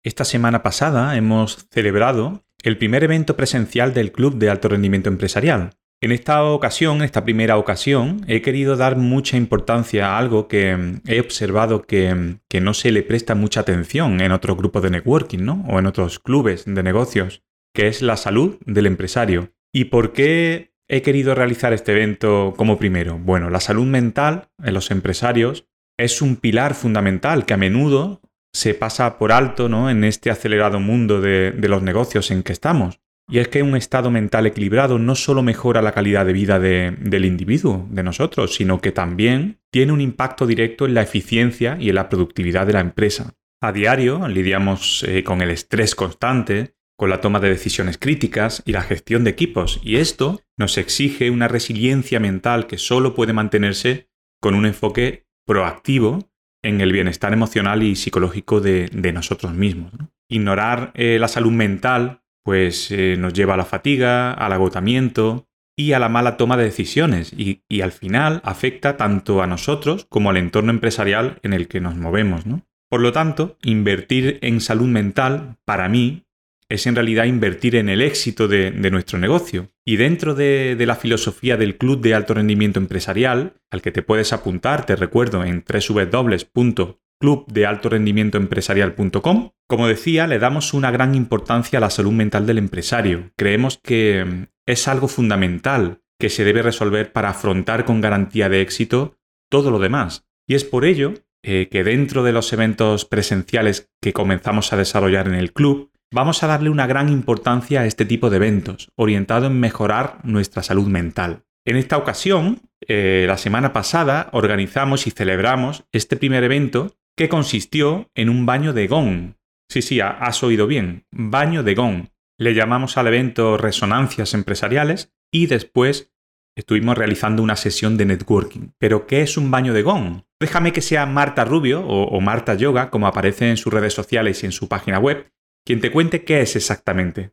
Esta 0.02 0.26
semana 0.26 0.64
pasada 0.64 1.16
hemos 1.18 1.68
celebrado 1.72 2.42
el 2.64 2.78
primer 2.78 3.04
evento 3.04 3.36
presencial 3.36 3.94
del 3.94 4.12
Club 4.12 4.38
de 4.38 4.50
Alto 4.50 4.70
Rendimiento 4.70 5.10
Empresarial, 5.10 5.72
en 6.02 6.14
esta 6.14 6.44
ocasión, 6.46 7.02
esta 7.02 7.26
primera 7.26 7.58
ocasión, 7.58 8.24
he 8.28 8.42
querido 8.42 8.78
dar 8.78 8.96
mucha 8.96 9.36
importancia 9.36 10.14
a 10.14 10.18
algo 10.18 10.48
que 10.48 10.76
mm, 10.76 11.02
he 11.08 11.20
observado 11.20 11.82
que, 11.82 12.14
mm, 12.16 12.40
que, 12.48 12.62
no 12.62 12.74
se 12.74 12.92
le 12.92 13.04
presta 13.04 13.36
mucha 13.36 13.62
atención 13.62 14.22
en 14.22 14.32
otros 14.32 14.56
grupos 14.56 14.82
de 14.84 14.92
networking, 14.92 15.40
¿no? 15.40 15.66
O 15.68 15.78
en 15.80 15.88
otros 15.88 16.20
clubes 16.20 16.64
de 16.66 16.84
negocios, 16.84 17.44
que 17.74 17.88
es 17.88 18.02
la 18.02 18.16
salud 18.16 18.58
del 18.66 18.86
empresario. 18.86 19.52
¿Y 19.74 19.86
por 19.86 20.14
qué 20.14 20.74
he 20.88 21.02
querido 21.02 21.36
realizar 21.36 21.74
este 21.74 21.92
evento 21.92 22.54
como 22.56 22.80
primero? 22.80 23.18
Bueno, 23.18 23.50
la 23.50 23.60
salud 23.60 23.86
mental 23.86 24.50
en 24.64 24.74
los 24.74 24.92
empresarios 24.92 25.68
es 25.98 26.22
un 26.22 26.38
pilar 26.38 26.76
fundamental 26.76 27.46
que 27.46 27.54
a 27.54 27.58
menudo 27.58 28.22
se 28.54 28.74
pasa 28.74 29.18
por 29.18 29.32
alto 29.32 29.68
¿no? 29.68 29.90
en 29.90 30.04
este 30.06 30.32
acelerado 30.32 30.80
mundo 30.80 31.22
de 31.22 31.54
los 31.68 31.84
negocios 31.84 32.32
en 32.32 32.42
que 32.42 32.54
estamos. 32.54 33.00
Y 33.30 33.38
es 33.38 33.48
que 33.48 33.62
un 33.62 33.76
estado 33.76 34.10
mental 34.10 34.48
equilibrado 34.48 34.98
no 34.98 35.14
solo 35.14 35.44
mejora 35.44 35.84
la 35.84 35.92
calidad 35.92 36.26
de 36.26 36.34
vida 36.34 36.60
del 36.60 37.26
individuo, 37.26 37.88
de 37.92 38.02
nosotros, 38.02 38.56
sino 38.56 38.82
que 38.82 38.92
también 38.92 39.60
tiene 39.72 39.92
un 39.92 40.02
impacto 40.02 40.48
directo 40.48 40.88
en 40.88 40.96
la 40.96 41.04
eficiencia 41.04 41.78
y 41.80 41.90
en 41.90 41.96
la 41.96 42.10
productividad 42.10 42.66
de 42.66 42.74
la 42.74 42.80
empresa. 42.80 43.36
A 43.62 43.72
diario 43.72 44.28
lidiamos 44.28 45.04
eh, 45.08 45.24
con 45.24 45.42
el 45.42 45.52
estrés 45.52 45.94
constante, 45.94 46.74
con 46.98 47.12
la 47.12 47.22
toma 47.22 47.40
de 47.40 47.50
decisiones 47.50 47.98
críticas 47.98 48.64
y 48.66 48.72
la 48.72 48.82
gestión 48.82 49.24
de 49.24 49.30
equipos, 49.30 49.80
y 49.84 49.98
esto 49.98 50.42
nos 50.58 50.78
exige 50.78 51.30
una 51.30 51.48
resiliencia 51.48 52.20
mental 52.20 52.66
que 52.66 52.78
solo 52.78 53.14
puede 53.14 53.34
mantenerse 53.34 54.10
con 54.42 54.56
un 54.56 54.66
enfoque 54.66 55.28
proactivo 55.46 56.32
en 56.64 56.82
el 56.82 56.92
bienestar 56.92 57.32
emocional 57.32 57.84
y 57.84 57.96
psicológico 57.96 58.60
de, 58.60 58.90
nosotros 59.14 59.54
mismos. 59.54 59.92
Ignorar 60.30 60.92
eh, 60.96 61.18
la 61.20 61.28
salud 61.28 61.52
mental 61.52 62.19
pues 62.50 62.90
eh, 62.90 63.16
nos 63.16 63.34
lleva 63.34 63.54
a 63.54 63.58
la 63.58 63.64
fatiga, 63.64 64.34
al 64.34 64.54
agotamiento 64.54 65.46
y 65.78 65.92
a 65.92 66.00
la 66.00 66.10
mala 66.10 66.36
toma 66.36 66.58
de 66.58 66.64
decisiones 66.64 67.32
y, 67.32 67.62
al 67.82 67.92
final 67.92 68.42
afecta 68.44 68.98
tanto 68.98 69.44
a 69.44 69.46
nosotros 69.46 70.08
como 70.10 70.32
al 70.32 70.38
entorno 70.38 70.72
empresarial 70.72 71.38
en 71.44 71.54
el 71.54 71.68
que 71.68 71.80
nos 71.80 71.96
movemos. 71.96 72.46
Por 72.90 73.02
lo 73.02 73.12
tanto, 73.12 73.60
invertir 73.62 74.40
en 74.42 74.62
salud 74.62 74.88
mental, 74.88 75.58
para 75.64 75.90
mí, 75.90 76.26
es 76.70 76.88
en 76.88 76.96
realidad 76.96 77.26
invertir 77.26 77.76
en 77.76 77.90
el 77.90 78.02
éxito 78.02 78.48
de, 78.48 78.72
nuestro 78.92 79.20
negocio. 79.20 79.72
Y 79.86 79.98
dentro 79.98 80.36
de, 80.36 80.76
la 80.86 80.96
filosofía 80.96 81.58
del 81.58 81.78
Club 81.78 82.02
de 82.02 82.14
Alto 82.14 82.36
Rendimiento 82.36 82.80
Empresarial, 82.80 83.54
al 83.72 83.82
que 83.82 83.92
te 83.92 84.04
puedes 84.04 84.34
apuntar, 84.34 84.86
te 84.86 84.96
recuerdo, 84.96 85.44
en 85.44 85.64
www 85.68 87.00
clubdealtorendimientoempresarial.com. 87.20 89.52
Como 89.68 89.88
decía, 89.88 90.26
le 90.26 90.40
damos 90.40 90.74
una 90.74 90.90
gran 90.90 91.14
importancia 91.16 91.78
a 91.78 91.82
la 91.82 91.90
salud 91.90 92.14
mental 92.14 92.46
del 92.46 92.58
empresario. 92.58 93.32
Creemos 93.36 93.78
que 93.78 94.24
mm, 94.26 94.46
es 94.66 94.88
algo 94.88 95.10
fundamental 95.10 96.02
que 96.18 96.30
se 96.30 96.46
debe 96.46 96.62
resolver 96.62 97.12
para 97.12 97.28
afrontar 97.30 97.84
con 97.86 98.02
garantía 98.02 98.50
de 98.50 98.62
éxito 98.62 99.18
todo 99.50 99.72
lo 99.72 99.80
demás. 99.80 100.28
Y 100.48 100.54
es 100.56 100.64
por 100.64 100.86
ello 100.86 101.14
eh, 101.44 101.68
que 101.72 101.84
dentro 101.84 102.24
de 102.24 102.32
los 102.32 102.54
eventos 102.54 103.06
presenciales 103.06 103.92
que 104.02 104.14
comenzamos 104.14 104.74
a 104.74 104.78
desarrollar 104.78 105.28
en 105.28 105.36
el 105.36 105.54
club, 105.54 105.92
vamos 106.12 106.44
a 106.44 106.48
darle 106.48 106.70
una 106.70 106.88
gran 106.88 107.10
importancia 107.10 107.82
a 107.82 107.86
este 107.86 108.06
tipo 108.06 108.30
de 108.30 108.38
eventos, 108.38 108.92
orientado 108.96 109.48
en 109.48 109.60
mejorar 109.60 110.20
nuestra 110.24 110.64
salud 110.64 110.88
mental. 110.88 111.44
En 111.66 111.76
esta 111.76 111.98
ocasión, 111.98 112.62
eh, 112.88 113.26
la 113.28 113.38
semana 113.38 113.74
pasada, 113.74 114.30
organizamos 114.32 115.08
y 115.08 115.12
celebramos 115.12 115.86
este 115.92 116.18
primer 116.18 116.44
evento 116.44 116.96
que 117.16 117.30
consistió 117.30 118.10
en 118.16 118.30
un 118.30 118.46
baño 118.46 118.74
de 118.74 118.88
gong. 118.88 119.34
Sí, 119.70 119.82
sí, 119.82 120.00
has 120.02 120.42
oído 120.42 120.68
bien, 120.68 121.06
baño 121.12 121.64
de 121.64 121.76
gong. 121.76 122.08
Le 122.40 122.54
llamamos 122.54 122.98
al 122.98 123.08
evento 123.08 123.58
Resonancias 123.58 124.34
Empresariales 124.34 125.14
y 125.32 125.48
después 125.48 126.12
estuvimos 126.56 126.98
realizando 126.98 127.44
una 127.44 127.56
sesión 127.56 127.98
de 127.98 128.06
networking. 128.06 128.72
Pero, 128.78 129.06
¿qué 129.06 129.22
es 129.22 129.38
un 129.38 129.52
baño 129.52 129.74
de 129.74 129.84
gong? 129.84 130.24
Déjame 130.40 130.72
que 130.72 130.82
sea 130.82 131.06
Marta 131.06 131.44
Rubio 131.46 131.86
o, 131.86 132.20
Marta 132.22 132.56
Yoga, 132.56 132.90
como 132.90 133.08
aparece 133.08 133.50
en 133.50 133.58
sus 133.58 133.74
redes 133.74 133.94
sociales 133.94 134.42
y 134.42 134.46
en 134.46 134.52
su 134.54 134.68
página 134.68 134.98
web, 134.98 135.32
quien 135.70 135.82
te 135.82 135.92
cuente 135.92 136.24
qué 136.24 136.42
es 136.42 136.56
exactamente. 136.56 137.30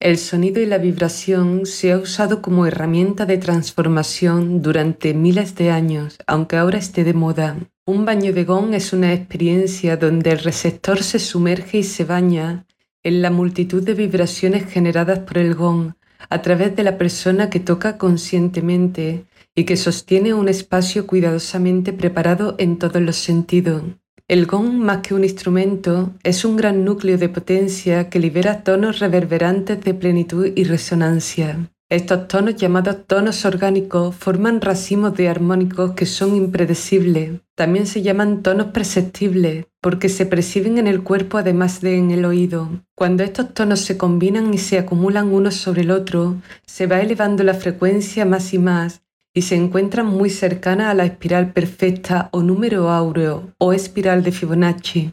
El 0.00 0.16
sonido 0.16 0.62
y 0.62 0.64
la 0.64 0.78
vibración 0.78 1.66
se 1.66 1.92
ha 1.92 1.98
usado 1.98 2.40
como 2.40 2.64
herramienta 2.64 3.26
de 3.26 3.36
transformación 3.36 4.62
durante 4.62 5.12
miles 5.12 5.54
de 5.54 5.70
años, 5.70 6.16
aunque 6.26 6.56
ahora 6.56 6.78
esté 6.78 7.04
de 7.04 7.12
moda. 7.12 7.58
Un 7.84 8.06
baño 8.06 8.32
de 8.32 8.44
gong 8.44 8.72
es 8.72 8.94
una 8.94 9.12
experiencia 9.12 9.98
donde 9.98 10.30
el 10.30 10.38
receptor 10.38 11.02
se 11.02 11.18
sumerge 11.18 11.76
y 11.76 11.82
se 11.82 12.04
baña 12.04 12.64
en 13.02 13.20
la 13.20 13.30
multitud 13.30 13.82
de 13.82 13.92
vibraciones 13.92 14.72
generadas 14.72 15.18
por 15.18 15.36
el 15.36 15.54
gong 15.54 15.92
a 16.30 16.40
través 16.40 16.74
de 16.74 16.84
la 16.84 16.96
persona 16.96 17.50
que 17.50 17.60
toca 17.60 17.98
conscientemente 17.98 19.26
y 19.54 19.64
que 19.64 19.76
sostiene 19.76 20.32
un 20.32 20.48
espacio 20.48 21.06
cuidadosamente 21.06 21.92
preparado 21.92 22.54
en 22.56 22.78
todos 22.78 23.02
los 23.02 23.16
sentidos. 23.16 23.82
El 24.28 24.46
gong, 24.46 24.72
más 24.72 25.02
que 25.02 25.14
un 25.14 25.22
instrumento, 25.22 26.12
es 26.24 26.44
un 26.44 26.56
gran 26.56 26.84
núcleo 26.84 27.16
de 27.16 27.28
potencia 27.28 28.10
que 28.10 28.18
libera 28.18 28.64
tonos 28.64 28.98
reverberantes 28.98 29.80
de 29.84 29.94
plenitud 29.94 30.50
y 30.56 30.64
resonancia. 30.64 31.70
Estos 31.88 32.26
tonos 32.26 32.56
llamados 32.56 33.06
tonos 33.06 33.44
orgánicos 33.44 34.16
forman 34.16 34.60
racimos 34.60 35.14
de 35.14 35.28
armónicos 35.28 35.92
que 35.92 36.06
son 36.06 36.34
impredecibles. 36.34 37.40
También 37.54 37.86
se 37.86 38.02
llaman 38.02 38.42
tonos 38.42 38.72
perceptibles 38.72 39.66
porque 39.80 40.08
se 40.08 40.26
perciben 40.26 40.78
en 40.78 40.88
el 40.88 41.04
cuerpo 41.04 41.38
además 41.38 41.80
de 41.80 41.96
en 41.96 42.10
el 42.10 42.24
oído. 42.24 42.68
Cuando 42.96 43.22
estos 43.22 43.54
tonos 43.54 43.78
se 43.78 43.96
combinan 43.96 44.52
y 44.52 44.58
se 44.58 44.80
acumulan 44.80 45.32
uno 45.32 45.52
sobre 45.52 45.82
el 45.82 45.92
otro, 45.92 46.42
se 46.66 46.88
va 46.88 47.00
elevando 47.00 47.44
la 47.44 47.54
frecuencia 47.54 48.24
más 48.24 48.52
y 48.52 48.58
más 48.58 49.05
y 49.36 49.42
se 49.42 49.54
encuentran 49.54 50.06
muy 50.06 50.30
cercanas 50.30 50.88
a 50.88 50.94
la 50.94 51.04
espiral 51.04 51.52
perfecta 51.52 52.30
o 52.32 52.40
número 52.40 52.88
áureo 52.88 53.52
o 53.58 53.74
espiral 53.74 54.24
de 54.24 54.32
Fibonacci. 54.32 55.12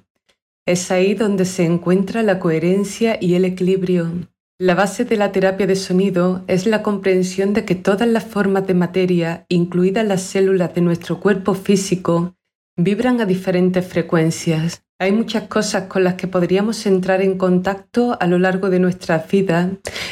Es 0.65 0.91
ahí 0.91 1.13
donde 1.13 1.43
se 1.43 1.65
encuentra 1.65 2.23
la 2.23 2.39
coherencia 2.39 3.17
y 3.19 3.35
el 3.35 3.43
equilibrio. 3.43 4.09
La 4.57 4.75
base 4.75 5.03
de 5.03 5.17
la 5.17 5.33
terapia 5.33 5.67
de 5.67 5.75
sonido 5.75 6.45
es 6.47 6.65
la 6.65 6.83
comprensión 6.83 7.51
de 7.53 7.65
que 7.65 7.75
todas 7.75 8.07
las 8.07 8.23
formas 8.23 8.65
de 8.65 8.73
materia, 8.73 9.45
incluidas 9.49 10.07
las 10.07 10.21
células 10.21 10.73
de 10.73 10.79
nuestro 10.79 11.19
cuerpo 11.19 11.53
físico, 11.53 12.33
vibran 12.77 13.19
a 13.19 13.25
diferentes 13.25 13.85
frecuencias. 13.85 14.85
Hay 15.03 15.11
muchas 15.11 15.49
cosas 15.49 15.87
con 15.87 16.05
las 16.05 16.13
que 16.13 16.27
podríamos 16.27 16.85
entrar 16.85 17.21
en 17.21 17.37
contacto 17.37 18.15
a 18.21 18.25
lo 18.25 18.39
largo 18.39 18.69
de 18.69 18.79
nuestra 18.79 19.17
vida 19.29 19.71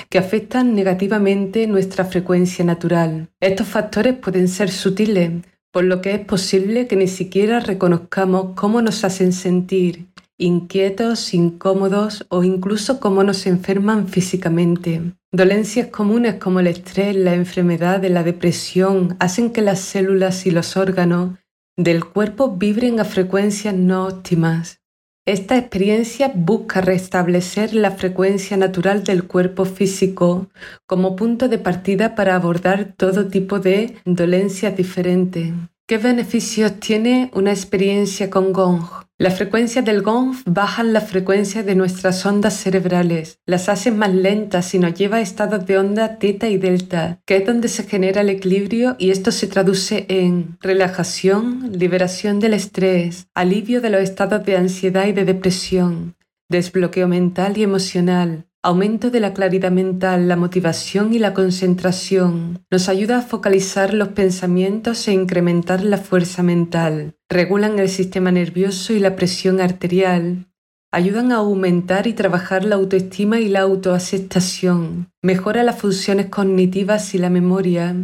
que 0.10 0.18
afectan 0.18 0.76
negativamente 0.76 1.66
nuestra 1.66 2.04
frecuencia 2.04 2.66
natural. 2.66 3.30
Estos 3.40 3.70
factores 3.70 4.16
pueden 4.16 4.50
ser 4.50 4.70
sutiles, 4.70 5.32
por 5.72 5.86
lo 5.86 6.02
que 6.02 6.14
es 6.16 6.26
posible 6.26 6.88
que 6.88 6.98
ni 6.98 7.08
siquiera 7.08 7.62
reconozcamos 7.62 8.48
cómo 8.54 8.82
nos 8.82 9.06
hacen 9.06 9.32
sentir, 9.32 10.08
inquietos, 10.38 11.34
incómodos 11.34 12.26
o 12.28 12.44
incluso 12.44 13.00
cómo 13.00 13.24
nos 13.24 13.48
enferman 13.48 14.10
físicamente. 14.10 15.14
Dolencias 15.32 15.88
comunes 15.88 16.36
como 16.36 16.60
el 16.60 16.68
estrés, 16.68 17.16
la 17.16 17.34
enfermedad, 17.34 18.04
la 18.04 18.24
depresión 18.24 19.16
hacen 19.20 19.54
que 19.54 19.62
las 19.62 19.80
células 19.80 20.46
y 20.46 20.52
los 20.52 20.76
órganos 20.76 21.40
del 21.78 22.04
cuerpo 22.04 22.58
vibren 22.58 23.00
a 23.00 23.06
frecuencias 23.06 23.74
no 23.74 24.06
óptimas. 24.06 24.81
Esta 25.28 25.56
experiencia 25.56 26.32
busca 26.34 26.82
restablecer 26.82 27.76
la 27.76 27.92
frecuencia 27.92 28.58
natural 28.58 29.04
del 29.04 29.28
cuerpo 29.28 29.66
físico 29.66 30.48
como 30.88 31.16
punto 31.16 31.48
de 31.48 31.60
partida 31.60 32.16
para 32.16 32.36
abordar 32.36 32.96
todo 32.98 33.28
tipo 33.28 33.60
de 33.60 33.98
dolencias 34.04 34.76
diferentes. 34.76 35.54
¿Qué 35.88 36.00
beneficios 36.00 36.80
tiene 36.80 37.30
una 37.36 37.52
experiencia 37.52 38.32
con 38.32 38.52
gong? 38.52 38.82
La 39.22 39.30
frecuencia 39.30 39.84
del 39.84 40.02
gong 40.02 40.36
baja 40.48 40.82
la 40.82 41.00
frecuencia 41.00 41.62
de 41.62 41.76
nuestras 41.76 42.26
ondas 42.26 42.56
cerebrales, 42.56 43.38
las 43.46 43.70
hace 43.70 43.92
más 43.92 44.12
lentas 44.12 44.74
y 44.74 44.80
nos 44.80 44.96
lleva 44.96 45.18
a 45.18 45.22
estados 45.22 45.64
de 45.68 45.78
onda 45.78 46.18
teta 46.18 46.50
y 46.50 46.58
delta, 46.58 47.20
que 47.28 47.36
es 47.38 47.46
donde 47.46 47.68
se 47.68 47.84
genera 47.84 48.22
el 48.22 48.32
equilibrio 48.32 48.96
y 48.98 49.12
esto 49.12 49.32
se 49.32 49.46
traduce 49.46 50.08
en 50.10 50.58
relajación, 50.60 51.72
liberación 51.72 52.40
del 52.40 52.56
estrés, 52.56 53.28
alivio 53.36 53.80
de 53.80 53.92
los 53.92 54.02
estados 54.02 54.44
de 54.44 54.58
ansiedad 54.58 55.06
y 55.06 55.12
de 55.12 55.24
depresión, 55.24 56.16
desbloqueo 56.50 57.08
mental 57.08 57.60
y 57.60 57.62
emocional, 57.62 58.48
aumento 58.64 59.10
de 59.10 59.20
la 59.20 59.34
claridad 59.34 59.72
mental, 59.72 60.28
la 60.28 60.36
motivación 60.36 61.14
y 61.14 61.20
la 61.20 61.34
concentración. 61.34 62.64
Nos 62.70 62.90
ayuda 62.90 63.20
a 63.20 63.22
focalizar 63.22 63.94
los 63.94 64.10
pensamientos 64.10 65.08
e 65.08 65.14
incrementar 65.14 65.84
la 65.84 65.98
fuerza 65.98 66.44
mental. 66.44 67.16
Regulan 67.30 67.80
el 67.80 67.90
sistema 67.90 68.32
nervioso 68.32 68.94
y 68.94 69.00
la 69.00 69.16
presión 69.16 69.62
arterial. 69.62 70.48
Ayudan 70.92 71.32
a 71.32 71.38
aumentar 71.38 72.06
y 72.06 72.14
trabajar 72.14 72.66
la 72.66 72.76
autoestima 72.76 73.40
y 73.40 73.48
la 73.48 73.62
autoaceptación. 73.62 75.10
Mejora 75.24 75.64
las 75.64 75.80
funciones 75.80 76.28
cognitivas 76.28 77.16
y 77.16 77.18
la 77.18 77.30
memoria. 77.30 77.96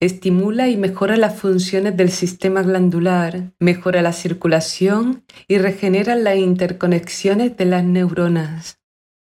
Estimula 0.00 0.68
y 0.68 0.76
mejora 0.76 1.16
las 1.16 1.34
funciones 1.34 1.96
del 1.96 2.10
sistema 2.12 2.62
glandular, 2.62 3.50
mejora 3.58 4.00
la 4.00 4.12
circulación 4.12 5.24
y 5.48 5.58
regenera 5.58 6.14
las 6.14 6.36
interconexiones 6.36 7.56
de 7.56 7.64
las 7.64 7.82
neuronas. 7.82 8.78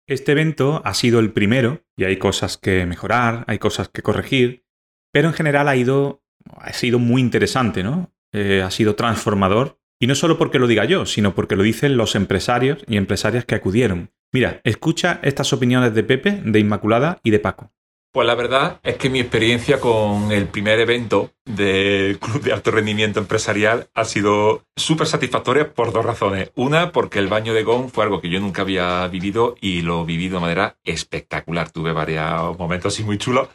Este 0.08 0.34
evento 0.34 0.84
ha 0.86 0.94
sido 0.94 1.20
el 1.20 1.32
primero 1.32 1.84
y 1.98 2.04
hay 2.04 2.18
cosas 2.18 2.58
que 2.58 2.86
mejorar, 2.86 3.44
hay 3.48 3.58
cosas 3.58 3.90
que 3.90 4.04
corregir, 4.04 4.66
pero 5.12 5.28
en 5.28 5.34
general 5.34 5.68
ha, 5.68 5.76
ido, 5.76 6.24
ha 6.58 6.74
sido 6.74 7.00
muy 7.00 7.22
interesante, 7.22 7.84
¿no? 7.84 8.14
Eh, 8.32 8.62
ha 8.62 8.70
sido 8.70 8.96
transformador 8.96 9.80
y 10.00 10.06
no 10.06 10.14
solo 10.14 10.38
porque 10.38 10.60
lo 10.60 10.68
diga 10.68 10.86
yo, 10.86 11.08
sino 11.08 11.34
porque 11.34 11.56
lo 11.56 11.64
dicen 11.64 11.98
los 11.98 12.16
empresarios 12.16 12.84
y 12.88 12.98
empresarias 12.98 13.46
que 13.46 13.56
acudieron. 13.56 14.12
Mira, 14.32 14.62
escucha 14.64 15.20
estas 15.24 15.54
opiniones 15.54 15.96
de 15.96 16.04
Pepe, 16.04 16.42
de 16.44 16.60
Inmaculada 16.60 17.20
y 17.24 17.32
de 17.32 17.40
Paco. 17.40 17.72
Pues 18.16 18.28
la 18.28 18.36
verdad 18.36 18.80
es 18.82 18.96
que 18.96 19.10
mi 19.10 19.20
experiencia 19.20 19.82
con 19.82 20.32
el 20.32 20.48
primer 20.48 20.80
evento 20.80 21.32
del 21.44 22.18
Club 22.18 22.44
de 22.44 22.54
Alto 22.54 22.72
Rendimiento 22.72 23.20
Empresarial 23.20 23.90
ha 23.94 24.06
sido 24.06 24.64
súper 24.78 25.06
satisfactoria 25.06 25.74
por 25.74 25.92
dos 25.92 26.06
razones. 26.06 26.50
Una, 26.56 26.94
porque 26.94 27.20
el 27.20 27.28
baño 27.28 27.54
de 27.54 27.64
Gong 27.64 27.90
fue 27.90 28.06
algo 28.06 28.22
que 28.22 28.30
yo 28.30 28.40
nunca 28.40 28.62
había 28.62 29.06
vivido 29.10 29.58
y 29.60 29.82
lo 29.82 30.06
viví 30.06 30.30
de 30.30 30.40
manera 30.40 30.78
espectacular. 30.86 31.72
Tuve 31.72 31.92
varios 31.92 32.58
momentos 32.58 32.94
así 32.94 33.04
muy 33.04 33.18
chulos, 33.18 33.50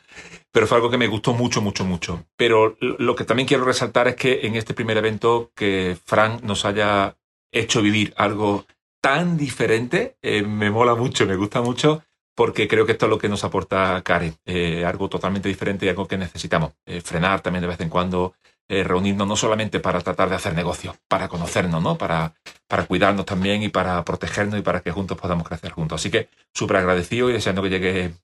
pero 0.52 0.66
fue 0.66 0.76
algo 0.76 0.90
que 0.90 0.98
me 0.98 1.06
gustó 1.06 1.32
mucho, 1.32 1.62
mucho, 1.62 1.86
mucho. 1.86 2.26
Pero 2.36 2.76
lo 2.80 3.16
que 3.16 3.24
también 3.24 3.48
quiero 3.48 3.64
resaltar 3.64 4.08
es 4.08 4.16
que 4.16 4.40
en 4.42 4.56
este 4.56 4.74
primer 4.74 4.98
evento 4.98 5.52
que 5.56 5.96
Frank 6.04 6.42
nos 6.42 6.66
haya 6.66 7.16
hecho 7.50 7.80
vivir 7.80 8.12
algo 8.18 8.66
tan 9.00 9.38
diferente, 9.38 10.18
eh, 10.20 10.42
me 10.42 10.70
mola 10.70 10.94
mucho, 10.94 11.24
me 11.24 11.36
gusta 11.36 11.62
mucho 11.62 12.02
porque 12.40 12.66
creo 12.66 12.86
que 12.86 12.92
esto 12.92 13.04
es 13.04 13.10
lo 13.10 13.18
que 13.18 13.28
nos 13.28 13.44
aporta 13.44 14.00
Care, 14.02 14.32
eh, 14.46 14.82
algo 14.86 15.10
totalmente 15.10 15.46
diferente 15.46 15.84
y 15.84 15.90
algo 15.90 16.08
que 16.08 16.16
necesitamos. 16.16 16.72
Eh, 16.86 17.02
frenar 17.02 17.42
también 17.42 17.60
de 17.60 17.66
vez 17.68 17.78
en 17.82 17.90
cuando, 17.90 18.32
eh, 18.66 18.82
reunirnos 18.82 19.28
no 19.28 19.36
solamente 19.36 19.78
para 19.78 20.00
tratar 20.00 20.30
de 20.30 20.36
hacer 20.36 20.54
negocios, 20.54 20.96
para 21.06 21.28
conocernos, 21.28 21.82
¿no? 21.82 21.98
Para, 21.98 22.32
para 22.66 22.86
cuidarnos 22.86 23.26
también 23.26 23.62
y 23.62 23.68
para 23.68 24.02
protegernos 24.06 24.58
y 24.58 24.62
para 24.62 24.80
que 24.80 24.90
juntos 24.90 25.18
podamos 25.18 25.46
crecer 25.46 25.72
juntos. 25.72 26.00
Así 26.00 26.10
que 26.10 26.30
súper 26.54 26.78
agradecido 26.78 27.28
y 27.28 27.34
deseando 27.34 27.62
que 27.62 27.68
llegue 27.68 28.14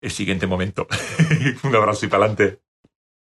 el 0.00 0.10
siguiente 0.10 0.48
momento. 0.48 0.88
Un 1.62 1.76
abrazo 1.76 2.06
y 2.06 2.08
para 2.08 2.24
adelante. 2.24 2.58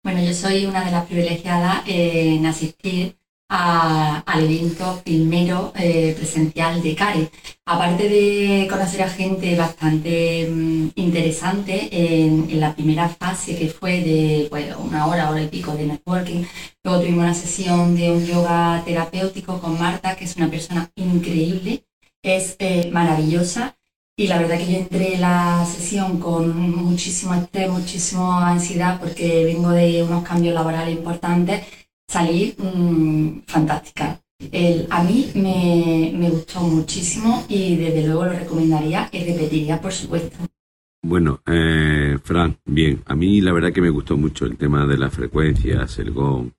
Bueno, 0.03 0.23
yo 0.23 0.35
soy 0.35 0.67
una 0.67 0.85
de 0.85 0.91
las 0.91 1.07
privilegiadas 1.07 1.85
en 1.87 2.45
asistir 2.45 3.17
al 3.49 4.45
evento 4.45 5.01
filmero 5.05 5.73
eh, 5.77 6.15
presencial 6.17 6.83
de 6.83 6.95
CARE. 6.95 7.31
Aparte 7.67 8.09
de 8.09 8.67
conocer 8.69 9.03
a 9.03 9.09
gente 9.09 9.57
bastante 9.57 10.49
mm, 10.51 10.91
interesante 10.97 11.89
en, 11.91 12.61
la 12.61 12.75
primera 12.75 13.09
fase 13.09 13.57
que 13.57 13.69
fue 13.69 14.01
de 14.01 14.47
pues, 14.51 14.75
una 14.77 15.07
hora, 15.07 15.31
hora 15.31 15.43
y 15.43 15.49
pico 15.49 15.73
de 15.73 15.87
networking, 15.87 16.45
luego 16.83 17.01
tuvimos 17.01 17.25
una 17.25 17.35
sesión 17.35 17.97
de 17.97 18.11
un 18.11 18.25
yoga 18.27 18.83
terapéutico 18.85 19.61
con 19.61 19.79
Marta, 19.79 20.17
que 20.17 20.25
es 20.25 20.37
una 20.37 20.51
persona 20.51 20.91
increíble, 20.97 21.85
es 22.23 22.57
eh, 22.59 22.91
maravillosa. 22.93 23.77
Y 24.17 24.29
la 24.29 24.39
verdad 24.39 24.59
que 24.59 24.73
yo 24.73 24.79
entré 24.79 25.15
en 25.15 25.23
la 25.23 25.67
sesión 25.67 26.21
con 26.21 26.57
muchísimo 26.71 27.35
estrés, 27.35 27.69
muchísima 27.69 28.49
ansiedad 28.49 29.01
porque 29.01 29.45
vengo 29.45 29.71
de 29.71 30.05
unos 30.05 30.23
cambios 30.23 30.55
laborales 30.55 30.97
importantes 30.97 31.65
salir 32.09 32.55
mm, 32.59 33.43
fantástica. 33.47 34.21
El, 34.53 34.87
a 34.91 35.03
mí 35.03 35.31
me, 35.35 36.29
gustó 36.31 36.61
muchísimo 36.61 37.45
y 37.49 37.77
desde 37.77 38.07
luego 38.07 38.27
lo 38.27 38.33
recomendaría 38.33 39.09
y 39.13 39.25
repetiría, 39.25 39.81
por 39.81 39.93
supuesto. 39.93 40.37
Bueno, 41.03 41.41
eh, 41.47 42.19
Fran, 42.23 42.57
bien, 42.65 43.03
a 43.07 43.15
mí 43.15 43.41
la 43.41 43.53
verdad 43.53 43.73
que 43.73 43.83
me 43.83 43.91
gustó 43.91 44.17
mucho 44.17 44.47
el 44.47 44.57
tema 44.57 44.87
de 44.87 44.97
las 44.97 45.13
frecuencias, 45.13 45.99
el 45.99 46.13
gong, 46.13 46.51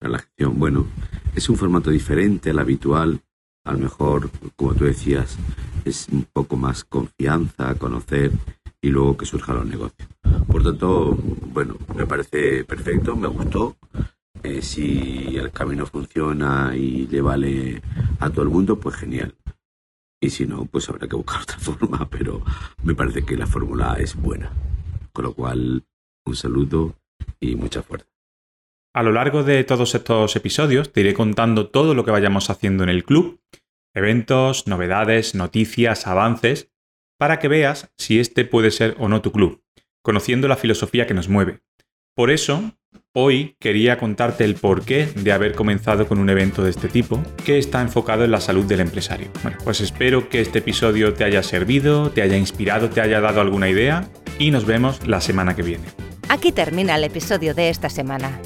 la 0.00 0.08
relajación. 0.08 0.58
Bueno, 0.58 0.86
es 1.34 1.48
un 1.48 1.56
formato 1.56 1.90
diferente 1.90 2.50
al 2.50 2.58
habitual, 2.58 3.20
A 3.64 3.72
lo 3.72 3.80
mejor, 3.80 4.30
como 4.56 4.74
tú 4.74 4.84
decías, 4.84 5.36
es 5.84 6.08
un 6.10 6.24
poco 6.32 6.56
más 6.56 6.84
confianza, 6.84 7.74
conocer 7.74 8.32
y 8.80 8.88
luego 8.88 9.16
que 9.16 9.26
surjan 9.26 9.56
los 9.56 9.66
negocios. 9.66 10.08
Por 10.46 10.62
tanto, 10.62 11.16
bueno, 11.52 11.76
me 11.94 12.06
parece 12.06 12.64
perfecto, 12.64 13.16
me 13.16 13.28
gustó. 13.28 13.76
Eh, 14.42 14.62
si 14.62 15.36
el 15.36 15.50
camino 15.50 15.86
funciona 15.86 16.72
y 16.76 17.06
le 17.06 17.20
vale 17.20 17.82
a 18.20 18.30
todo 18.30 18.42
el 18.42 18.50
mundo, 18.50 18.78
pues 18.78 18.96
genial. 18.96 19.34
Y 20.20 20.30
si 20.30 20.46
no, 20.46 20.64
pues 20.66 20.88
habrá 20.88 21.08
que 21.08 21.16
buscar 21.16 21.42
otra 21.42 21.58
forma, 21.58 22.08
pero 22.10 22.42
me 22.82 22.94
parece 22.94 23.24
que 23.24 23.36
la 23.36 23.46
fórmula 23.46 23.96
es 23.98 24.14
buena. 24.14 24.52
Con 25.12 25.24
lo 25.24 25.34
cual, 25.34 25.84
un 26.26 26.36
saludo 26.36 26.94
y 27.40 27.56
mucha 27.56 27.82
fuerza. 27.82 28.06
A 28.94 29.02
lo 29.02 29.12
largo 29.12 29.44
de 29.44 29.62
todos 29.64 29.94
estos 29.94 30.34
episodios 30.34 30.92
te 30.92 31.00
iré 31.00 31.14
contando 31.14 31.68
todo 31.68 31.94
lo 31.94 32.04
que 32.04 32.10
vayamos 32.10 32.50
haciendo 32.50 32.82
en 32.82 32.90
el 32.90 33.04
club, 33.04 33.40
eventos, 33.94 34.66
novedades, 34.66 35.34
noticias, 35.34 36.06
avances, 36.06 36.70
para 37.18 37.38
que 37.38 37.48
veas 37.48 37.92
si 37.98 38.18
este 38.18 38.44
puede 38.44 38.70
ser 38.70 38.96
o 38.98 39.08
no 39.08 39.20
tu 39.20 39.32
club, 39.32 39.62
conociendo 40.02 40.48
la 40.48 40.56
filosofía 40.56 41.06
que 41.06 41.14
nos 41.14 41.28
mueve. 41.28 41.60
Por 42.14 42.30
eso, 42.30 42.72
hoy 43.20 43.56
quería 43.58 43.98
contarte 43.98 44.44
el 44.44 44.54
porqué 44.54 45.06
de 45.06 45.32
haber 45.32 45.56
comenzado 45.56 46.06
con 46.06 46.20
un 46.20 46.30
evento 46.30 46.62
de 46.62 46.70
este 46.70 46.86
tipo, 46.86 47.20
que 47.44 47.58
está 47.58 47.80
enfocado 47.80 48.24
en 48.24 48.30
la 48.30 48.40
salud 48.40 48.64
del 48.64 48.78
empresario. 48.78 49.26
Bueno, 49.42 49.58
pues 49.64 49.80
espero 49.80 50.28
que 50.28 50.40
este 50.40 50.60
episodio 50.60 51.12
te 51.14 51.24
haya 51.24 51.42
servido, 51.42 52.12
te 52.12 52.22
haya 52.22 52.36
inspirado, 52.36 52.90
te 52.90 53.00
haya 53.00 53.20
dado 53.20 53.40
alguna 53.40 53.68
idea 53.68 54.08
y 54.38 54.52
nos 54.52 54.66
vemos 54.66 55.04
la 55.08 55.20
semana 55.20 55.56
que 55.56 55.62
viene. 55.62 55.86
Aquí 56.28 56.52
termina 56.52 56.94
el 56.94 57.02
episodio 57.02 57.54
de 57.54 57.70
esta 57.70 57.90
semana. 57.90 58.38